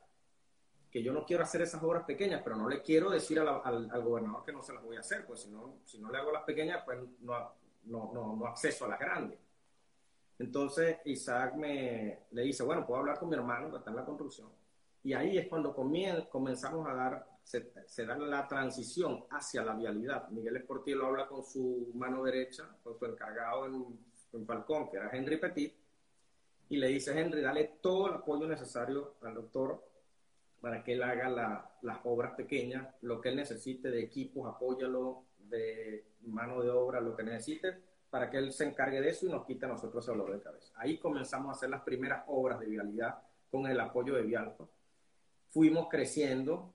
que 0.91 1.03
yo 1.03 1.13
no 1.13 1.25
quiero 1.25 1.43
hacer 1.43 1.63
esas 1.63 1.83
obras 1.83 2.05
pequeñas, 2.05 2.43
pero 2.45 2.57
no 2.57 2.69
le 2.69 2.83
quiero 2.83 3.11
decir 3.11 3.41
al, 3.41 4.03
gobernador 4.03 4.45
que 4.45 4.53
no 4.53 4.63
se 4.63 4.75
las 4.75 4.83
voy 4.83 4.97
a 4.97 5.01
hacer, 5.01 5.27
pues 5.27 5.41
si 5.41 5.51
no, 5.51 5.79
si 5.85 5.99
no 5.99 6.11
le 6.11 6.19
hago 6.19 6.31
las 6.31 6.45
pequeñas, 6.45 6.83
pues 6.85 6.99
no, 7.21 7.55
no, 7.85 8.13
no, 8.13 8.37
no 8.37 8.47
acceso 8.47 8.85
a 8.85 8.89
las 8.89 9.01
grandes. 9.01 9.39
Entonces 10.39 10.99
Isaac 11.05 11.55
me 11.55 12.25
le 12.31 12.43
dice, 12.43 12.63
bueno, 12.63 12.87
puedo 12.87 13.01
hablar 13.01 13.19
con 13.19 13.29
mi 13.29 13.37
hermano 13.37 13.71
que 13.71 13.79
está 13.79 13.91
en 13.91 13.97
la 13.97 14.05
construcción. 14.05 14.49
Y 15.05 15.15
ahí 15.15 15.39
es 15.39 15.49
cuando 15.49 15.75
comenzamos 15.75 16.87
a 16.87 16.95
dar, 16.95 17.27
se, 17.43 18.07
da 18.07 18.17
la 18.17 18.47
transición 18.49 19.25
hacia 19.31 19.63
la 19.65 19.75
vialidad. 19.75 20.29
Miguel 20.29 20.57
Esportielo 20.57 21.07
habla 21.07 21.27
con 21.27 21.45
su 21.45 21.91
mano 21.95 22.23
derecha, 22.23 22.69
con 22.83 22.99
su 22.99 23.05
encargado 23.05 23.67
en, 23.67 23.99
en 24.33 24.47
Falcón, 24.47 24.91
que 24.91 24.97
era 24.97 25.11
Henry 25.13 25.39
Petit, 25.39 25.75
y 26.69 26.77
le 26.77 26.89
dice, 26.89 27.19
Henry, 27.19 27.43
dale 27.43 27.79
todo 27.83 28.09
el 28.09 28.15
apoyo 28.15 28.47
necesario 28.47 29.17
al 29.23 29.35
doctor 29.35 29.83
para 30.61 30.83
que 30.83 30.93
él 30.93 31.03
haga 31.03 31.29
las 31.83 31.99
obras 32.05 32.35
pequeñas, 32.35 32.95
lo 33.03 33.21
que 33.21 33.31
él 33.31 33.37
necesite 33.37 33.91
de 33.91 34.01
equipos, 34.01 34.49
apóyalo, 34.49 35.25
de 35.39 36.07
mano 36.23 36.63
de 36.63 36.71
obra, 36.71 37.01
lo 37.01 37.17
que 37.17 37.25
necesite, 37.25 37.77
para 38.09 38.31
que 38.31 38.39
él 38.39 38.53
se 38.53 38.65
encargue 38.65 39.01
de 39.01 39.11
eso 39.11 39.27
y 39.27 39.31
nos 39.31 39.45
quite 39.45 39.67
a 39.67 39.69
nosotros 39.69 40.07
el 40.09 40.17
dolor 40.17 40.37
de 40.37 40.43
cabeza. 40.43 40.73
Ahí 40.77 40.99
comenzamos 40.99 41.49
a 41.49 41.53
hacer 41.53 41.69
las 41.69 41.83
primeras 41.83 42.25
obras 42.29 42.61
de 42.61 42.67
vialidad 42.67 43.19
con 43.51 43.67
el 43.67 43.79
apoyo 43.81 44.15
de 44.15 44.23
Vialpa. 44.23 44.67
Fuimos 45.51 45.89
creciendo 45.89 46.73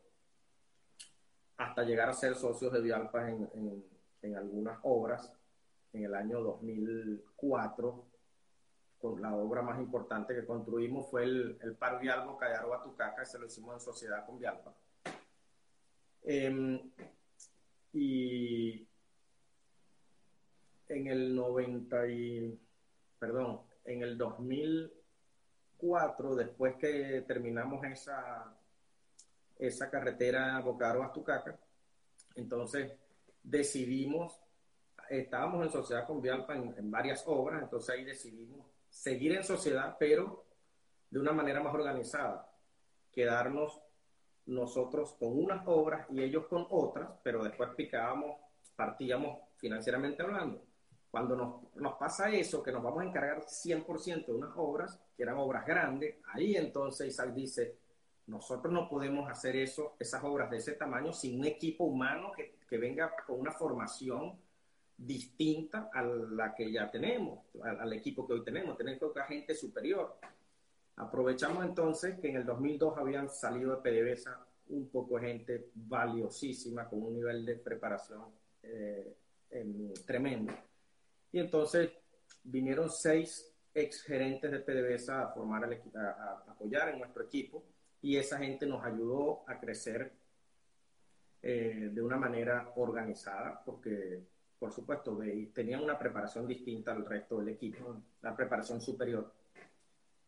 hasta 1.58 1.84
llegar 1.84 2.10
a 2.10 2.14
ser 2.14 2.36
socios 2.36 2.72
de 2.72 2.82
Vialpa 2.82 3.30
en, 3.30 3.84
en, 4.22 4.36
algunas 4.36 4.80
obras. 4.84 5.34
En 5.94 6.04
el 6.04 6.14
año 6.14 6.42
2004, 6.42 8.06
con 9.00 9.22
la 9.22 9.34
obra 9.36 9.62
más 9.62 9.80
importante 9.80 10.36
que 10.36 10.46
construimos 10.46 11.10
fue 11.10 11.24
el, 11.24 11.58
el 11.62 11.76
Par 11.76 11.98
Vialbo 12.00 12.38
Callaroa 12.38 12.84
Tucaca, 12.84 13.24
se 13.26 13.40
lo 13.40 13.46
hicimos 13.46 13.74
en 13.74 13.80
sociedad 13.80 14.26
con 14.26 14.38
Vialpa. 14.38 14.76
Em, 16.24 16.92
y 17.94 18.86
en 20.90 21.08
el 21.08 21.34
90 21.36 22.08
y, 22.10 22.60
perdón, 23.18 23.62
en 23.86 24.04
el 24.04 24.18
2004, 24.18 26.36
después 26.36 26.76
que 26.76 27.24
terminamos 27.28 27.86
esa, 27.86 28.57
esa 29.60 29.90
carretera 29.90 30.60
Bocaro-Astucaca, 30.62 31.58
entonces 32.36 32.94
decidimos, 33.44 34.40
estábamos 35.10 35.66
en 35.66 35.72
sociedad 35.72 36.06
con 36.06 36.22
Vialpa 36.22 36.56
en, 36.56 36.92
varias 36.92 37.24
obras, 37.26 37.64
entonces 37.64 37.96
ahí 37.96 38.04
decidimos 38.04 38.66
seguir 38.90 39.34
en 39.34 39.44
sociedad, 39.44 39.96
pero 40.00 40.46
de 41.10 41.20
una 41.20 41.32
manera 41.32 41.62
más 41.62 41.74
organizada, 41.74 42.50
quedarnos 43.12 43.82
nosotros 44.46 45.14
con 45.14 45.38
unas 45.38 45.64
obras 45.66 46.08
y 46.10 46.22
ellos 46.22 46.46
con 46.48 46.68
otras, 46.70 47.10
pero 47.24 47.44
después 47.44 47.70
picábamos, 47.76 48.38
partíamos 48.76 49.40
financieramente 49.58 50.24
hablando. 50.24 50.64
Cuando 51.10 51.36
nos, 51.36 51.76
nos, 51.76 51.94
pasa 51.98 52.30
eso, 52.30 52.62
que 52.62 52.72
nos 52.72 52.84
vamos 52.84 53.02
a 53.02 53.06
encargar 53.06 53.42
100% 53.42 54.26
de 54.26 54.34
unas 54.34 54.52
obras, 54.56 55.00
que 55.16 55.24
eran 55.24 55.38
obras 55.38 55.66
grandes, 55.66 56.18
ahí 56.34 56.56
entonces 56.56 57.08
Isaac 57.08 57.34
dice, 57.34 57.78
nosotros 58.28 58.74
no 58.74 58.90
podemos 58.90 59.30
hacer 59.30 59.56
eso, 59.56 59.96
esas 60.00 60.24
obras 60.24 60.52
de 60.52 60.58
ese 60.58 60.74
tamaño, 60.74 61.14
sin 61.14 61.40
un 61.40 61.46
equipo 61.46 61.86
humano 61.86 62.32
que, 62.36 62.56
que 62.70 62.78
venga 62.78 63.14
con 63.26 63.40
una 63.40 63.54
formación 63.54 64.38
distinta 64.98 65.90
a 65.94 66.02
la 66.04 66.54
que 66.54 66.72
ya 66.72 66.92
tenemos, 66.92 67.40
al, 67.64 67.80
al 67.80 67.94
equipo 67.94 68.28
que 68.28 68.34
hoy 68.34 68.44
tenemos. 68.44 68.78
Tenemos 68.78 69.00
que 69.00 69.06
buscar 69.06 69.28
gente 69.28 69.56
superior. 69.56 70.18
Aprovechamos 70.98 71.64
entonces 71.64 72.20
que 72.20 72.30
en 72.30 72.38
el 72.38 72.46
2002 72.46 72.98
habían 72.98 73.30
salido 73.30 73.76
de 73.76 73.82
PDVSA 73.82 74.46
un 74.70 74.90
poco 74.90 75.18
de 75.18 75.28
gente 75.28 75.70
valiosísima, 75.74 76.90
con 76.90 77.04
un 77.04 77.14
nivel 77.14 77.46
de 77.46 77.56
preparación 77.56 78.26
eh, 78.64 79.16
tremendo. 80.06 80.54
Y 81.32 81.40
entonces 81.40 81.92
vinieron 82.44 82.90
seis 82.90 83.54
ex 83.74 84.02
gerentes 84.02 84.52
de 84.52 84.60
PDVSA 84.60 85.22
a 85.22 85.28
formar 85.30 85.64
el, 85.72 85.82
a, 85.96 86.10
a 86.10 86.52
apoyar 86.52 86.90
en 86.90 87.00
nuestro 87.00 87.24
equipo 87.24 87.64
y 88.02 88.18
esa 88.18 88.38
gente 88.38 88.66
nos 88.66 88.84
ayudó 88.84 89.44
a 89.48 89.60
crecer 89.60 90.14
eh, 91.42 91.90
de 91.92 92.02
una 92.02 92.18
manera 92.18 92.72
organizada 92.76 93.62
porque 93.64 94.24
por 94.60 94.72
supuesto 94.72 95.18
tenían 95.54 95.84
una 95.84 96.00
preparación 96.00 96.48
distinta 96.48 96.92
al 96.92 97.06
resto 97.06 97.40
del 97.40 97.50
equipo, 97.50 98.02
la 98.22 98.36
preparación 98.36 98.82
superior. 98.82 99.32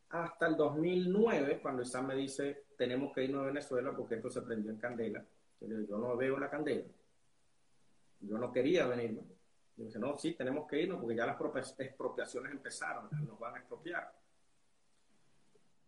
Hasta 0.10 0.48
el 0.48 0.56
2009, 0.56 1.60
cuando 1.62 1.82
Isam 1.82 2.08
me 2.08 2.16
dice, 2.16 2.66
tenemos 2.78 3.14
que 3.14 3.24
irnos 3.24 3.44
a 3.44 3.48
Venezuela 3.48 3.96
porque 3.96 4.16
esto 4.16 4.30
se 4.30 4.41
prendió 4.41 4.72
en 4.72 4.78
candela, 4.78 5.26
yo 5.62 5.98
no 5.98 6.16
veo 6.16 6.40
la 6.40 6.50
candela, 6.50 6.86
yo 8.20 8.38
no 8.38 8.52
quería 8.52 8.86
venirme 8.86 9.24
y 9.80 9.84
dice, 9.86 9.98
no, 9.98 10.18
sí, 10.18 10.34
tenemos 10.34 10.68
que 10.68 10.82
irnos 10.82 11.00
porque 11.00 11.16
ya 11.16 11.26
las 11.26 11.80
expropiaciones 11.80 12.52
empezaron, 12.52 13.08
nos 13.26 13.40
van 13.40 13.56
a 13.56 13.60
expropiar. 13.60 14.14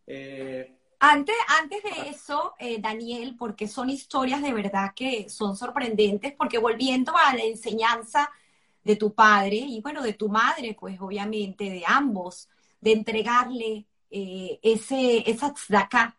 Eh, 0.08 0.78
antes, 1.02 1.36
antes 1.60 1.84
de 1.84 2.10
eso, 2.10 2.54
eh, 2.60 2.80
Daniel, 2.80 3.36
porque 3.38 3.68
son 3.68 3.90
historias 3.90 4.42
de 4.42 4.54
verdad 4.54 4.94
que 4.96 5.30
son 5.30 5.58
sorprendentes, 5.58 6.34
porque 6.34 6.60
volviendo 6.60 7.14
a 7.18 7.36
la 7.36 7.44
enseñanza 7.44 8.30
de 8.84 8.96
tu 8.96 9.14
padre 9.14 9.56
y 9.58 9.82
bueno, 9.82 10.02
de 10.04 10.14
tu 10.14 10.30
madre, 10.30 10.78
pues 10.80 11.00
obviamente 11.02 11.70
de 11.70 11.84
ambos, 11.86 12.50
de 12.80 12.94
entregarle 12.94 13.86
eh, 14.12 14.60
ese, 14.62 15.30
esa 15.30 15.54
tzedakah 15.54 16.16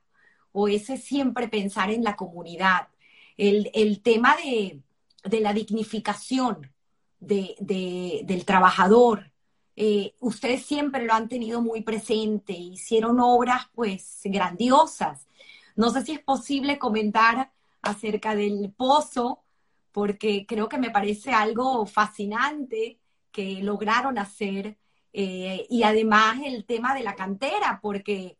o 0.52 0.68
ese 0.68 0.96
siempre 0.96 1.48
pensar 1.48 1.90
en 1.90 2.04
la 2.04 2.16
comunidad, 2.16 2.88
el, 3.36 3.70
el 3.74 4.02
tema 4.02 4.36
de, 4.36 4.80
de 5.24 5.40
la 5.40 5.52
dignificación, 5.52 6.72
del 7.20 8.44
trabajador. 8.44 9.31
Eh, 9.76 10.14
ustedes 10.20 10.64
siempre 10.66 11.04
lo 11.04 11.14
han 11.14 11.28
tenido 11.28 11.62
muy 11.62 11.82
presente, 11.82 12.52
hicieron 12.52 13.20
obras 13.20 13.68
pues 13.74 14.20
grandiosas. 14.24 15.26
No 15.76 15.90
sé 15.90 16.02
si 16.04 16.12
es 16.12 16.20
posible 16.20 16.78
comentar 16.78 17.52
acerca 17.80 18.34
del 18.34 18.72
pozo, 18.76 19.42
porque 19.92 20.46
creo 20.46 20.68
que 20.68 20.78
me 20.78 20.90
parece 20.90 21.32
algo 21.32 21.86
fascinante 21.86 22.98
que 23.30 23.62
lograron 23.62 24.18
hacer. 24.18 24.78
Eh, 25.14 25.66
y 25.68 25.82
además 25.82 26.38
el 26.44 26.64
tema 26.64 26.94
de 26.94 27.02
la 27.02 27.14
cantera, 27.14 27.80
porque 27.82 28.38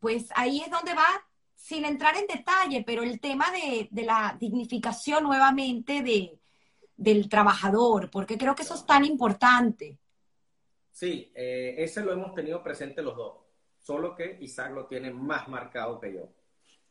pues 0.00 0.28
ahí 0.34 0.60
es 0.60 0.70
donde 0.70 0.94
va, 0.94 1.06
sin 1.54 1.84
entrar 1.84 2.16
en 2.16 2.26
detalle, 2.26 2.82
pero 2.86 3.02
el 3.02 3.20
tema 3.20 3.50
de 3.50 3.88
la 4.04 4.36
dignificación 4.40 5.24
nuevamente 5.24 6.02
de, 6.02 6.40
del 7.00 7.30
trabajador, 7.30 8.10
porque 8.10 8.36
creo 8.36 8.54
que 8.54 8.62
eso 8.62 8.74
es 8.74 8.84
tan 8.84 9.06
importante. 9.06 9.98
Sí, 11.00 11.32
eh, 11.34 11.76
ese 11.78 12.02
lo 12.02 12.12
hemos 12.12 12.34
tenido 12.34 12.62
presente 12.62 13.00
los 13.00 13.16
dos, 13.16 13.38
solo 13.78 14.14
que 14.14 14.36
Isaac 14.42 14.72
lo 14.74 14.84
tiene 14.84 15.10
más 15.10 15.48
marcado 15.48 15.98
que 15.98 16.12
yo. 16.12 16.28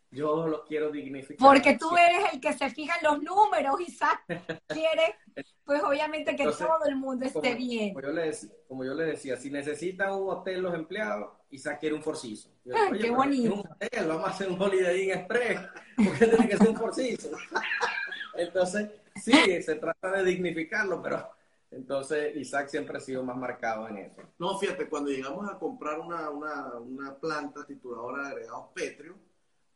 Yo 0.10 0.48
lo 0.48 0.65
quiero 0.65 0.90
dignificar. 0.90 1.48
Porque 1.48 1.77
tú 1.77 1.95
eres 1.95 2.34
el 2.34 2.41
que 2.41 2.53
se 2.53 2.72
fija 2.72 2.95
en 2.98 3.03
los 3.03 3.22
números, 3.22 3.80
Isaac 3.80 4.23
quiere, 4.68 5.15
pues 5.64 5.84
obviamente 5.84 6.36
que 6.36 6.45
todo 6.45 6.86
el 6.88 6.95
mundo 6.95 7.23
esté 7.23 7.53
bien. 7.53 7.94
Como 7.94 8.07
yo, 8.07 8.11
le 8.11 8.22
decía, 8.23 8.49
como 8.68 8.84
yo 8.84 8.95
le 8.95 9.06
decía, 9.06 9.38
si 9.38 9.52
necesitan 9.52 10.11
un 10.14 10.27
hotel 10.27 10.64
los 10.64 10.73
empleados, 10.73 11.30
Isaac 11.52 11.80
quiere 11.80 11.94
un 11.94 12.02
forciso. 12.02 12.49
Qué 12.99 13.11
bonito. 13.11 13.53
Un 13.53 13.60
hotel, 13.60 14.07
vamos 14.07 14.27
a 14.27 14.31
hacer 14.31 14.49
un 14.49 14.60
Holiday 14.60 15.03
Inn 15.03 15.11
Express, 15.11 15.60
porque 15.95 16.26
tiene 16.26 16.49
que 16.49 16.57
ser 16.57 16.68
un 16.68 16.77
forciso. 16.77 17.30
Entonces, 18.34 18.90
sí, 19.23 19.61
se 19.61 19.76
trata 19.76 20.14
de 20.14 20.23
dignificarlo, 20.23 20.99
pero 20.99 21.30
entonces 21.71 22.35
Isaac 22.35 22.67
siempre 22.67 22.97
ha 22.97 23.01
sido 23.01 23.23
más 23.23 23.37
marcado 23.37 23.87
en 23.87 23.97
eso. 23.97 24.21
No, 24.39 24.57
fíjate, 24.57 24.89
cuando 24.89 25.11
llegamos 25.11 25.49
a 25.49 25.59
comprar 25.59 25.99
una, 25.99 26.29
una, 26.29 26.73
una 26.79 27.15
planta 27.15 27.65
tituladora 27.65 28.23
de 28.23 28.29
agregados 28.29 28.67
Petrio, 28.73 29.15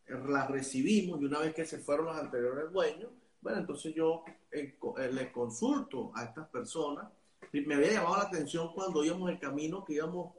eh, 0.07 0.19
la 0.27 0.47
recibimos 0.47 1.21
y 1.21 1.25
una 1.25 1.39
vez 1.39 1.53
que 1.53 1.65
se 1.65 1.79
fueron 1.79 2.07
los 2.07 2.17
anteriores 2.17 2.71
dueños, 2.71 3.11
bueno, 3.41 3.59
entonces 3.59 3.93
yo 3.93 4.23
eh, 4.51 4.77
eh, 4.97 5.11
le 5.11 5.31
consulto 5.31 6.11
a 6.15 6.23
estas 6.25 6.47
personas. 6.47 7.11
Y 7.51 7.61
me 7.61 7.75
había 7.75 7.91
llamado 7.91 8.17
la 8.17 8.23
atención 8.23 8.73
cuando 8.73 9.03
íbamos 9.03 9.29
el 9.29 9.39
camino 9.39 9.83
que 9.85 9.93
íbamos 9.93 10.33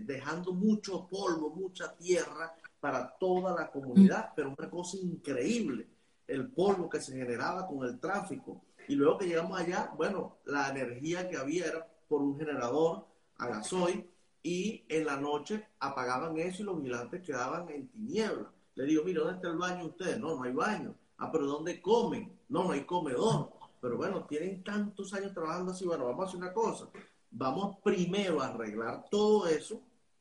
dejando 0.00 0.54
mucho 0.54 1.06
polvo, 1.06 1.50
mucha 1.50 1.94
tierra 1.94 2.54
para 2.80 3.06
toda 3.18 3.54
la 3.54 3.70
comunidad, 3.70 4.32
pero 4.34 4.54
una 4.58 4.70
cosa 4.70 4.96
increíble 4.96 5.86
el 6.26 6.50
polvo 6.50 6.88
que 6.88 7.00
se 7.00 7.16
generaba 7.16 7.66
con 7.66 7.86
el 7.86 7.98
tráfico. 8.00 8.62
Y 8.88 8.94
luego 8.94 9.18
que 9.18 9.26
llegamos 9.26 9.58
allá, 9.58 9.92
bueno, 9.96 10.38
la 10.44 10.68
energía 10.68 11.28
que 11.28 11.36
había 11.36 11.66
era 11.66 11.86
por 12.08 12.22
un 12.22 12.38
generador 12.38 13.06
a 13.38 13.48
gasoil 13.48 14.08
y 14.42 14.84
en 14.88 15.06
la 15.06 15.16
noche 15.16 15.66
apagaban 15.80 16.36
eso 16.38 16.62
y 16.62 16.66
los 16.66 16.76
vigilantes 16.76 17.22
quedaban 17.22 17.68
en 17.68 17.88
tinieblas. 17.88 18.46
Le 18.76 18.84
digo, 18.84 19.02
mira, 19.04 19.20
¿dónde 19.20 19.36
está 19.36 19.48
el 19.48 19.58
baño 19.58 19.86
ustedes? 19.86 20.18
No, 20.18 20.36
no 20.36 20.42
hay 20.44 20.52
baño. 20.52 20.94
Ah, 21.18 21.32
pero 21.32 21.46
¿dónde 21.46 21.80
comen? 21.80 22.38
No, 22.48 22.64
no 22.64 22.72
hay 22.72 22.84
comedor. 22.84 23.50
Pero 23.80 23.96
bueno, 23.96 24.24
tienen 24.26 24.62
tantos 24.62 25.12
años 25.14 25.32
trabajando 25.32 25.72
así, 25.72 25.84
bueno, 25.86 26.06
vamos 26.06 26.24
a 26.24 26.28
hacer 26.28 26.38
una 26.38 26.52
cosa. 26.52 26.88
Vamos 27.30 27.78
primero 27.82 28.40
a 28.40 28.48
arreglar 28.48 29.06
todo 29.10 29.46
eso 29.48 29.80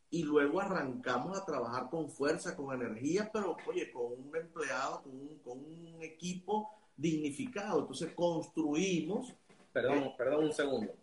y 0.10 0.24
luego 0.24 0.62
arrancamos 0.62 1.38
a 1.38 1.46
trabajar 1.46 1.90
con 1.90 2.10
fuerza, 2.10 2.56
con 2.56 2.74
energía, 2.74 3.30
pero 3.32 3.58
oye, 3.68 3.92
con 3.92 4.14
un 4.14 4.36
empleado, 4.36 5.04
con 5.04 5.12
un, 5.12 5.40
con 5.44 5.60
un 5.60 6.02
equipo 6.02 6.70
dignificado. 6.96 7.80
Entonces 7.82 8.14
construimos. 8.14 9.34
Perdón, 9.72 9.98
eh, 9.98 10.16
perdón 10.18 10.46
un 10.46 10.54
segundo. 10.54 10.94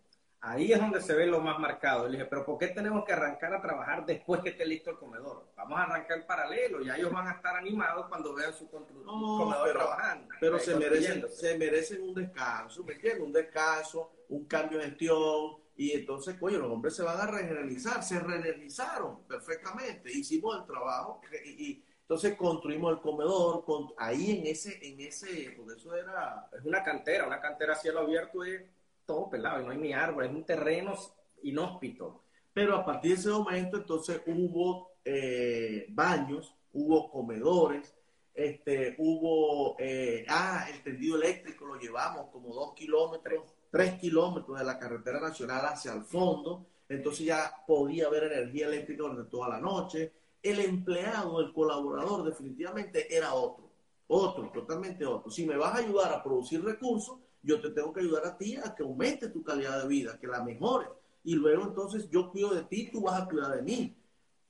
Ahí 0.45 0.73
es 0.73 0.81
donde 0.81 1.01
se 1.01 1.15
ve 1.15 1.27
lo 1.27 1.41
más 1.41 1.59
marcado. 1.61 2.07
Le 2.09 2.19
dije, 2.19 2.27
pero 2.29 2.45
¿por 2.45 2.59
qué 2.59 2.69
tenemos 2.69 3.05
que 3.05 3.13
arrancar 3.13 3.55
a 3.55 3.63
trabajar 3.63 4.05
después 4.05 4.41
que 4.41 4.49
esté 4.49 4.67
listo 4.67 4.91
el 4.91 4.97
comedor? 4.99 5.47
Vamos 5.57 5.79
a 5.79 5.85
arrancar 5.85 6.19
en 6.19 6.27
paralelo, 6.27 6.83
ya 6.83 6.97
ellos 6.97 7.13
van 7.13 7.29
a 7.29 7.33
estar 7.33 7.55
animados 7.55 8.07
cuando 8.09 8.35
vean 8.35 8.53
su 8.53 8.65
no, 8.65 9.39
comedor 9.39 9.67
pero, 9.69 9.79
trabajando. 9.79 10.35
Pero 10.41 10.59
se 10.59 10.75
merecen, 10.75 11.25
se 11.31 11.57
merecen 11.57 12.03
un 12.03 12.15
descanso, 12.15 12.83
¿me 12.83 12.95
entiendes? 12.95 13.23
Un 13.23 13.33
descanso, 13.33 14.11
un 14.31 14.45
cambio 14.47 14.79
de 14.79 14.87
gestión, 14.87 15.63
y 15.77 15.93
entonces, 15.93 16.37
coño, 16.39 16.59
los 16.59 16.71
hombres 16.71 16.97
se 16.97 17.03
van 17.03 17.21
a 17.21 17.27
regenerizar, 17.27 18.03
se 18.03 18.19
reenergizaron 18.19 19.23
perfectamente, 19.29 20.11
hicimos 20.13 20.59
el 20.59 20.67
trabajo 20.67 21.21
y, 21.45 21.71
y 21.71 21.85
entonces 22.13 22.37
construimos 22.37 22.93
el 22.93 23.01
comedor, 23.01 23.65
con, 23.65 23.89
ahí 23.97 24.33
en 24.33 24.47
ese, 24.47 24.79
en 24.87 25.01
ese, 25.01 25.55
porque 25.57 25.81
eso 25.81 25.95
era... 25.95 26.47
Es 26.53 26.63
una 26.63 26.83
cantera, 26.83 27.27
una 27.27 27.41
cantera 27.41 27.73
a 27.73 27.77
cielo 27.77 28.01
abierto 28.01 28.45
es 28.45 28.63
todo 29.07 29.31
pelado, 29.31 29.63
y 29.63 29.65
no 29.65 29.71
hay 29.71 29.79
ni 29.79 29.95
árboles, 29.95 30.29
es 30.31 30.37
un 30.37 30.45
terreno 30.45 30.95
inhóspito. 31.43 32.25
Pero 32.53 32.77
a 32.77 32.85
partir 32.85 33.13
de 33.13 33.17
ese 33.17 33.31
momento, 33.31 33.79
entonces 33.79 34.21
hubo 34.27 34.91
eh, 35.07 35.87
baños, 35.89 36.55
hubo 36.75 37.11
comedores, 37.11 37.95
este, 38.35 38.95
hubo, 38.99 39.77
eh, 39.79 40.27
ah, 40.29 40.67
el 40.71 40.83
tendido 40.83 41.17
eléctrico 41.17 41.65
lo 41.65 41.81
llevamos 41.81 42.27
como 42.31 42.53
dos 42.53 42.75
kilómetros, 42.75 43.55
tres 43.71 43.95
kilómetros 43.95 44.59
de 44.59 44.65
la 44.67 44.79
carretera 44.79 45.19
nacional 45.19 45.65
hacia 45.65 45.95
el 45.95 46.03
fondo, 46.03 46.67
entonces 46.91 47.25
ya 47.25 47.55
podía 47.67 48.09
haber 48.09 48.25
energía 48.25 48.67
eléctrica 48.67 49.03
durante 49.03 49.31
toda 49.31 49.49
la 49.49 49.61
noche. 49.61 50.13
El 50.43 50.59
empleado, 50.61 51.41
el 51.41 51.53
colaborador, 51.53 52.25
definitivamente 52.25 53.15
era 53.15 53.35
otro, 53.35 53.71
otro, 54.09 54.51
totalmente 54.51 55.07
otro. 55.07 55.31
Si 55.31 55.47
me 55.47 55.57
vas 55.57 55.75
a 55.75 55.79
ayudar 55.79 56.13
a 56.13 56.23
producir 56.23 56.65
recursos, 56.65 57.19
yo 57.43 57.61
te 57.61 57.71
tengo 57.71 57.93
que 57.93 58.01
ayudar 58.01 58.27
a 58.27 58.37
ti 58.37 58.57
a 58.57 58.75
que 58.75 58.83
aumente 58.83 59.29
tu 59.29 59.43
calidad 59.43 59.83
de 59.83 59.89
vida, 59.89 60.19
que 60.19 60.27
la 60.27 60.43
mejores. 60.43 60.89
Y 61.25 61.35
luego 61.35 61.65
entonces 61.65 62.11
yo 62.11 62.31
cuido 62.31 62.55
de 62.55 62.63
ti, 62.65 62.91
tú 62.91 63.03
vas 63.03 63.23
a 63.23 63.29
cuidar 63.29 63.55
de 63.55 63.63
mí. 63.63 63.97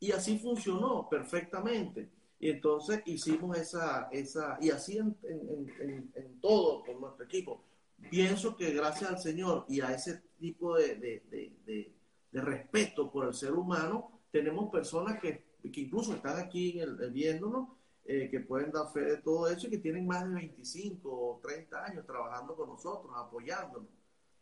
Y 0.01 0.13
así 0.13 0.39
funcionó 0.39 1.09
perfectamente. 1.09 2.11
Y 2.41 2.51
entonces 2.51 3.03
hicimos 3.07 3.57
esa, 3.57 4.09
esa 4.11 4.59
y 4.61 4.71
así 4.71 4.99
en, 4.99 5.17
en, 5.23 5.73
en, 5.81 6.13
en 6.15 6.41
todo 6.41 6.83
con 6.85 7.01
nuestro 7.01 7.25
equipo. 7.25 7.63
Pienso 8.11 8.57
que 8.57 8.73
gracias 8.73 9.11
al 9.11 9.19
Señor 9.19 9.65
y 9.69 9.81
a 9.81 9.93
ese 9.93 10.23
tipo 10.41 10.77
de, 10.77 10.97
de, 10.97 11.23
de, 11.65 11.93
de 12.33 12.41
respeto 12.41 13.13
por 13.13 13.27
el 13.29 13.35
ser 13.35 13.53
humano, 13.53 14.11
tenemos 14.33 14.71
personas 14.71 15.21
que, 15.21 15.52
que 15.71 15.83
incluso 15.83 16.15
están 16.15 16.39
aquí 16.39 16.81
en 16.81 16.89
el, 17.01 17.11
viéndonos 17.11 17.69
eh, 18.05 18.29
que 18.31 18.41
pueden 18.41 18.73
dar 18.73 18.91
fe 18.93 19.01
de 19.01 19.17
todo 19.19 19.49
eso 19.49 19.69
y 19.69 19.71
que 19.71 19.79
tienen 19.79 20.07
más 20.07 20.27
de 20.27 20.35
25 20.35 21.09
o 21.09 21.41
30 21.41 21.85
años 21.85 22.05
trabajando 22.05 22.57
con 22.57 22.69
nosotros, 22.69 23.13
apoyándonos. 23.17 23.89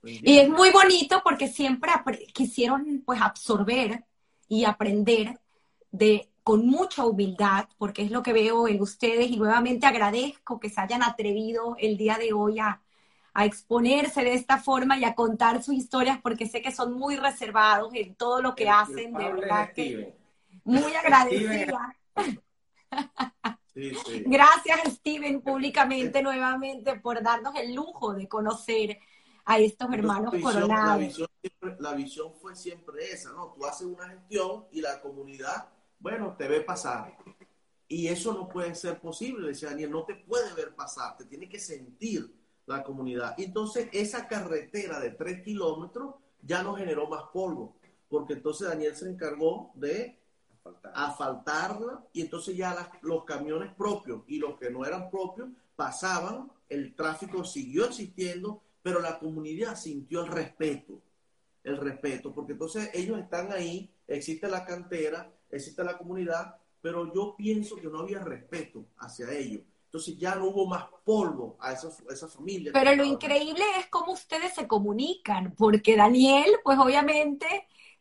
Y 0.02 0.38
es 0.38 0.48
muy 0.48 0.70
bonito 0.70 1.20
porque 1.22 1.47
siempre 1.47 1.92
quisieron 2.32 3.02
pues 3.05 3.20
absorber 3.20 4.05
y 4.48 4.64
aprender 4.64 5.38
de 5.90 6.30
con 6.42 6.66
mucha 6.66 7.05
humildad, 7.05 7.68
porque 7.76 8.02
es 8.02 8.10
lo 8.10 8.22
que 8.22 8.32
veo 8.32 8.66
en 8.66 8.80
ustedes 8.80 9.30
y 9.30 9.36
nuevamente 9.36 9.86
agradezco 9.86 10.59
que 10.59 10.70
se 10.70 10.80
hayan 10.80 11.02
atrevido 11.02 11.76
el 11.78 11.98
día 11.98 12.16
de 12.16 12.32
hoy 12.32 12.59
a, 12.59 12.80
a 13.34 13.44
exponerse 13.44 14.24
de 14.24 14.32
esta 14.34 14.59
forma 14.59 14.98
y 14.98 15.05
a 15.05 15.14
contar 15.14 15.62
sus 15.62 15.74
historias 15.74 16.18
porque 16.22 16.47
sé 16.47 16.62
que 16.62 16.72
son 16.72 16.94
muy 16.94 17.16
reservados 17.16 17.92
en 17.94 18.14
todo 18.14 18.40
lo 18.40 18.55
que 18.55 18.64
El 18.64 18.70
hacen, 18.70 19.12
de 19.12 19.32
verdad 19.32 19.72
que. 19.74 20.19
Muy 20.65 20.95
agradecida. 20.95 21.97
Sí, 23.73 23.93
sí. 24.05 24.24
Gracias, 24.27 24.81
Steven, 24.95 25.41
públicamente 25.43 26.23
nuevamente 26.23 26.99
por 26.99 27.23
darnos 27.23 27.55
el 27.57 27.74
lujo 27.74 28.15
de 28.15 28.28
conocer 28.28 28.99
a 29.45 29.59
estos 29.59 29.93
hermanos 29.93 30.32
la 30.35 30.39
visión- 30.39 30.55
La 30.55 30.61
coronados. 30.61 30.99
visión, 31.01 31.28
siempre- 31.41 31.77
la 31.81 31.93
visión 31.95 32.35
fue 32.41 32.57
siempre 32.57 33.11
esa, 33.12 33.32
¿no? 33.32 33.53
Tú 33.57 33.65
haces 33.65 33.87
una 33.87 34.09
gestión 34.09 34.66
y 34.73 34.81
la 34.81 35.01
comunidad, 35.01 35.69
bueno, 35.99 36.35
te 36.37 36.49
ve 36.49 36.61
pasar. 36.62 37.16
Y 37.89 38.09
eso 38.09 38.35
no 38.35 38.49
puede 38.49 38.74
ser 38.74 39.01
posible, 39.01 39.49
decía 39.49 39.70
Daniel, 39.70 39.91
no 39.91 40.05
te 40.05 40.15
puede 40.15 40.53
ver 40.55 40.74
pasar, 40.74 41.16
te 41.16 41.24
tiene 41.24 41.49
que 41.49 41.59
sentir 41.59 42.32
la 42.66 42.82
comunidad. 42.82 43.35
Entonces 43.39 43.89
esa 43.93 44.28
carretera 44.28 45.01
de 45.01 45.11
tres 45.11 45.43
kilómetros 45.43 46.15
ya 46.43 46.62
no 46.62 46.74
generó 46.74 47.09
más 47.09 47.24
polvo, 47.32 47.77
porque 48.09 48.35
entonces 48.35 48.69
Daniel 48.69 48.95
se 48.95 49.09
encargó 49.09 49.73
de 49.74 50.19
Falta. 50.62 50.91
asfaltarla 50.95 52.05
y 52.12 52.20
entonces 52.20 52.55
ya 52.57 52.74
las- 52.74 52.91
los 53.03 53.24
camiones 53.24 53.73
propios 53.74 54.23
y 54.27 54.39
los 54.39 54.59
que 54.59 54.70
no 54.70 54.85
eran 54.85 55.11
propios 55.11 55.49
pasaban, 55.74 56.51
el 56.69 56.95
tráfico 56.95 57.45
siguió 57.45 57.87
existiendo, 57.87 58.61
pero 58.82 59.01
la 59.01 59.19
comunidad 59.19 59.74
sintió 59.77 60.23
el 60.23 60.31
respeto, 60.31 61.01
el 61.65 61.78
respeto, 61.78 62.32
porque 62.35 62.53
entonces 62.53 62.91
ellos 62.93 63.19
están 63.19 63.51
ahí, 63.53 63.91
existe 64.07 64.49
la 64.49 64.65
cantera, 64.66 65.31
existe 65.51 65.82
la 65.82 65.97
comunidad, 65.97 66.57
pero 66.82 67.12
yo 67.15 67.35
pienso 67.37 67.77
que 67.77 67.89
no 67.89 68.01
había 68.01 68.20
respeto 68.20 68.85
hacia 68.99 69.31
ellos. 69.32 69.62
Entonces 69.87 70.19
ya 70.19 70.37
no 70.37 70.47
hubo 70.47 70.66
más 70.66 70.85
polvo 71.05 71.57
a 71.59 71.73
esas 71.73 72.01
esa 72.11 72.28
familia. 72.28 72.70
Pero 72.73 72.95
lo 72.95 73.05
increíble 73.05 73.65
es 73.78 73.87
cómo 73.89 74.12
ustedes 74.12 74.55
se 74.55 74.69
comunican, 74.69 75.55
porque 75.57 75.97
Daniel, 75.97 76.51
pues 76.62 76.78
obviamente, 76.78 77.47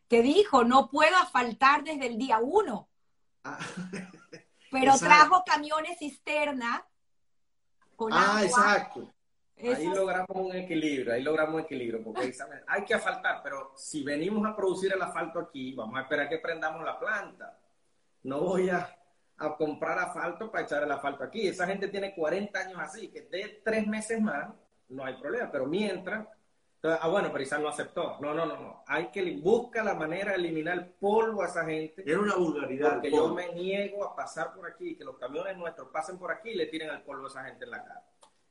te 0.10 0.22
dijo, 0.22 0.64
no 0.66 0.90
puedo 0.90 1.16
asfaltar 1.18 1.84
desde 1.84 2.08
el 2.08 2.18
día 2.18 2.40
uno, 2.40 2.90
Ah, 3.44 3.58
pero 4.72 4.92
Exacto. 4.92 5.06
trajo 5.06 5.44
camiones 5.46 5.98
cisterna 5.98 6.86
con 7.96 8.12
ah, 8.12 8.32
agua. 8.32 8.42
exacto. 8.44 9.14
Ahí 9.62 9.88
logramos 9.88 10.30
un 10.36 10.56
equilibrio, 10.56 11.14
ahí 11.14 11.22
logramos 11.22 11.56
un 11.56 11.62
equilibrio, 11.62 12.02
porque 12.04 12.22
ahí 12.22 12.34
saben, 12.34 12.62
hay 12.68 12.86
que 12.86 12.94
asfaltar, 12.94 13.42
pero 13.44 13.74
si 13.76 14.04
venimos 14.04 14.46
a 14.48 14.56
producir 14.56 14.94
el 14.94 15.02
asfalto 15.02 15.40
aquí, 15.40 15.74
vamos 15.74 15.98
a 15.98 16.04
esperar 16.04 16.30
que 16.30 16.38
prendamos 16.40 16.84
la 16.84 16.98
planta. 16.98 17.60
No 18.24 18.40
voy 18.40 18.70
a, 18.70 18.98
a 19.38 19.56
comprar 19.58 20.00
asfalto 20.00 20.50
para 20.50 20.64
echar 20.64 20.84
el 20.84 20.92
asfalto 20.92 21.26
aquí. 21.26 21.48
Esa 21.48 21.68
gente 21.68 21.90
tiene 21.90 22.16
40 22.16 22.58
años 22.60 22.80
así, 22.80 23.10
que 23.10 23.24
de 23.24 23.62
tres 23.64 23.86
meses 23.86 24.22
más 24.22 24.50
no 24.90 25.04
hay 25.06 25.16
problema, 25.16 25.52
pero 25.52 25.66
mientras... 25.66 26.26
entonces, 26.82 27.00
ah, 27.04 27.10
bueno, 27.10 27.30
pero 27.32 27.44
Isaac 27.44 27.62
no 27.62 27.68
aceptó. 27.68 28.18
No, 28.22 28.34
no, 28.34 28.46
no, 28.46 28.56
no. 28.58 28.84
Hay 28.88 29.08
que 29.08 29.22
li- 29.22 29.42
busca 29.42 29.84
la 29.84 29.96
manera 29.96 30.32
de 30.32 30.38
eliminar 30.38 30.78
el 30.78 30.86
polvo 30.86 31.42
a 31.42 31.48
esa 31.48 31.66
gente. 31.66 32.04
Era 32.10 32.20
una 32.20 32.36
vulgaridad. 32.36 32.94
Porque 32.94 33.12
yo 33.12 33.34
me 33.36 33.54
niego 33.54 34.06
a 34.06 34.16
pasar 34.16 34.54
por 34.54 34.66
aquí, 34.66 34.96
que 34.96 35.04
los 35.04 35.18
camiones 35.18 35.58
nuestros 35.58 35.90
pasen 35.90 36.18
por 36.18 36.32
aquí 36.32 36.52
y 36.52 36.56
le 36.56 36.68
tiren 36.68 36.90
el 36.90 37.02
polvo 37.02 37.26
a 37.26 37.28
esa 37.28 37.44
gente 37.44 37.66
en 37.66 37.72
la 37.72 37.84
cara. 37.84 38.04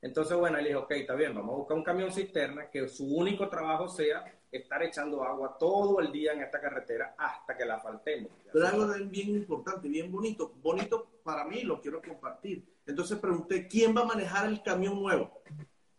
Entonces, 0.03 0.37
bueno, 0.37 0.59
él 0.59 0.67
dijo, 0.67 0.81
ok, 0.81 0.91
está 0.93 1.15
bien, 1.15 1.35
vamos 1.35 1.55
a 1.55 1.57
buscar 1.57 1.77
un 1.77 1.83
camión 1.83 2.13
cisterna 2.13 2.71
que 2.71 2.87
su 2.87 3.17
único 3.17 3.49
trabajo 3.49 3.89
sea 3.89 4.25
estar 4.53 4.83
echando 4.83 5.25
agua 5.25 5.57
todo 5.59 5.99
el 6.01 6.13
día 6.13 6.33
en 6.35 6.43
esta 6.43 6.61
carretera 6.61 7.15
hasta 7.19 7.57
que 7.57 7.65
la 7.65 7.81
faltemos. 7.81 8.31
Pero 8.53 8.67
algo 8.67 8.87
bien 9.07 9.31
importante, 9.31 9.89
bien 9.89 10.13
bonito, 10.13 10.53
bonito 10.63 11.09
para 11.25 11.45
mí, 11.45 11.63
lo 11.63 11.81
quiero 11.81 12.01
compartir. 12.03 12.63
Entonces 12.87 13.19
pregunté, 13.19 13.67
¿quién 13.67 13.97
va 13.97 14.03
a 14.03 14.05
manejar 14.05 14.47
el 14.47 14.63
camión 14.63 15.03
nuevo? 15.03 15.43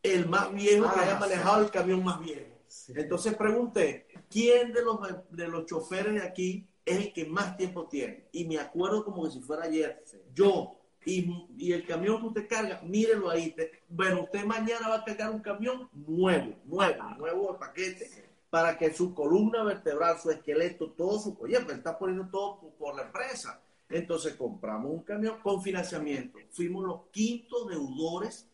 El 0.03 0.27
más 0.30 0.53
viejo 0.53 0.85
que 0.85 0.99
Ah, 0.99 1.03
haya 1.03 1.13
sí. 1.15 1.19
manejado 1.19 1.63
el 1.63 1.71
camión 1.71 2.03
más 2.03 2.19
viejo. 2.21 2.55
Entonces 2.95 3.35
pregunté, 3.35 4.07
¿quién 4.30 4.71
de 4.73 4.84
los, 4.84 4.99
de 5.31 5.47
los 5.47 5.65
choferes 5.65 6.13
de 6.13 6.21
aquí 6.23 6.67
es 6.85 6.97
el 6.97 7.13
que 7.13 7.26
más 7.26 7.57
tiempo 7.57 7.88
tiene? 7.88 8.27
Y 8.31 8.45
me 8.45 8.59
acuerdo 8.59 9.03
como 9.03 9.23
que 9.26 9.31
si 9.31 9.39
fuera 9.41 9.63
ayer, 9.63 10.03
yo, 10.34 10.76
y, 11.05 11.47
y 11.57 11.71
el 11.73 11.85
camión 11.88 12.19
que 12.21 12.27
usted 12.27 12.47
carga, 12.47 12.81
mírelo 12.84 13.30
ahí. 13.30 13.51
te- 13.51 13.71
bueno, 13.89 14.23
usted 14.23 14.45
mañana 14.45 14.88
va 14.89 14.95
a 14.97 15.03
cargar 15.03 15.31
un 15.31 15.39
camión 15.41 15.89
nuevo, 15.93 16.55
nuevo, 16.65 17.03
nuevo 17.17 17.53
de 17.53 17.59
paquete, 17.59 18.09
para 18.49 18.77
que 18.77 18.93
su 18.93 19.13
columna 19.13 19.63
vertebral, 19.63 20.19
su 20.19 20.30
esqueleto, 20.31 20.91
todo 20.91 21.19
su... 21.19 21.38
Oye, 21.39 21.59
pues 21.61 21.77
está 21.77 21.97
poniendo 21.97 22.27
todo 22.30 22.59
por, 22.59 22.71
por 22.73 22.95
la 22.95 23.03
empresa. 23.03 23.61
Entonces 23.89 24.35
compramos 24.35 24.91
un 24.91 25.03
camión 25.03 25.39
con 25.41 25.61
financiamiento. 25.63 26.38
Fuimos 26.51 26.85
los 26.85 27.01
quintos 27.11 27.67
deudores, 27.67 28.48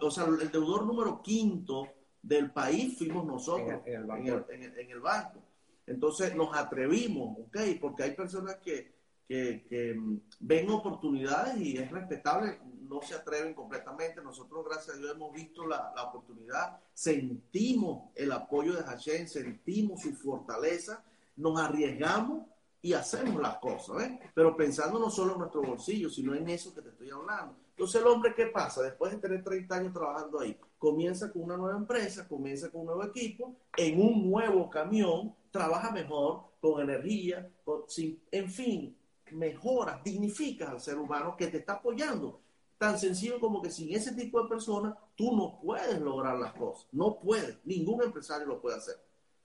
o 0.00 0.10
sea, 0.10 0.24
el 0.26 0.50
deudor 0.50 0.84
número 0.86 1.22
quinto 1.22 1.88
del 2.22 2.50
país 2.50 2.98
fuimos 2.98 3.24
nosotros 3.24 3.80
En 3.86 3.92
el- 3.94 3.94
en 3.94 4.00
el 4.00 4.06
banco. 4.06 4.22
en 4.22 4.28
el- 4.28 4.44
en 4.50 4.62
el- 4.72 4.78
en 4.78 4.90
el 4.90 5.00
banco. 5.00 5.40
Entonces 5.86 6.34
nos 6.36 6.54
atrevimos, 6.56 7.38
¿ok? 7.46 7.56
Porque 7.80 8.02
hay 8.02 8.10
personas 8.14 8.56
que, 8.56 8.92
que, 9.26 9.64
que, 9.68 9.94
mm, 9.94 10.20
ven 10.40 10.70
oportunidades 10.70 11.56
y 11.58 11.76
es 11.78 11.90
respetable, 11.90 12.58
no 12.88 13.00
se 13.02 13.14
atreven 13.14 13.54
completamente. 13.54 14.20
Nosotros, 14.22 14.64
gracias 14.66 14.96
a 14.96 14.98
Dios, 14.98 15.12
hemos 15.14 15.32
visto 15.32 15.66
la, 15.66 15.92
la 15.94 16.04
oportunidad, 16.04 16.78
sentimos 16.94 18.10
el 18.14 18.32
apoyo 18.32 18.74
de 18.74 18.82
Hashem, 18.82 19.26
sentimos 19.26 20.02
su 20.02 20.12
fortaleza, 20.14 21.02
nos 21.36 21.58
arriesgamos 21.60 22.46
y 22.82 22.92
hacemos 22.92 23.40
las 23.40 23.56
cosas, 23.58 23.96
¿ves? 23.96 24.12
Pero 24.34 24.56
pensando 24.56 24.98
no 24.98 25.10
solo 25.10 25.32
en 25.34 25.38
nuestro 25.40 25.62
bolsillo, 25.62 26.08
sino 26.10 26.34
en 26.34 26.48
eso 26.48 26.74
que 26.74 26.82
te 26.82 26.88
estoy 26.90 27.10
hablando. 27.10 27.54
Entonces 27.78 28.00
el 28.00 28.08
hombre, 28.08 28.34
¿qué 28.34 28.46
pasa? 28.46 28.82
Después 28.82 29.12
de 29.12 29.18
tener 29.18 29.44
30 29.44 29.72
años 29.72 29.92
trabajando 29.92 30.40
ahí, 30.40 30.58
comienza 30.78 31.30
con 31.30 31.42
una 31.42 31.56
nueva 31.56 31.78
empresa, 31.78 32.26
comienza 32.26 32.72
con 32.72 32.80
un 32.80 32.86
nuevo 32.88 33.04
equipo, 33.04 33.54
en 33.76 34.02
un 34.02 34.28
nuevo 34.28 34.68
camión, 34.68 35.32
trabaja 35.52 35.92
mejor, 35.92 36.42
con 36.60 36.80
energía, 36.82 37.48
sin, 37.86 38.20
en 38.32 38.50
fin, 38.50 38.98
mejoras, 39.30 40.02
dignificas 40.02 40.70
al 40.70 40.80
ser 40.80 40.98
humano 40.98 41.36
que 41.36 41.46
te 41.46 41.58
está 41.58 41.74
apoyando. 41.74 42.40
Tan 42.78 42.98
sencillo 42.98 43.38
como 43.38 43.62
que 43.62 43.70
sin 43.70 43.94
ese 43.94 44.12
tipo 44.12 44.42
de 44.42 44.48
personas 44.48 44.96
tú 45.14 45.36
no 45.36 45.60
puedes 45.62 46.00
lograr 46.00 46.36
las 46.36 46.54
cosas. 46.54 46.88
No 46.90 47.20
puedes. 47.20 47.58
Ningún 47.64 48.02
empresario 48.02 48.48
lo 48.48 48.60
puede 48.60 48.78
hacer. 48.78 48.96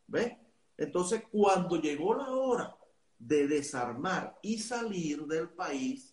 ¿Ves? 0.07 0.33
Entonces, 0.75 1.21
cuando 1.31 1.79
llegó 1.79 2.15
la 2.15 2.31
hora 2.31 2.75
de 3.19 3.47
desarmar 3.47 4.39
y 4.41 4.57
salir 4.57 5.27
del 5.27 5.49
país, 5.49 6.12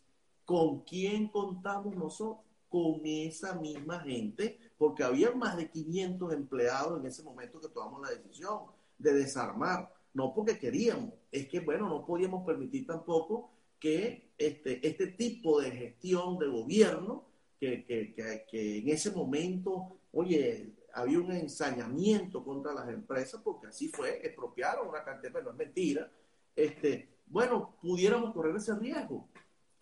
¿Con 0.51 0.81
quién 0.81 1.29
contamos 1.29 1.95
nosotros? 1.95 2.45
Con 2.69 3.03
esa 3.05 3.55
misma 3.55 4.01
gente, 4.01 4.59
porque 4.77 5.05
había 5.05 5.31
más 5.31 5.57
de 5.57 5.71
500 5.71 6.33
empleados 6.33 6.99
en 6.99 7.07
ese 7.07 7.23
momento 7.23 7.61
que 7.61 7.69
tomamos 7.69 8.03
la 8.03 8.11
decisión 8.11 8.63
de 8.99 9.15
desarmar. 9.15 9.95
No 10.13 10.35
porque 10.35 10.59
queríamos, 10.59 11.15
es 11.31 11.47
que, 11.47 11.61
bueno, 11.61 11.89
no 11.89 12.05
podíamos 12.05 12.45
permitir 12.45 12.85
tampoco 12.85 13.53
que 13.79 14.33
este, 14.37 14.85
este 14.85 15.07
tipo 15.07 15.61
de 15.61 15.71
gestión 15.71 16.37
de 16.41 16.49
gobierno, 16.49 17.27
que, 17.61 17.85
que, 17.85 18.13
que, 18.51 18.79
en 18.79 18.89
ese 18.89 19.13
momento, 19.13 20.01
oye, 20.11 20.75
había 20.93 21.21
un 21.21 21.31
ensañamiento 21.31 22.45
contra 22.45 22.75
las 22.75 22.89
empresas, 22.89 23.41
porque 23.45 23.69
así 23.69 23.87
fue, 23.87 24.27
expropiaron 24.27 24.89
una 24.89 25.05
cantidad, 25.05 25.33
pero 25.33 25.45
no 25.45 25.51
es 25.53 25.59
mentira, 25.59 26.11
este, 26.57 27.09
bueno, 27.27 27.77
pudiéramos 27.81 28.35
correr 28.35 28.57
ese 28.57 28.75
riesgo. 28.75 29.29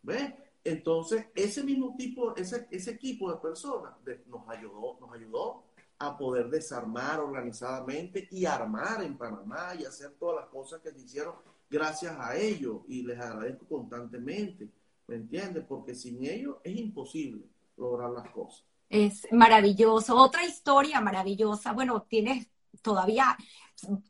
¿Ves? 0.02 0.32
Entonces, 0.70 1.26
ese 1.34 1.64
mismo 1.64 1.94
tipo, 1.96 2.36
ese, 2.36 2.66
ese 2.70 2.90
equipo 2.90 3.30
de 3.32 3.38
personas 3.38 3.94
nos, 4.26 4.48
ayudó, 4.48 4.98
nos 5.00 5.12
ayudó 5.12 5.64
a 5.98 6.16
poder 6.16 6.48
desarmar 6.50 7.20
organizadamente 7.20 8.28
y 8.30 8.44
armar 8.44 9.02
en 9.02 9.16
Panamá 9.16 9.74
y 9.78 9.84
hacer 9.84 10.12
todas 10.18 10.42
las 10.42 10.50
cosas 10.50 10.80
que 10.80 10.90
se 10.92 11.00
hicieron 11.00 11.34
gracias 11.70 12.16
a 12.18 12.36
ellos. 12.36 12.82
Y 12.86 13.02
les 13.02 13.18
agradezco 13.18 13.66
constantemente, 13.66 14.68
¿me 15.06 15.16
entiendes? 15.16 15.64
Porque 15.66 15.94
sin 15.94 16.24
ellos 16.24 16.56
es 16.62 16.76
imposible 16.76 17.42
lograr 17.76 18.10
las 18.10 18.28
cosas. 18.30 18.64
Es 18.90 19.26
maravilloso. 19.32 20.16
Otra 20.16 20.44
historia 20.44 21.00
maravillosa. 21.00 21.72
Bueno, 21.72 22.02
tienes 22.02 22.46
todavía, 22.82 23.36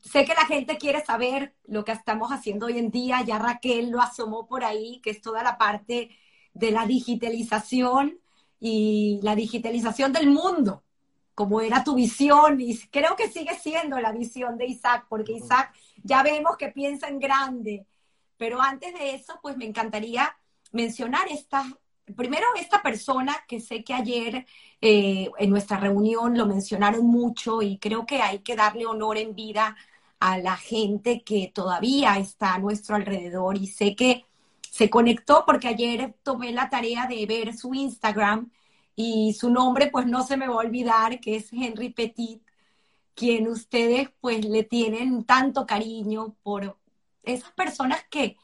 sé 0.01 0.25
que 0.25 0.33
la 0.33 0.45
gente 0.45 0.77
quiere 0.77 1.03
saber 1.03 1.55
lo 1.65 1.83
que 1.83 1.91
estamos 1.93 2.31
haciendo 2.31 2.65
hoy 2.65 2.77
en 2.77 2.91
día. 2.91 3.23
Ya 3.23 3.39
Raquel 3.39 3.91
lo 3.91 4.01
asomó 4.01 4.45
por 4.45 4.63
ahí, 4.63 4.99
que 5.01 5.09
es 5.09 5.21
toda 5.21 5.41
la 5.41 5.57
parte 5.57 6.11
de 6.53 6.71
la 6.71 6.85
digitalización 6.85 8.19
y 8.59 9.19
la 9.23 9.35
digitalización 9.35 10.11
del 10.11 10.29
mundo, 10.29 10.83
como 11.33 11.61
era 11.61 11.83
tu 11.83 11.95
visión, 11.95 12.59
y 12.59 12.77
creo 12.89 13.15
que 13.15 13.29
sigue 13.29 13.57
siendo 13.57 13.99
la 13.99 14.11
visión 14.11 14.57
de 14.57 14.65
Isaac, 14.65 15.05
porque 15.07 15.33
Isaac 15.33 15.73
ya 16.03 16.21
vemos 16.23 16.57
que 16.57 16.69
piensa 16.69 17.07
en 17.07 17.19
grande. 17.19 17.85
Pero 18.37 18.61
antes 18.61 18.93
de 18.93 19.15
eso, 19.15 19.39
pues 19.41 19.57
me 19.57 19.65
encantaría 19.65 20.35
mencionar 20.71 21.27
esta, 21.29 21.65
primero 22.15 22.45
esta 22.57 22.81
persona 22.81 23.35
que 23.47 23.59
sé 23.59 23.83
que 23.83 23.93
ayer 23.93 24.45
eh, 24.81 25.29
en 25.37 25.49
nuestra 25.49 25.77
reunión 25.77 26.37
lo 26.37 26.45
mencionaron 26.45 27.05
mucho 27.05 27.61
y 27.61 27.77
creo 27.77 28.05
que 28.05 28.21
hay 28.21 28.39
que 28.39 28.55
darle 28.55 28.85
honor 28.85 29.17
en 29.17 29.35
vida 29.35 29.75
a 30.19 30.37
la 30.37 30.57
gente 30.57 31.23
que 31.23 31.51
todavía 31.53 32.17
está 32.17 32.53
a 32.55 32.59
nuestro 32.59 32.95
alrededor 32.95 33.57
y 33.57 33.67
sé 33.67 33.95
que 33.95 34.25
se 34.79 34.89
conectó 34.89 35.43
porque 35.45 35.67
ayer 35.67 36.15
tomé 36.23 36.53
la 36.53 36.69
tarea 36.69 37.05
de 37.05 37.25
ver 37.25 37.53
su 37.53 37.73
Instagram 37.73 38.49
y 38.95 39.33
su 39.33 39.49
nombre 39.49 39.89
pues 39.91 40.05
no 40.05 40.23
se 40.23 40.37
me 40.37 40.47
va 40.47 40.53
a 40.53 40.59
olvidar, 40.59 41.19
que 41.19 41.35
es 41.35 41.51
Henry 41.51 41.89
Petit, 41.89 42.41
quien 43.13 43.49
ustedes 43.49 44.09
pues 44.21 44.45
le 44.45 44.63
tienen 44.63 45.25
tanto 45.25 45.65
cariño 45.65 46.37
por 46.43 46.79
esas 47.23 47.51
personas 47.51 48.05
que 48.09 48.37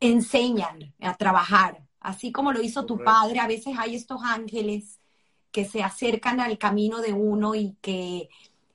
enseñan 0.00 0.92
a 1.00 1.14
trabajar, 1.14 1.86
así 2.00 2.32
como 2.32 2.50
lo 2.50 2.60
hizo 2.60 2.84
tu 2.84 2.98
padre, 3.04 3.38
a 3.38 3.46
veces 3.46 3.76
hay 3.78 3.94
estos 3.94 4.20
ángeles 4.24 4.98
que 5.52 5.64
se 5.64 5.84
acercan 5.84 6.40
al 6.40 6.58
camino 6.58 7.00
de 7.00 7.12
uno 7.12 7.54
y 7.54 7.76
que 7.80 8.28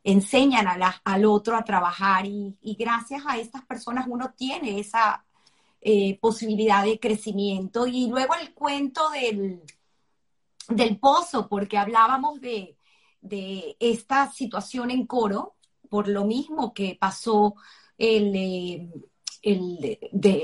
enseñan 0.05 0.81
al 1.03 1.25
otro 1.25 1.57
a 1.57 1.65
trabajar 1.65 2.25
y, 2.25 2.57
y 2.61 2.75
gracias 2.75 3.23
a 3.27 3.37
estas 3.37 3.65
personas 3.65 4.05
uno 4.07 4.31
tiene 4.37 4.79
esa 4.79 5.25
eh, 5.85 6.17
posibilidad 6.19 6.85
de 6.85 6.97
crecimiento. 6.97 7.85
Y 7.87 8.07
luego 8.07 8.35
el 8.35 8.53
cuento 8.53 9.09
del, 9.09 9.61
del 10.69 10.97
pozo, 10.97 11.49
porque 11.49 11.77
hablábamos 11.77 12.39
de, 12.39 12.77
esta 13.79 14.31
situación 14.31 14.91
en 14.91 15.05
coro, 15.05 15.55
por 15.89 16.07
lo 16.07 16.23
mismo 16.23 16.73
que 16.73 16.97
pasó 16.99 17.55
el, 17.97 18.33
eh, 18.33 18.89
el 19.41 19.99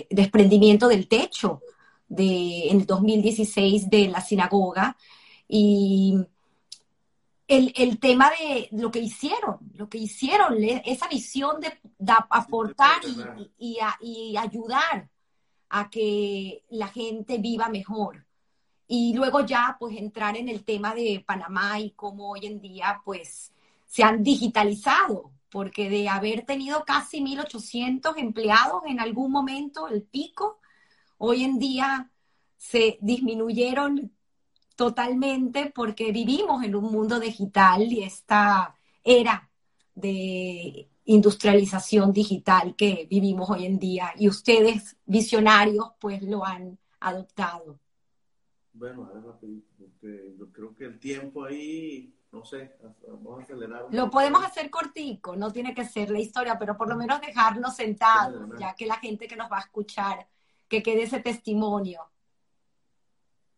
desprendimiento 0.10 0.90
del 0.90 1.08
techo 1.08 1.62
de, 2.10 2.70
en 2.70 2.82
el 2.82 2.86
2016 2.86 3.90
de 3.90 4.10
la 4.10 4.20
sinagoga. 4.20 4.98
Y 5.48 6.16
el, 7.48 7.98
tema 8.00 8.30
de 8.30 8.68
lo 8.74 8.92
que 8.92 9.00
hicieron, 9.00 9.58
lo 9.74 9.88
que 9.88 10.00
hicieron, 10.00 10.62
esa 10.64 11.08
visión 11.08 11.62
de, 11.62 11.72
aportar 12.30 13.00
y, 13.58 13.78
y, 14.02 14.38
ayudar 14.38 15.10
a 15.70 15.90
que 15.90 16.64
la 16.70 16.88
gente 16.88 17.38
viva 17.38 17.70
mejor. 17.70 18.26
Y 18.88 19.14
luego 19.14 19.46
ya, 19.46 19.78
pues, 19.80 19.96
entrar 19.98 20.36
en 20.36 20.50
el 20.50 20.64
tema 20.64 20.96
de 20.96 21.24
Panamá 21.26 21.80
y 21.80 21.92
cómo 21.92 22.32
hoy 22.32 22.46
en 22.48 22.60
día, 22.60 23.02
pues, 23.06 23.54
se 23.86 24.04
han 24.04 24.24
digitalizado, 24.24 25.32
porque 25.50 25.90
de 25.90 26.10
haber 26.10 26.46
tenido 26.46 26.84
casi 26.86 27.22
1.800 27.22 28.18
empleados 28.18 28.84
en 28.88 29.00
algún 29.00 29.32
momento, 29.32 29.88
el 29.88 30.04
pico, 30.04 30.60
hoy 31.18 31.44
en 31.44 31.60
día 31.60 32.12
se 32.58 32.98
disminuyeron 33.02 34.12
totalmente 34.76 35.72
porque 35.76 36.12
vivimos 36.12 36.64
en 36.64 36.76
un 36.76 36.92
mundo 36.92 37.20
digital 37.20 37.92
y 37.92 38.04
esta 38.04 38.76
era 39.04 39.50
de 39.94 40.88
industrialización 41.10 42.14
digital 42.14 42.76
que 42.76 43.08
vivimos 43.10 43.50
hoy 43.50 43.66
en 43.66 43.80
día 43.80 44.14
y 44.16 44.28
ustedes, 44.28 44.96
visionarios, 45.06 45.94
pues 46.00 46.22
lo 46.22 46.46
han 46.46 46.78
adoptado. 47.00 47.80
Bueno, 48.74 49.10
porque 49.84 50.36
yo 50.38 50.52
creo 50.52 50.76
que 50.76 50.86
el 50.86 51.00
tiempo 51.00 51.46
ahí, 51.46 52.14
no 52.32 52.46
sé, 52.46 52.76
vamos 53.08 53.40
a 53.40 53.44
acelerar. 53.44 53.88
Lo 53.90 54.12
podemos 54.12 54.46
hacer 54.46 54.70
cortico, 54.70 55.36
no 55.36 55.52
tiene 55.52 55.74
que 55.74 55.84
ser 55.84 56.12
la 56.12 56.20
historia, 56.20 56.60
pero 56.60 56.78
por 56.78 56.88
lo 56.88 56.96
menos 56.96 57.20
dejarnos 57.22 57.76
sentados, 57.76 58.52
ya 58.60 58.76
que 58.76 58.86
la 58.86 58.98
gente 58.98 59.28
que 59.28 59.36
nos 59.36 59.52
va 59.52 59.58
a 59.58 59.62
escuchar, 59.62 60.28
que 60.68 60.84
quede 60.84 61.04
ese 61.04 61.22
testimonio. 61.22 62.02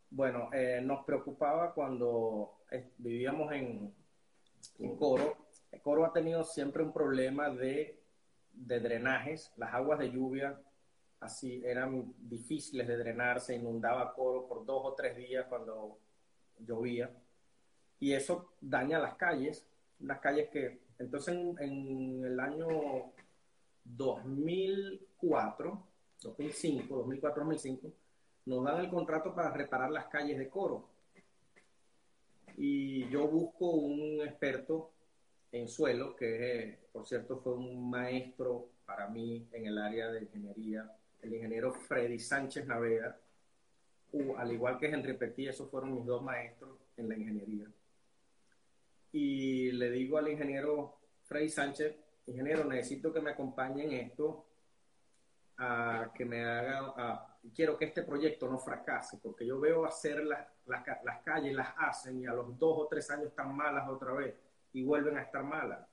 Bueno, 0.09 0.49
eh, 0.53 0.79
nos 0.81 1.03
preocupaba 1.03 1.73
cuando 1.73 2.61
eh, 2.71 2.93
vivíamos 2.97 3.51
en, 3.51 3.93
en 4.79 4.95
Coro, 4.95 5.50
Coro 5.79 6.05
ha 6.05 6.13
tenido 6.13 6.43
siempre 6.43 6.83
un 6.83 6.91
problema 6.91 7.49
de, 7.49 7.97
drenajes. 8.53 9.51
Las 9.57 9.73
aguas 9.73 9.99
de 9.99 10.11
lluvia 10.11 10.59
así 11.19 11.61
eran 11.65 12.13
difíciles 12.17 12.87
de 12.87 12.97
drenar, 12.97 13.39
se 13.39 13.55
inundaba 13.55 14.13
Coro 14.13 14.47
por 14.47 14.65
dos 14.65 14.81
o 14.83 14.93
tres 14.93 15.15
días 15.15 15.45
cuando 15.47 15.97
llovía. 16.59 17.09
Y 17.99 18.13
eso 18.13 18.53
daña 18.59 18.99
las 18.99 19.15
calles, 19.15 19.65
las 19.99 20.19
calles 20.19 20.49
que, 20.49 20.81
entonces 20.97 21.35
en, 21.59 22.23
el 22.25 22.39
año 22.39 22.67
2004, 23.85 25.83
2005, 26.23 26.95
2004, 26.95 27.43
2005, 27.43 27.91
nos 28.45 28.63
dan 28.63 28.79
el 28.79 28.89
contrato 28.89 29.35
para 29.35 29.51
reparar 29.51 29.91
las 29.91 30.07
calles 30.07 30.37
de 30.37 30.49
Coro. 30.49 30.87
Y 32.57 33.07
yo 33.09 33.27
busco 33.27 33.69
un 33.69 34.21
experto 34.21 34.91
en 35.51 35.67
suelo, 35.67 36.15
que 36.15 36.79
por 36.91 37.05
cierto 37.05 37.37
fue 37.37 37.53
un 37.53 37.89
maestro 37.89 38.69
para 38.85 39.07
mí 39.07 39.47
en 39.51 39.65
el 39.65 39.77
área 39.77 40.09
de 40.09 40.23
ingeniería, 40.23 40.89
el 41.21 41.33
ingeniero 41.33 41.73
Freddy 41.73 42.19
Sánchez 42.19 42.65
Naveda, 42.65 43.19
al 44.37 44.51
igual 44.51 44.77
que 44.77 44.87
Henry 44.87 45.13
Petit, 45.13 45.49
esos 45.49 45.69
fueron 45.69 45.93
mis 45.93 46.05
dos 46.05 46.21
maestros 46.21 46.77
en 46.97 47.07
la 47.09 47.15
ingeniería. 47.15 47.67
Y 49.13 49.71
le 49.71 49.91
digo 49.91 50.17
al 50.17 50.29
ingeniero 50.29 50.97
Freddy 51.23 51.49
Sánchez, 51.49 51.95
ingeniero, 52.27 52.63
necesito 52.63 53.13
que 53.13 53.21
me 53.21 53.31
acompañe 53.31 53.83
en 53.83 53.91
esto, 53.93 54.45
a 55.57 56.11
que 56.15 56.25
me 56.25 56.43
haga, 56.43 57.37
quiero 57.53 57.77
que 57.77 57.85
este 57.85 58.03
proyecto 58.03 58.49
no 58.49 58.57
fracase, 58.57 59.19
porque 59.21 59.45
yo 59.45 59.59
veo 59.59 59.85
hacer 59.85 60.23
las, 60.23 60.47
las, 60.65 60.83
las 61.03 61.21
calles, 61.23 61.53
las 61.53 61.73
hacen 61.77 62.21
y 62.21 62.25
a 62.25 62.33
los 62.33 62.57
dos 62.57 62.77
o 62.79 62.87
tres 62.87 63.09
años 63.11 63.27
están 63.27 63.55
malas 63.55 63.87
otra 63.87 64.13
vez 64.13 64.33
y 64.73 64.83
vuelven 64.83 65.17
a 65.17 65.23
estar 65.23 65.43
malas. 65.43 65.87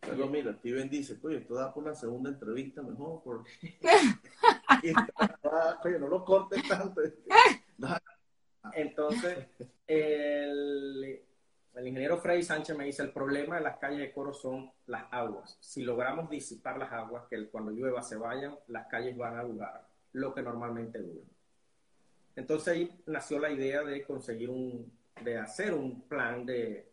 Pero 0.00 0.26
mira, 0.26 0.52
Steven 0.54 0.90
dice, 0.90 1.16
oye, 1.22 1.38
esto 1.38 1.54
da 1.54 1.72
por 1.72 1.84
una 1.84 1.94
segunda 1.94 2.28
entrevista 2.28 2.82
mejor. 2.82 3.22
Por... 3.22 3.44
oye, 5.84 5.98
no 5.98 6.08
lo 6.08 6.24
cortes 6.24 6.66
tanto. 6.68 7.00
Entonces, 8.74 9.46
el, 9.86 11.22
el 11.74 11.86
ingeniero 11.86 12.18
Freddy 12.18 12.42
Sánchez 12.42 12.76
me 12.76 12.84
dice, 12.84 13.02
el 13.02 13.12
problema 13.12 13.56
de 13.56 13.62
las 13.62 13.78
calles 13.78 14.00
de 14.00 14.12
Coro 14.12 14.32
son 14.32 14.72
las 14.86 15.04
aguas. 15.10 15.56
Si 15.60 15.82
logramos 15.82 16.28
disipar 16.28 16.78
las 16.78 16.92
aguas, 16.92 17.24
que 17.30 17.48
cuando 17.48 17.70
llueva 17.70 18.02
se 18.02 18.16
vayan, 18.16 18.56
las 18.68 18.88
calles 18.88 19.16
van 19.16 19.38
a 19.38 19.44
durar 19.44 19.86
lo 20.12 20.34
que 20.34 20.42
normalmente 20.42 20.98
duran. 20.98 21.30
Entonces 22.34 22.74
ahí 22.74 23.02
nació 23.06 23.38
la 23.38 23.50
idea 23.50 23.82
de 23.82 24.02
conseguir 24.04 24.50
un, 24.50 24.90
de 25.22 25.38
hacer 25.38 25.74
un 25.74 26.02
plan 26.02 26.44
de, 26.44 26.91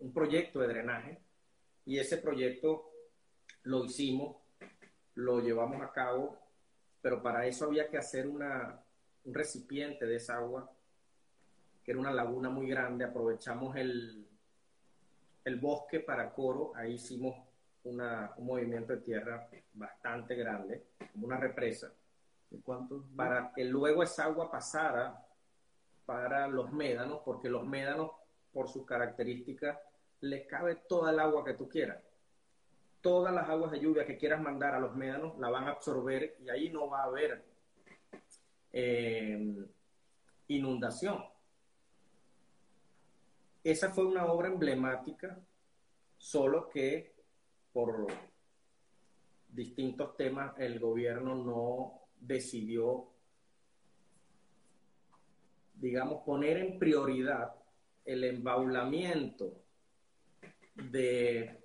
un 0.00 0.12
proyecto 0.12 0.60
de 0.60 0.68
drenaje 0.68 1.20
y 1.84 1.98
ese 1.98 2.16
proyecto 2.16 2.90
lo 3.62 3.84
hicimos, 3.84 4.36
lo 5.14 5.40
llevamos 5.40 5.82
a 5.82 5.92
cabo, 5.92 6.38
pero 7.02 7.22
para 7.22 7.46
eso 7.46 7.66
había 7.66 7.88
que 7.88 7.98
hacer 7.98 8.26
una, 8.26 8.80
un 9.24 9.34
recipiente 9.34 10.06
de 10.06 10.16
esa 10.16 10.36
agua 10.36 10.70
que 11.84 11.92
era 11.92 12.00
una 12.00 12.12
laguna 12.12 12.50
muy 12.50 12.68
grande, 12.68 13.04
aprovechamos 13.04 13.76
el, 13.76 14.26
el 15.44 15.56
bosque 15.56 16.00
para 16.00 16.32
coro, 16.32 16.72
ahí 16.76 16.94
hicimos 16.94 17.34
una, 17.84 18.32
un 18.36 18.46
movimiento 18.46 18.92
de 18.92 19.00
tierra 19.00 19.48
bastante 19.72 20.34
grande, 20.34 20.84
como 21.12 21.26
una 21.26 21.38
represa, 21.38 21.92
cuánto? 22.64 23.04
para 23.16 23.52
que 23.54 23.64
luego 23.64 24.02
esa 24.02 24.24
agua 24.24 24.50
pasara 24.50 25.26
para 26.04 26.48
los 26.48 26.72
médanos, 26.72 27.20
porque 27.24 27.48
los 27.48 27.66
médanos, 27.66 28.10
por 28.52 28.68
sus 28.68 28.84
características, 28.84 29.78
le 30.20 30.46
cabe 30.46 30.76
toda 30.88 31.12
el 31.12 31.20
agua 31.20 31.44
que 31.44 31.54
tú 31.54 31.68
quieras. 31.68 32.02
Todas 33.00 33.32
las 33.32 33.48
aguas 33.48 33.70
de 33.70 33.80
lluvia 33.80 34.04
que 34.04 34.18
quieras 34.18 34.42
mandar 34.42 34.74
a 34.74 34.80
los 34.80 34.94
médanos 34.94 35.38
la 35.38 35.48
van 35.48 35.64
a 35.64 35.72
absorber 35.72 36.36
y 36.40 36.50
ahí 36.50 36.68
no 36.68 36.88
va 36.88 37.00
a 37.00 37.04
haber 37.04 37.44
eh, 38.72 39.66
inundación. 40.48 41.24
Esa 43.64 43.90
fue 43.90 44.06
una 44.06 44.26
obra 44.26 44.48
emblemática, 44.48 45.38
solo 46.16 46.68
que 46.68 47.14
por 47.72 48.06
distintos 49.48 50.16
temas 50.16 50.58
el 50.58 50.78
gobierno 50.78 51.34
no 51.34 52.00
decidió, 52.18 53.08
digamos, 55.74 56.22
poner 56.24 56.58
en 56.58 56.78
prioridad 56.78 57.54
el 58.04 58.24
embaulamiento 58.24 59.62
de 60.74 61.64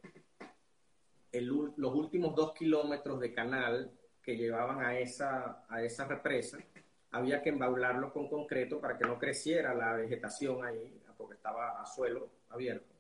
los 1.33 1.93
últimos 1.95 2.35
dos 2.35 2.53
kilómetros 2.53 3.19
de 3.19 3.33
canal 3.33 3.91
que 4.21 4.37
llevaban 4.37 4.83
a 4.83 4.97
esa, 4.99 5.65
a 5.69 5.81
esa 5.81 6.05
represa. 6.05 6.57
Había 7.11 7.41
que 7.41 7.49
embaularlo 7.49 8.11
con 8.11 8.27
concreto 8.27 8.79
para 8.81 8.97
que 8.97 9.05
no 9.05 9.19
creciera 9.19 9.73
la 9.73 9.93
vegetación 9.93 10.65
ahí, 10.65 11.01
porque 11.17 11.35
estaba 11.35 11.81
a 11.81 11.85
suelo 11.85 12.29
abierto. 12.49 12.93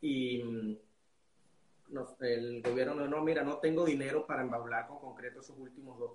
Y 0.00 0.42
mm, 0.42 0.76
el 2.20 2.62
gobierno 2.62 2.94
no, 2.94 3.08
no, 3.08 3.22
mira, 3.22 3.42
no 3.42 3.58
tengo 3.58 3.84
dinero 3.84 4.26
para 4.26 4.42
embaular 4.42 4.86
con 4.86 4.98
concreto 4.98 5.40
esos 5.40 5.58
últimos 5.58 5.98
dos, 5.98 6.12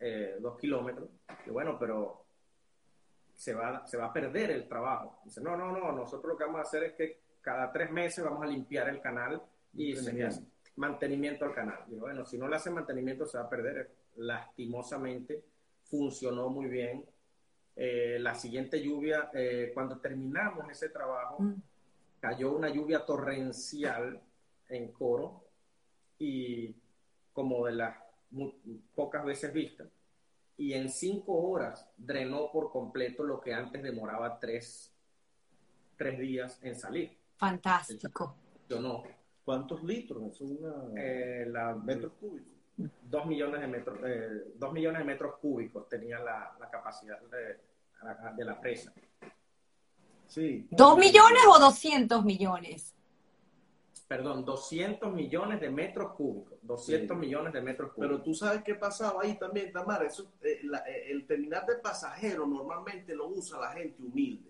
eh, 0.00 0.36
dos 0.40 0.58
kilómetros. 0.58 1.08
Y 1.46 1.50
bueno, 1.50 1.78
pero 1.78 2.24
se 3.34 3.54
va, 3.54 3.86
se 3.86 3.96
va 3.96 4.06
a 4.06 4.12
perder 4.12 4.50
el 4.50 4.68
trabajo. 4.68 5.20
Dice, 5.24 5.40
no, 5.40 5.56
no, 5.56 5.72
no, 5.72 5.92
nosotros 5.92 6.32
lo 6.32 6.36
que 6.36 6.44
vamos 6.44 6.58
a 6.58 6.62
hacer 6.62 6.84
es 6.84 6.92
que 6.94 7.20
cada 7.48 7.72
tres 7.72 7.90
meses 7.90 8.22
vamos 8.22 8.42
a 8.42 8.46
limpiar 8.46 8.90
el 8.90 9.00
canal 9.00 9.40
y 9.72 9.94
mantenimiento, 9.94 10.42
mantenimiento 10.76 11.44
al 11.46 11.54
canal. 11.54 11.82
Y 11.90 11.94
bueno, 11.94 12.26
si 12.26 12.36
no 12.36 12.46
le 12.46 12.56
hacen 12.56 12.74
mantenimiento 12.74 13.24
se 13.24 13.38
va 13.38 13.44
a 13.44 13.48
perder. 13.48 13.90
Lastimosamente 14.16 15.42
funcionó 15.84 16.50
muy 16.50 16.66
bien 16.66 17.06
eh, 17.74 18.18
la 18.20 18.34
siguiente 18.34 18.82
lluvia, 18.82 19.30
eh, 19.32 19.70
cuando 19.72 19.98
terminamos 19.98 20.70
ese 20.70 20.90
trabajo, 20.90 21.42
mm. 21.42 21.54
cayó 22.20 22.52
una 22.52 22.68
lluvia 22.68 23.06
torrencial 23.06 24.20
en 24.68 24.92
Coro 24.92 25.42
y 26.18 26.76
como 27.32 27.64
de 27.64 27.72
las 27.72 27.96
pocas 28.94 29.24
veces 29.24 29.54
vistas, 29.54 29.88
y 30.58 30.74
en 30.74 30.90
cinco 30.90 31.32
horas 31.32 31.88
drenó 31.96 32.52
por 32.52 32.70
completo 32.70 33.22
lo 33.22 33.40
que 33.40 33.54
antes 33.54 33.82
demoraba 33.82 34.38
tres, 34.38 34.92
tres 35.96 36.18
días 36.18 36.62
en 36.62 36.76
salir. 36.76 37.18
Fantástico. 37.38 38.34
Yo 38.68 38.80
no. 38.80 39.04
¿Cuántos 39.44 39.82
litros? 39.82 40.34
Es 40.34 40.40
una... 40.40 40.74
Eh, 40.96 41.46
metros 41.84 42.12
cúbicos. 42.20 42.52
Dos 42.76 43.26
millones 43.26 43.60
de 43.60 43.66
metros, 43.66 43.98
dos 44.54 44.72
millones 44.72 44.98
de 45.00 45.04
metros 45.04 45.36
cúbicos 45.40 45.88
tenía 45.88 46.18
la, 46.20 46.56
la 46.60 46.70
capacidad 46.70 47.20
de, 47.22 47.60
de 48.36 48.44
la 48.44 48.60
presa. 48.60 48.92
Sí. 50.28 50.68
¿Dos 50.70 50.96
millones 50.96 51.42
o 51.48 51.58
200 51.58 52.24
millones? 52.24 52.94
Perdón, 54.06 54.44
200 54.44 55.12
millones 55.12 55.60
de 55.60 55.70
metros 55.70 56.12
cúbicos. 56.12 56.58
200 56.62 57.16
millones 57.16 57.52
de 57.52 57.60
metros 57.60 57.92
cúbicos. 57.92 58.10
Pero 58.10 58.22
tú 58.22 58.34
sabes 58.34 58.62
qué 58.62 58.74
pasaba 58.74 59.22
ahí 59.22 59.38
también, 59.38 59.72
Tamara. 59.72 60.06
Eso, 60.06 60.30
eh, 60.42 60.60
eh, 60.62 61.06
el 61.10 61.26
terminal 61.26 61.66
de 61.66 61.76
pasajeros 61.76 62.48
normalmente 62.48 63.14
lo 63.14 63.28
usa 63.28 63.58
la 63.58 63.72
gente 63.72 64.02
humilde 64.02 64.47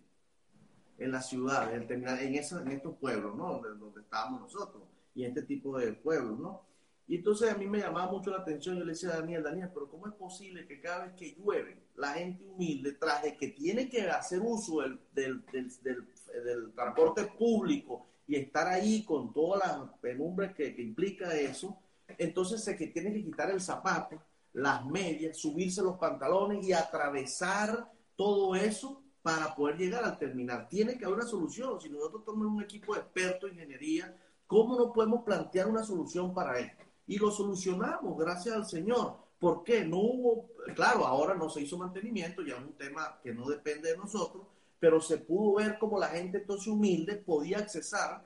en 0.99 1.13
las 1.13 1.29
ciudades, 1.29 1.75
el 1.75 1.87
terminal, 1.87 2.19
en, 2.19 2.35
en 2.35 2.69
estos 2.71 2.97
pueblos, 2.97 3.37
¿no? 3.37 3.55
Donde, 3.55 3.79
donde 3.79 4.01
estábamos 4.01 4.41
nosotros 4.43 4.83
y 5.15 5.25
este 5.25 5.43
tipo 5.43 5.79
de 5.79 5.93
pueblos, 5.93 6.39
¿no? 6.39 6.63
Y 7.07 7.17
entonces 7.17 7.51
a 7.51 7.57
mí 7.57 7.67
me 7.67 7.79
llamaba 7.79 8.13
mucho 8.13 8.31
la 8.31 8.39
atención, 8.39 8.77
yo 8.77 8.85
le 8.85 8.93
decía 8.93 9.11
a 9.11 9.21
Daniel, 9.21 9.43
Daniel, 9.43 9.71
pero 9.73 9.89
¿cómo 9.89 10.07
es 10.07 10.13
posible 10.15 10.67
que 10.67 10.81
cada 10.81 11.07
vez 11.07 11.15
que 11.15 11.35
llueve, 11.35 11.79
la 11.97 12.13
gente 12.13 12.45
humilde, 12.45 12.93
tras 12.93 13.23
de 13.23 13.35
que 13.35 13.49
tiene 13.49 13.89
que 13.89 14.03
hacer 14.11 14.41
uso 14.41 14.83
del, 14.83 15.01
del, 15.15 15.43
del, 15.83 16.73
transporte 16.75 17.25
público 17.25 18.07
y 18.27 18.37
estar 18.37 18.67
ahí 18.67 19.05
con 19.05 19.33
todas 19.33 19.67
las 19.67 19.99
penumbres 20.01 20.55
que, 20.55 20.75
que 20.75 20.83
implica 20.83 21.35
eso, 21.35 21.79
entonces 22.19 22.63
se 22.63 22.77
que 22.77 22.89
tiene 22.89 23.13
que 23.13 23.25
quitar 23.25 23.51
el 23.51 23.61
zapato, 23.61 24.21
las 24.53 24.85
medias, 24.85 25.39
subirse 25.39 25.83
los 25.83 25.97
pantalones 25.97 26.67
y 26.67 26.75
atravesar 26.75 27.91
todo 28.17 28.55
eso 28.55 29.03
para 29.29 29.55
poder 29.55 29.77
llegar 29.77 30.05
al 30.05 30.19
terminal. 30.19 30.67
Tiene 30.69 30.97
que 30.97 31.05
haber 31.05 31.19
una 31.19 31.27
solución. 31.27 31.79
Si 31.81 31.91
nosotros 31.91 32.25
tomamos 32.25 32.57
un 32.57 32.63
equipo 32.63 32.95
de 32.95 33.01
expertos 33.01 33.51
en 33.51 33.57
ingeniería, 33.57 34.17
¿cómo 34.47 34.75
no 34.75 34.91
podemos 34.91 35.23
plantear 35.23 35.69
una 35.69 35.85
solución 35.85 36.33
para 36.33 36.59
esto? 36.59 36.89
y 37.09 37.17
lo 37.17 37.31
solucionamos, 37.31 38.17
gracias 38.17 38.55
al 38.55 38.67
Señor. 38.67 39.17
¿Por 39.41 39.65
qué? 39.65 39.85
No 39.85 39.97
hubo, 39.97 40.51
claro, 40.77 41.07
ahora 41.07 41.35
no 41.35 41.49
se 41.49 41.63
hizo 41.63 41.79
mantenimiento, 41.79 42.43
ya 42.43 42.55
es 42.55 42.61
un 42.61 42.75
tema 42.75 43.19
que 43.23 43.33
no 43.33 43.49
depende 43.49 43.91
de 43.91 43.97
nosotros, 43.97 44.47
pero 44.79 45.01
se 45.01 45.17
pudo 45.17 45.55
ver 45.57 45.79
como 45.79 45.99
la 45.99 46.09
gente 46.09 46.39
entonces 46.39 46.69
humilde 46.69 47.17
podía 47.17 47.59
accesar 47.59 48.25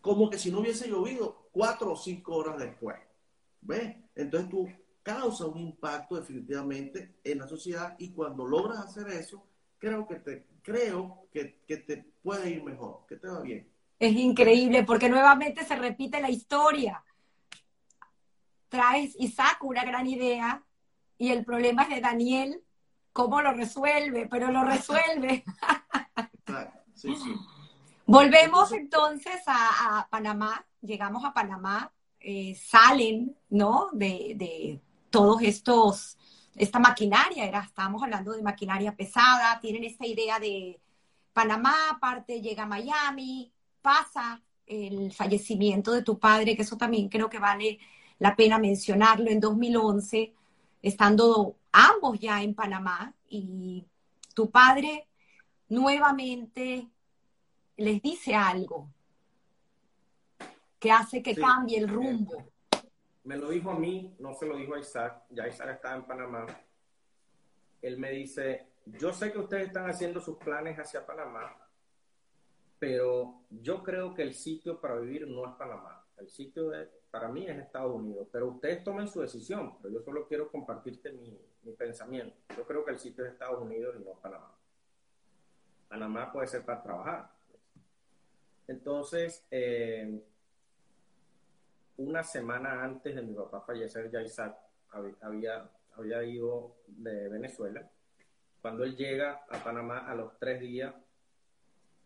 como 0.00 0.30
que 0.30 0.38
si 0.38 0.50
no 0.50 0.60
hubiese 0.60 0.88
llovido 0.88 1.48
cuatro 1.52 1.92
o 1.92 1.96
cinco 1.96 2.36
horas 2.36 2.58
después. 2.58 2.96
¿Ves? 3.60 3.96
Entonces 4.14 4.48
tú 4.48 4.68
causas 5.02 5.48
un 5.48 5.58
impacto 5.58 6.16
definitivamente 6.16 7.16
en 7.24 7.38
la 7.38 7.48
sociedad 7.48 7.96
y 7.98 8.10
cuando 8.10 8.46
logras 8.46 8.78
hacer 8.78 9.08
eso, 9.08 9.44
creo 9.82 10.06
que 10.06 10.16
te, 10.16 10.46
creo 10.62 11.26
que, 11.32 11.60
que 11.66 11.76
te 11.76 11.96
puede 12.22 12.50
ir 12.50 12.62
mejor, 12.62 13.04
que 13.08 13.16
te 13.16 13.26
va 13.26 13.40
bien. 13.40 13.68
Es 13.98 14.14
increíble 14.14 14.84
porque 14.84 15.08
nuevamente 15.08 15.64
se 15.64 15.76
repite 15.76 16.20
la 16.20 16.30
historia 16.30 17.02
traes 18.72 19.14
y 19.18 19.28
saca 19.28 19.58
una 19.60 19.84
gran 19.84 20.06
idea 20.06 20.64
y 21.18 21.28
el 21.28 21.44
problema 21.44 21.82
es 21.82 21.90
de 21.90 22.00
Daniel, 22.00 22.62
cómo 23.12 23.42
lo 23.42 23.52
resuelve, 23.52 24.26
pero 24.30 24.50
lo 24.50 24.64
resuelve. 24.64 25.44
Volvemos 28.06 28.72
entonces 28.72 29.42
a, 29.46 30.08
Panamá, 30.10 30.64
llegamos 30.80 31.22
a 31.22 31.34
Panamá, 31.34 31.92
eh, 32.18 32.54
salen, 32.54 33.36
¿no? 33.50 33.90
De, 33.92 34.80
todos 35.10 35.42
estos, 35.42 36.16
esta 36.56 36.78
maquinaria, 36.78 37.44
era, 37.44 37.60
estábamos 37.60 38.02
hablando 38.02 38.32
de 38.32 38.42
maquinaria 38.42 38.94
pesada, 38.94 39.58
tienen 39.60 39.84
esta 39.84 40.06
idea 40.06 40.38
de 40.38 40.80
Panamá, 41.32 41.90
aparte 41.90 42.40
llega 42.40 42.64
a 42.64 42.66
Miami, 42.66 43.52
pasa 43.80 44.42
el 44.66 45.12
fallecimiento 45.12 45.92
de 45.92 46.02
tu 46.02 46.18
padre, 46.18 46.54
que 46.56 46.62
eso 46.62 46.76
también 46.76 47.08
creo 47.08 47.28
que 47.28 47.38
vale 47.38 47.78
la 48.18 48.36
pena 48.36 48.58
mencionarlo, 48.58 49.30
en 49.30 49.40
2011, 49.40 50.32
estando 50.82 51.56
ambos 51.72 52.18
ya 52.18 52.42
en 52.42 52.54
Panamá 52.54 53.14
y 53.28 53.84
tu 54.34 54.50
padre 54.50 55.08
nuevamente 55.68 56.88
les 57.76 58.02
dice 58.02 58.34
algo 58.34 58.88
que 60.78 60.92
hace 60.92 61.22
que 61.22 61.34
cambie 61.34 61.78
el 61.78 61.88
rumbo. 61.88 62.51
Me 63.24 63.36
lo 63.36 63.48
dijo 63.48 63.70
a 63.70 63.78
mí, 63.78 64.16
no 64.18 64.34
se 64.34 64.46
lo 64.46 64.56
dijo 64.56 64.74
a 64.74 64.80
Isaac, 64.80 65.22
ya 65.30 65.46
Isaac 65.46 65.70
estaba 65.76 65.96
en 65.96 66.04
Panamá. 66.04 66.46
Él 67.80 67.98
me 67.98 68.10
dice, 68.10 68.66
yo 68.86 69.12
sé 69.12 69.32
que 69.32 69.38
ustedes 69.38 69.68
están 69.68 69.88
haciendo 69.88 70.20
sus 70.20 70.38
planes 70.38 70.78
hacia 70.78 71.06
Panamá, 71.06 71.56
pero 72.78 73.42
yo 73.50 73.82
creo 73.82 74.14
que 74.14 74.22
el 74.22 74.34
sitio 74.34 74.80
para 74.80 74.96
vivir 74.96 75.28
no 75.28 75.48
es 75.48 75.54
Panamá 75.54 76.04
El 76.16 76.28
sitio 76.28 76.70
de, 76.70 76.88
para 77.10 77.28
mí 77.28 77.46
es 77.46 77.56
Estados 77.58 77.94
Unidos, 77.94 78.26
pero 78.32 78.48
ustedes 78.48 78.82
tomen 78.82 79.06
su 79.06 79.20
decisión, 79.20 79.78
pero 79.80 79.94
yo 79.94 80.02
solo 80.02 80.26
quiero 80.26 80.50
compartirte 80.50 81.12
mi, 81.12 81.38
mi 81.62 81.72
pensamiento. 81.72 82.36
Yo 82.56 82.66
creo 82.66 82.84
que 82.84 82.90
el 82.90 82.98
sitio 82.98 83.24
es 83.24 83.32
Estados 83.32 83.62
Unidos 83.62 83.94
y 83.98 84.04
no 84.04 84.14
Panamá. 84.14 84.52
Panamá 85.88 86.32
puede 86.32 86.46
ser 86.46 86.64
para 86.64 86.82
trabajar. 86.82 87.30
Entonces, 88.66 89.46
eh, 89.50 90.24
una 91.96 92.22
semana 92.22 92.82
antes 92.82 93.14
de 93.14 93.22
mi 93.22 93.34
papá 93.34 93.60
fallecer, 93.60 94.10
ya 94.10 94.22
Isaac 94.22 94.56
había, 95.20 95.70
había 95.96 96.24
ido 96.24 96.76
de 96.86 97.28
Venezuela. 97.28 97.88
Cuando 98.60 98.84
él 98.84 98.96
llega 98.96 99.44
a 99.50 99.62
Panamá 99.62 100.10
a 100.10 100.14
los 100.14 100.38
tres 100.38 100.60
días, 100.60 100.94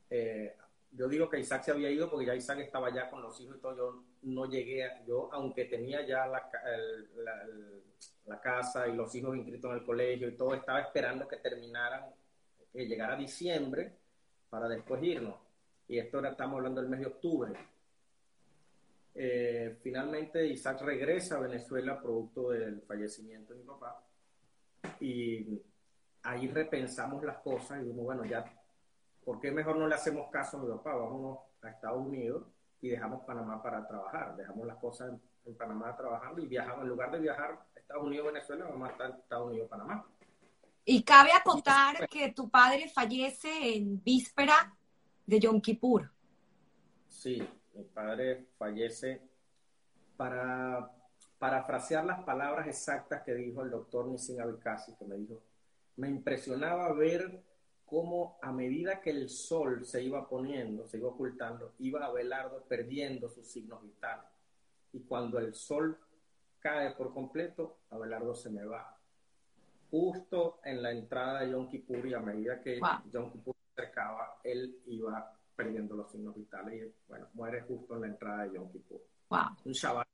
eh, 0.09 0.57
yo 0.93 1.09
digo 1.09 1.29
que 1.29 1.39
Isaac 1.39 1.65
se 1.65 1.71
había 1.73 1.91
ido 1.91 2.09
porque 2.09 2.27
ya 2.27 2.35
Isaac 2.35 2.61
estaba 2.61 2.93
ya 2.93 3.11
con 3.11 3.23
los 3.23 3.39
hijos 3.41 3.57
y 3.57 3.61
todo. 3.61 3.77
Yo 3.77 4.05
no 4.23 4.47
llegué, 4.47 4.89
yo 5.07 5.29
aunque 5.33 5.67
tenía 5.67 6.07
ya 6.07 6.27
la, 6.27 6.49
la, 8.25 8.41
casa 8.41 8.89
y 8.89 8.95
los 8.95 9.15
hijos 9.15 9.37
inscritos 9.37 9.71
en 9.71 9.79
el 9.79 9.85
colegio 9.85 10.29
y 10.29 10.37
todo, 10.37 10.55
estaba 10.55 10.81
esperando 10.81 11.29
que 11.29 11.37
terminaran, 11.37 12.05
que 12.73 12.87
llegara 12.87 13.17
diciembre 13.17 13.93
para 14.49 14.69
después 14.69 15.03
irnos. 15.03 15.35
Y 15.89 15.99
esto 15.99 16.19
ahora 16.19 16.31
estamos 16.31 16.57
hablando 16.57 16.81
del 16.81 16.91
mes 16.91 17.01
de 17.01 17.07
octubre. 17.07 17.53
Eh, 19.19 19.79
finalmente 19.83 20.47
Isaac 20.47 20.83
regresa 20.83 21.37
a 21.37 21.41
Venezuela 21.41 21.99
producto 21.99 22.51
del 22.51 22.83
fallecimiento 22.83 23.55
de 23.55 23.61
mi 23.61 23.67
papá 23.67 24.05
y 25.01 25.59
ahí 26.23 26.49
repensamos 26.49 27.25
las 27.25 27.39
cosas 27.39 27.81
y 27.81 27.85
dijimos, 27.85 28.05
bueno, 28.05 28.27
ya, 28.27 28.45
¿por 29.25 29.41
qué 29.41 29.51
mejor 29.51 29.79
no 29.79 29.89
le 29.89 29.95
hacemos 29.95 30.31
caso 30.31 30.59
a 30.59 30.63
mi 30.63 30.69
papá? 30.69 30.95
Vámonos 30.95 31.39
a 31.63 31.71
Estados 31.71 32.07
Unidos 32.07 32.45
y 32.83 32.91
dejamos 32.91 33.25
Panamá 33.25 33.63
para 33.63 33.89
trabajar, 33.89 34.37
dejamos 34.37 34.67
las 34.67 34.77
cosas 34.77 35.15
en, 35.47 35.57
Panamá 35.57 35.97
trabajando 35.97 36.43
y 36.43 36.47
viajamos, 36.47 36.83
en 36.83 36.89
lugar 36.89 37.11
de 37.13 37.21
viajar 37.21 37.53
a 37.53 37.79
Estados 37.79 38.05
Unidos, 38.05 38.27
Venezuela, 38.27 38.67
vamos 38.67 38.89
a 38.89 38.93
estar 38.93 39.11
en 39.11 39.17
Estados 39.17 39.47
Unidos, 39.47 39.69
Panamá. 39.71 40.05
Y 40.85 41.03
cabe 41.05 41.31
acotar 41.33 42.09
que 42.09 42.33
tu 42.33 42.51
padre 42.51 42.91
fallece 42.91 43.77
en 43.77 44.03
víspera 44.03 44.77
de 45.25 45.41
Yom 45.41 45.61
Kippur. 45.61 46.11
Sí, 47.09 47.49
mi 47.77 47.85
padre 47.85 48.47
fallece 48.59 49.21
para 50.17 50.91
parafrasear 51.39 52.05
las 52.05 52.25
palabras 52.25 52.67
exactas 52.67 53.23
que 53.23 53.35
dijo 53.35 53.63
el 53.63 53.71
doctor 53.71 54.07
Nissin 54.07 54.41
Abikasi, 54.41 54.95
que 54.97 55.05
me 55.05 55.17
dijo, 55.17 55.43
me 55.97 56.09
impresionaba 56.09 56.93
ver 56.93 57.43
cómo 57.85 58.39
a 58.43 58.53
medida 58.53 59.01
que 59.01 59.11
el 59.11 59.29
sol 59.29 59.85
se 59.85 60.03
iba 60.03 60.29
poniendo, 60.29 60.87
se 60.87 60.99
iba 60.99 61.09
ocultando, 61.09 61.75
iba 61.79 62.05
Abelardo 62.05 62.65
perdiendo 62.65 63.29
sus 63.29 63.47
signos 63.47 63.83
vitales. 63.83 64.31
Y 64.93 65.01
cuando 65.01 65.39
el 65.39 65.55
sol 65.55 65.99
cae 66.59 66.93
por 66.93 67.13
completo, 67.13 67.81
Abelardo 67.91 68.35
se 68.35 68.51
me 68.51 68.65
va. 68.65 68.99
Justo 69.91 70.61
en 70.65 70.83
la 70.83 70.91
entrada 70.91 71.41
de 71.41 71.53
Yom 71.53 71.69
Kippur 71.69 72.07
y 72.07 72.15
a 72.15 72.21
medida 72.21 72.61
que 72.61 72.81
Yom 73.13 73.31
Kippur 73.31 73.55
se 73.55 73.83
acercaba, 73.83 74.39
él 74.43 74.81
iba 74.87 75.36
perdiendo 75.57 75.97
los 75.97 76.11
signos 76.11 76.37
vitales 76.37 76.75
y 76.75 76.95
bueno, 77.09 77.29
muere 77.33 77.63
justo 77.63 77.95
en 77.95 78.03
la 78.03 78.07
entrada 78.09 78.45
de 78.45 78.55
Yom 78.55 78.71
Kippur. 78.71 79.01
Wow. 79.31 79.41
Un 79.65 79.73
Shabbat, 79.73 80.07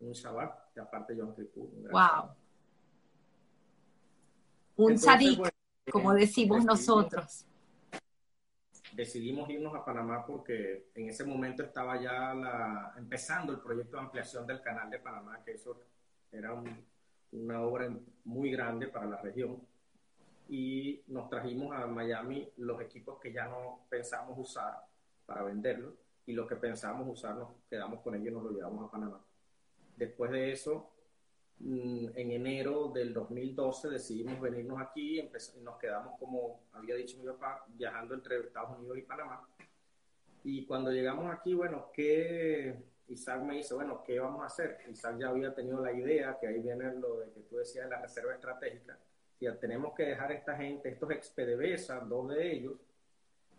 un 0.00 0.12
Shabbat, 0.12 0.76
y 0.76 0.80
aparte 0.80 1.16
Yom 1.16 1.34
Kippur. 1.34 1.68
Un 1.72 1.88
wow. 1.90 2.30
Un 4.76 4.98
Sadik, 4.98 5.40
como 5.90 6.12
decimos 6.12 6.64
nosotros. 6.64 7.46
Decidimos 8.92 9.48
irnos 9.50 9.74
a 9.74 9.84
Panamá 9.84 10.24
porque 10.24 10.90
en 10.94 11.08
ese 11.08 11.24
momento 11.24 11.62
estaba 11.64 12.00
ya 12.00 12.34
la, 12.34 12.94
empezando 12.96 13.52
el 13.52 13.60
proyecto 13.60 13.96
de 13.96 14.02
ampliación 14.04 14.46
del 14.46 14.60
canal 14.60 14.90
de 14.90 15.00
Panamá, 15.00 15.42
que 15.44 15.52
eso 15.52 15.80
era 16.30 16.54
una 17.32 17.62
obra 17.62 17.90
muy 18.24 18.50
grande 18.50 18.88
para 18.88 19.06
la 19.06 19.16
región 19.16 19.60
y 20.48 21.02
nos 21.08 21.28
trajimos 21.28 21.74
a 21.74 21.86
Miami 21.86 22.48
los 22.58 22.80
equipos 22.80 23.18
que 23.18 23.32
ya 23.32 23.46
no 23.46 23.86
pensamos 23.88 24.38
usar 24.38 24.86
para 25.26 25.42
venderlos 25.42 25.94
y 26.26 26.32
los 26.32 26.48
que 26.48 26.56
pensamos 26.56 27.08
usar 27.08 27.36
nos 27.36 27.50
quedamos 27.68 28.00
con 28.00 28.14
ellos 28.14 28.28
y 28.28 28.30
nos 28.30 28.44
lo 28.44 28.50
llevamos 28.50 28.88
a 28.88 28.90
Panamá. 28.90 29.20
Después 29.96 30.30
de 30.30 30.52
eso, 30.52 30.90
mm, 31.60 32.08
en 32.14 32.30
enero 32.32 32.88
del 32.88 33.12
2012 33.12 33.88
decidimos 33.88 34.40
venirnos 34.40 34.80
aquí 34.80 35.20
y 35.20 35.30
nos 35.62 35.78
quedamos, 35.78 36.18
como 36.18 36.60
había 36.72 36.94
dicho 36.96 37.18
mi 37.18 37.26
papá, 37.26 37.64
viajando 37.68 38.14
entre 38.14 38.40
Estados 38.40 38.78
Unidos 38.78 38.98
y 38.98 39.02
Panamá. 39.02 39.46
Y 40.42 40.66
cuando 40.66 40.90
llegamos 40.90 41.32
aquí, 41.32 41.54
bueno, 41.54 41.90
¿qué? 41.92 42.76
Isaac 43.08 43.42
me 43.42 43.56
dice, 43.56 43.74
bueno, 43.74 44.02
¿qué 44.02 44.18
vamos 44.18 44.42
a 44.42 44.46
hacer? 44.46 44.78
Isaac 44.90 45.18
ya 45.18 45.28
había 45.28 45.54
tenido 45.54 45.82
la 45.82 45.92
idea, 45.92 46.38
que 46.38 46.48
ahí 46.48 46.60
viene 46.60 46.94
lo 46.94 47.20
de 47.20 47.30
que 47.32 47.40
tú 47.40 47.56
decías 47.56 47.84
de 47.84 47.90
la 47.90 48.02
reserva 48.02 48.34
estratégica 48.34 48.98
tenemos 49.52 49.94
que 49.94 50.04
dejar 50.04 50.30
a 50.30 50.34
esta 50.34 50.56
gente, 50.56 50.88
estos 50.88 51.10
ex 51.10 51.30
PDVSA, 51.30 52.00
dos 52.00 52.28
de 52.30 52.52
ellos, 52.52 52.74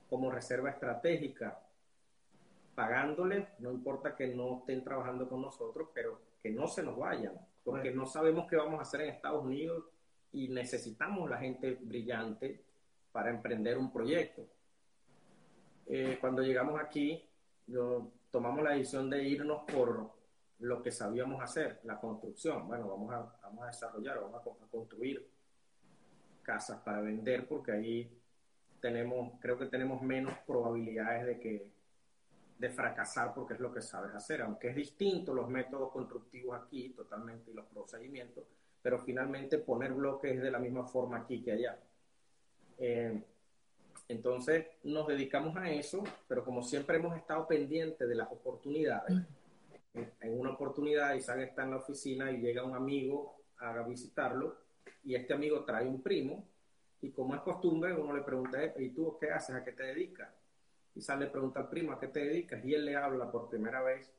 como 0.09 0.31
reserva 0.31 0.69
estratégica, 0.69 1.59
pagándoles, 2.73 3.47
no 3.59 3.71
importa 3.71 4.15
que 4.15 4.27
no 4.27 4.59
estén 4.59 4.83
trabajando 4.83 5.27
con 5.29 5.41
nosotros, 5.41 5.89
pero 5.93 6.19
que 6.41 6.49
no 6.49 6.67
se 6.67 6.83
nos 6.83 6.97
vayan, 6.97 7.33
porque 7.63 7.91
no 7.91 8.05
sabemos 8.05 8.47
qué 8.49 8.55
vamos 8.55 8.79
a 8.79 8.83
hacer 8.83 9.01
en 9.01 9.09
Estados 9.09 9.43
Unidos 9.43 9.85
y 10.33 10.49
necesitamos 10.49 11.29
la 11.29 11.37
gente 11.37 11.77
brillante 11.81 12.61
para 13.11 13.29
emprender 13.29 13.77
un 13.77 13.91
proyecto. 13.91 14.45
Eh, 15.87 16.17
cuando 16.19 16.41
llegamos 16.41 16.79
aquí, 16.79 17.23
tomamos 18.29 18.63
la 18.63 18.71
decisión 18.71 19.09
de 19.09 19.23
irnos 19.23 19.63
por 19.71 20.11
lo 20.59 20.81
que 20.81 20.91
sabíamos 20.91 21.41
hacer, 21.41 21.79
la 21.83 21.99
construcción. 21.99 22.67
Bueno, 22.67 22.89
vamos 22.89 23.13
a, 23.13 23.39
vamos 23.43 23.63
a 23.63 23.67
desarrollar, 23.67 24.19
vamos 24.19 24.41
a 24.41 24.67
construir 24.69 25.34
casas 26.45 26.79
para 26.81 27.01
vender 27.01 27.47
porque 27.47 27.71
ahí 27.71 28.09
tenemos, 28.79 29.33
creo 29.41 29.57
que 29.57 29.65
tenemos 29.65 30.01
menos 30.01 30.37
probabilidades 30.45 31.25
de 31.25 31.39
que 31.39 31.67
de 32.59 32.69
fracasar 32.69 33.33
porque 33.33 33.55
es 33.55 33.59
lo 33.59 33.73
que 33.73 33.81
sabes 33.81 34.13
hacer, 34.15 34.41
aunque 34.41 34.69
es 34.69 34.75
distinto 34.75 35.33
los 35.33 35.49
métodos 35.49 35.91
constructivos 35.91 36.61
aquí 36.61 36.89
totalmente 36.89 37.51
y 37.51 37.53
los 37.53 37.65
procedimientos, 37.65 38.45
pero 38.81 38.99
finalmente 38.99 39.57
poner 39.57 39.91
bloques 39.91 40.41
de 40.41 40.51
la 40.51 40.59
misma 40.59 40.85
forma 40.85 41.17
aquí 41.17 41.41
que 41.41 41.51
allá. 41.51 41.77
Eh, 42.77 43.21
entonces 44.07 44.67
nos 44.83 45.07
dedicamos 45.07 45.57
a 45.57 45.69
eso, 45.69 46.03
pero 46.27 46.45
como 46.45 46.61
siempre 46.61 46.97
hemos 46.97 47.17
estado 47.17 47.47
pendientes 47.47 48.07
de 48.07 48.15
las 48.15 48.31
oportunidades, 48.31 49.17
en 49.93 50.39
una 50.39 50.51
oportunidad 50.51 51.15
Isaac 51.15 51.39
está 51.39 51.63
en 51.63 51.71
la 51.71 51.77
oficina 51.77 52.31
y 52.31 52.37
llega 52.37 52.63
un 52.63 52.75
amigo 52.75 53.35
a 53.57 53.81
visitarlo 53.81 54.64
y 55.05 55.15
este 55.15 55.33
amigo 55.33 55.63
trae 55.63 55.87
un 55.87 56.01
primo 56.01 56.47
y 57.01 57.11
como 57.11 57.35
es 57.35 57.41
costumbre 57.41 57.93
uno 57.93 58.15
le 58.15 58.23
pregunta, 58.23 58.59
¿y 58.77 58.89
tú 58.89 59.17
qué 59.19 59.29
haces? 59.29 59.55
¿A 59.55 59.63
qué 59.63 59.71
te 59.71 59.83
dedicas? 59.83 60.29
Y 60.95 61.01
sale 61.01 61.25
le 61.25 61.31
pregunta 61.31 61.59
al 61.59 61.69
primo, 61.69 61.91
¿a 61.91 61.99
qué 61.99 62.07
te 62.07 62.21
dedicas? 62.21 62.63
Y 62.65 62.73
él 62.73 62.85
le 62.85 62.95
habla 62.95 63.31
por 63.31 63.49
primera 63.49 63.81
vez 63.83 64.11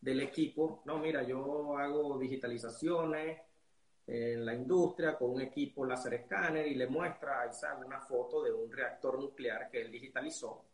del 0.00 0.20
equipo. 0.20 0.82
No, 0.84 0.98
mira, 0.98 1.22
yo 1.22 1.78
hago 1.78 2.18
digitalizaciones 2.18 3.40
en 4.06 4.44
la 4.44 4.54
industria 4.54 5.16
con 5.16 5.30
un 5.30 5.40
equipo 5.40 5.86
láser 5.86 6.14
escáner 6.14 6.66
y 6.66 6.74
le 6.74 6.86
muestra 6.86 7.40
a 7.40 7.46
Isaac 7.46 7.82
una 7.84 8.00
foto 8.00 8.42
de 8.42 8.52
un 8.52 8.70
reactor 8.70 9.18
nuclear 9.18 9.70
que 9.70 9.80
él 9.80 9.90
digitalizó 9.90 10.64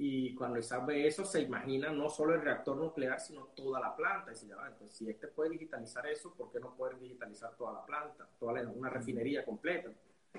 y 0.00 0.32
cuando 0.36 0.60
Isaac 0.60 0.86
ve 0.86 1.08
eso, 1.08 1.24
se 1.24 1.42
imagina 1.42 1.90
no 1.90 2.08
solo 2.08 2.32
el 2.32 2.40
reactor 2.40 2.76
nuclear, 2.76 3.18
sino 3.18 3.46
toda 3.46 3.80
la 3.80 3.96
planta. 3.96 4.30
Y 4.30 4.34
dice, 4.34 4.46
entonces, 4.46 4.96
si 4.96 5.10
este 5.10 5.26
puede 5.26 5.50
digitalizar 5.50 6.06
eso, 6.06 6.32
¿por 6.34 6.52
qué 6.52 6.60
no 6.60 6.76
puede 6.76 6.96
digitalizar 7.00 7.56
toda 7.56 7.72
la 7.72 7.84
planta, 7.84 8.28
toda 8.38 8.62
una 8.70 8.90
refinería 8.90 9.44
completa? 9.44 9.90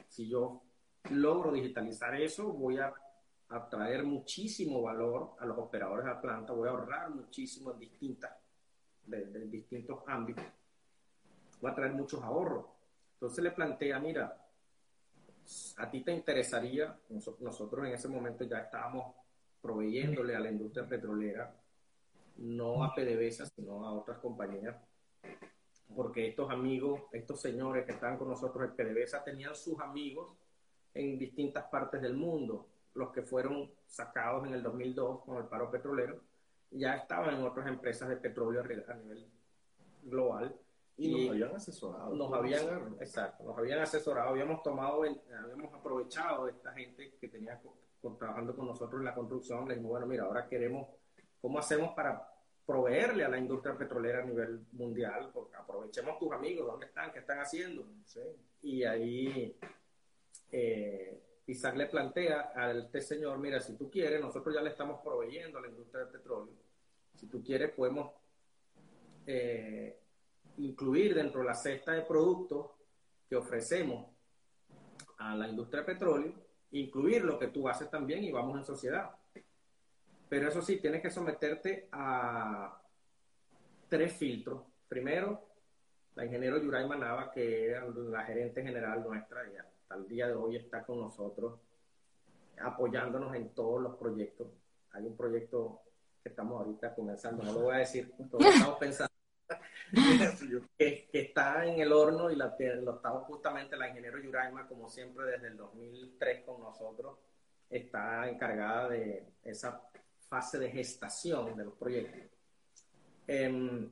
Si 0.07 0.29
yo 0.29 0.61
logro 1.11 1.51
digitalizar 1.51 2.15
eso, 2.15 2.53
voy 2.53 2.79
a 2.79 2.93
atraer 3.49 4.05
muchísimo 4.05 4.81
valor 4.81 5.35
a 5.39 5.45
los 5.45 5.57
operadores 5.57 6.05
de 6.05 6.11
la 6.11 6.21
planta, 6.21 6.53
voy 6.53 6.69
a 6.69 6.71
ahorrar 6.71 7.09
muchísimo 7.09 7.73
en 7.73 7.79
distintas, 7.79 8.31
de, 9.07 9.45
distintos 9.47 10.03
ámbitos, 10.07 10.45
voy 11.59 11.71
a 11.71 11.75
traer 11.75 11.93
muchos 11.93 12.23
ahorros. 12.23 12.65
Entonces 13.15 13.43
le 13.43 13.51
plantea, 13.51 13.99
mira, 13.99 14.41
a 15.77 15.89
ti 15.89 16.01
te 16.01 16.13
interesaría, 16.13 16.97
nosotros 17.09 17.85
en 17.85 17.93
ese 17.93 18.07
momento 18.07 18.45
ya 18.45 18.59
estábamos 18.59 19.15
proveyéndole 19.61 20.35
a 20.35 20.39
la 20.39 20.49
industria 20.49 20.87
petrolera, 20.87 21.55
no 22.37 22.83
a 22.83 22.93
PDVSA, 22.95 23.47
sino 23.47 23.85
a 23.85 23.93
otras 23.93 24.19
compañías, 24.19 24.75
porque 25.95 26.27
estos 26.27 26.49
amigos, 26.49 27.01
estos 27.11 27.41
señores 27.41 27.85
que 27.85 27.93
están 27.93 28.17
con 28.17 28.29
nosotros 28.29 28.69
en 28.69 28.75
PDVSA 28.75 29.23
tenían 29.23 29.55
sus 29.55 29.79
amigos 29.79 30.29
en 30.93 31.17
distintas 31.17 31.65
partes 31.65 32.01
del 32.01 32.15
mundo, 32.15 32.67
los 32.93 33.11
que 33.11 33.21
fueron 33.21 33.71
sacados 33.85 34.47
en 34.47 34.53
el 34.53 34.63
2002 34.63 35.23
con 35.23 35.37
el 35.37 35.45
paro 35.45 35.69
petrolero, 35.69 36.21
ya 36.71 36.95
estaban 36.95 37.35
en 37.35 37.43
otras 37.43 37.67
empresas 37.67 38.09
de 38.09 38.17
petróleo 38.17 38.61
a 38.61 38.93
nivel 38.93 39.27
global. 40.03 40.55
Y, 40.97 41.27
nos 41.27 41.29
habían 41.31 41.55
asesorado. 41.55 42.15
Nos 42.15 42.33
habían, 42.33 42.97
exacto, 42.99 43.43
nos 43.45 43.57
habían 43.57 43.79
asesorado, 43.79 44.29
habíamos 44.29 44.61
tomado, 44.63 45.03
habíamos 45.03 45.73
aprovechado 45.73 46.49
esta 46.49 46.73
gente 46.73 47.13
que 47.19 47.27
tenía 47.29 47.59
trabajando 48.17 48.55
con 48.55 48.67
nosotros 48.67 48.99
en 48.99 49.05
la 49.05 49.13
construcción, 49.13 49.67
le 49.67 49.75
dijimos, 49.75 49.91
bueno, 49.91 50.07
mira, 50.07 50.23
ahora 50.23 50.47
queremos, 50.47 50.87
¿cómo 51.41 51.59
hacemos 51.59 51.93
para 51.93 52.29
proveerle 52.69 53.25
a 53.25 53.29
la 53.29 53.39
industria 53.39 53.75
petrolera 53.75 54.19
a 54.19 54.25
nivel 54.25 54.59
mundial. 54.73 55.31
Porque 55.33 55.55
aprovechemos 55.55 56.19
tus 56.19 56.31
amigos, 56.31 56.67
¿dónde 56.67 56.85
están? 56.85 57.11
¿Qué 57.11 57.17
están 57.17 57.39
haciendo? 57.39 57.83
Y 58.61 58.83
ahí 58.83 59.57
eh, 60.51 61.19
Isaac 61.47 61.75
le 61.75 61.87
plantea 61.87 62.51
a 62.55 62.71
este 62.73 63.01
señor, 63.01 63.39
mira, 63.39 63.59
si 63.59 63.75
tú 63.75 63.89
quieres, 63.89 64.21
nosotros 64.21 64.53
ya 64.53 64.61
le 64.61 64.69
estamos 64.69 65.01
proveyendo 65.03 65.57
a 65.57 65.61
la 65.61 65.67
industria 65.67 66.01
del 66.01 66.11
petróleo. 66.11 66.53
Si 67.15 67.25
tú 67.25 67.43
quieres, 67.43 67.71
podemos 67.71 68.11
eh, 69.25 69.99
incluir 70.57 71.15
dentro 71.15 71.39
de 71.39 71.47
la 71.47 71.55
cesta 71.55 71.93
de 71.93 72.03
productos 72.03 72.69
que 73.27 73.35
ofrecemos 73.35 74.15
a 75.17 75.35
la 75.35 75.47
industria 75.47 75.81
del 75.81 75.95
petróleo, 75.95 76.33
incluir 76.71 77.23
lo 77.23 77.39
que 77.39 77.47
tú 77.47 77.67
haces 77.67 77.89
también 77.89 78.23
y 78.23 78.31
vamos 78.31 78.57
en 78.57 78.63
sociedad. 78.63 79.11
Pero 80.27 80.47
eso 80.47 80.61
sí, 80.61 80.77
tienes 80.77 81.01
que 81.01 81.09
someterte 81.09 81.87
a 81.91 82.81
tres 83.87 84.13
filtros. 84.13 84.61
Primero, 84.87 85.49
la 86.15 86.25
ingeniero 86.25 86.61
Yuray 86.61 86.87
Manaba, 86.87 87.31
que 87.31 87.67
era 87.69 87.85
la 87.87 88.23
gerente 88.23 88.61
general 88.61 89.03
nuestra 89.03 89.41
y 89.47 89.55
hasta 89.57 89.95
el 89.95 90.07
día 90.07 90.27
de 90.27 90.35
hoy 90.35 90.57
está 90.57 90.83
con 90.83 90.99
nosotros, 90.99 91.59
apoyándonos 92.61 93.33
en 93.35 93.49
todos 93.49 93.81
los 93.81 93.95
proyectos. 93.95 94.47
Hay 94.91 95.05
un 95.05 95.15
proyecto 95.15 95.81
que 96.21 96.29
estamos 96.29 96.59
ahorita 96.59 96.93
comenzando, 96.93 97.43
no 97.43 97.53
lo 97.53 97.61
voy 97.61 97.75
a 97.75 97.79
decir, 97.79 98.13
estamos 98.19 98.77
pensando, 98.79 99.08
que, 100.77 101.09
está 101.11 101.65
en 101.65 101.79
el 101.79 101.91
horno 101.91 102.29
y 102.29 102.35
la, 102.35 102.55
lo 102.81 102.95
estamos 102.95 103.23
justamente 103.23 103.77
la 103.77 103.89
ingeniero 103.89 104.21
Yuraima, 104.21 104.67
como 104.67 104.89
siempre 104.89 105.25
desde 105.25 105.47
el 105.47 105.57
2003 105.57 106.43
con 106.45 106.61
nosotros, 106.61 107.17
está 107.69 108.29
encargada 108.29 108.89
de 108.89 109.25
esa 109.43 109.81
fase 110.27 110.59
de 110.59 110.71
gestación 110.71 111.55
de 111.55 111.65
los 111.65 111.73
proyectos. 111.75 112.21
Em, 113.27 113.89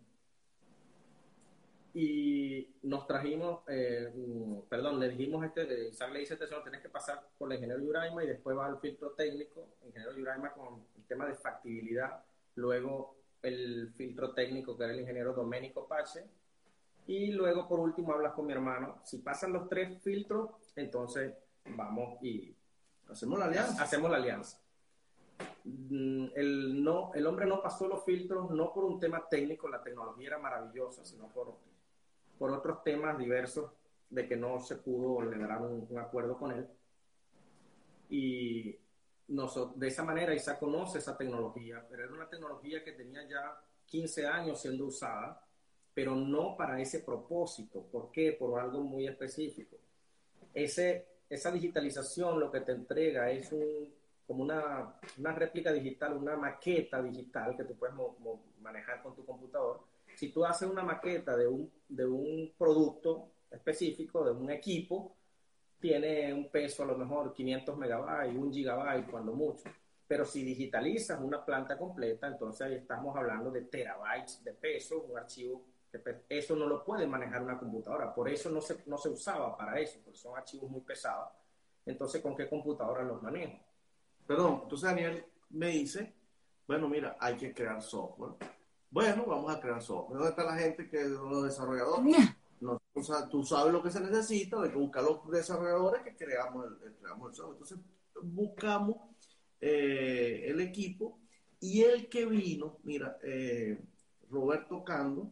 y 1.94 2.76
nos 2.84 3.08
trajimos, 3.08 3.64
eh, 3.68 4.14
perdón, 4.70 5.00
le 5.00 5.10
dijimos, 5.10 5.44
este, 5.46 5.90
Isaac 5.90 6.12
le 6.12 6.20
dice 6.20 6.34
este 6.36 6.48
señor, 6.48 6.62
tienes 6.62 6.82
que 6.82 6.90
pasar 6.90 7.28
por 7.38 7.52
el 7.52 7.58
ingeniero 7.58 7.82
Yuraima 7.82 8.24
y 8.24 8.28
después 8.28 8.56
va 8.56 8.68
al 8.68 8.80
filtro 8.80 9.12
técnico, 9.12 9.68
ingeniero 9.84 10.16
Yuraima 10.16 10.54
con 10.54 10.86
el 10.96 11.04
tema 11.06 11.26
de 11.26 11.34
factibilidad, 11.34 12.24
luego 12.56 13.18
el 13.48 13.92
filtro 13.96 14.34
técnico 14.34 14.78
que 14.78 14.84
era 14.84 14.94
el 14.94 15.00
ingeniero 15.00 15.34
Domenico 15.34 15.88
Pache, 15.88 16.26
y 17.08 17.32
luego 17.32 17.68
por 17.68 17.80
último 17.80 18.14
hablas 18.14 18.34
con 18.34 18.46
mi 18.46 18.54
hermano. 18.54 19.00
Si 19.04 19.20
pasan 19.20 19.54
los 19.54 19.70
tres 19.70 20.02
filtros, 20.04 20.52
entonces 20.76 21.34
vamos 21.76 22.22
y 22.22 22.54
hacemos 23.10 23.40
la 23.40 23.46
alianza. 23.46 23.82
Hacemos 23.82 24.12
la 24.12 24.18
alianza. 24.18 24.60
Mm, 25.64 26.28
el, 26.36 26.84
no, 26.84 27.14
el 27.14 27.26
hombre 27.26 27.46
no 27.46 27.62
pasó 27.62 27.88
los 27.88 28.04
filtros 28.04 28.52
no 28.52 28.74
por 28.74 28.86
un 28.86 29.00
tema 29.00 29.28
técnico, 29.30 29.68
la 29.68 29.82
tecnología 29.82 30.28
era 30.28 30.38
maravillosa, 30.38 31.06
sino 31.06 31.28
por, 31.28 31.56
por 32.38 32.52
otros 32.52 32.84
temas 32.84 33.18
diversos 33.18 33.72
de 34.10 34.28
que 34.28 34.36
no 34.36 34.60
se 34.60 34.76
pudo 34.78 35.22
lograr 35.22 35.62
un, 35.62 35.88
un 35.90 36.00
acuerdo 36.00 36.38
con 36.38 36.52
él. 36.52 36.68
Y 38.10 38.78
de 39.28 39.88
esa 39.88 40.04
manera 40.04 40.34
Isaac 40.34 40.60
conoce 40.60 41.00
esa 41.00 41.18
tecnología, 41.18 41.86
pero 41.90 42.04
era 42.04 42.14
una 42.14 42.30
tecnología 42.30 42.84
que 42.84 42.94
tenía 42.94 43.28
ya 43.28 43.60
15 43.86 44.26
años 44.26 44.62
siendo 44.62 44.86
usada, 44.86 45.44
pero 45.94 46.16
no 46.16 46.56
para 46.56 46.80
ese 46.80 47.00
propósito. 47.00 47.82
¿Por 47.92 48.12
qué? 48.12 48.34
Por 48.34 48.60
algo 48.60 48.82
muy 48.82 49.08
específico. 49.08 49.78
Ese, 50.54 51.08
esa 51.30 51.52
digitalización 51.52 52.40
lo 52.40 52.52
que 52.52 52.62
te 52.62 52.72
entrega 52.72 53.30
es 53.32 53.52
un, 53.52 53.94
como 54.26 54.44
una, 54.44 54.96
una 55.18 55.34
réplica 55.34 55.72
digital, 55.72 56.16
una 56.16 56.36
maqueta 56.36 57.02
digital 57.02 57.56
que 57.58 57.64
tú 57.64 57.76
puedes 57.76 57.96
manejar 58.62 59.02
con 59.02 59.16
tu 59.16 59.26
computador. 59.26 59.82
Si 60.16 60.30
tú 60.30 60.46
haces 60.46 60.70
una 60.70 60.84
maqueta 60.84 61.36
de 61.36 61.48
un, 61.48 61.72
de 61.90 62.06
un 62.06 62.54
producto 62.58 63.30
específico, 63.52 64.24
de 64.26 64.32
un 64.32 64.50
equipo, 64.52 65.16
tiene 65.80 66.34
un 66.34 66.50
peso 66.50 66.84
a 66.84 66.88
lo 66.88 66.98
mejor 66.98 67.34
500 67.34 67.78
megabytes, 67.78 68.36
un 68.36 68.52
gigabyte 68.52 69.10
cuando 69.10 69.34
mucho. 69.34 69.70
Pero 70.08 70.26
si 70.26 70.44
digitalizas 70.44 71.20
una 71.22 71.44
planta 71.44 71.78
completa, 71.78 72.28
entonces 72.28 72.68
ahí 72.68 72.76
estamos 72.76 73.16
hablando 73.16 73.52
de 73.52 73.62
terabytes 73.62 74.44
de 74.44 74.54
peso, 74.54 75.04
un 75.04 75.18
archivo 75.18 75.64
que 75.92 76.26
eso 76.30 76.56
no 76.56 76.68
lo 76.68 76.84
puede 76.84 77.08
manejar 77.08 77.42
una 77.42 77.58
computadora. 77.58 78.14
Por 78.14 78.30
eso 78.30 78.50
no 78.50 78.62
se, 78.62 78.84
no 78.86 78.98
se 78.98 79.10
usaba 79.10 79.56
para 79.58 79.80
eso, 79.80 80.00
porque 80.04 80.20
son 80.20 80.38
archivos 80.38 80.70
muy 80.70 80.82
pesados. 80.82 81.30
Entonces, 81.86 82.22
¿con 82.22 82.36
qué 82.36 82.50
computadora 82.50 83.04
los 83.04 83.22
manejo? 83.22 83.60
Perdón, 84.26 84.62
entonces 84.64 84.90
Daniel 84.90 85.26
me 85.50 85.68
dice, 85.68 86.14
bueno, 86.68 86.90
mira, 86.90 87.16
hay 87.20 87.38
que 87.38 87.54
crear 87.54 87.82
software. 87.82 88.34
Bueno, 88.90 89.26
vamos 89.26 89.56
a 89.56 89.60
crear 89.60 89.82
software. 89.82 90.18
¿Dónde 90.18 90.30
está 90.32 90.44
la 90.44 90.58
gente 90.58 90.90
que 90.90 91.04
los 91.04 91.46
desarrolladores? 91.46 92.16
O 93.00 93.04
sea, 93.04 93.28
tú 93.30 93.44
sabes 93.44 93.74
lo 93.74 93.82
que 93.82 93.92
se 93.92 94.02
necesita, 94.02 94.62
hay 94.62 94.70
que 94.70 94.78
buscar 94.78 95.04
los 95.04 95.30
desarrolladores 95.30 96.04
que 96.04 96.16
creamos 96.16 96.66
el, 96.66 96.94
creamos 96.96 97.30
el 97.30 97.36
software. 97.36 97.58
Entonces, 97.62 97.78
buscamos 98.24 98.98
eh, 99.62 100.46
el 100.48 100.60
equipo 100.62 101.20
y 101.60 101.82
el 101.82 102.10
que 102.10 102.26
vino, 102.26 102.80
mira, 102.84 103.18
eh, 103.24 103.80
Roberto 104.30 104.84
Cando, 104.84 105.32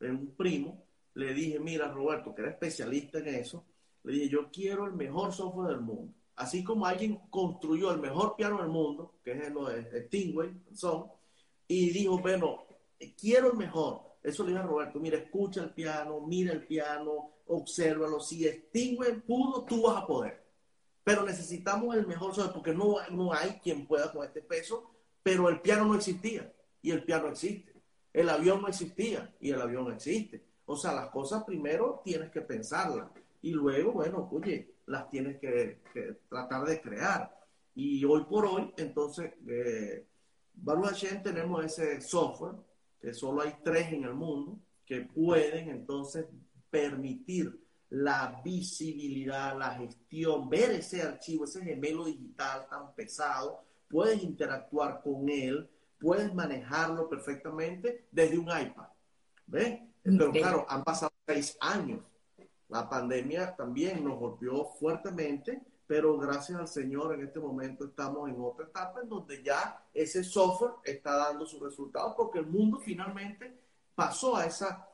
un 0.00 0.34
primo, 0.36 0.84
le 1.14 1.32
dije, 1.32 1.58
mira, 1.58 1.90
Roberto, 1.90 2.34
que 2.34 2.42
era 2.42 2.50
especialista 2.50 3.18
en 3.18 3.28
eso, 3.28 3.64
le 4.04 4.12
dije, 4.12 4.28
yo 4.28 4.50
quiero 4.50 4.86
el 4.86 4.92
mejor 4.92 5.32
software 5.32 5.70
del 5.70 5.80
mundo 5.80 6.12
así 6.36 6.62
como 6.62 6.86
alguien 6.86 7.18
construyó 7.30 7.90
el 7.90 8.00
mejor 8.00 8.36
piano 8.36 8.58
del 8.58 8.68
mundo, 8.68 9.14
que 9.24 9.32
es 9.32 9.50
lo 9.52 9.68
de 9.68 10.06
Stingway, 10.06 10.54
son, 10.72 11.06
y 11.66 11.90
dijo, 11.90 12.18
bueno, 12.18 12.66
quiero 13.18 13.52
el 13.52 13.58
mejor. 13.58 14.02
Eso 14.26 14.42
le 14.42 14.50
dije 14.50 14.60
a 14.60 14.66
Roberto, 14.66 14.98
mira, 14.98 15.18
escucha 15.18 15.62
el 15.62 15.70
piano, 15.70 16.20
mira 16.20 16.52
el 16.52 16.66
piano, 16.66 17.30
obsérvalo. 17.46 18.18
Si 18.18 18.44
Stingway 18.44 19.20
pudo, 19.20 19.64
tú 19.64 19.82
vas 19.82 20.02
a 20.02 20.06
poder. 20.06 20.44
Pero 21.04 21.22
necesitamos 21.22 21.94
el 21.94 22.08
mejor 22.08 22.34
software, 22.34 22.52
porque 22.52 22.74
no, 22.74 22.96
no 23.12 23.32
hay 23.32 23.60
quien 23.62 23.86
pueda 23.86 24.10
con 24.10 24.26
este 24.26 24.42
peso, 24.42 24.90
pero 25.22 25.48
el 25.48 25.60
piano 25.60 25.84
no 25.84 25.94
existía 25.94 26.52
y 26.82 26.90
el 26.90 27.04
piano 27.04 27.28
existe. 27.28 27.72
El 28.12 28.28
avión 28.28 28.62
no 28.62 28.66
existía 28.66 29.32
y 29.38 29.50
el 29.50 29.60
avión 29.60 29.92
existe. 29.92 30.44
O 30.64 30.74
sea, 30.74 30.92
las 30.92 31.10
cosas 31.10 31.44
primero 31.44 32.02
tienes 32.04 32.32
que 32.32 32.40
pensarlas 32.40 33.06
y 33.42 33.52
luego, 33.52 33.92
bueno, 33.92 34.28
oye, 34.32 34.74
las 34.86 35.08
tienes 35.08 35.38
que, 35.38 35.82
tratar 36.28 36.64
de 36.66 36.80
crear. 36.80 37.32
Y 37.76 38.04
hoy 38.04 38.24
por 38.24 38.44
hoy, 38.44 38.74
entonces, 38.76 39.34
eh, 39.46 40.04
Baruch 40.52 41.22
tenemos 41.22 41.64
ese 41.64 42.00
software, 42.00 42.56
que 43.00 43.12
solo 43.14 43.42
hay 43.42 43.54
tres 43.62 43.92
en 43.92 44.04
el 44.04 44.14
mundo, 44.14 44.58
que 44.84 45.02
pueden 45.02 45.68
entonces 45.68 46.26
permitir 46.70 47.60
la 47.90 48.40
visibilidad, 48.44 49.56
la 49.58 49.72
gestión, 49.72 50.48
ver 50.48 50.72
ese 50.72 51.02
archivo, 51.02 51.44
ese 51.44 51.62
gemelo 51.62 52.04
digital 52.04 52.66
tan 52.68 52.94
pesado, 52.94 53.62
puedes 53.88 54.22
interactuar 54.22 55.02
con 55.02 55.28
él, 55.28 55.68
puedes 55.98 56.34
manejarlo 56.34 57.08
perfectamente 57.08 58.06
desde 58.10 58.38
un 58.38 58.46
iPad. 58.46 58.88
¿Ves? 59.46 59.80
Pero 60.02 60.32
claro, 60.32 60.66
han 60.68 60.84
pasado 60.84 61.12
seis 61.26 61.56
años 61.60 62.00
la 62.68 62.88
pandemia 62.88 63.54
también 63.54 64.04
nos 64.04 64.18
golpeó 64.18 64.64
fuertemente, 64.78 65.62
pero 65.86 66.18
gracias 66.18 66.58
al 66.58 66.68
Señor 66.68 67.14
en 67.14 67.26
este 67.26 67.38
momento 67.38 67.84
estamos 67.84 68.28
en 68.28 68.40
otra 68.40 68.66
etapa 68.66 69.00
en 69.02 69.08
donde 69.08 69.42
ya 69.42 69.84
ese 69.94 70.24
software 70.24 70.72
está 70.84 71.16
dando 71.16 71.46
sus 71.46 71.60
resultados 71.60 72.14
porque 72.16 72.40
el 72.40 72.46
mundo 72.46 72.80
finalmente 72.80 73.56
pasó 73.94 74.36
a 74.36 74.46
esa 74.46 74.88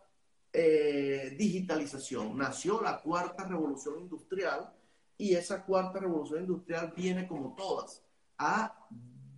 eh, 0.53 1.35
digitalización. 1.39 2.37
Nació 2.37 2.83
la 2.83 3.01
cuarta 3.01 3.45
revolución 3.45 4.01
industrial 4.01 4.71
y 5.17 5.35
esa 5.35 5.65
cuarta 5.65 5.99
revolución 5.99 6.41
industrial 6.43 6.93
viene 6.95 7.27
como 7.27 7.55
todas 7.55 8.03
a 8.37 8.87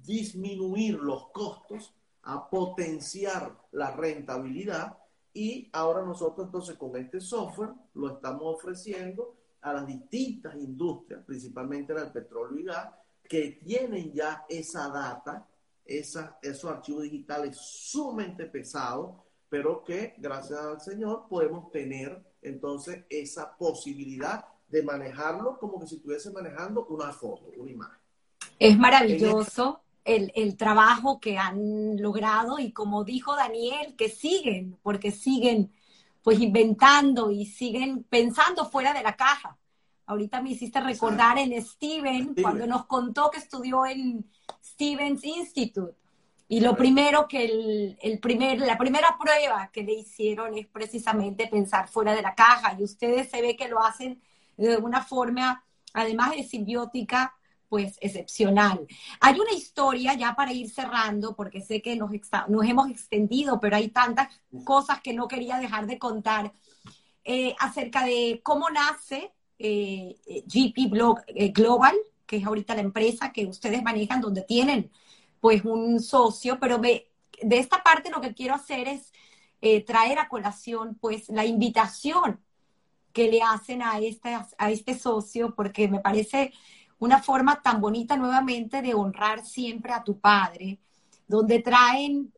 disminuir 0.03 0.95
los 0.95 1.29
costos, 1.31 1.95
a 2.23 2.51
potenciar 2.51 3.57
la 3.73 3.93
rentabilidad 3.93 4.99
y 5.33 5.69
ahora 5.73 6.03
nosotros 6.03 6.47
entonces 6.47 6.77
con 6.77 6.97
este 6.97 7.21
software 7.21 7.71
lo 7.95 8.15
estamos 8.15 8.43
ofreciendo 8.43 9.37
a 9.65 9.73
las 9.73 9.87
distintas 9.87 10.55
industrias, 10.57 11.25
principalmente 11.25 11.95
la 11.95 12.03
del 12.03 12.13
petróleo 12.13 12.59
y 12.59 12.65
gas, 12.65 12.91
que 13.27 13.59
tienen 13.65 14.13
ya 14.13 14.45
esa 14.47 14.89
data, 14.91 15.49
esa, 15.87 16.39
esos 16.43 16.71
archivos 16.71 17.05
digitales 17.05 17.57
sumamente 17.57 18.45
pesados, 18.45 19.17
pero 19.49 19.83
que 19.83 20.15
gracias 20.19 20.61
al 20.61 20.81
Señor 20.83 21.27
podemos 21.31 21.73
tener 21.73 22.23
entonces 22.43 23.05
esa 23.09 23.57
posibilidad 23.57 24.45
de 24.69 24.83
manejarlo 24.83 25.59
como 25.59 25.81
que 25.81 25.87
si 25.87 25.97
estuviese 25.97 26.31
manejando 26.31 26.85
una 26.87 27.11
foto, 27.13 27.51
una 27.57 27.71
imagen. 27.71 27.99
Es 28.59 28.77
maravilloso 28.79 29.81
el, 30.05 30.57
trabajo 30.59 31.21
que 31.21 31.39
han 31.39 31.97
logrado 32.03 32.59
y 32.59 32.73
como 32.73 33.05
dijo 33.05 33.35
Daniel, 33.35 33.95
que 33.97 34.11
siguen, 34.11 34.77
porque 34.83 35.11
siguen 35.11 35.73
pues 36.25 36.41
inventando 36.41 37.31
y 37.31 37.45
siguen 37.45 38.03
pensando 38.05 38.65
fuera 38.65 38.95
de 38.95 39.03
la 39.03 39.15
caja. 39.15 39.59
Ahorita 40.07 40.41
me 40.41 40.51
hiciste 40.51 40.81
recordar 40.81 41.39
en 41.39 41.63
Steven, 41.63 42.35
cuando 42.41 42.67
nos 42.67 42.87
contó 42.87 43.31
que 43.31 43.39
estudió 43.39 43.85
en 43.85 44.27
Stevens 44.63 45.23
Institute 45.23 45.97
Y 46.49 46.61
lo 46.61 46.77
primero 46.77 47.29
que 47.29 47.45
el, 47.45 47.99
el, 48.01 48.19
primer, 48.21 48.59
la 48.59 48.79
primera 48.79 49.17
prueba 49.21 49.71
que 49.71 49.83
le 49.83 49.93
hicieron 49.93 50.57
es 50.57 50.67
precisamente 50.67 51.47
pensar 51.47 51.89
fuera 51.89 52.15
de 52.15 52.23
la 52.23 52.35
caja. 52.35 52.75
Y 52.79 52.83
ustedes 52.83 53.31
se 53.31 53.43
ve 53.43 53.55
que 53.55 53.69
lo 53.69 53.83
hacen 53.85 54.23
de 54.57 54.79
una 54.79 55.03
forma, 55.03 55.63
además 55.93 56.31
de 56.31 56.45
simbiótica, 56.45 57.35
pues 57.69 57.99
excepcional. 58.01 58.87
Hay 59.21 59.39
una 59.39 59.53
historia 59.53 60.15
ya 60.15 60.35
para 60.35 60.53
ir 60.53 60.71
cerrando, 60.71 61.35
porque 61.35 61.61
sé 61.61 61.83
que 61.83 61.97
nos, 61.97 62.11
nos 62.49 62.67
hemos 62.67 62.91
extendido, 62.91 63.61
pero 63.61 63.77
hay 63.77 63.89
tantas 63.89 64.29
cosas 64.65 65.01
que 65.01 65.13
no 65.13 65.29
quería 65.29 65.59
dejar 65.59 65.87
de 65.87 65.99
contar, 65.99 66.53
eh, 67.27 67.57
acerca 67.59 68.05
de 68.05 68.41
cómo 68.43 68.69
nace 68.69 69.33
eh, 69.59 70.17
GP 70.47 70.91
Blog, 70.91 71.21
eh, 71.29 71.49
Global, 71.53 71.95
que 72.27 72.37
es 72.37 72.45
ahorita 72.45 72.75
la 72.75 72.83
empresa 72.83 73.33
que 73.33 73.47
ustedes 73.47 73.83
manejan, 73.83 74.21
donde 74.21 74.43
tienen 74.43 74.91
pues 75.41 75.65
un 75.65 76.01
socio, 76.01 76.59
pero 76.61 76.79
de 76.79 77.09
esta 77.41 77.83
parte 77.83 78.11
lo 78.11 78.21
que 78.21 78.35
quiero 78.35 78.55
hacer 78.55 78.89
es 78.89 79.13
traer 79.87 80.19
a 80.19 80.29
colación 80.29 80.95
pues 81.01 81.31
la 81.31 81.47
invitación 81.47 82.41
que 83.15 83.31
le 83.31 83.41
hacen 83.43 83.83
a 83.83 83.99
a 84.59 84.71
este 84.71 84.99
socio, 84.99 85.55
porque 85.55 85.89
me 85.89 86.01
parece 86.01 86.53
una 87.05 87.23
forma 87.23 87.61
tan 87.61 87.81
bonita 87.81 88.17
nuevamente 88.17 88.81
de 88.81 88.95
honrar 88.95 89.45
siempre 89.45 89.93
a 89.93 90.03
tu 90.03 90.19
padre, 90.19 90.79
donde 91.29 91.61
traen 91.61 92.33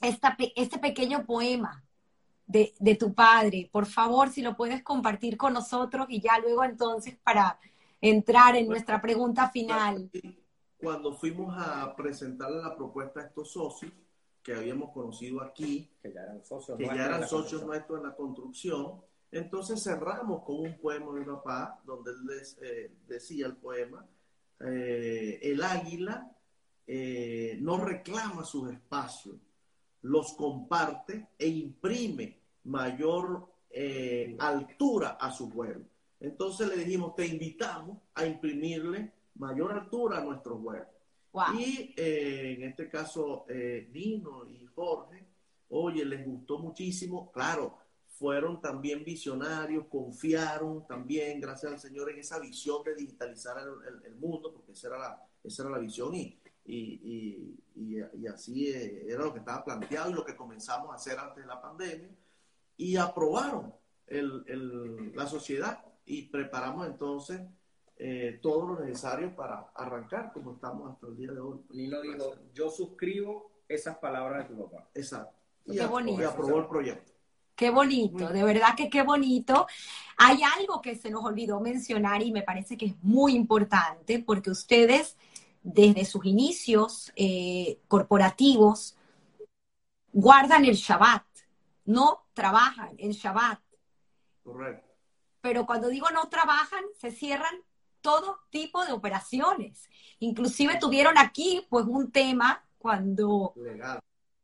esta, 0.00 0.36
este 0.56 0.78
pequeño 0.78 1.24
poema 1.24 1.84
de, 2.46 2.74
de, 2.78 2.96
tu 2.96 3.14
padre. 3.14 3.70
Por 3.72 3.86
favor, 3.86 4.30
si 4.30 4.42
lo 4.42 4.56
puedes 4.56 4.82
compartir 4.82 5.36
con 5.36 5.52
nosotros 5.52 6.06
y 6.08 6.20
ya 6.20 6.38
luego 6.40 6.64
entonces 6.64 7.16
para 7.22 7.58
entrar 8.00 8.56
en 8.56 8.68
nuestra 8.68 9.00
pregunta 9.00 9.48
final. 9.50 10.10
Cuando 10.76 11.12
fuimos 11.12 11.54
a 11.56 11.94
presentarle 11.94 12.62
la 12.62 12.74
propuesta 12.74 13.20
a 13.20 13.24
estos 13.26 13.52
socios 13.52 13.92
que 14.42 14.54
habíamos 14.54 14.90
conocido 14.90 15.40
aquí, 15.40 15.88
que 16.02 16.12
ya 16.12 16.20
eran 16.20 16.44
socios, 16.44 16.76
que 16.76 16.84
ya 16.84 17.06
eran 17.06 17.26
socios 17.26 17.64
nuestros 17.64 18.00
en 18.00 18.06
la 18.06 18.14
construcción, 18.14 19.00
entonces 19.34 19.82
cerramos 19.82 20.44
con 20.44 20.60
un 20.60 20.78
poema 20.78 21.12
de 21.12 21.20
mi 21.20 21.26
papá, 21.26 21.80
donde 21.84 22.12
él 22.12 22.24
les, 22.24 22.56
eh, 22.62 22.92
decía 23.08 23.46
el 23.46 23.56
poema, 23.56 24.06
eh, 24.60 25.40
el 25.42 25.60
águila 25.60 26.30
eh, 26.86 27.58
no 27.60 27.78
reclama 27.78 28.44
sus 28.44 28.70
espacios, 28.70 29.36
los 30.02 30.34
comparte 30.34 31.30
e 31.36 31.48
imprime 31.48 32.38
mayor 32.64 33.48
altura 34.38 35.18
a 35.20 35.32
su 35.32 35.48
vuelo. 35.48 35.84
Entonces 36.20 36.68
le 36.68 36.76
dijimos, 36.76 37.16
te 37.16 37.26
invitamos 37.26 37.98
a 38.14 38.24
imprimirle 38.24 39.10
mayor 39.34 39.72
altura 39.72 40.18
a 40.18 40.24
nuestro 40.24 40.56
vuelo. 40.56 40.86
Y 41.58 41.92
en 41.96 42.62
este 42.62 42.88
caso, 42.88 43.46
Dino 43.48 44.46
y 44.46 44.64
Jorge, 44.66 45.26
oye, 45.70 46.04
les 46.04 46.24
gustó 46.24 46.60
muchísimo, 46.60 47.32
claro, 47.32 47.78
fueron 48.18 48.60
también 48.60 49.04
visionarios, 49.04 49.86
confiaron 49.86 50.86
también, 50.86 51.40
gracias 51.40 51.72
al 51.72 51.80
Señor, 51.80 52.10
en 52.10 52.18
esa 52.18 52.38
visión 52.38 52.82
de 52.84 52.94
digitalizar 52.94 53.56
el, 54.04 54.14
mundo, 54.16 54.52
porque 54.52 54.72
esa 54.72 54.88
era 54.88 54.98
la, 54.98 55.26
esa 55.42 55.62
era 55.62 55.72
la 55.72 55.78
visión 55.78 56.14
y, 56.14 56.38
y, 56.64 57.56
y, 57.74 58.26
así 58.26 58.68
eh, 58.68 59.06
era 59.08 59.24
lo 59.24 59.32
que 59.32 59.40
estaba 59.40 59.64
planteado 59.64 60.10
y 60.10 60.14
lo 60.14 60.24
que 60.24 60.36
comenzamos 60.36 60.90
a 60.92 60.94
hacer 60.94 61.18
antes 61.18 61.42
de 61.42 61.48
la 61.48 61.60
pandemia. 61.60 62.10
Y 62.76 62.96
aprobaron 62.96 63.74
el, 64.06 65.12
la 65.14 65.26
sociedad 65.26 65.84
y 66.06 66.22
preparamos 66.22 66.86
entonces 66.86 67.40
eh, 67.96 68.38
todo 68.42 68.68
lo 68.68 68.80
necesario 68.80 69.34
para 69.34 69.70
arrancar 69.74 70.32
como 70.32 70.52
estamos 70.52 70.92
hasta 70.92 71.08
el 71.08 71.16
día 71.16 71.32
de 71.32 71.40
hoy. 71.40 71.60
Nino 71.70 72.00
dijo, 72.00 72.34
yo 72.52 72.70
suscribo 72.70 73.50
esas 73.68 73.98
palabras 73.98 74.48
de 74.48 74.54
tu 74.54 74.62
papá. 74.62 74.88
Exacto. 74.94 75.34
Y, 75.66 75.78
aprobó 75.78 76.58
el 76.58 76.66
proyecto. 76.66 77.13
Qué 77.54 77.70
bonito, 77.70 78.28
de 78.28 78.42
verdad 78.42 78.74
que 78.76 78.90
qué 78.90 79.02
bonito. 79.02 79.66
Hay 80.16 80.40
algo 80.58 80.82
que 80.82 80.96
se 80.96 81.10
nos 81.10 81.24
olvidó 81.24 81.60
mencionar 81.60 82.22
y 82.22 82.32
me 82.32 82.42
parece 82.42 82.76
que 82.76 82.86
es 82.86 83.02
muy 83.02 83.34
importante 83.34 84.18
porque 84.18 84.50
ustedes 84.50 85.16
desde 85.62 86.04
sus 86.04 86.24
inicios 86.26 87.12
eh, 87.16 87.80
corporativos 87.88 88.96
guardan 90.12 90.64
el 90.64 90.74
Shabbat, 90.74 91.24
no 91.84 92.26
trabajan 92.34 92.94
el 92.98 93.12
Shabbat. 93.12 93.60
Correcto. 94.42 94.92
Pero 95.40 95.64
cuando 95.64 95.88
digo 95.88 96.10
no 96.10 96.28
trabajan, 96.28 96.84
se 96.98 97.12
cierran 97.12 97.54
todo 98.00 98.40
tipo 98.50 98.84
de 98.84 98.92
operaciones. 98.92 99.88
Inclusive 100.18 100.78
tuvieron 100.78 101.18
aquí 101.18 101.66
pues 101.70 101.86
un 101.86 102.10
tema 102.10 102.66
cuando 102.78 103.54
legal, 103.56 104.00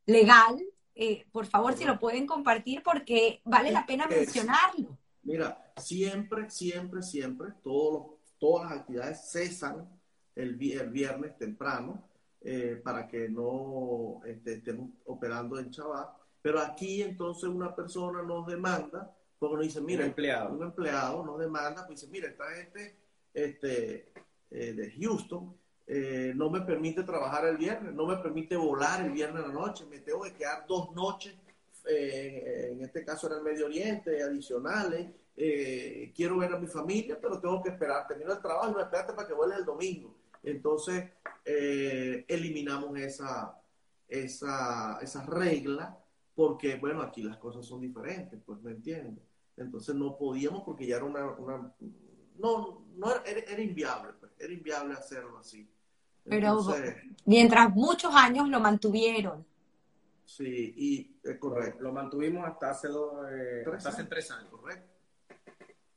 legal 0.06 0.64
eh, 1.02 1.26
por 1.32 1.46
favor, 1.46 1.74
si 1.74 1.84
lo 1.84 1.98
pueden 1.98 2.26
compartir 2.26 2.82
porque 2.82 3.40
vale 3.44 3.72
la 3.72 3.86
pena 3.86 4.06
mencionarlo. 4.06 4.98
Mira, 5.22 5.72
siempre, 5.76 6.50
siempre, 6.50 7.02
siempre, 7.02 7.52
todos 7.62 8.20
todas 8.38 8.70
las 8.70 8.80
actividades 8.80 9.30
cesan 9.30 9.88
el, 10.34 10.56
viernes 10.56 11.38
temprano 11.38 12.08
eh, 12.40 12.80
para 12.82 13.06
que 13.06 13.28
no 13.28 14.20
este, 14.26 14.54
estemos 14.54 14.90
operando 15.06 15.58
en 15.58 15.70
Chabat. 15.70 16.08
Pero 16.42 16.60
aquí 16.60 17.02
entonces 17.02 17.48
una 17.48 17.74
persona 17.74 18.22
nos 18.22 18.46
demanda, 18.46 19.14
porque 19.38 19.56
nos 19.56 19.64
dice, 19.64 19.80
mira, 19.80 20.04
un 20.04 20.08
empleado, 20.08 20.54
un 20.54 20.62
empleado 20.64 21.24
nos 21.24 21.38
demanda, 21.38 21.86
pues 21.86 22.00
dice, 22.00 22.12
mira, 22.12 22.28
esta 22.28 22.44
gente 22.50 22.96
este, 23.32 24.12
eh, 24.50 24.72
de 24.72 24.90
Houston 24.98 25.54
eh, 25.86 26.32
no 26.36 26.50
me 26.50 26.60
permite 26.60 27.02
trabajar 27.02 27.46
el 27.46 27.56
viernes, 27.56 27.92
no 27.92 28.06
me 28.06 28.16
permite 28.18 28.56
volar 28.56 29.04
el 29.04 29.10
viernes 29.10 29.42
en 29.42 29.48
la 29.48 29.54
noche, 29.54 29.84
me 29.86 29.98
tengo 29.98 30.22
que 30.22 30.34
quedar 30.34 30.64
dos 30.66 30.94
noches, 30.94 31.34
eh, 31.88 32.70
en 32.72 32.82
este 32.82 33.04
caso 33.04 33.26
en 33.26 33.38
el 33.38 33.42
Medio 33.42 33.66
Oriente, 33.66 34.22
adicionales, 34.22 35.08
eh, 35.36 36.12
quiero 36.14 36.38
ver 36.38 36.52
a 36.52 36.58
mi 36.58 36.66
familia, 36.66 37.18
pero 37.20 37.40
tengo 37.40 37.62
que 37.62 37.70
esperar, 37.70 38.06
termino 38.06 38.32
el 38.32 38.40
trabajo 38.40 38.70
y 38.70 38.74
me 38.76 38.82
espérate 38.82 39.14
para 39.14 39.26
que 39.26 39.34
vuelva 39.34 39.56
el 39.56 39.64
domingo. 39.64 40.14
Entonces, 40.42 41.10
eliminamos 41.44 42.96
esa, 42.98 43.60
esa, 44.08 45.26
regla, 45.26 45.98
porque, 46.34 46.76
bueno, 46.76 47.02
aquí 47.02 47.22
las 47.22 47.36
cosas 47.38 47.66
son 47.66 47.80
diferentes, 47.80 48.40
pues 48.46 48.60
me 48.62 48.70
entiendes. 48.70 49.24
Entonces 49.56 49.94
no 49.94 50.16
podíamos 50.16 50.62
porque 50.62 50.86
ya 50.86 50.96
era 50.96 51.04
una, 51.04 51.74
no, 52.38 52.86
no 52.96 53.10
era, 53.10 53.22
era 53.24 53.60
inviable, 53.60 54.12
era 54.40 54.52
inviable 54.52 54.94
hacerlo 54.94 55.38
así. 55.38 55.68
Pero 56.24 56.58
mientras 57.26 57.70
muchos 57.70 58.14
años 58.14 58.48
lo 58.48 58.60
mantuvieron. 58.60 59.44
Sí, 60.24 60.74
y 60.76 61.20
es 61.28 61.38
correcto. 61.38 61.82
Lo 61.82 61.92
mantuvimos 61.92 62.46
hasta 62.46 62.70
hace, 62.70 62.88
dos, 62.88 63.26
eh, 63.30 63.64
hace 63.84 64.04
tres 64.04 64.30
años, 64.30 64.50
correcto. 64.50 64.88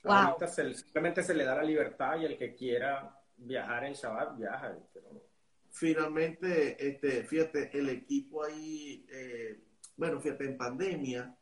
Wow. 0.04 0.36
simplemente 0.74 1.24
se 1.24 1.34
le 1.34 1.46
da 1.46 1.56
la 1.56 1.64
libertad 1.64 2.20
y 2.20 2.26
el 2.26 2.38
que 2.38 2.54
quiera 2.54 3.18
viajar 3.38 3.86
en 3.86 3.94
Shabbat 3.94 4.38
viaja. 4.38 4.78
Finalmente, 5.70 6.88
este, 6.88 7.24
fíjate, 7.24 7.70
el 7.78 7.90
equipo 7.90 8.44
ahí, 8.44 9.06
eh, 9.10 9.64
bueno, 9.96 10.20
fíjate, 10.20 10.46
en 10.46 10.58
pandemia, 10.58 11.38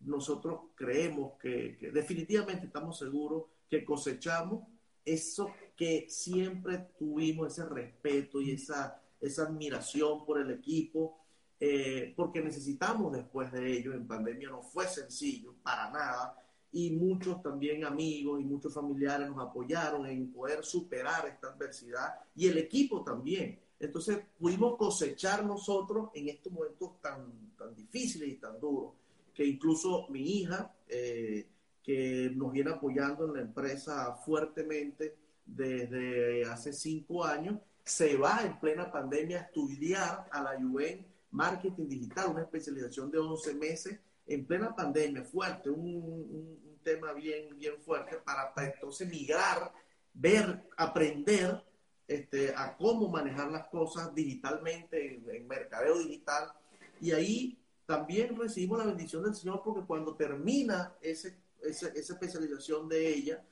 nosotros 0.00 0.70
creemos 0.74 1.38
que, 1.38 1.76
que 1.76 1.90
definitivamente 1.90 2.66
estamos 2.66 2.98
seguros 2.98 3.44
que 3.68 3.84
cosechamos 3.84 4.66
eso 5.04 5.52
que 5.76 6.06
siempre 6.08 6.88
tuvimos, 6.98 7.52
ese 7.52 7.68
respeto 7.68 8.40
y 8.40 8.52
esa, 8.52 9.00
esa 9.20 9.42
admiración 9.42 10.24
por 10.24 10.40
el 10.40 10.50
equipo, 10.50 11.18
eh, 11.60 12.14
porque 12.16 12.40
necesitamos 12.40 13.12
después 13.12 13.52
de 13.52 13.72
ello, 13.72 13.92
en 13.92 14.06
pandemia 14.06 14.48
no 14.48 14.62
fue 14.62 14.86
sencillo, 14.86 15.54
para 15.62 15.90
nada, 15.90 16.42
y 16.72 16.90
muchos 16.90 17.42
también 17.42 17.84
amigos 17.84 18.40
y 18.40 18.44
muchos 18.44 18.74
familiares 18.74 19.28
nos 19.28 19.38
apoyaron 19.38 20.06
en 20.06 20.32
poder 20.32 20.64
superar 20.64 21.26
esta 21.26 21.48
adversidad 21.48 22.14
y 22.34 22.48
el 22.48 22.58
equipo 22.58 23.02
también. 23.02 23.58
Entonces 23.78 24.18
pudimos 24.38 24.76
cosechar 24.76 25.44
nosotros 25.44 26.10
en 26.14 26.28
estos 26.28 26.52
momentos 26.52 27.00
tan, 27.00 27.54
tan 27.56 27.74
difíciles 27.74 28.28
y 28.28 28.34
tan 28.34 28.58
duros, 28.58 28.94
que 29.34 29.44
incluso 29.44 30.06
mi 30.08 30.20
hija, 30.20 30.74
eh, 30.88 31.46
que 31.82 32.32
nos 32.34 32.52
viene 32.52 32.70
apoyando 32.70 33.26
en 33.26 33.34
la 33.34 33.40
empresa 33.42 34.14
fuertemente 34.16 35.14
desde 35.46 36.44
hace 36.44 36.72
cinco 36.72 37.24
años, 37.24 37.58
se 37.84 38.16
va 38.16 38.42
en 38.42 38.58
plena 38.58 38.90
pandemia 38.90 39.38
a 39.38 39.42
estudiar 39.42 40.26
a 40.30 40.42
la 40.42 40.56
UN 40.58 41.06
Marketing 41.30 41.88
Digital, 41.88 42.30
una 42.30 42.42
especialización 42.42 43.10
de 43.10 43.18
11 43.18 43.54
meses 43.54 44.00
en 44.26 44.44
plena 44.44 44.74
pandemia, 44.74 45.22
fuerte, 45.22 45.70
un, 45.70 46.76
tema 46.82 47.12
bien, 47.12 47.58
bien 47.58 47.74
fuerte 47.80 48.16
para, 48.18 48.52
entonces 48.64 49.08
migrar, 49.08 49.72
ver, 50.14 50.68
aprender 50.76 51.64
este, 52.06 52.54
a 52.54 52.76
cómo 52.76 53.08
manejar 53.08 53.50
las 53.50 53.66
cosas 53.68 54.14
digitalmente, 54.14 55.16
en, 55.16 55.28
en 55.28 55.48
mercadeo 55.48 55.98
digital. 55.98 56.52
Y 57.00 57.10
ahí 57.10 57.58
también 57.86 58.36
recibimos 58.36 58.78
la 58.78 58.86
bendición 58.86 59.24
del 59.24 59.34
Señor 59.34 59.62
porque 59.64 59.84
cuando 59.84 60.14
termina 60.14 60.94
ese 61.00 61.36
esa, 61.62 61.88
especialización 61.88 62.88
de 62.88 63.08
ella 63.08 63.42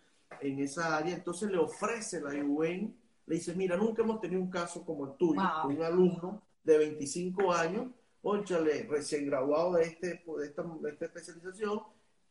en 0.40 0.58
esa 0.60 0.96
área, 0.96 1.14
entonces 1.14 1.50
le 1.50 1.58
ofrece 1.58 2.20
la 2.20 2.30
UN, 2.30 2.94
le 3.26 3.34
dice, 3.34 3.54
mira, 3.54 3.76
nunca 3.76 4.02
hemos 4.02 4.20
tenido 4.20 4.40
un 4.40 4.50
caso 4.50 4.84
como 4.84 5.06
el 5.06 5.16
tuyo, 5.16 5.42
un 5.64 5.82
alumno 5.82 6.42
de 6.62 6.78
25 6.78 7.52
años, 7.52 7.88
ónchale, 8.22 8.86
recién 8.88 9.26
graduado 9.26 9.74
de, 9.74 9.84
este, 9.84 10.24
de, 10.26 10.46
esta, 10.46 10.62
de 10.62 10.90
esta 10.90 11.04
especialización, 11.06 11.82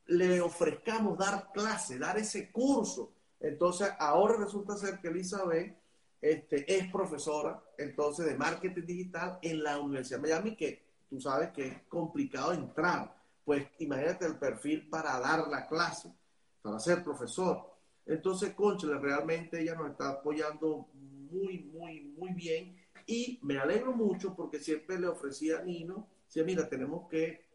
le 0.07 0.41
ofrezcamos 0.41 1.17
dar 1.17 1.51
clase, 1.53 1.97
dar 1.97 2.17
ese 2.17 2.51
curso. 2.51 3.13
Entonces, 3.39 3.89
ahora 3.99 4.35
resulta 4.37 4.75
ser 4.75 4.99
que 4.99 5.09
Elizabeth 5.09 5.77
este, 6.21 6.73
es 6.73 6.91
profesora, 6.91 7.61
entonces, 7.77 8.25
de 8.25 8.35
marketing 8.35 8.85
digital 8.85 9.39
en 9.41 9.61
la 9.61 9.79
Universidad 9.79 10.19
de 10.19 10.29
Miami, 10.29 10.55
que 10.55 10.83
tú 11.09 11.19
sabes 11.19 11.51
que 11.51 11.67
es 11.67 11.81
complicado 11.87 12.53
entrar. 12.53 13.13
Pues 13.43 13.67
imagínate 13.79 14.25
el 14.25 14.37
perfil 14.37 14.89
para 14.89 15.19
dar 15.19 15.47
la 15.49 15.67
clase, 15.67 16.13
para 16.61 16.79
ser 16.79 17.03
profesor. 17.03 17.72
Entonces, 18.05 18.53
Conchale, 18.53 18.97
realmente 18.99 19.61
ella 19.61 19.75
nos 19.75 19.91
está 19.91 20.09
apoyando 20.09 20.87
muy, 20.93 21.59
muy, 21.59 22.01
muy 22.17 22.33
bien. 22.33 22.75
Y 23.05 23.39
me 23.41 23.57
alegro 23.57 23.93
mucho 23.93 24.35
porque 24.35 24.59
siempre 24.59 24.99
le 24.99 25.07
ofrecía 25.07 25.59
a 25.59 25.63
Nino, 25.63 26.07
decía, 26.25 26.43
mira, 26.43 26.67
tenemos 26.69 27.09
que 27.09 27.45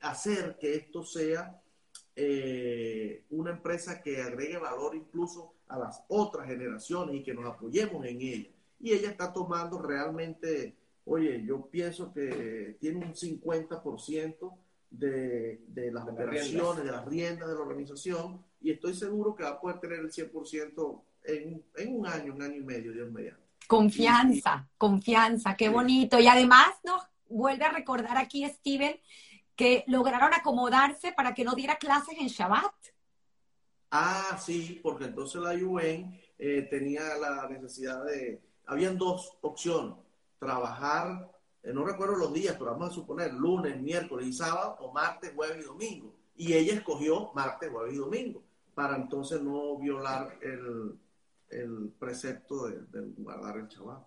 hacer 0.00 0.56
que 0.58 0.74
esto 0.74 1.02
sea 1.04 1.60
eh, 2.16 3.24
una 3.30 3.52
empresa 3.52 4.02
que 4.02 4.20
agregue 4.20 4.58
valor 4.58 4.94
incluso 4.94 5.54
a 5.68 5.78
las 5.78 6.02
otras 6.08 6.46
generaciones 6.46 7.16
y 7.16 7.22
que 7.22 7.34
nos 7.34 7.46
apoyemos 7.46 8.04
en 8.06 8.20
ella. 8.20 8.50
Y 8.80 8.92
ella 8.92 9.10
está 9.10 9.32
tomando 9.32 9.80
realmente, 9.80 10.76
oye, 11.04 11.44
yo 11.44 11.66
pienso 11.70 12.12
que 12.12 12.76
tiene 12.80 13.04
un 13.04 13.14
50% 13.14 14.52
de, 14.90 15.62
de 15.68 15.92
las 15.92 16.06
operaciones, 16.06 16.84
de 16.84 16.90
las 16.90 17.06
riendas 17.06 17.48
de 17.48 17.54
la 17.54 17.60
organización, 17.60 18.44
y 18.60 18.72
estoy 18.72 18.94
seguro 18.94 19.34
que 19.34 19.44
va 19.44 19.50
a 19.50 19.60
poder 19.60 19.78
tener 19.80 20.00
el 20.00 20.10
100% 20.10 21.02
en, 21.24 21.64
en 21.76 21.96
un 21.96 22.06
año, 22.06 22.34
un 22.34 22.42
año 22.42 22.56
y 22.56 22.64
medio, 22.64 22.92
Dios 22.92 23.10
mediante. 23.10 23.40
Confianza, 23.66 24.68
confianza, 24.76 25.56
qué 25.56 25.68
bonito. 25.68 26.18
Y 26.18 26.26
además 26.26 26.68
nos 26.84 27.02
vuelve 27.28 27.64
a 27.64 27.72
recordar 27.72 28.16
aquí, 28.16 28.44
Steven, 28.48 29.00
que 29.54 29.84
lograron 29.86 30.34
acomodarse 30.34 31.12
para 31.12 31.34
que 31.34 31.44
no 31.44 31.54
diera 31.54 31.76
clases 31.76 32.16
en 32.18 32.26
Shabbat. 32.26 32.74
Ah, 33.92 34.38
sí, 34.40 34.80
porque 34.82 35.04
entonces 35.04 35.40
la 35.40 35.52
UN 35.52 36.20
eh, 36.38 36.62
tenía 36.70 37.16
la 37.16 37.48
necesidad 37.48 38.04
de... 38.04 38.42
Habían 38.66 38.98
dos 38.98 39.36
opciones, 39.40 39.96
trabajar, 40.38 41.30
eh, 41.62 41.72
no 41.72 41.84
recuerdo 41.84 42.16
los 42.16 42.32
días, 42.32 42.56
pero 42.58 42.72
vamos 42.72 42.90
a 42.90 42.94
suponer 42.94 43.32
lunes, 43.32 43.80
miércoles 43.80 44.26
y 44.26 44.32
sábado, 44.32 44.76
o 44.80 44.92
martes, 44.92 45.32
jueves 45.34 45.64
y 45.64 45.66
domingo. 45.66 46.14
Y 46.36 46.54
ella 46.54 46.74
escogió 46.74 47.30
martes, 47.34 47.70
jueves 47.70 47.94
y 47.94 47.98
domingo, 47.98 48.42
para 48.74 48.96
entonces 48.96 49.42
no 49.42 49.76
violar 49.76 50.38
el, 50.40 50.98
el 51.50 51.92
precepto 51.98 52.66
de, 52.66 52.80
de 52.86 53.12
guardar 53.18 53.58
el 53.58 53.68
chaval. 53.68 54.06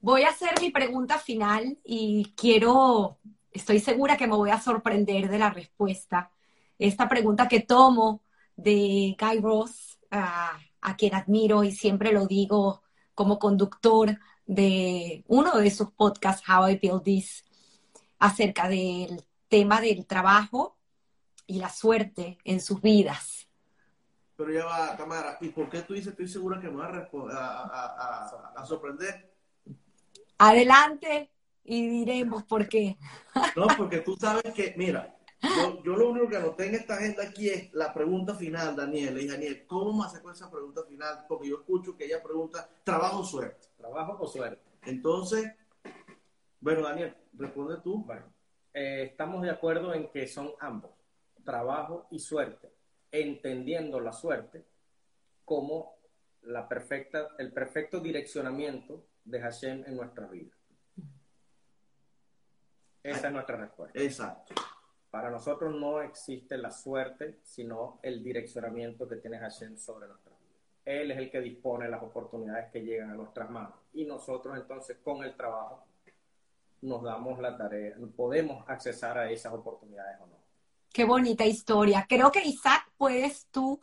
Voy 0.00 0.22
a 0.22 0.30
hacer 0.30 0.60
mi 0.60 0.70
pregunta 0.70 1.18
final 1.18 1.78
y 1.84 2.32
quiero, 2.36 3.18
estoy 3.50 3.80
segura 3.80 4.16
que 4.16 4.26
me 4.26 4.36
voy 4.36 4.50
a 4.50 4.60
sorprender 4.60 5.28
de 5.28 5.38
la 5.38 5.50
respuesta. 5.50 6.30
Esta 6.78 7.08
pregunta 7.08 7.48
que 7.48 7.60
tomo 7.60 8.22
de 8.56 9.16
Guy 9.18 9.40
Ross, 9.40 9.98
a 10.10 10.96
quien 10.96 11.14
admiro 11.14 11.64
y 11.64 11.72
siempre 11.72 12.12
lo 12.12 12.26
digo 12.26 12.82
como 13.14 13.38
conductor 13.38 14.18
de 14.46 15.24
uno 15.28 15.58
de 15.58 15.70
sus 15.70 15.90
podcasts, 15.90 16.42
How 16.48 16.68
I 16.68 16.76
Build 16.76 17.02
This, 17.02 17.44
acerca 18.18 18.68
del 18.68 19.24
tema 19.48 19.80
del 19.80 20.06
trabajo 20.06 20.76
y 21.46 21.58
la 21.58 21.68
suerte 21.68 22.38
en 22.44 22.60
sus 22.60 22.80
vidas. 22.80 23.48
Pero 24.36 24.52
ya 24.52 24.64
va, 24.64 24.96
Tamara, 24.96 25.38
¿y 25.40 25.48
por 25.48 25.68
qué 25.70 25.82
tú 25.82 25.94
dices, 25.94 26.08
estoy 26.08 26.28
segura 26.28 26.60
que 26.60 26.68
me 26.68 26.76
va 26.76 27.08
a, 27.32 28.52
a 28.56 28.66
sorprender? 28.66 29.32
Adelante 30.38 31.30
y 31.64 31.88
diremos 31.88 32.44
por 32.44 32.68
qué. 32.68 32.96
No, 33.56 33.66
porque 33.76 33.98
tú 33.98 34.16
sabes 34.16 34.54
que, 34.54 34.74
mira, 34.76 35.16
yo, 35.84 35.96
lo 35.96 36.10
único 36.10 36.28
que 36.28 36.36
anoté 36.36 36.66
en 36.66 36.74
esta 36.74 36.94
agenda 36.94 37.24
aquí 37.24 37.48
es 37.48 37.72
la 37.72 37.92
pregunta 37.92 38.34
final, 38.34 38.74
Daniel. 38.76 39.26
Daniel, 39.26 39.66
¿cómo 39.66 39.92
me 39.98 40.06
hace 40.06 40.22
con 40.22 40.32
esa 40.32 40.50
pregunta 40.50 40.82
final? 40.84 41.24
Porque 41.28 41.48
yo 41.48 41.56
escucho 41.56 41.96
que 41.96 42.04
ella 42.04 42.22
pregunta, 42.22 42.68
¿trabajo 42.84 43.20
o 43.20 43.24
suerte? 43.24 43.68
¿Trabajo 43.76 44.16
o 44.18 44.26
suerte? 44.26 44.62
Entonces, 44.84 45.52
bueno, 46.60 46.82
Daniel, 46.82 47.14
responde 47.34 47.76
tú. 47.82 48.04
Bueno, 48.04 48.32
eh, 48.72 49.04
estamos 49.10 49.42
de 49.42 49.50
acuerdo 49.50 49.94
en 49.94 50.10
que 50.10 50.26
son 50.26 50.52
ambos, 50.60 50.90
trabajo 51.44 52.06
y 52.10 52.18
suerte, 52.18 52.72
entendiendo 53.10 54.00
la 54.00 54.12
suerte 54.12 54.64
como 55.44 55.96
la 56.42 56.68
perfecta, 56.68 57.28
el 57.38 57.52
perfecto 57.52 58.00
direccionamiento 58.00 59.06
de 59.24 59.40
Hashem 59.40 59.84
en 59.86 59.96
nuestra 59.96 60.26
vida. 60.26 60.52
Esa 63.02 63.28
es 63.28 63.32
nuestra 63.32 63.56
respuesta. 63.56 64.00
Exacto. 64.00 64.54
Para 65.10 65.30
nosotros 65.30 65.74
no 65.74 66.00
existe 66.02 66.58
la 66.58 66.70
suerte, 66.70 67.38
sino 67.42 67.98
el 68.02 68.22
direccionamiento 68.22 69.08
que 69.08 69.16
tiene 69.16 69.38
Hashem 69.38 69.76
sobre 69.76 70.08
nuestra 70.08 70.32
vida. 70.32 70.46
Él 70.84 71.10
es 71.10 71.18
el 71.18 71.30
que 71.30 71.40
dispone 71.40 71.88
las 71.88 72.02
oportunidades 72.02 72.70
que 72.70 72.80
llegan 72.80 73.10
a 73.10 73.14
nuestras 73.14 73.50
manos. 73.50 73.74
Y 73.92 74.04
nosotros 74.04 74.56
entonces 74.56 74.98
con 75.02 75.24
el 75.24 75.34
trabajo 75.36 75.84
nos 76.82 77.02
damos 77.02 77.38
la 77.40 77.56
tarea, 77.56 77.96
podemos 78.14 78.68
accesar 78.68 79.18
a 79.18 79.30
esas 79.30 79.52
oportunidades 79.52 80.20
o 80.20 80.26
no. 80.26 80.36
Qué 80.92 81.04
bonita 81.04 81.44
historia. 81.44 82.06
Creo 82.08 82.30
que 82.30 82.42
Isaac, 82.44 82.90
puedes 82.96 83.46
tú 83.50 83.80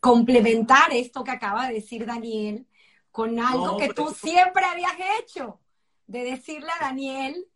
complementar 0.00 0.92
esto 0.92 1.24
que 1.24 1.30
acaba 1.30 1.68
de 1.68 1.74
decir 1.74 2.06
Daniel 2.06 2.66
con 3.10 3.38
algo 3.38 3.76
que 3.76 3.92
tú 3.92 4.08
siempre 4.10 4.64
habías 4.64 4.94
hecho, 5.20 5.60
de 6.06 6.24
decirle 6.24 6.70
a 6.78 6.84
Daniel 6.84 7.46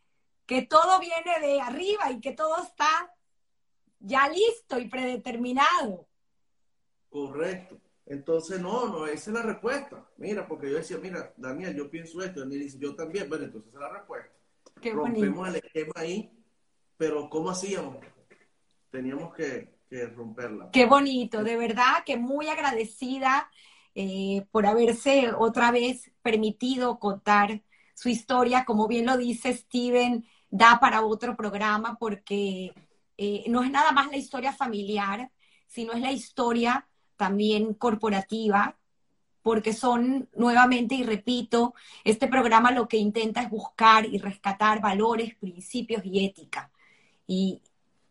que 0.47 0.63
todo 0.63 0.99
viene 1.01 1.41
de 1.41 1.61
arriba 1.61 2.11
y 2.11 2.21
que 2.21 2.33
todo 2.33 2.63
está 2.63 3.13
ya 3.99 4.29
listo 4.29 4.79
y 4.79 4.89
predeterminado. 4.89 6.09
Correcto. 7.09 7.81
Entonces, 8.07 8.61
no, 8.61 8.87
no, 8.87 9.07
esa 9.07 9.31
es 9.31 9.35
la 9.35 9.43
respuesta. 9.43 10.09
Mira, 10.17 10.47
porque 10.47 10.71
yo 10.71 10.77
decía, 10.77 10.99
mira, 10.99 11.33
Daniel, 11.37 11.75
yo 11.75 11.91
pienso 11.91 12.23
esto. 12.23 12.41
Daniel 12.41 12.63
dice, 12.63 12.79
yo 12.79 12.95
también. 12.95 13.29
Bueno, 13.29 13.45
entonces 13.45 13.71
esa 13.71 13.79
es 13.79 13.83
la 13.83 13.99
respuesta. 13.99 14.33
Qué 14.81 14.93
Rompemos 14.93 15.49
el 15.49 15.57
esquema 15.57 15.93
ahí, 15.97 16.31
pero 16.97 17.29
¿cómo 17.29 17.51
hacíamos? 17.51 17.97
Teníamos 18.91 19.35
que, 19.35 19.79
que 19.89 20.07
romperla. 20.07 20.71
Qué 20.71 20.87
bonito, 20.87 21.43
de 21.43 21.57
verdad 21.57 22.05
que 22.05 22.17
muy 22.17 22.49
agradecida 22.49 23.51
eh, 23.95 24.47
por 24.51 24.67
haberse 24.67 25.33
otra 25.37 25.71
vez 25.71 26.13
permitido 26.23 26.99
contar 26.99 27.63
su 27.95 28.11
historia. 28.11 28.65
Como 28.67 28.87
bien 28.87 29.07
lo 29.07 29.17
dice 29.17 29.53
Steven, 29.55 30.27
da 30.51 30.79
para 30.81 31.03
otro 31.05 31.37
programa 31.37 31.97
porque 31.99 32.73
eh, 33.19 33.45
no 33.49 33.63
es 33.63 33.71
nada 33.71 33.93
más 33.93 34.11
la 34.11 34.17
historia 34.17 34.53
familiar, 34.53 35.31
sino 35.67 35.93
es 35.93 36.01
la 36.01 36.13
historia 36.13 36.87
también 37.17 37.75
corporativa, 37.75 38.77
porque 39.43 39.73
son 39.73 40.29
nuevamente, 40.35 40.97
y 40.97 41.05
repito, 41.05 41.75
este 42.05 42.27
programa 42.27 42.73
lo 42.73 42.89
que 42.89 42.97
intenta 42.97 43.43
es 43.43 43.51
buscar 43.51 44.05
y 44.05 44.19
rescatar 44.19 44.81
valores, 44.81 45.37
principios 45.37 46.05
y 46.05 46.25
ética. 46.25 46.71
Y 47.27 47.63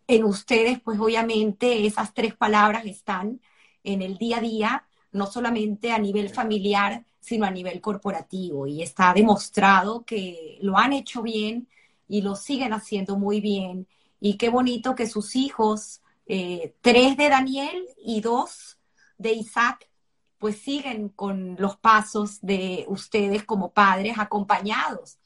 en 0.08 0.24
ustedes, 0.24 0.80
pues 0.80 1.00
obviamente 1.00 1.86
esas 1.86 2.14
tres 2.14 2.36
palabras 2.36 2.86
están 2.86 3.42
en 3.84 4.02
el 4.02 4.18
día 4.18 4.38
a 4.38 4.42
día, 4.42 4.88
no 5.12 5.28
solamente 5.28 5.92
a 5.92 6.00
nivel 6.00 6.30
familiar, 6.30 7.06
sino 7.20 7.46
a 7.46 7.52
nivel 7.52 7.82
corporativo. 7.82 8.68
Y 8.68 8.82
está 8.82 9.14
demostrado 9.14 10.06
que 10.06 10.58
lo 10.62 10.78
han 10.78 10.94
hecho 10.94 11.22
bien 11.22 11.68
y 12.08 12.22
lo 12.22 12.36
siguen 12.36 12.74
haciendo 12.74 13.18
muy 13.18 13.42
bien. 13.42 13.88
Y 14.20 14.38
qué 14.38 14.50
bonito 14.50 14.96
que 14.96 15.08
sus 15.08 15.36
hijos, 15.36 16.02
eh, 16.28 16.76
tres 16.82 17.18
de 17.18 17.30
Daniel 17.30 17.86
y 17.98 18.22
dos 18.22 18.78
de 19.18 19.34
Isaac, 19.34 19.90
pues 20.38 20.60
siguen 20.60 21.10
con 21.10 21.56
los 21.60 21.78
pasos 21.78 22.40
de 22.42 22.86
ustedes 22.88 23.44
como 23.44 23.74
padres 23.74 24.18
acompañados 24.18 25.18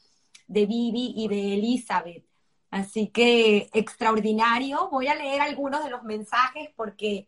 de 0.48 0.66
Vivi 0.66 1.14
y 1.16 1.28
de 1.28 1.56
Elizabeth. 1.56 2.26
Así 2.72 3.08
que 3.08 3.70
extraordinario. 3.74 4.90
Voy 4.90 5.08
a 5.08 5.16
leer 5.16 5.42
algunos 5.42 5.84
de 5.84 5.90
los 5.90 6.04
mensajes 6.04 6.70
porque 6.76 7.28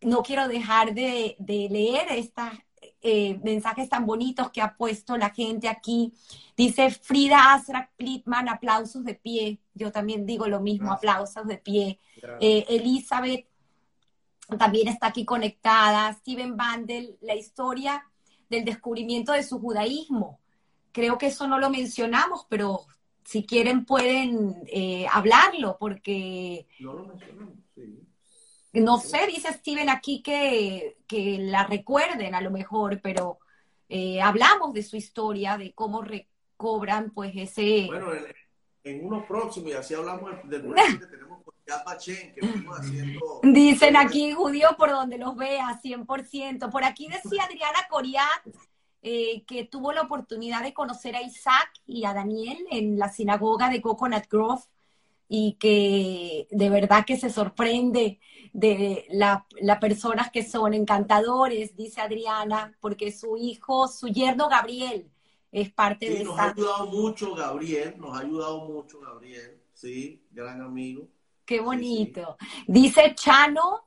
no 0.00 0.22
quiero 0.22 0.48
dejar 0.48 0.94
de, 0.94 1.36
de 1.38 1.68
leer 1.70 2.08
estas 2.10 2.52
eh, 3.00 3.38
mensajes 3.44 3.88
tan 3.88 4.06
bonitos 4.06 4.50
que 4.50 4.60
ha 4.60 4.74
puesto 4.74 5.16
la 5.16 5.30
gente 5.30 5.68
aquí. 5.68 6.12
Dice 6.56 6.90
Frida 6.90 7.52
Asra 7.52 7.90
Plitman, 7.96 8.48
aplausos 8.48 9.04
de 9.04 9.14
pie. 9.14 9.60
Yo 9.74 9.92
también 9.92 10.26
digo 10.26 10.46
lo 10.46 10.60
mismo, 10.60 10.92
aplausos 10.92 11.46
de 11.46 11.58
pie. 11.58 12.00
Eh, 12.40 12.64
Elizabeth 12.68 13.46
también 14.58 14.88
está 14.88 15.08
aquí 15.08 15.24
conectada. 15.24 16.12
Steven 16.14 16.56
Bandel, 16.56 17.16
la 17.20 17.34
historia 17.34 18.04
del 18.48 18.64
descubrimiento 18.64 19.32
de 19.32 19.44
su 19.44 19.60
judaísmo. 19.60 20.40
Creo 20.90 21.18
que 21.18 21.26
eso 21.26 21.46
no 21.46 21.58
lo 21.58 21.70
mencionamos, 21.70 22.46
pero 22.48 22.86
si 23.24 23.44
quieren 23.44 23.84
pueden 23.84 24.62
eh, 24.66 25.06
hablarlo, 25.12 25.76
porque... 25.78 26.66
No 26.80 26.94
lo 26.94 27.04
mencionamos, 27.04 27.54
sí. 27.74 28.07
No 28.80 28.98
sé, 28.98 29.26
dice 29.26 29.52
Steven 29.52 29.88
aquí 29.88 30.22
que, 30.22 30.96
la 31.40 31.64
recuerden 31.64 32.34
a 32.34 32.40
lo 32.40 32.50
mejor, 32.50 33.00
pero 33.02 33.38
eh, 33.88 34.20
hablamos 34.20 34.72
de 34.72 34.82
su 34.82 34.96
historia, 34.96 35.56
de 35.56 35.72
cómo 35.72 36.02
cobran 36.56 37.10
pues 37.10 37.32
ese... 37.34 37.86
Bueno, 37.86 38.12
en, 38.12 38.26
en 38.84 39.06
uno 39.06 39.26
próximo, 39.26 39.68
y 39.68 39.72
así 39.72 39.94
hablamos 39.94 40.30
del 40.44 40.62
proyecto 40.62 41.00
que 41.00 41.16
tenemos 41.16 41.42
con 41.44 41.54
Bachen, 41.84 42.34
que 42.34 42.46
fuimos 42.46 42.78
haciendo... 42.78 43.40
Dicen 43.42 43.96
aquí, 43.96 44.32
judío 44.32 44.68
por 44.76 44.90
donde 44.90 45.18
los 45.18 45.36
vea, 45.36 45.80
100%. 45.82 46.70
Por 46.70 46.84
aquí 46.84 47.08
decía 47.08 47.44
Adriana 47.44 47.86
Coriat, 47.90 48.46
eh, 49.02 49.44
que 49.46 49.64
tuvo 49.64 49.92
la 49.92 50.02
oportunidad 50.02 50.62
de 50.62 50.74
conocer 50.74 51.14
a 51.14 51.22
Isaac 51.22 51.70
y 51.86 52.04
a 52.04 52.14
Daniel 52.14 52.58
en 52.70 52.98
la 52.98 53.08
sinagoga 53.08 53.70
de 53.70 53.80
Coconut 53.80 54.24
Grove 54.28 54.62
y 55.28 55.54
que 55.54 56.48
de 56.50 56.70
verdad 56.70 57.04
que 57.06 57.16
se 57.18 57.30
sorprende 57.30 58.18
de 58.52 59.06
las 59.10 59.42
la 59.60 59.78
personas 59.78 60.30
que 60.30 60.42
son 60.42 60.72
encantadores, 60.74 61.76
dice 61.76 62.00
Adriana, 62.00 62.76
porque 62.80 63.12
su 63.12 63.36
hijo, 63.36 63.88
su 63.88 64.08
yerno 64.08 64.48
Gabriel, 64.48 65.10
es 65.52 65.70
parte 65.72 66.06
Sí, 66.06 66.18
de 66.18 66.24
nos 66.24 66.38
ha 66.38 66.50
ayudado 66.50 66.86
mucho 66.86 67.34
Gabriel, 67.34 67.94
nos 67.98 68.16
ha 68.16 68.20
ayudado 68.20 68.64
mucho 68.66 69.00
Gabriel, 69.00 69.62
sí, 69.72 70.22
gran 70.30 70.60
amigo. 70.62 71.08
Qué 71.44 71.60
bonito. 71.60 72.36
Dice 72.66 73.14
Chano 73.14 73.86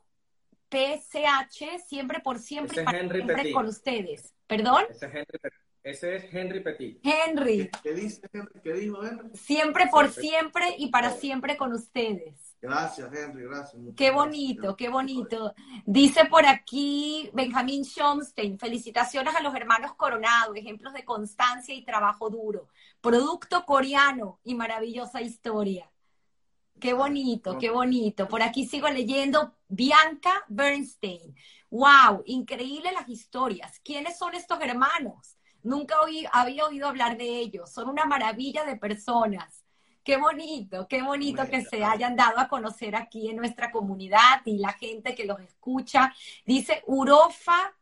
PCH, 0.68 1.78
siempre 1.86 2.20
por 2.20 2.38
siempre, 2.38 2.76
Ese 2.76 2.84
para 2.84 2.98
Henry 2.98 3.18
siempre 3.18 3.36
Petit. 3.36 3.54
con 3.54 3.66
ustedes. 3.66 4.34
¿Perdón? 4.46 4.84
Ese 4.90 5.06
es 5.06 5.14
Henry, 5.14 5.38
Petit. 5.40 5.61
Ese 5.82 6.16
es 6.16 6.24
Henry 6.34 6.60
Petit. 6.60 7.00
Henry, 7.02 7.68
¿Qué, 7.70 7.70
qué 7.82 7.92
dice 7.94 8.22
Henry? 8.32 8.60
¿Qué 8.62 8.72
dijo 8.74 9.04
Henry? 9.04 9.30
siempre 9.34 9.86
por 9.88 10.10
Siempre. 10.10 10.12
siempre 10.12 10.74
y 10.78 10.90
para 10.90 11.10
siempre 11.12 11.56
con 11.56 11.72
ustedes. 11.72 12.56
Gracias, 12.60 13.12
Henry, 13.12 13.42
gracias. 13.44 13.82
Qué 13.96 14.10
gracias. 14.10 14.14
bonito, 14.14 14.76
qué 14.76 14.88
bonito. 14.88 15.54
Dice 15.84 16.26
por 16.26 16.46
aquí 16.46 17.30
Benjamín 17.34 17.84
Schomstein, 17.84 18.58
felicitaciones 18.58 19.34
a 19.34 19.42
los 19.42 19.54
hermanos 19.54 19.94
Coronado, 19.96 20.54
ejemplos 20.54 20.92
de 20.94 21.04
constancia 21.04 21.74
y 21.74 21.84
trabajo 21.84 22.30
duro. 22.30 22.68
Producto 23.00 23.64
coreano 23.64 24.40
y 24.44 24.54
maravillosa 24.54 25.20
historia. 25.22 25.90
Qué 26.80 26.94
bonito, 26.94 27.58
qué 27.58 27.70
bonito. 27.70 28.28
Por 28.28 28.42
aquí 28.42 28.66
sigo 28.66 28.88
leyendo 28.88 29.56
Bianca 29.68 30.44
Bernstein. 30.48 31.34
Wow, 31.70 32.22
increíble 32.26 32.92
las 32.92 33.08
historias. 33.08 33.80
¿Quiénes 33.80 34.18
son 34.18 34.34
estos 34.34 34.60
hermanos? 34.60 35.36
Nunca 35.62 36.00
oí- 36.00 36.26
había 36.32 36.64
oído 36.66 36.88
hablar 36.88 37.16
de 37.16 37.24
ellos. 37.38 37.70
Son 37.70 37.88
una 37.88 38.04
maravilla 38.04 38.64
de 38.64 38.76
personas. 38.76 39.64
Qué 40.04 40.16
bonito, 40.16 40.88
qué 40.88 41.00
bonito 41.02 41.42
que 41.48 41.64
se 41.64 41.84
hayan 41.84 42.16
dado 42.16 42.40
a 42.40 42.48
conocer 42.48 42.96
aquí 42.96 43.28
en 43.30 43.36
nuestra 43.36 43.70
comunidad 43.70 44.42
y 44.44 44.58
la 44.58 44.72
gente 44.72 45.14
que 45.14 45.24
los 45.24 45.40
escucha. 45.40 46.12
Dice 46.44 46.82
Urofa 46.86 47.72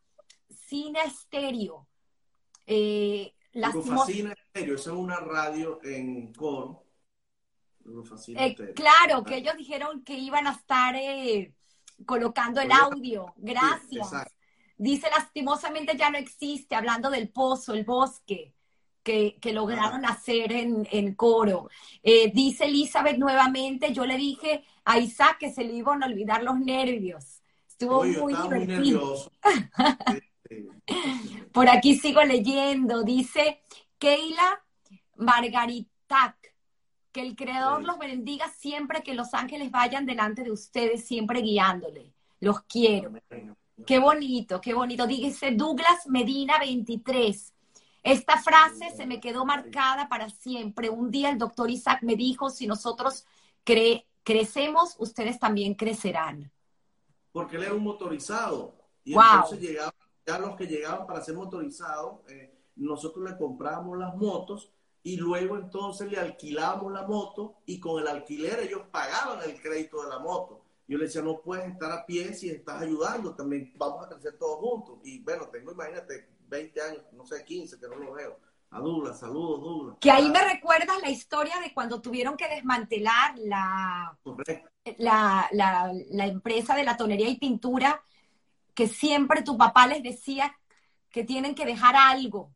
Cine 0.51 1.01
Estéreo. 1.07 1.87
Eh, 2.67 3.35
lastimo- 3.53 3.85
Urufacina 3.95 4.33
Estéreo, 4.35 4.75
esa 4.75 4.91
es 4.91 4.97
una 4.97 5.17
radio 5.17 5.81
en 5.83 6.33
Coro. 6.35 6.85
Eh, 8.45 8.55
claro, 8.75 9.25
que 9.25 9.37
ellos 9.39 9.57
dijeron 9.57 10.05
que 10.05 10.15
iban 10.19 10.47
a 10.47 10.53
estar 10.53 10.95
eh, 10.97 11.55
colocando 12.05 12.61
el 12.61 12.71
audio. 12.71 13.33
Gracias. 13.37 14.07
exacto. 14.13 14.35
Dice, 14.83 15.09
lastimosamente 15.11 15.95
ya 15.95 16.09
no 16.09 16.17
existe, 16.17 16.75
hablando 16.75 17.11
del 17.11 17.29
pozo, 17.29 17.75
el 17.75 17.85
bosque, 17.85 18.55
que, 19.03 19.37
que 19.39 19.53
lograron 19.53 20.07
hacer 20.07 20.53
en, 20.53 20.89
en 20.91 21.15
coro. 21.15 21.69
Eh, 22.03 22.31
dice 22.33 22.65
Elizabeth 22.65 23.19
nuevamente, 23.19 23.93
yo 23.93 24.07
le 24.07 24.17
dije 24.17 24.65
a 24.87 24.99
Isaac 24.99 25.37
que 25.39 25.53
se 25.53 25.65
le 25.65 25.75
iban 25.75 26.03
a 26.03 26.07
olvidar 26.07 26.43
los 26.43 26.59
nervios. 26.59 27.43
Estuvo 27.69 27.99
Oye, 27.99 28.17
muy 28.19 28.33
divertido. 28.35 29.01
nervioso. 29.01 29.33
Este, 30.51 30.67
Por 31.53 31.69
aquí 31.69 31.95
sigo 31.97 32.23
leyendo. 32.23 33.03
Dice 33.05 33.63
Keila 33.99 34.65
Margaritac. 35.17 36.37
Que 37.13 37.21
el 37.23 37.37
Creador 37.37 37.81
Sí. 37.81 37.87
los 37.87 37.99
bendiga 37.99 38.49
siempre 38.49 39.03
que 39.03 39.15
los 39.15 39.35
ángeles 39.35 39.71
vayan 39.71 40.07
delante 40.07 40.43
de 40.45 40.53
ustedes, 40.53 41.05
siempre 41.05 41.41
guiándole. 41.43 42.13
Los 42.41 42.63
quiero. 42.63 43.13
Qué 43.87 43.99
bonito, 43.99 44.61
qué 44.61 44.75
bonito. 44.75 45.07
Dice 45.07 45.53
Douglas 45.53 46.07
Medina 46.07 46.59
23. 46.59 47.55
Esta 48.03 48.39
frase 48.41 48.91
se 48.97 49.07
me 49.07 49.21
quedó 49.21 49.45
marcada 49.45 50.09
para 50.09 50.31
siempre. 50.31 50.89
Un 50.91 51.11
día 51.11 51.31
el 51.31 51.39
doctor 51.39 51.71
Isaac 51.71 52.01
me 52.03 52.17
dijo, 52.17 52.51
si 52.51 52.67
nosotros 52.67 53.27
cre- 53.65 54.05
crecemos, 54.23 54.97
ustedes 54.99 55.39
también 55.39 55.75
crecerán. 55.75 56.51
porque 57.33 57.57
él 57.57 57.63
era 57.63 57.75
un 57.75 57.85
motorizado. 57.85 58.75
Y 59.05 59.15
Wow. 59.15 59.23
entonces 59.23 59.61
llegaban, 59.61 59.95
ya 60.27 60.39
los 60.41 60.57
que 60.57 60.67
llegaban 60.67 61.07
para 61.07 61.23
ser 61.23 61.37
motorizados, 61.37 62.29
eh, 62.29 62.53
nosotros 62.75 63.31
le 63.31 63.37
comprábamos 63.39 63.97
las 63.99 64.17
motos 64.17 64.69
y 65.05 65.17
luego 65.17 65.57
entonces 65.57 66.11
le 66.11 66.19
alquilábamos 66.19 66.93
la 66.93 67.07
moto 67.07 67.59
y 67.67 67.79
con 67.79 68.03
el 68.03 68.09
alquiler 68.09 68.59
ellos 68.61 68.83
pagaban 68.91 69.39
el 69.49 69.61
crédito 69.63 70.03
de 70.03 70.09
la 70.09 70.19
moto. 70.19 70.60
Yo 70.91 70.99
le 70.99 71.05
decía, 71.05 71.23
no 71.23 71.41
puedes 71.41 71.69
estar 71.69 71.93
a 71.93 72.05
pie 72.05 72.35
si 72.35 72.51
estás 72.51 72.83
ayudando, 72.83 73.35
también 73.37 73.73
vamos 73.77 74.05
a 74.05 74.09
crecer 74.09 74.37
todos 74.37 74.59
juntos. 74.59 74.99
Y 75.05 75.21
bueno, 75.23 75.47
tengo, 75.49 75.71
imagínate, 75.71 76.29
20 76.49 76.83
años, 76.83 77.03
no 77.13 77.25
sé, 77.25 77.45
15, 77.45 77.79
que 77.79 77.87
no 77.89 77.95
lo 77.95 78.13
veo. 78.13 78.39
A 78.73 78.81
Douglas, 78.81 79.21
saludos, 79.21 79.61
Douglas. 79.61 79.97
Que 80.01 80.11
ahí 80.11 80.29
me 80.31 80.43
recuerdas 80.43 81.01
la 81.01 81.09
historia 81.11 81.61
de 81.61 81.73
cuando 81.73 82.01
tuvieron 82.01 82.37
que 82.37 82.49
desmantelar 82.49 83.39
la, 83.39 84.19
la, 84.99 85.49
la, 85.53 85.93
la 86.11 86.27
empresa 86.27 86.75
de 86.75 86.85
la 86.85 86.97
tonería 86.97 87.29
y 87.29 87.39
pintura, 87.39 88.03
que 88.75 88.89
siempre 88.89 89.43
tu 89.43 89.57
papá 89.57 89.87
les 89.87 90.03
decía 90.03 90.57
que 91.09 91.25
tienen 91.25 91.55
que 91.55 91.65
dejar 91.67 91.95
algo, 91.97 92.53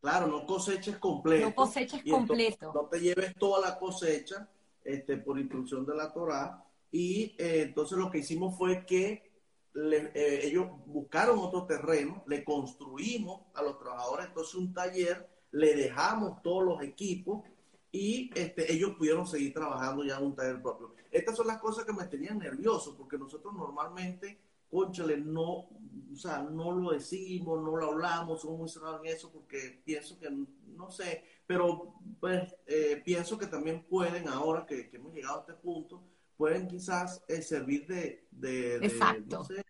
Claro, 0.00 0.26
no 0.26 0.44
coseches 0.44 0.98
completo. 0.98 1.46
no 1.48 1.54
coseches 1.54 2.02
completo. 2.10 2.72
no 2.74 2.82
te 2.90 3.00
lleves 3.00 3.34
toda 3.36 3.66
la 3.70 3.78
cosecha 3.78 4.50
este, 4.84 5.16
por 5.16 5.38
instrucción 5.38 5.86
de 5.86 5.94
la 5.94 6.12
Torá. 6.12 6.62
Y 6.94 7.34
eh, 7.38 7.62
entonces 7.62 7.98
lo 7.98 8.08
que 8.08 8.18
hicimos 8.18 8.56
fue 8.56 8.86
que 8.86 9.32
eh, 9.74 10.40
ellos 10.44 10.68
buscaron 10.86 11.40
otro 11.40 11.66
terreno, 11.66 12.22
le 12.28 12.44
construimos 12.44 13.46
a 13.54 13.62
los 13.64 13.80
trabajadores 13.80 14.28
entonces 14.28 14.54
un 14.54 14.72
taller, 14.72 15.28
le 15.50 15.74
dejamos 15.74 16.40
todos 16.40 16.62
los 16.62 16.82
equipos 16.84 17.42
y 17.90 18.30
este, 18.36 18.72
ellos 18.72 18.92
pudieron 18.96 19.26
seguir 19.26 19.52
trabajando 19.52 20.04
ya 20.04 20.18
en 20.18 20.26
un 20.26 20.36
taller 20.36 20.62
propio. 20.62 20.94
Estas 21.10 21.36
son 21.36 21.48
las 21.48 21.58
cosas 21.58 21.84
que 21.84 21.92
me 21.92 22.04
tenían 22.04 22.38
nervioso 22.38 22.96
porque 22.96 23.18
nosotros 23.18 23.52
normalmente, 23.52 24.38
conchale, 24.70 25.16
no, 25.16 25.66
o 26.12 26.16
sea, 26.16 26.42
no 26.42 26.70
lo 26.70 26.92
decimos, 26.92 27.60
no 27.60 27.74
lo 27.74 27.86
hablamos, 27.90 28.40
somos 28.40 28.56
muy 28.56 28.68
cerrados 28.68 29.00
en 29.04 29.12
eso 29.12 29.32
porque 29.32 29.82
pienso 29.84 30.16
que, 30.20 30.30
no 30.30 30.92
sé, 30.92 31.24
pero 31.44 31.96
pues 32.20 32.54
eh, 32.68 33.02
pienso 33.04 33.36
que 33.36 33.48
también 33.48 33.82
pueden, 33.82 34.28
ahora 34.28 34.64
que 34.64 34.90
hemos 34.92 35.12
llegado 35.12 35.38
a 35.38 35.40
este 35.40 35.54
punto, 35.54 36.13
pueden 36.36 36.66
quizás 36.68 37.22
eh, 37.28 37.42
servir 37.42 37.86
de, 37.86 38.26
de, 38.30 38.78
de, 38.80 38.86
Exacto. 38.86 39.38
no 39.38 39.44
sé, 39.44 39.64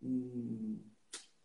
mm, 0.00 0.74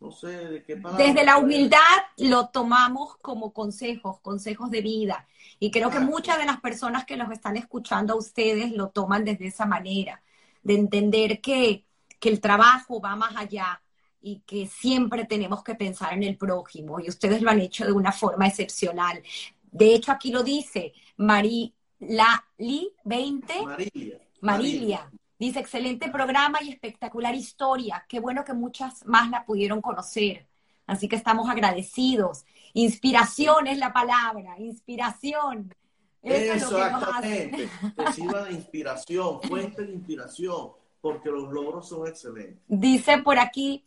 no 0.00 0.10
sé 0.10 0.28
de 0.28 0.64
qué 0.64 0.76
palabra. 0.76 1.04
Desde 1.04 1.24
la 1.24 1.38
humildad 1.38 1.78
lo 2.16 2.48
tomamos 2.48 3.16
como 3.18 3.52
consejos, 3.52 4.20
consejos 4.20 4.70
de 4.70 4.80
vida. 4.80 5.28
Y 5.58 5.70
creo 5.70 5.90
que 5.90 6.00
muchas 6.00 6.38
de 6.38 6.46
las 6.46 6.60
personas 6.60 7.04
que 7.04 7.16
los 7.16 7.30
están 7.30 7.56
escuchando 7.56 8.14
a 8.14 8.16
ustedes 8.16 8.72
lo 8.72 8.88
toman 8.88 9.24
desde 9.24 9.48
esa 9.48 9.66
manera, 9.66 10.22
de 10.62 10.74
entender 10.74 11.40
que, 11.40 11.84
que 12.18 12.30
el 12.30 12.40
trabajo 12.40 13.00
va 13.00 13.14
más 13.14 13.36
allá 13.36 13.82
y 14.22 14.40
que 14.40 14.66
siempre 14.66 15.24
tenemos 15.26 15.62
que 15.62 15.74
pensar 15.74 16.14
en 16.14 16.22
el 16.22 16.36
prójimo. 16.36 16.98
Y 17.00 17.08
ustedes 17.08 17.42
lo 17.42 17.50
han 17.50 17.60
hecho 17.60 17.84
de 17.84 17.92
una 17.92 18.12
forma 18.12 18.46
excepcional. 18.46 19.22
De 19.70 19.94
hecho, 19.94 20.12
aquí 20.12 20.32
lo 20.32 20.42
dice 20.42 20.92
Marí 21.16 21.74
Lali 22.00 22.92
20. 23.04 23.62
Marilia. 23.62 24.18
Marilia. 24.40 25.10
Dice, 25.38 25.60
excelente 25.60 26.10
programa 26.10 26.58
y 26.62 26.70
espectacular 26.70 27.34
historia. 27.34 28.04
Qué 28.08 28.20
bueno 28.20 28.44
que 28.44 28.52
muchas 28.52 29.06
más 29.06 29.30
la 29.30 29.44
pudieron 29.44 29.80
conocer. 29.80 30.46
Así 30.86 31.08
que 31.08 31.16
estamos 31.16 31.48
agradecidos. 31.48 32.44
Inspiración 32.74 33.66
es 33.66 33.78
la 33.78 33.92
palabra, 33.92 34.58
inspiración. 34.58 35.74
Eso, 36.22 36.78
es 36.78 36.84
que 36.84 36.92
nos 36.92 37.02
hace. 37.02 37.44
Exactamente. 37.44 37.68
Te 37.96 38.12
sirva 38.12 38.44
de 38.44 38.52
inspiración, 38.52 39.40
fuente 39.48 39.86
de 39.86 39.92
inspiración, 39.92 40.72
porque 41.00 41.30
los 41.30 41.50
logros 41.52 41.88
son 41.88 42.06
excelentes. 42.06 42.62
Dice 42.68 43.18
por 43.18 43.38
aquí 43.38 43.84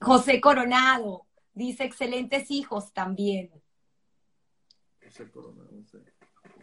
José 0.00 0.40
Coronado. 0.40 1.26
Dice, 1.52 1.84
excelentes 1.84 2.50
hijos 2.50 2.92
también. 2.92 3.50
Ese 5.00 5.30
corona, 5.30 5.62
no 5.70 5.78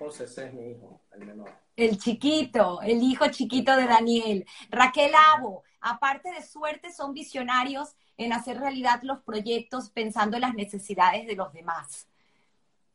José 0.01 0.23
ese 0.23 0.47
es 0.47 0.53
mi 0.53 0.71
hijo, 0.71 1.01
el 1.13 1.25
menor. 1.25 1.49
El 1.75 1.97
chiquito, 1.99 2.81
el 2.81 3.01
hijo 3.03 3.27
chiquito 3.29 3.75
de 3.75 3.85
Daniel. 3.85 4.45
Raquel 4.69 5.11
Abo, 5.35 5.63
aparte 5.79 6.31
de 6.31 6.41
suerte, 6.41 6.91
son 6.91 7.13
visionarios 7.13 7.95
en 8.17 8.33
hacer 8.33 8.59
realidad 8.59 9.01
los 9.03 9.21
proyectos 9.21 9.89
pensando 9.91 10.37
en 10.37 10.41
las 10.41 10.53
necesidades 10.55 11.27
de 11.27 11.35
los 11.35 11.53
demás. 11.53 12.07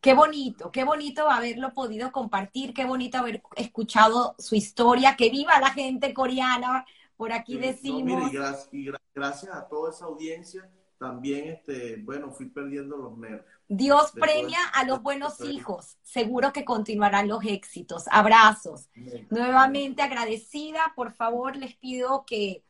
Qué 0.00 0.14
bonito, 0.14 0.70
qué 0.70 0.84
bonito 0.84 1.30
haberlo 1.30 1.72
podido 1.74 2.12
compartir, 2.12 2.74
qué 2.74 2.84
bonito 2.84 3.18
haber 3.18 3.42
escuchado 3.56 4.34
su 4.38 4.54
historia, 4.54 5.16
que 5.16 5.30
viva 5.30 5.58
la 5.58 5.70
gente 5.70 6.12
coreana, 6.12 6.84
por 7.16 7.32
aquí 7.32 7.52
Sí, 7.54 7.58
no, 7.58 7.66
decimos. 7.66 8.02
mire, 8.02 8.22
y, 8.30 8.34
gracias, 8.36 8.68
y 8.72 8.84
gra- 8.86 9.00
gracias 9.14 9.54
a 9.56 9.66
toda 9.68 9.90
esa 9.90 10.04
audiencia 10.04 10.68
también, 10.98 11.48
este, 11.48 11.96
bueno, 12.02 12.30
fui 12.30 12.46
perdiendo 12.50 12.96
los 12.96 13.16
nervios. 13.18 13.44
Dios 13.68 14.12
premia 14.12 14.58
a 14.74 14.84
los 14.84 15.02
buenos 15.02 15.40
hijos. 15.40 15.96
Seguro 16.02 16.52
que 16.52 16.64
continuarán 16.64 17.28
los 17.28 17.44
éxitos. 17.44 18.04
Abrazos. 18.10 18.88
Nuevamente 19.30 20.02
agradecida. 20.02 20.92
Por 20.94 21.12
favor, 21.12 21.56
les 21.56 21.74
pido 21.76 22.24
que 22.24 22.62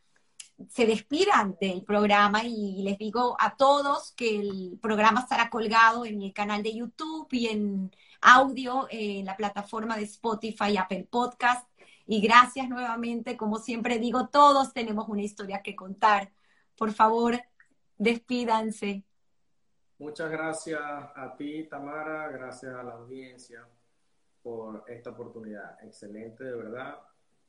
se 0.69 0.87
despidan 0.87 1.55
del 1.61 1.83
programa 1.83 2.43
y 2.43 2.81
les 2.81 2.97
digo 2.97 3.37
a 3.39 3.55
todos 3.55 4.11
que 4.13 4.39
el 4.39 4.79
programa 4.81 5.21
estará 5.21 5.51
colgado 5.51 6.03
en 6.03 6.21
el 6.23 6.33
canal 6.33 6.63
de 6.63 6.73
YouTube 6.73 7.27
y 7.31 7.47
en 7.47 7.91
audio 8.21 8.87
en 8.89 9.25
la 9.25 9.37
plataforma 9.37 9.95
de 9.95 10.03
Spotify 10.03 10.71
y 10.71 10.77
Apple 10.77 11.07
Podcast. 11.09 11.67
Y 12.07 12.21
gracias 12.21 12.69
nuevamente, 12.69 13.37
como 13.37 13.59
siempre 13.59 13.99
digo, 13.99 14.29
todos 14.29 14.73
tenemos 14.73 15.07
una 15.09 15.21
historia 15.21 15.61
que 15.61 15.75
contar. 15.75 16.31
Por 16.75 16.91
favor, 16.93 17.39
despídanse. 17.97 19.03
Muchas 19.99 20.29
gracias 20.29 20.79
a 20.79 21.35
ti, 21.35 21.63
Tamara, 21.63 22.29
gracias 22.29 22.73
a 22.75 22.83
la 22.83 22.93
audiencia 22.93 23.65
por 24.43 24.83
esta 24.87 25.09
oportunidad. 25.09 25.83
Excelente, 25.83 26.43
de 26.43 26.55
verdad. 26.55 26.99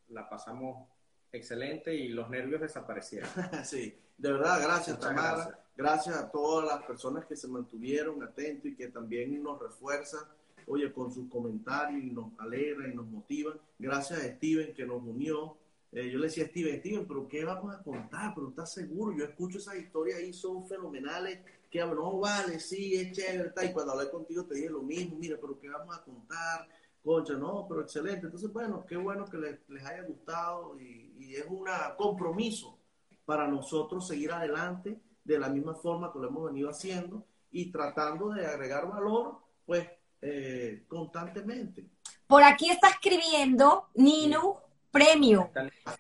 La 0.09 0.29
pasamos 0.31 0.89
excelente 1.31 1.95
y 1.95 2.09
los 2.09 2.31
nervios 2.31 2.63
desaparecieron. 2.63 3.29
sí, 3.65 3.95
de 4.17 4.33
verdad, 4.33 4.63
gracias, 4.63 4.99
Tamara. 4.99 5.63
Gracias. 5.77 6.17
a 6.17 6.31
todas 6.31 6.67
las 6.67 6.87
personas 6.87 7.27
que 7.27 7.37
se 7.37 7.49
mantuvieron 7.49 8.23
atentos 8.23 8.67
y 8.67 8.75
que 8.75 8.89
también 8.89 9.43
nos 9.43 9.61
refuerzan, 9.61 10.25
oye, 10.67 10.91
con 10.93 11.13
sus 11.13 11.29
comentarios 11.29 12.03
y 12.03 12.11
nos 12.11 12.33
alegra 12.39 12.89
y 12.89 12.95
nos 12.95 13.07
motiva. 13.07 13.55
Gracias 13.79 14.21
a 14.21 14.37
Steven 14.37 14.73
que 14.73 14.87
nos 14.87 15.03
unió. 15.03 15.57
Eh, 15.93 16.11
yo 16.11 16.19
le 16.19 16.27
decía 16.27 16.45
a 16.45 16.49
Steven, 16.49 16.81
Steven, 16.81 17.07
pero 17.07 17.29
¿qué 17.29 17.45
vamos 17.45 17.75
a 17.75 17.83
contar? 17.83 18.35
Pero 18.35 18.49
estás 18.49 18.73
seguro, 18.73 19.17
yo 19.17 19.25
escucho 19.25 19.59
esas 19.59 19.77
historias 19.77 20.19
ahí, 20.19 20.33
son 20.33 20.67
fenomenales 20.67 21.39
que 21.71 21.81
no 21.81 22.19
vale, 22.19 22.61
sí, 22.61 22.95
es 22.95 23.13
chévere, 23.13 23.53
y 23.65 23.73
cuando 23.73 23.93
hablé 23.93 24.11
contigo 24.11 24.45
te 24.45 24.55
dije 24.55 24.71
lo 24.71 24.83
mismo, 24.83 25.17
mira, 25.17 25.37
pero 25.41 25.59
¿qué 25.59 25.69
vamos 25.69 25.97
a 25.97 26.03
contar? 26.03 26.69
Concha, 27.05 27.35
no, 27.35 27.67
pero 27.69 27.83
excelente. 27.83 28.27
Entonces, 28.27 28.53
bueno, 28.53 28.85
qué 28.87 28.97
bueno 28.97 29.25
que 29.27 29.39
les, 29.39 29.85
haya 29.85 30.03
gustado 30.03 30.79
y, 30.79 31.35
es 31.35 31.47
un 31.47 31.67
compromiso 31.97 32.79
para 33.25 33.47
nosotros 33.47 34.07
seguir 34.09 34.33
adelante 34.33 34.99
de 35.23 35.39
la 35.39 35.49
misma 35.49 35.75
forma 35.75 36.11
que 36.11 36.19
lo 36.19 36.29
hemos 36.29 36.47
venido 36.47 36.71
haciendo 36.71 37.27
y 37.51 37.71
tratando 37.71 38.31
de 38.31 38.47
agregar 38.47 38.89
valor, 38.89 39.39
pues, 39.67 39.87
eh, 40.23 40.85
constantemente. 40.89 41.87
Por 42.27 42.43
aquí 42.43 42.71
está 42.71 42.89
escribiendo 42.89 43.89
Nino 43.95 44.63
Premio. 44.91 45.51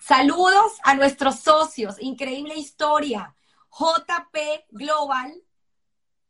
Saludos 0.00 0.78
a 0.82 0.94
nuestros 0.94 1.40
socios. 1.40 1.96
Increíble 2.00 2.54
historia. 2.56 3.34
JP 3.70 4.36
Global 4.70 5.42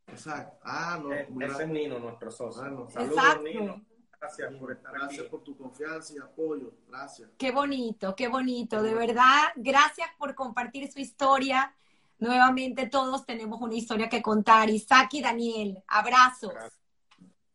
Exacto. 0.09 0.59
Ah, 0.63 0.99
no. 1.03 1.13
Eh, 1.13 1.23
ese 1.23 1.33
gracias. 1.35 1.61
es 1.61 1.69
Nino, 1.69 1.99
nuestro 1.99 2.31
socio. 2.31 2.63
Ah, 2.63 2.65
Saludos, 2.65 2.95
Exacto. 2.97 3.43
Nino. 3.43 3.85
Gracias 4.21 4.55
por 4.55 4.73
estar 4.73 4.95
aquí. 4.97 5.05
Gracias 5.05 5.27
por 5.27 5.45
tu 5.45 5.57
confianza 5.57 6.13
y 6.15 6.19
apoyo. 6.19 6.73
Gracias. 6.89 7.31
Qué 7.39 7.53
bonito, 7.53 8.17
qué 8.17 8.27
bonito. 8.27 8.83
De 8.83 8.95
verdad, 8.95 9.53
gracias 9.55 10.09
por 10.19 10.35
compartir 10.35 10.91
su 10.91 10.99
historia. 10.99 11.73
Nuevamente 12.19 12.89
todos 12.89 13.25
tenemos 13.25 13.61
una 13.61 13.75
historia 13.75 14.09
que 14.09 14.21
contar. 14.21 14.69
Isaac 14.71 15.15
y 15.15 15.23
Daniel, 15.23 15.85
abrazos. 15.87 16.53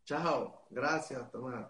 Chao. 0.06 0.66
Gracias, 0.70 1.30
Tomás. 1.32 1.68